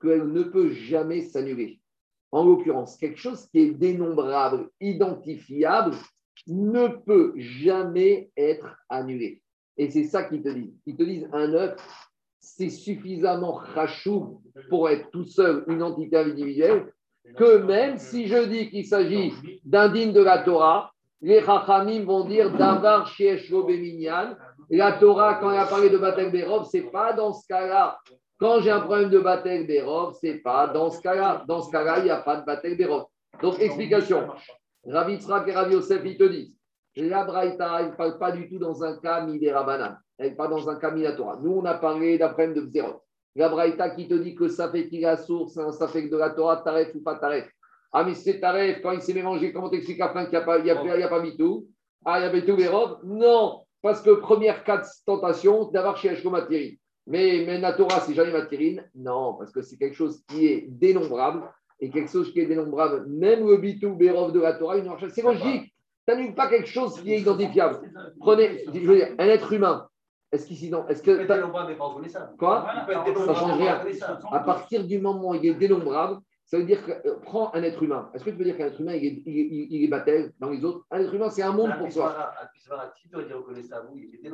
qu'elle 0.00 0.26
ne 0.26 0.42
peut 0.42 0.70
jamais 0.70 1.20
s'annuler. 1.22 1.80
En 2.32 2.44
l'occurrence, 2.44 2.96
quelque 2.96 3.18
chose 3.18 3.46
qui 3.48 3.58
est 3.58 3.70
dénombrable, 3.72 4.70
identifiable, 4.80 5.96
ne 6.46 6.88
peut 6.88 7.34
jamais 7.36 8.30
être 8.36 8.76
annulé. 8.88 9.42
Et 9.80 9.88
c'est 9.88 10.04
ça 10.04 10.24
qu'ils 10.24 10.42
te 10.42 10.50
disent. 10.50 10.76
Ils 10.84 10.94
te 10.94 11.02
disent 11.02 11.26
un 11.32 11.54
œuf, 11.54 11.74
c'est 12.38 12.68
suffisamment 12.68 13.52
rachou 13.52 14.42
pour 14.68 14.90
être 14.90 15.10
tout 15.10 15.24
seul 15.24 15.64
une 15.68 15.82
entité 15.82 16.18
individuelle, 16.18 16.92
que 17.34 17.56
même 17.56 17.96
si 17.96 18.26
je 18.26 18.44
dis 18.44 18.68
qu'il 18.68 18.84
s'agit 18.84 19.32
d'un 19.64 19.88
digne 19.88 20.12
de 20.12 20.20
la 20.20 20.40
Torah, 20.42 20.92
les 21.22 21.40
Chachamim 21.42 22.04
vont 22.04 22.26
dire 22.26 22.54
Davar 22.58 23.06
Sheeshlo 23.06 23.64
Beminyan. 23.64 24.36
La 24.68 24.92
Torah, 24.92 25.36
quand 25.36 25.50
elle 25.50 25.60
a 25.60 25.64
parlé 25.64 25.88
de 25.88 25.96
Batel 25.96 26.30
ce 26.30 26.76
n'est 26.76 26.90
pas 26.90 27.14
dans 27.14 27.32
ce 27.32 27.46
cas-là. 27.48 27.98
Quand 28.38 28.60
j'ai 28.60 28.70
un 28.70 28.80
problème 28.80 29.08
de 29.08 29.18
Batel 29.18 29.66
ce 29.66 30.26
n'est 30.26 30.38
pas 30.40 30.66
dans 30.66 30.90
ce 30.90 31.00
cas-là. 31.00 31.42
Dans 31.48 31.62
ce 31.62 31.70
cas-là, 31.70 32.00
il 32.00 32.04
n'y 32.04 32.10
a 32.10 32.20
pas 32.20 32.36
de 32.36 32.44
Batel 32.44 32.76
Berov. 32.76 33.06
Donc, 33.40 33.58
explication. 33.58 34.28
Rav 34.86 35.10
Yitzhak 35.10 35.48
et 35.48 35.52
Rav 35.52 35.72
Yosef, 35.72 36.02
ils 36.04 36.18
te 36.18 36.24
disent 36.24 36.59
la 37.08 37.24
Braïta, 37.24 37.80
elle 37.80 37.90
ne 37.90 37.96
parle 37.96 38.18
pas 38.18 38.32
du 38.32 38.48
tout 38.48 38.58
dans 38.58 38.82
un 38.82 38.96
cas 38.98 39.24
Midera 39.24 39.98
Elle 40.18 40.36
parle 40.36 40.50
dans 40.50 40.68
un 40.68 40.76
cas 40.76 40.90
Minatora. 40.90 41.38
Nous, 41.42 41.52
on 41.52 41.64
a 41.64 41.74
parlé 41.74 42.18
d'après 42.18 42.48
de 42.48 42.66
Zerot. 42.66 43.02
La 43.36 43.48
Braïta 43.48 43.90
qui 43.90 44.08
te 44.08 44.14
dit 44.14 44.34
que 44.34 44.48
ça 44.48 44.70
fait 44.70 44.88
qu'il 44.88 45.06
a 45.06 45.16
source, 45.16 45.56
un 45.56 45.70
ça 45.70 45.86
fait 45.88 46.08
de 46.08 46.16
la 46.16 46.30
Torah, 46.30 46.58
taref 46.58 46.94
ou 46.94 47.02
pas 47.02 47.16
taref. 47.16 47.48
Ah, 47.92 48.04
mais 48.04 48.14
c'est 48.14 48.40
taref, 48.40 48.80
quand 48.82 48.92
il 48.92 49.00
s'est 49.00 49.14
mélangé, 49.14 49.52
comment 49.52 49.70
t'expliques 49.70 50.00
à 50.00 50.10
fin 50.10 50.24
qu'il 50.24 50.32
n'y 50.32 50.36
a, 50.36 50.42
pas, 50.42 50.58
il 50.58 50.70
a, 50.70 50.74
pas 51.08 51.22
Ah, 52.04 52.18
il 52.18 52.22
y 52.22 52.26
avait 52.26 52.44
tout 52.44 52.56
Vérov 52.56 52.98
Non, 53.04 53.62
parce 53.82 54.02
que 54.02 54.10
première 54.10 54.64
cas 54.64 54.78
de 54.78 54.86
tentation, 55.06 55.70
d'avoir 55.70 55.96
chez 55.96 56.16
Matiri. 56.28 56.80
Mais, 57.06 57.44
mais 57.46 57.58
la 57.58 57.72
Torah, 57.72 58.00
c'est 58.00 58.14
jamais 58.14 58.32
Matérine 58.32 58.84
Non, 58.94 59.34
parce 59.34 59.52
que 59.52 59.62
c'est 59.62 59.76
quelque 59.76 59.96
chose 59.96 60.22
qui 60.28 60.46
est 60.46 60.66
dénombrable. 60.68 61.42
Et 61.80 61.90
quelque 61.90 62.10
chose 62.10 62.30
qui 62.32 62.40
est 62.40 62.46
dénombrable, 62.46 63.06
même 63.08 63.46
le 63.46 63.56
bitou 63.56 63.94
Bérov 63.94 64.32
de 64.32 64.40
la 64.40 64.52
Torah, 64.52 64.76
c'est 65.08 65.22
logique. 65.22 65.72
Ça 66.10 66.16
n'est 66.16 66.32
pas 66.32 66.48
quelque 66.48 66.68
chose 66.68 67.00
qui 67.00 67.12
est 67.14 67.20
identifiable. 67.20 67.80
Prenez, 68.18 68.64
je 68.74 68.80
veux 68.80 68.96
dire, 68.96 69.08
un 69.18 69.26
être 69.26 69.52
humain. 69.52 69.86
Est-ce 70.32 70.46
qu'ici, 70.46 70.70
non 70.70 70.86
Est-ce 70.88 71.02
Il 71.02 71.04
peut 71.06 71.16
que. 71.16 71.22
être 71.22 71.34
dénombrable, 71.34 71.70
mais 71.70 71.76
pas 71.76 71.84
reconnaissable. 71.84 72.36
Quoi 72.38 72.66
Il 73.06 73.16
Ça 73.16 73.34
change 73.34 73.58
rien. 73.58 73.84
À 74.32 74.40
partir 74.40 74.84
du 74.84 74.98
moment 75.00 75.30
où 75.30 75.34
il 75.34 75.46
est 75.46 75.54
dénombrable, 75.54 76.20
ça 76.44 76.56
veut 76.58 76.64
dire 76.64 76.84
que. 76.84 76.92
euh, 77.08 77.16
prends 77.22 77.52
un 77.54 77.62
être 77.62 77.82
humain. 77.82 78.10
Est-ce 78.14 78.24
que 78.24 78.30
tu 78.30 78.36
peux 78.36 78.44
dire 78.44 78.56
qu'un 78.56 78.66
être 78.66 78.80
humain, 78.80 78.94
il 78.94 79.04
est, 79.04 79.22
il, 79.26 79.38
est- 79.40 79.66
il 79.70 79.84
est 79.84 79.88
battel 79.88 80.32
dans 80.38 80.50
les 80.50 80.64
autres? 80.64 80.84
Un 80.90 81.00
être 81.00 81.12
humain, 81.14 81.30
c'est 81.30 81.42
un 81.42 81.52
monde 81.52 81.72
pour 81.78 81.90
soi. 81.92 82.32
Il 83.94 84.14
est 84.14 84.30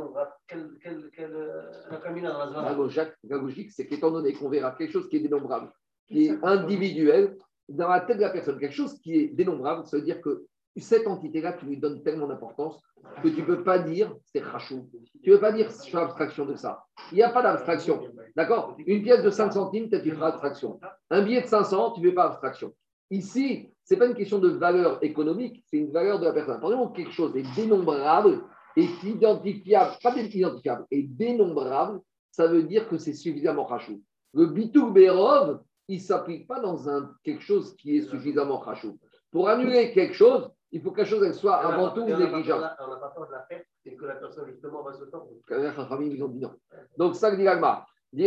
quel, 1.14 1.34
euh, 1.34 1.62
la 1.90 1.96
camina 1.98 2.32
dans 2.32 2.38
la 2.38 2.62
La 2.62 2.68
zone? 2.70 2.78
Logique, 2.78 3.12
la 3.28 3.36
logique, 3.38 3.72
c'est 3.72 3.86
qu'étant 3.86 4.10
donné 4.10 4.32
qu'on 4.34 4.48
verra 4.48 4.72
quelque 4.72 4.92
chose 4.92 5.08
qui 5.08 5.16
est 5.16 5.20
dénombrable, 5.20 5.70
qui 6.06 6.26
est 6.26 6.38
individuel, 6.44 7.36
dans 7.68 7.88
la 7.88 8.00
tête 8.00 8.18
de 8.18 8.22
la 8.22 8.30
personne, 8.30 8.58
quelque 8.58 8.74
chose 8.74 8.98
qui 9.00 9.16
est 9.18 9.26
dénombrable, 9.28 9.86
ça 9.86 9.96
veut 9.96 10.02
dire 10.04 10.20
que 10.20 10.44
cette 10.80 11.06
entité-là, 11.06 11.54
tu 11.54 11.66
lui 11.66 11.78
donnes 11.78 12.02
tellement 12.02 12.26
d'importance 12.26 12.80
que 13.22 13.28
tu 13.28 13.40
ne 13.40 13.46
peux 13.46 13.62
pas 13.62 13.78
dire 13.78 14.14
c'est 14.24 14.40
rachou. 14.40 14.88
Tu 15.22 15.30
ne 15.30 15.34
peux 15.34 15.40
pas 15.40 15.52
dire 15.52 15.70
je 15.70 15.90
fais 15.90 15.96
abstraction 15.96 16.44
de 16.44 16.54
ça. 16.54 16.84
Il 17.12 17.16
n'y 17.16 17.22
a 17.22 17.30
pas 17.30 17.42
d'abstraction. 17.42 18.02
D'accord? 18.34 18.76
Une 18.86 19.02
pièce 19.02 19.22
de 19.22 19.30
5 19.30 19.52
centimes, 19.52 19.88
peut-être 19.88 20.02
tu 20.02 20.12
feras 20.12 20.28
abstraction. 20.28 20.78
Un 21.10 21.22
billet 21.22 21.42
de 21.42 21.46
500, 21.46 21.92
tu 21.92 22.00
ne 22.00 22.08
fais 22.08 22.14
pas 22.14 22.26
abstraction. 22.26 22.72
Ici, 23.10 23.70
ce 23.84 23.94
n'est 23.94 23.98
pas 24.00 24.06
une 24.06 24.14
question 24.14 24.38
de 24.38 24.48
valeur 24.48 24.98
économique, 25.02 25.64
c'est 25.66 25.78
une 25.78 25.92
valeur 25.92 26.18
de 26.18 26.24
la 26.24 26.32
personne. 26.32 26.60
Par 26.60 26.72
exemple, 26.72 26.96
quelque 26.96 27.12
chose 27.12 27.36
est 27.36 27.54
dénombrable, 27.54 28.42
est 28.76 29.02
identifiable, 29.04 29.92
pas 30.02 30.16
identifiable, 30.16 30.84
est 30.90 31.04
dénombrable, 31.04 32.00
ça 32.32 32.48
veut 32.48 32.64
dire 32.64 32.88
que 32.88 32.98
c'est 32.98 33.14
suffisamment 33.14 33.64
rachou. 33.64 34.02
Le 34.34 34.46
bitou 34.46 34.90
berov, 34.90 35.60
il 35.88 35.98
ne 35.98 36.02
s'applique 36.02 36.48
pas 36.48 36.60
dans 36.60 36.88
un, 36.88 37.12
quelque 37.22 37.42
chose 37.42 37.76
qui 37.76 37.96
est 37.96 38.02
suffisamment 38.02 38.58
rachou. 38.58 38.98
Pour 39.30 39.48
annuler 39.48 39.92
quelque 39.92 40.14
chose, 40.14 40.50
il 40.72 40.82
faut 40.82 40.90
que 40.90 41.00
la 41.00 41.06
chose 41.06 41.22
elle 41.24 41.34
soit 41.34 41.56
avant 41.56 41.90
tout 41.90 42.04
négligeable. 42.04 42.74
peur 42.76 43.26
de 43.26 43.32
la 43.32 43.38
perte 43.40 43.66
et 43.84 43.96
que 43.96 44.04
la 44.04 44.16
personne, 44.16 44.46
justement, 44.50 44.82
va 44.82 44.92
se 44.92 45.04
tendre. 45.04 45.28
Les 45.48 45.72
Chachamim, 45.72 46.10
ils 46.10 46.22
ont 46.22 46.28
dit 46.28 46.40
non. 46.40 46.52
Donc, 46.98 47.14
ça 47.14 47.30
que 47.30 47.36
dit 47.36 47.44
l'Agmara. 47.44 47.86
Dit 48.12 48.26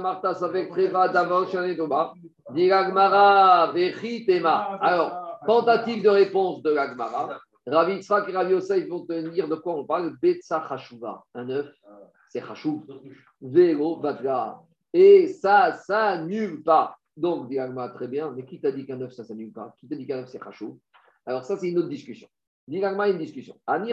Marta 0.00 0.34
Savek 0.34 0.70
Treva. 0.70 1.08
Dit 2.50 2.68
l'Agmara, 2.68 3.72
Vechi 3.72 4.24
Tema. 4.24 4.78
Alors, 4.80 5.40
tentative 5.46 6.02
de 6.02 6.08
réponse 6.08 6.62
de 6.62 6.70
l'Agmara. 6.70 7.40
Ravi 7.66 7.94
Yitzhak 7.94 8.28
et 8.28 8.32
Ravi 8.32 8.52
Yosef 8.52 8.86
vont 8.88 9.06
te 9.06 9.28
dire 9.30 9.48
de 9.48 9.54
quoi 9.56 9.74
on 9.74 9.84
parle. 9.84 10.14
Betsa 10.20 10.64
Chashuva. 10.68 11.24
Un 11.34 11.48
œuf, 11.48 11.66
c'est 12.28 12.44
Chashuv. 12.44 12.82
Vélo 13.40 13.96
Batra. 13.96 14.62
Et 14.92 15.26
ça, 15.28 15.72
ça 15.72 16.18
nulle 16.18 16.62
pas. 16.62 16.96
Donc, 17.16 17.48
dit 17.48 17.56
l'Agmara, 17.56 17.90
très 17.90 18.08
bien. 18.08 18.30
Mais 18.32 18.44
qui 18.44 18.60
t'a 18.60 18.72
dit 18.72 18.86
qu'un 18.86 19.00
œuf, 19.00 19.12
ça, 19.12 19.24
ça 19.24 19.34
nulle 19.34 19.52
pas? 19.52 19.74
Qui 19.78 19.88
t'a 19.88 19.96
dit 19.96 20.06
qu'un 20.06 20.18
œuf, 20.18 20.28
c'est 20.28 20.42
Chashuv 20.42 20.76
Alors, 21.26 21.44
ça, 21.44 21.56
c'est 21.56 21.68
une 21.68 21.78
autre 21.78 21.88
discussion. 21.88 22.28
Dit 22.66 22.80
l'Agmara, 22.80 23.10
une 23.10 23.18
discussion. 23.18 23.58
Alors, 23.66 23.86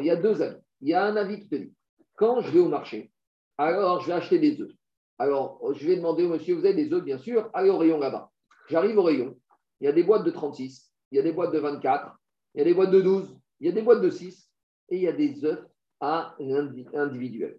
il 0.00 0.06
y 0.06 0.10
a 0.10 0.16
deux 0.16 0.42
avis. 0.42 0.56
Il 0.80 0.88
y 0.88 0.94
a 0.94 1.04
un 1.04 1.16
avis 1.16 1.40
qui 1.40 1.48
te 1.48 1.56
dit 1.56 1.72
quand 2.16 2.40
je 2.40 2.50
vais 2.52 2.60
au 2.60 2.68
marché, 2.68 3.10
alors 3.58 4.00
je 4.00 4.08
vais 4.08 4.12
acheter 4.12 4.38
des 4.38 4.60
œufs. 4.60 4.72
Alors, 5.18 5.60
je 5.74 5.86
vais 5.86 5.96
demander 5.96 6.24
au 6.24 6.28
monsieur, 6.28 6.54
vous 6.54 6.64
avez 6.64 6.74
des 6.74 6.92
œufs, 6.92 7.04
bien 7.04 7.18
sûr, 7.18 7.50
allez 7.54 7.70
au 7.70 7.78
rayon 7.78 7.98
là-bas. 7.98 8.30
J'arrive 8.68 8.98
au 8.98 9.02
rayon, 9.02 9.36
il 9.80 9.84
y 9.84 9.88
a 9.88 9.92
des 9.92 10.02
boîtes 10.02 10.24
de 10.24 10.30
36, 10.30 10.90
il 11.10 11.16
y 11.16 11.18
a 11.18 11.22
des 11.22 11.32
boîtes 11.32 11.52
de 11.52 11.58
24, 11.58 12.16
il 12.54 12.58
y 12.58 12.60
a 12.62 12.64
des 12.64 12.74
boîtes 12.74 12.90
de 12.90 13.00
12, 13.00 13.36
il 13.60 13.66
y 13.66 13.70
a 13.70 13.72
des 13.72 13.82
boîtes 13.82 14.02
de 14.02 14.10
6, 14.10 14.50
et 14.90 14.96
il 14.96 15.02
y 15.02 15.08
a 15.08 15.12
des 15.12 15.44
œufs 15.44 15.64
à 16.00 16.34
indi- 16.40 16.86
individuel. 16.94 17.58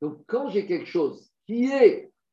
Donc, 0.00 0.22
quand 0.26 0.48
j'ai 0.48 0.66
quelque 0.66 0.86
chose 0.86 1.31
qui 1.52 1.70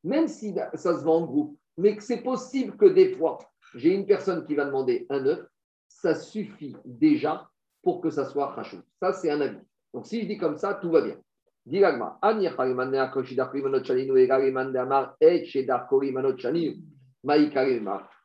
même 0.03 0.27
si 0.27 0.55
ça 0.73 0.97
se 0.97 1.03
vend 1.03 1.17
en 1.17 1.25
groupe, 1.25 1.57
mais 1.77 1.95
que 1.95 2.03
c'est 2.03 2.21
possible 2.21 2.77
que 2.77 2.85
des 2.85 3.15
fois, 3.15 3.37
j'ai 3.75 3.93
une 3.93 4.05
personne 4.05 4.45
qui 4.45 4.55
va 4.55 4.65
demander 4.65 5.05
un 5.09 5.25
œuf, 5.25 5.45
ça 5.87 6.15
suffit 6.15 6.75
déjà 6.85 7.49
pour 7.83 8.01
que 8.01 8.09
ça 8.09 8.25
soit 8.25 8.47
rachou. 8.47 8.77
Ça, 9.01 9.13
c'est 9.13 9.29
un 9.31 9.41
avis. 9.41 9.59
Donc, 9.93 10.05
si 10.05 10.21
je 10.21 10.27
dis 10.27 10.37
comme 10.37 10.57
ça, 10.57 10.75
tout 10.75 10.91
va 10.91 11.01
bien. 11.01 11.15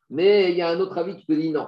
Mais 0.09 0.51
il 0.51 0.57
y 0.57 0.61
a 0.61 0.69
un 0.69 0.79
autre 0.79 0.97
avis 0.97 1.17
qui 1.17 1.25
te 1.25 1.33
dit 1.33 1.51
non. 1.51 1.67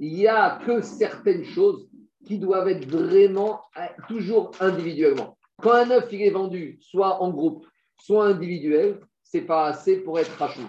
Il 0.00 0.12
n'y 0.14 0.26
a 0.26 0.58
que 0.64 0.80
certaines 0.80 1.44
choses 1.44 1.88
qui 2.24 2.38
doivent 2.38 2.68
être 2.68 2.86
vraiment 2.86 3.62
euh, 3.76 3.86
toujours 4.08 4.50
individuellement. 4.60 5.36
Quand 5.60 5.72
un 5.72 5.90
œuf 5.90 6.12
il 6.12 6.22
est 6.22 6.30
vendu 6.30 6.78
soit 6.80 7.20
en 7.22 7.30
groupe, 7.30 7.66
soit 8.00 8.26
individuel, 8.26 9.00
c'est 9.22 9.42
pas 9.42 9.66
assez 9.66 9.98
pour 9.98 10.18
être 10.18 10.34
rachou. 10.38 10.62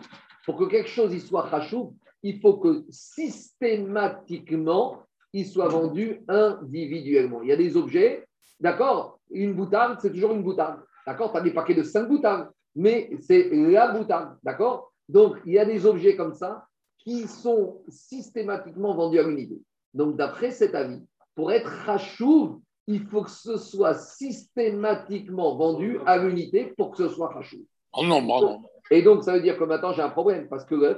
Pour 0.45 0.57
que 0.57 0.65
quelque 0.65 0.89
chose 0.89 1.13
il 1.13 1.21
soit 1.21 1.43
rachou, 1.43 1.95
il 2.23 2.39
faut 2.39 2.57
que 2.57 2.83
systématiquement 2.89 5.03
il 5.33 5.45
soit 5.45 5.67
vendu 5.67 6.21
individuellement. 6.27 7.41
Il 7.41 7.49
y 7.49 7.53
a 7.53 7.57
des 7.57 7.77
objets, 7.77 8.27
d'accord 8.59 9.19
Une 9.31 9.53
boutarde, 9.53 9.99
c'est 10.01 10.11
toujours 10.11 10.33
une 10.33 10.43
boutarde. 10.43 10.81
D'accord 11.05 11.31
Tu 11.31 11.37
as 11.37 11.41
des 11.41 11.53
paquets 11.53 11.75
de 11.75 11.83
5 11.83 12.07
boutardes, 12.07 12.49
mais 12.75 13.11
c'est 13.21 13.49
la 13.51 13.91
boutarde. 13.91 14.37
D'accord 14.43 14.91
Donc, 15.07 15.37
il 15.45 15.53
y 15.53 15.59
a 15.59 15.65
des 15.65 15.85
objets 15.85 16.15
comme 16.15 16.33
ça 16.33 16.65
qui 16.97 17.27
sont 17.27 17.81
systématiquement 17.87 18.95
vendus 18.95 19.19
à 19.19 19.23
l'unité. 19.23 19.61
Donc, 19.93 20.17
d'après 20.17 20.51
cet 20.51 20.75
avis, 20.75 21.01
pour 21.35 21.51
être 21.51 21.69
rachou, 21.85 22.61
il 22.89 23.05
faut 23.05 23.21
que 23.21 23.29
ce 23.29 23.55
soit 23.57 23.93
systématiquement 23.93 25.55
vendu 25.55 25.99
à 26.07 26.17
l'unité 26.17 26.73
pour 26.75 26.89
que 26.89 26.97
ce 26.97 27.07
soit 27.07 27.27
rachou. 27.27 27.63
Oh 27.93 28.03
non, 28.03 28.25
pardon. 28.27 28.63
Et 28.89 29.03
donc, 29.03 29.23
ça 29.23 29.33
veut 29.33 29.41
dire 29.41 29.59
que 29.59 29.63
maintenant, 29.63 29.93
j'ai 29.93 30.01
un 30.01 30.09
problème 30.09 30.47
parce 30.49 30.65
que 30.65 30.73
l'œuf, 30.73 30.97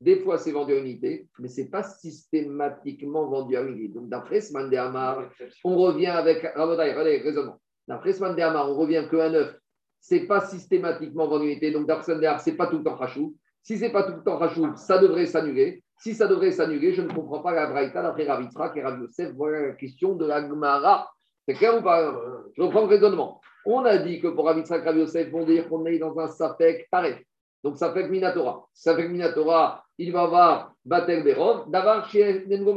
des 0.00 0.20
fois, 0.20 0.38
c'est 0.38 0.52
vendu 0.52 0.72
à 0.72 0.78
unité, 0.78 1.26
mais 1.40 1.48
ce 1.48 1.60
n'est 1.60 1.68
pas 1.68 1.82
systématiquement 1.82 3.26
vendu 3.26 3.56
à 3.56 3.62
unité. 3.62 3.88
Donc, 3.88 4.08
d'après 4.08 4.40
Sman 4.40 4.70
de 4.70 4.76
Hamar, 4.76 5.28
on 5.64 5.76
revient 5.76 6.06
avec. 6.06 6.46
Regardez, 6.54 7.18
raisonnement. 7.18 7.60
D'après 7.88 8.12
Sman 8.12 8.36
de 8.36 8.40
Hamar, 8.40 8.70
on 8.70 8.76
revient 8.76 9.04
qu'un 9.10 9.34
œuf, 9.34 9.58
ce 10.00 10.14
n'est 10.14 10.26
pas 10.26 10.42
systématiquement 10.42 11.26
vendu 11.26 11.46
à 11.46 11.50
unité. 11.50 11.72
Donc, 11.72 11.88
d'après 11.88 12.04
Sman 12.04 12.20
de 12.20 12.26
Hamar, 12.26 12.40
ce 12.40 12.50
n'est 12.50 12.56
pas 12.56 12.68
tout 12.68 12.78
le 12.78 12.84
temps 12.84 12.94
rachou. 12.94 13.34
Si 13.64 13.78
ce 13.78 13.82
n'est 13.82 13.92
pas 13.92 14.04
tout 14.04 14.14
le 14.14 14.22
temps 14.22 14.38
rachou, 14.38 14.70
ça 14.76 14.98
devrait 14.98 15.26
s'annuler. 15.26 15.82
Si 15.98 16.14
ça 16.14 16.28
devrait 16.28 16.52
s'annuler, 16.52 16.92
je 16.92 17.02
ne 17.02 17.12
comprends 17.12 17.40
pas 17.40 17.52
la 17.52 17.66
Braïta 17.66 18.02
d'après 18.02 18.26
Ravitra 18.26 18.72
et 18.76 18.82
Rav 18.82 19.00
Yosef. 19.00 19.32
Voilà 19.34 19.68
la 19.68 19.72
question 19.72 20.14
de 20.14 20.26
la 20.26 20.40
Gemara. 20.40 21.08
C'est 21.46 21.54
clair 21.54 21.78
ou 21.78 21.82
pas 21.82 22.14
Je 22.56 22.62
reprends 22.62 22.82
le 22.82 22.86
raisonnement. 22.86 23.40
On 23.64 23.84
a 23.84 23.98
dit 23.98 24.20
que 24.20 24.28
pour 24.28 24.46
Ravitra 24.46 24.78
et 24.78 24.80
Rav 24.82 24.96
Yosef, 24.98 25.30
vont 25.30 25.44
dire 25.44 25.68
qu'on 25.68 25.84
est 25.86 25.98
dans 25.98 26.18
un 26.18 26.28
Safek 26.28 26.88
taré. 26.90 27.26
Donc, 27.62 27.78
Safek 27.78 28.10
Minatora. 28.10 28.66
Safek 28.74 29.08
Minatora, 29.08 29.84
il 29.98 30.12
va 30.12 30.22
avoir 30.22 30.74
Batel 30.84 31.22
Berov, 31.22 31.70
d'avoir 31.70 32.08
chez 32.08 32.44
Nengo. 32.46 32.74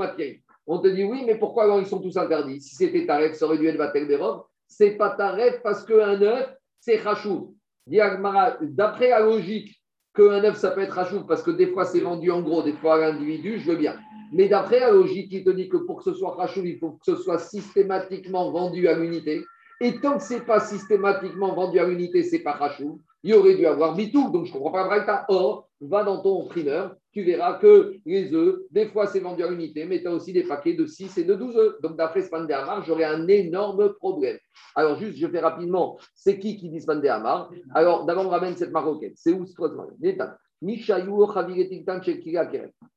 On 0.67 0.79
te 0.79 0.87
dit 0.87 1.03
oui, 1.03 1.23
mais 1.25 1.35
pourquoi 1.35 1.63
alors 1.63 1.79
ils 1.79 1.87
sont 1.87 2.01
tous 2.01 2.17
interdits? 2.17 2.61
Si 2.61 2.75
c'était 2.75 3.05
Taref, 3.05 3.33
ça 3.33 3.45
aurait 3.45 3.57
dû 3.57 3.67
être 3.67 3.77
Batel 3.77 4.07
Berov. 4.07 4.43
C'est 4.67 4.91
pas 4.91 5.11
Taref 5.11 5.61
parce 5.61 5.83
qu'un 5.83 6.21
œuf, 6.21 6.55
c'est 6.79 6.97
Rachou. 6.97 7.55
D'après 7.87 9.09
la 9.09 9.19
logique 9.19 9.79
qu'un 10.15 10.43
œuf, 10.43 10.57
ça 10.57 10.71
peut 10.71 10.81
être 10.81 10.93
Rachou 10.93 11.25
parce 11.25 11.43
que 11.43 11.51
des 11.51 11.67
fois 11.67 11.85
c'est 11.85 11.99
vendu 11.99 12.31
en 12.31 12.41
gros, 12.41 12.63
des 12.63 12.73
fois 12.73 12.95
à 12.95 12.97
l'individu, 12.97 13.59
je 13.59 13.71
veux 13.71 13.77
bien. 13.77 13.95
Mais 14.31 14.47
d'après 14.47 14.79
la 14.79 14.91
logique, 14.91 15.29
il 15.31 15.43
te 15.43 15.49
dit 15.49 15.69
que 15.69 15.77
pour 15.77 15.97
que 15.97 16.03
ce 16.03 16.13
soit 16.13 16.35
Rachou, 16.35 16.61
il 16.65 16.77
faut 16.79 16.91
que 16.91 17.05
ce 17.05 17.15
soit 17.15 17.39
systématiquement 17.39 18.51
vendu 18.51 18.87
à 18.87 18.97
l'unité. 18.97 19.43
Et 19.81 19.99
tant 19.99 20.17
que 20.17 20.23
ce 20.23 20.35
n'est 20.35 20.41
pas 20.41 20.59
systématiquement 20.61 21.53
vendu 21.53 21.79
à 21.79 21.85
l'unité, 21.85 22.23
ce 22.23 22.35
n'est 22.35 22.43
pas 22.43 22.53
Rachou, 22.53 23.01
il 23.23 23.33
aurait 23.35 23.55
dû 23.55 23.65
avoir 23.65 23.95
Bitou. 23.95 24.31
Donc 24.31 24.45
je 24.45 24.51
ne 24.51 24.57
comprends 24.57 24.71
pas 24.71 24.85
Braïta. 24.85 25.25
Or, 25.29 25.69
va 25.81 26.03
dans 26.03 26.21
ton 26.21 26.47
primeur, 26.47 26.95
tu 27.15 27.23
verras 27.23 27.53
que 27.59 27.95
les 28.05 28.33
œufs, 28.33 28.59
des 28.71 28.89
fois 28.89 29.07
c'est 29.07 29.21
vendu 29.21 29.41
à 29.41 29.49
l'unité, 29.49 29.85
mais 29.85 30.01
tu 30.01 30.07
as 30.07 30.11
aussi 30.11 30.33
des 30.33 30.43
paquets 30.43 30.73
de 30.73 30.85
6 30.85 31.17
et 31.17 31.23
de 31.23 31.33
12 31.33 31.55
œufs. 31.55 31.81
Donc 31.81 31.95
d'après 31.95 32.21
Span 32.21 32.43
Hamar, 32.43 32.83
j'aurais 32.83 33.05
un 33.05 33.25
énorme 33.29 33.93
problème. 33.93 34.37
Alors 34.75 34.99
juste, 34.99 35.17
je 35.17 35.25
fais 35.27 35.39
rapidement, 35.39 35.97
c'est 36.13 36.37
qui 36.37 36.57
qui 36.57 36.69
dit 36.69 36.81
Span 36.81 36.99
Hamar 36.99 37.49
Alors 37.73 38.05
d'abord, 38.05 38.25
on 38.25 38.29
ramène 38.29 38.57
cette 38.57 38.71
marocaine. 38.71 39.13
C'est 39.15 39.31
où 39.31 39.45
ce 39.45 39.53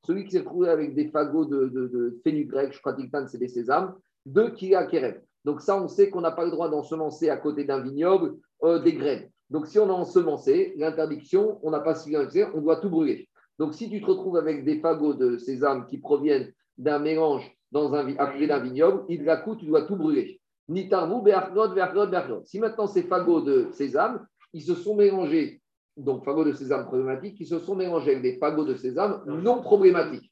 Celui 0.05 0.24
qui 0.24 0.31
s'est 0.32 0.45
trouvé 0.45 0.69
avec 0.69 0.97
des 0.97 1.09
fagots 1.11 1.45
de, 1.45 1.69
de, 1.69 1.86
de 1.86 2.20
fenugrec, 2.24 2.73
je 2.73 2.81
crois 2.81 2.95
que 2.95 3.28
c'est 3.28 3.39
des 3.39 3.47
sésames, 3.47 3.95
de 4.27 4.49
Kira 4.49 4.86
Keren. 4.86 5.20
Donc 5.45 5.61
ça, 5.61 5.81
on 5.81 5.86
sait 5.86 6.11
qu'on 6.11 6.23
n'a 6.23 6.32
pas 6.32 6.45
le 6.45 6.51
droit 6.51 6.69
d'ensemencer 6.69 7.31
à 7.31 7.36
côté 7.36 7.62
d'un 7.62 7.81
vignoble 7.81 8.35
euh, 8.65 8.81
des 8.81 8.95
graines. 8.95 9.31
Donc 9.51 9.69
si 9.69 9.78
on 9.78 9.89
a 9.89 9.93
ensemencé, 9.93 10.74
l'interdiction, 10.77 11.61
on 11.62 11.70
n'a 11.70 11.81
pas 11.81 11.95
suivi 11.95 12.16
on 12.53 12.61
doit 12.61 12.77
tout 12.77 12.90
brûler. 12.90 13.28
Donc 13.59 13.75
si 13.75 13.91
tu 13.91 14.01
te 14.01 14.07
retrouves 14.07 14.37
avec 14.37 14.65
des 14.65 14.81
fagots 14.81 15.15
de 15.15 15.37
sésame 15.37 15.87
qui 15.87 15.99
proviennent 15.99 16.53
d'un 16.77 16.99
mélange 16.99 17.51
dans 17.73 17.93
un, 17.95 18.05
d'un 18.05 18.59
vignoble, 18.61 19.05
il 19.09 19.25
la 19.25 19.45
tu 19.59 19.67
dois 19.67 19.83
tout 19.83 19.97
brûler. 19.97 20.41
Nitarvou, 20.69 21.23
Berchlot, 21.23 21.75
Berchlot, 21.75 22.07
Berchlot. 22.07 22.43
Si 22.45 22.61
maintenant 22.61 22.87
ces 22.87 23.03
fagots 23.03 23.41
de 23.41 23.69
sésame, 23.73 24.27
ils 24.53 24.63
se 24.63 24.75
sont 24.75 24.95
mélangés, 24.95 25.61
donc 25.97 26.25
fagots 26.25 26.45
de 26.45 26.53
sésame 26.53 26.87
problématiques, 26.87 27.37
ils 27.41 27.47
se 27.47 27.59
sont 27.59 27.75
mélangés 27.75 28.13
avec 28.13 28.23
des 28.23 28.39
fagots 28.39 28.65
de 28.65 28.75
sésame 28.75 29.23
non 29.27 29.61
problématiques. 29.61 30.31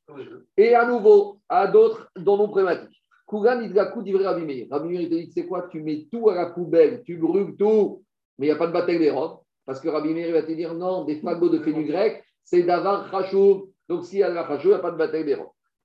Et 0.57 0.75
à 0.75 0.87
nouveau, 0.87 1.41
à 1.49 1.67
d'autres 1.67 2.09
dont 2.17 2.37
non 2.37 2.49
problématiques. 2.49 3.03
Kougan, 3.27 3.61
il 3.61 3.73
la 3.73 3.87
coup 3.87 4.03
d'ivré 4.03 4.25
Rabbi 4.25 4.45
Meir. 4.45 4.69
Rabbi 4.71 4.89
Meir, 4.89 5.01
il 5.01 5.09
te 5.09 5.15
dit, 5.15 5.33
c'est 5.33 5.47
quoi 5.47 5.67
Tu 5.69 5.83
mets 5.83 6.07
tout 6.13 6.29
à 6.31 6.35
la 6.35 6.47
poubelle, 6.51 7.03
tu 7.05 7.17
brûles 7.17 7.57
tout, 7.57 8.05
mais 8.39 8.47
il 8.47 8.51
n'y 8.51 8.55
a 8.55 8.59
pas 8.59 8.69
de 8.69 8.73
bataille 8.73 9.01
des 9.01 9.11
robes. 9.11 9.41
Parce 9.65 9.81
que 9.81 9.89
Rabbi 9.89 10.15
Meir 10.15 10.33
va 10.33 10.43
te 10.43 10.53
dire, 10.53 10.75
non, 10.75 11.05
des 11.05 11.17
fagots 11.17 11.49
de 11.49 11.59
fenugrec, 11.59 12.23
c'est 12.47 12.63
d'avar 12.63 13.11
chachou. 13.11 13.73
Donc 13.89 14.07
s'il 14.07 14.21
y 14.21 14.23
a 14.23 14.31
la 14.31 14.47
chachou, 14.47 14.69
il 14.69 14.71
n'y 14.71 14.75
a 14.77 14.79
pas 14.79 14.93
de 14.93 14.97
bataille 14.97 15.25
des. 15.25 15.37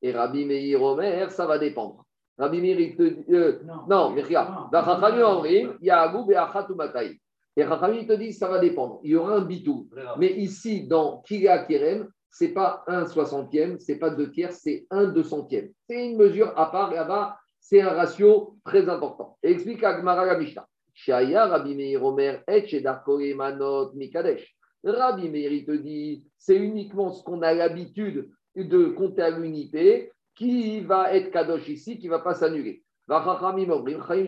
Et 0.01 0.13
Rabbi 0.13 0.45
Meir 0.45 0.81
Omer, 0.81 1.29
ça 1.31 1.45
va 1.45 1.57
dépendre. 1.57 2.05
Rabbi 2.37 2.61
Meir, 2.61 2.79
il 2.79 2.95
te 2.95 3.03
dit. 3.03 3.25
euh, 3.33 3.59
non, 3.89 4.11
mais 4.11 4.21
regarde. 4.21 4.73
Omrim, 4.73 5.77
Ya'agou 5.81 6.25
be'achat 6.25 6.67
u'matay. 6.69 7.19
Et 7.57 7.63
Rachamim, 7.63 7.97
il 7.99 8.07
te 8.07 8.13
dit, 8.13 8.31
ça 8.31 8.47
va 8.47 8.59
dépendre. 8.59 9.01
Il 9.03 9.11
y 9.11 9.15
aura 9.15 9.35
un 9.35 9.41
bitou. 9.41 9.89
Mais 10.17 10.31
ici, 10.31 10.87
dans 10.87 11.21
Kira 11.21 11.59
Kerem, 11.65 12.07
ce 12.31 12.45
n'est 12.45 12.51
pas 12.51 12.83
un 12.87 13.05
soixantième, 13.05 13.77
ce 13.77 13.91
n'est 13.91 13.99
pas 13.99 14.09
deux 14.09 14.31
tiers, 14.31 14.53
c'est 14.53 14.85
un 14.89 15.05
deux 15.05 15.23
centième. 15.23 15.69
C'est 15.87 16.11
une 16.11 16.17
mesure 16.17 16.53
à 16.57 16.71
part, 16.71 16.93
là-bas, 16.93 17.37
c'est 17.59 17.81
un 17.81 17.89
ratio 17.89 18.55
très 18.63 18.87
important. 18.87 19.37
Et 19.43 19.51
explique 19.51 19.83
Agmara 19.83 20.25
la 20.25 20.37
Mishnah. 20.37 20.65
Shaya 20.93 21.47
Rabbi 21.47 21.75
Meir 21.75 22.03
Omer 22.03 22.41
et 22.47 23.33
Manot 23.33 23.91
Mikadesh. 23.93 24.55
Rabbi 24.83 25.29
Meir, 25.29 25.65
te 25.65 25.71
dit, 25.71 26.25
c'est 26.37 26.57
uniquement 26.57 27.11
ce 27.11 27.23
qu'on 27.23 27.41
a 27.41 27.53
l'habitude 27.53 28.29
de 28.55 28.85
compter 28.85 29.21
à 29.21 29.29
l'unité 29.29 30.11
qui 30.35 30.81
va 30.81 31.13
être 31.13 31.31
Kadosh 31.31 31.69
ici, 31.69 31.99
qui 31.99 32.07
ne 32.07 32.11
va 32.11 32.19
pas 32.19 32.33
s'annuler. 32.33 32.83
Vachachamim 33.07 33.67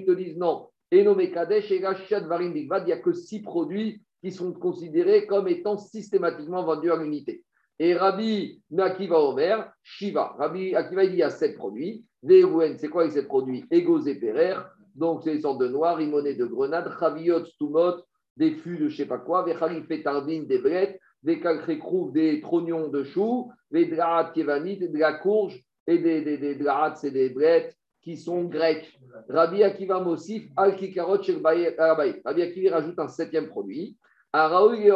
te 0.06 0.12
disent 0.12 0.38
non. 0.38 0.68
Enome 0.94 1.32
Kadesh 1.32 1.72
et 1.72 1.80
Varim 1.80 2.56
il 2.56 2.68
n'y 2.68 2.92
a 2.92 2.98
que 3.00 3.14
six 3.14 3.42
produits 3.42 4.02
qui 4.22 4.32
sont 4.32 4.54
considérés 4.54 5.26
comme 5.26 5.48
étant 5.48 5.78
systématiquement 5.78 6.64
vendus 6.64 6.92
à 6.92 6.98
l'unité. 6.98 7.44
Et 7.80 7.96
Rabbi 7.96 8.62
Akiva 8.78 9.20
Omer, 9.20 9.72
Shiva. 9.82 10.36
Rabbi 10.38 10.76
Akiva, 10.76 11.04
il 11.04 11.10
dit 11.10 11.16
il 11.16 11.20
y 11.20 11.24
a 11.24 11.32
sept 11.32 11.56
produits. 11.56 12.06
Veouen, 12.22 12.78
c'est 12.78 12.90
quoi 12.90 13.06
les 13.06 13.12
sept 13.12 13.28
produits? 13.28 13.66
Ego 13.72 14.00
Zeperer, 14.00 14.58
donc 14.96 15.24
c'est 15.24 15.34
des 15.34 15.42
sortes 15.42 15.60
de 15.60 16.00
limonée 16.00 16.36
de 16.36 16.46
grenade, 16.46 16.94
Chaviot, 17.00 17.44
Stumot, 17.46 17.96
des 18.38 18.52
fûts 18.52 18.78
de 18.78 18.90
je 18.90 18.98
sais 18.98 19.06
pas 19.06 19.20
quoi, 19.20 19.44
Vechalif 19.44 19.88
Tardine, 20.04 20.48
des 20.48 20.60
brettes, 20.60 21.00
des 21.22 21.40
calcrécrouves, 21.40 22.12
des 22.12 22.42
trognons 22.42 22.90
de 22.90 23.04
choux, 23.04 23.52
des 23.72 23.86
draats 23.86 24.32
kévanit, 24.34 24.78
de 24.78 24.98
la 24.98 25.14
courge, 25.14 25.64
et 25.88 25.98
des, 25.98 26.22
des, 26.22 26.38
des 26.38 26.58
c'est 26.96 27.12
des 27.12 27.30
brettes 27.30 27.76
qui 28.02 28.18
sont 28.18 28.44
grecs. 28.46 29.00
Rabbi 29.30 29.64
Akiva 29.64 30.02
Mosif, 30.02 30.50
Al 30.58 30.76
Kikarot 30.76 31.24
Shel 31.24 31.42
Baye- 31.42 31.74
Arabaye. 31.78 32.22
Rabbi 32.26 32.42
Akiva 32.42 32.78
rajoute 32.78 33.00
un 33.00 33.08
septième 33.08 33.48
produit. 33.48 33.98
Et. 34.36 34.90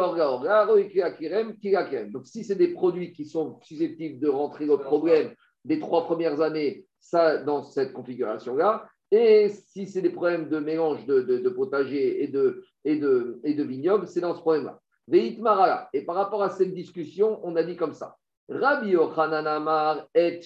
Donc, 2.10 2.26
si 2.26 2.44
c'est 2.44 2.56
des 2.56 2.74
produits 2.74 3.12
qui 3.12 3.24
sont 3.24 3.58
susceptibles 3.62 4.18
de 4.18 4.28
rentrer 4.28 4.66
le 4.66 4.76
problème 4.78 5.32
des 5.64 5.78
trois 5.78 6.04
premières 6.04 6.40
années, 6.40 6.84
ça, 7.00 7.38
dans 7.38 7.62
cette 7.62 7.92
configuration-là, 7.92 8.88
et 9.10 9.48
si 9.48 9.86
c'est 9.86 10.02
des 10.02 10.10
problèmes 10.10 10.48
de 10.48 10.58
mélange 10.58 11.06
de, 11.06 11.22
de, 11.22 11.48
potager 11.48 12.22
et 12.22 12.28
de, 12.28 12.64
et 12.84 13.54
vignoble, 13.64 14.06
c'est 14.06 14.20
dans 14.20 14.34
ce 14.34 14.40
problème-là. 14.40 14.80
Et 15.10 16.04
par 16.04 16.16
rapport 16.16 16.42
à 16.42 16.50
cette 16.50 16.74
discussion, 16.74 17.40
on 17.42 17.56
a 17.56 17.62
dit 17.62 17.76
comme 17.76 17.94
ça. 17.94 18.16
Rabbi 18.50 18.90
Yochanan 18.90 19.46
Amar 19.46 20.06
et 20.14 20.40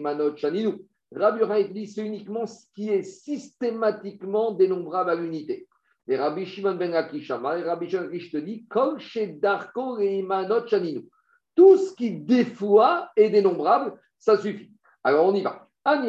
Manot 0.00 0.36
Shaninu. 0.36 0.74
Rabbi 1.12 1.40
Yochanan 1.40 1.72
dit 1.72 1.86
c'est 1.86 2.06
uniquement 2.06 2.46
ce 2.46 2.66
qui 2.74 2.90
est 2.90 3.02
systématiquement 3.02 4.52
dénombrable 4.52 5.10
à 5.10 5.14
l'unité. 5.16 5.66
Et 6.06 6.16
Rabbi 6.16 6.44
Shimon 6.44 6.74
ben 6.74 6.94
Akish 6.94 7.30
Amar, 7.30 7.56
et 7.56 7.62
Rabbi 7.62 7.88
Shimon 7.88 8.08
te 8.08 8.36
dit 8.36 8.66
Kol 8.68 9.00
Shedar 9.00 9.72
Kore 9.72 10.00
Manot 10.24 10.66
Shaninu. 10.68 11.08
Tout 11.56 11.76
ce 11.76 11.94
qui, 11.94 12.10
des 12.10 12.44
fois, 12.44 13.10
est 13.16 13.30
dénombrable, 13.30 13.98
ça 14.18 14.36
suffit. 14.36 14.70
Alors, 15.04 15.26
on 15.26 15.34
y 15.34 15.42
va. 15.42 15.63
Ben 15.86 16.02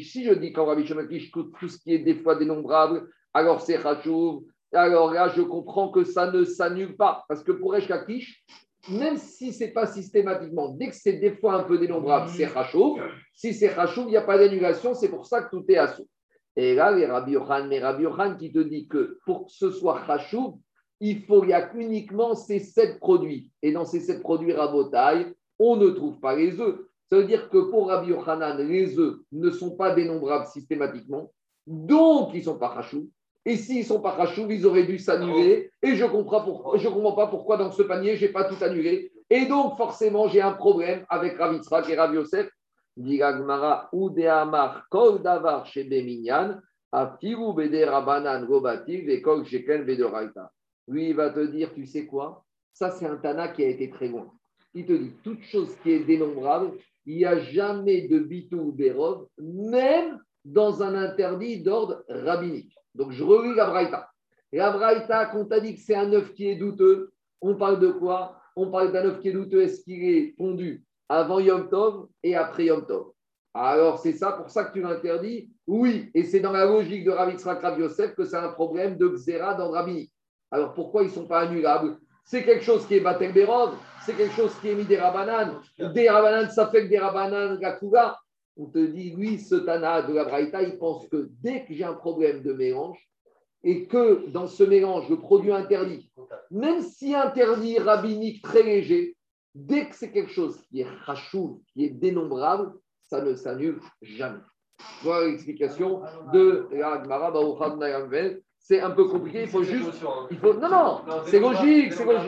si 0.00 0.24
je 0.24 0.32
dis 0.34 0.52
quand 0.52 0.66
Rabbi 0.66 0.86
Shimon 0.86 1.04
ben 1.04 1.20
tout, 1.32 1.68
ce 1.68 1.78
qui 1.78 1.94
est 1.94 1.98
des 1.98 2.14
fois 2.14 2.36
dénombrable, 2.36 3.08
alors 3.32 3.60
c'est 3.60 3.82
Khachouv. 3.82 4.44
Alors 4.72 5.12
là, 5.12 5.28
je 5.28 5.42
comprends 5.42 5.88
que 5.90 6.04
ça 6.04 6.30
ne 6.30 6.44
s'annule 6.44 6.96
pas. 6.96 7.24
Parce 7.28 7.42
que 7.42 7.52
pour 7.52 7.74
Esh 7.76 7.88
Lakish, 7.88 8.44
même 8.88 9.16
si 9.16 9.52
ce 9.52 9.64
n'est 9.64 9.70
pas 9.70 9.86
systématiquement, 9.86 10.68
dès 10.68 10.88
que 10.88 10.94
c'est 10.94 11.14
des 11.14 11.32
fois 11.32 11.54
un 11.54 11.64
peu 11.64 11.78
dénombrable, 11.78 12.30
c'est 12.30 12.52
Khachouv. 12.52 13.00
Si 13.32 13.54
c'est 13.54 13.74
Khachouv, 13.74 14.06
il 14.06 14.10
n'y 14.10 14.16
a 14.16 14.22
pas 14.22 14.38
d'annulation, 14.38 14.94
c'est 14.94 15.08
pour 15.08 15.26
ça 15.26 15.42
que 15.42 15.50
tout 15.50 15.64
est 15.68 15.76
assaut. 15.76 16.06
Et 16.56 16.74
là, 16.74 16.92
les 16.92 17.06
Rabbi 17.06 17.32
Yohan, 17.32 17.66
mais 17.66 17.80
Rabbi 17.80 18.04
Yohan 18.04 18.36
qui 18.36 18.52
te 18.52 18.60
dit 18.60 18.86
que 18.86 19.18
pour 19.24 19.46
que 19.46 19.52
ce 19.52 19.70
soit 19.70 20.02
Khachouv, 20.06 20.54
il 21.00 21.22
faut, 21.22 21.42
il 21.42 21.50
y 21.50 21.52
a 21.52 21.72
uniquement 21.74 22.34
ces 22.34 22.60
sept 22.60 23.00
produits. 23.00 23.50
Et 23.62 23.72
dans 23.72 23.84
ces 23.84 24.00
sept 24.00 24.22
produits 24.22 24.52
rabotailles, 24.52 25.34
on 25.58 25.76
ne 25.76 25.90
trouve 25.90 26.20
pas 26.20 26.36
les 26.36 26.60
œufs. 26.60 26.78
Ça 27.10 27.18
veut 27.18 27.24
dire 27.24 27.50
que 27.50 27.58
pour 27.58 27.88
Rabbi 27.88 28.10
Yochanan, 28.10 28.58
les 28.58 28.98
œufs 28.98 29.16
ne 29.32 29.50
sont 29.50 29.76
pas 29.76 29.94
dénombrables 29.94 30.46
systématiquement, 30.46 31.30
donc 31.66 32.30
ils 32.34 32.38
ne 32.38 32.44
sont 32.44 32.58
pas 32.58 32.68
rachou. 32.68 33.10
Et 33.46 33.56
s'ils 33.56 33.84
sont 33.84 34.00
pas 34.00 34.12
rachou, 34.12 34.46
ils 34.50 34.64
auraient 34.66 34.86
dû 34.86 34.98
s'annuler. 34.98 35.70
Et 35.82 35.96
je 35.96 36.04
comprends, 36.06 36.40
comprends 36.42 37.12
pas 37.12 37.26
pourquoi 37.26 37.58
dans 37.58 37.70
ce 37.70 37.82
panier, 37.82 38.16
je 38.16 38.24
n'ai 38.24 38.32
pas 38.32 38.44
tout 38.44 38.56
annulé. 38.64 39.12
Et 39.28 39.44
donc, 39.46 39.76
forcément, 39.76 40.28
j'ai 40.28 40.40
un 40.40 40.52
problème 40.52 41.04
avec 41.08 41.36
Rav 41.36 41.54
Yitzhak 41.54 41.88
et 41.90 41.96
Rav 41.96 42.14
Yosef. 42.14 42.48
Lui, 42.96 43.16
il 51.08 51.14
va 51.14 51.30
te 51.30 51.46
dire, 51.46 51.74
tu 51.74 51.86
sais 51.86 52.06
quoi? 52.06 52.44
Ça, 52.72 52.90
c'est 52.90 53.06
un 53.06 53.16
Tana 53.16 53.48
qui 53.48 53.64
a 53.64 53.68
été 53.68 53.90
très 53.90 54.08
loin. 54.08 54.32
Il 54.74 54.86
te 54.86 54.92
dit, 54.92 55.12
toute 55.22 55.42
chose 55.42 55.74
qui 55.82 55.92
est 55.92 56.04
dénombrable, 56.04 56.72
il 57.06 57.16
n'y 57.16 57.24
a 57.24 57.38
jamais 57.38 58.08
de 58.08 58.18
bitou 58.18 58.58
ou 58.58 58.72
bérov, 58.72 59.26
même 59.38 60.18
dans 60.44 60.82
un 60.82 60.94
interdit 60.94 61.62
d'ordre 61.62 62.04
rabbinique. 62.08 62.74
Donc, 62.94 63.12
je 63.12 63.24
relis 63.24 63.54
la 63.54 63.66
Braïta. 63.66 64.08
La 64.52 64.70
Braïta, 64.70 65.26
quand 65.26 65.46
on 65.50 65.60
dit 65.60 65.74
que 65.74 65.80
c'est 65.80 65.94
un 65.94 66.12
œuf 66.12 66.32
qui 66.34 66.48
est 66.48 66.56
douteux, 66.56 67.12
on 67.40 67.56
parle 67.56 67.80
de 67.80 67.90
quoi? 67.90 68.40
On 68.56 68.70
parle 68.70 68.92
d'un 68.92 69.06
œuf 69.06 69.20
qui 69.20 69.28
est 69.28 69.32
douteux, 69.32 69.62
est-ce 69.62 69.82
qu'il 69.82 70.04
est 70.04 70.34
pondu 70.36 70.84
avant 71.08 71.40
Yom 71.40 71.68
Tov 71.68 72.08
et 72.22 72.36
après 72.36 72.66
Yom 72.66 72.86
Tov? 72.86 73.12
Alors, 73.52 73.98
c'est 73.98 74.12
ça 74.12 74.32
pour 74.32 74.50
ça 74.50 74.64
que 74.64 74.72
tu 74.72 74.80
l'interdis 74.80 75.50
Oui, 75.66 76.10
et 76.14 76.24
c'est 76.24 76.40
dans 76.40 76.52
la 76.52 76.64
logique 76.64 77.04
de 77.04 77.10
Rav 77.10 77.30
Yitzhak 77.30 77.62
Yosef 77.78 78.14
que 78.14 78.24
c'est 78.24 78.36
un 78.36 78.52
problème 78.52 78.96
de 78.96 79.08
Xéra 79.08 79.54
dans 79.54 79.66
le 79.66 79.72
rabbinique. 79.72 80.12
Alors, 80.50 80.74
pourquoi 80.74 81.02
ils 81.02 81.08
ne 81.08 81.12
sont 81.12 81.26
pas 81.26 81.40
annulables 81.40 81.98
C'est 82.24 82.44
quelque 82.44 82.64
chose 82.64 82.86
qui 82.86 82.94
est 82.94 83.00
Batel 83.00 83.32
c'est 84.04 84.14
quelque 84.14 84.34
chose 84.34 84.54
qui 84.60 84.68
est 84.68 84.74
mis 84.74 84.84
des 84.84 84.98
rabanan. 84.98 85.60
Des 85.78 86.08
rabanan, 86.10 86.50
ça 86.50 86.68
fait 86.68 86.84
que 86.84 86.88
des 86.88 86.98
rabanan 86.98 87.58
Gakuga. 87.58 88.18
On 88.56 88.66
te 88.66 88.78
dit, 88.78 89.14
oui, 89.16 89.38
ce 89.38 89.56
Tana 89.56 90.02
de 90.02 90.12
la 90.12 90.24
Braïta, 90.24 90.62
il 90.62 90.78
pense 90.78 91.08
que 91.08 91.28
dès 91.42 91.64
que 91.64 91.74
j'ai 91.74 91.84
un 91.84 91.94
problème 91.94 92.42
de 92.42 92.52
mélange, 92.52 92.98
et 93.64 93.86
que 93.86 94.28
dans 94.28 94.46
ce 94.46 94.62
mélange, 94.62 95.08
le 95.08 95.18
produit 95.18 95.50
interdit, 95.50 96.12
même 96.50 96.82
si 96.82 97.14
interdit 97.14 97.78
rabbinique 97.78 98.42
très 98.42 98.62
léger, 98.62 99.16
dès 99.54 99.88
que 99.88 99.96
c'est 99.96 100.12
quelque 100.12 100.30
chose 100.30 100.60
qui 100.68 100.82
est 100.82 100.88
rachou, 101.04 101.62
qui 101.72 101.86
est 101.86 101.90
dénombrable, 101.90 102.74
ça 103.04 103.22
ne 103.22 103.34
s'annule 103.34 103.80
jamais. 104.02 104.40
Voilà 105.02 105.28
l'explication 105.28 106.02
de 106.32 106.68
la. 106.72 107.02
C'est 108.66 108.80
un 108.80 108.88
peu 108.92 109.04
compliqué, 109.04 109.42
il 109.42 109.48
faut 109.48 109.62
juste. 109.62 109.90
Il 110.30 110.38
faut... 110.38 110.54
Non, 110.54 110.70
non, 110.70 111.00
c'est 111.26 111.38
logique, 111.38 111.92
c'est 111.92 112.06
logique. 112.06 112.22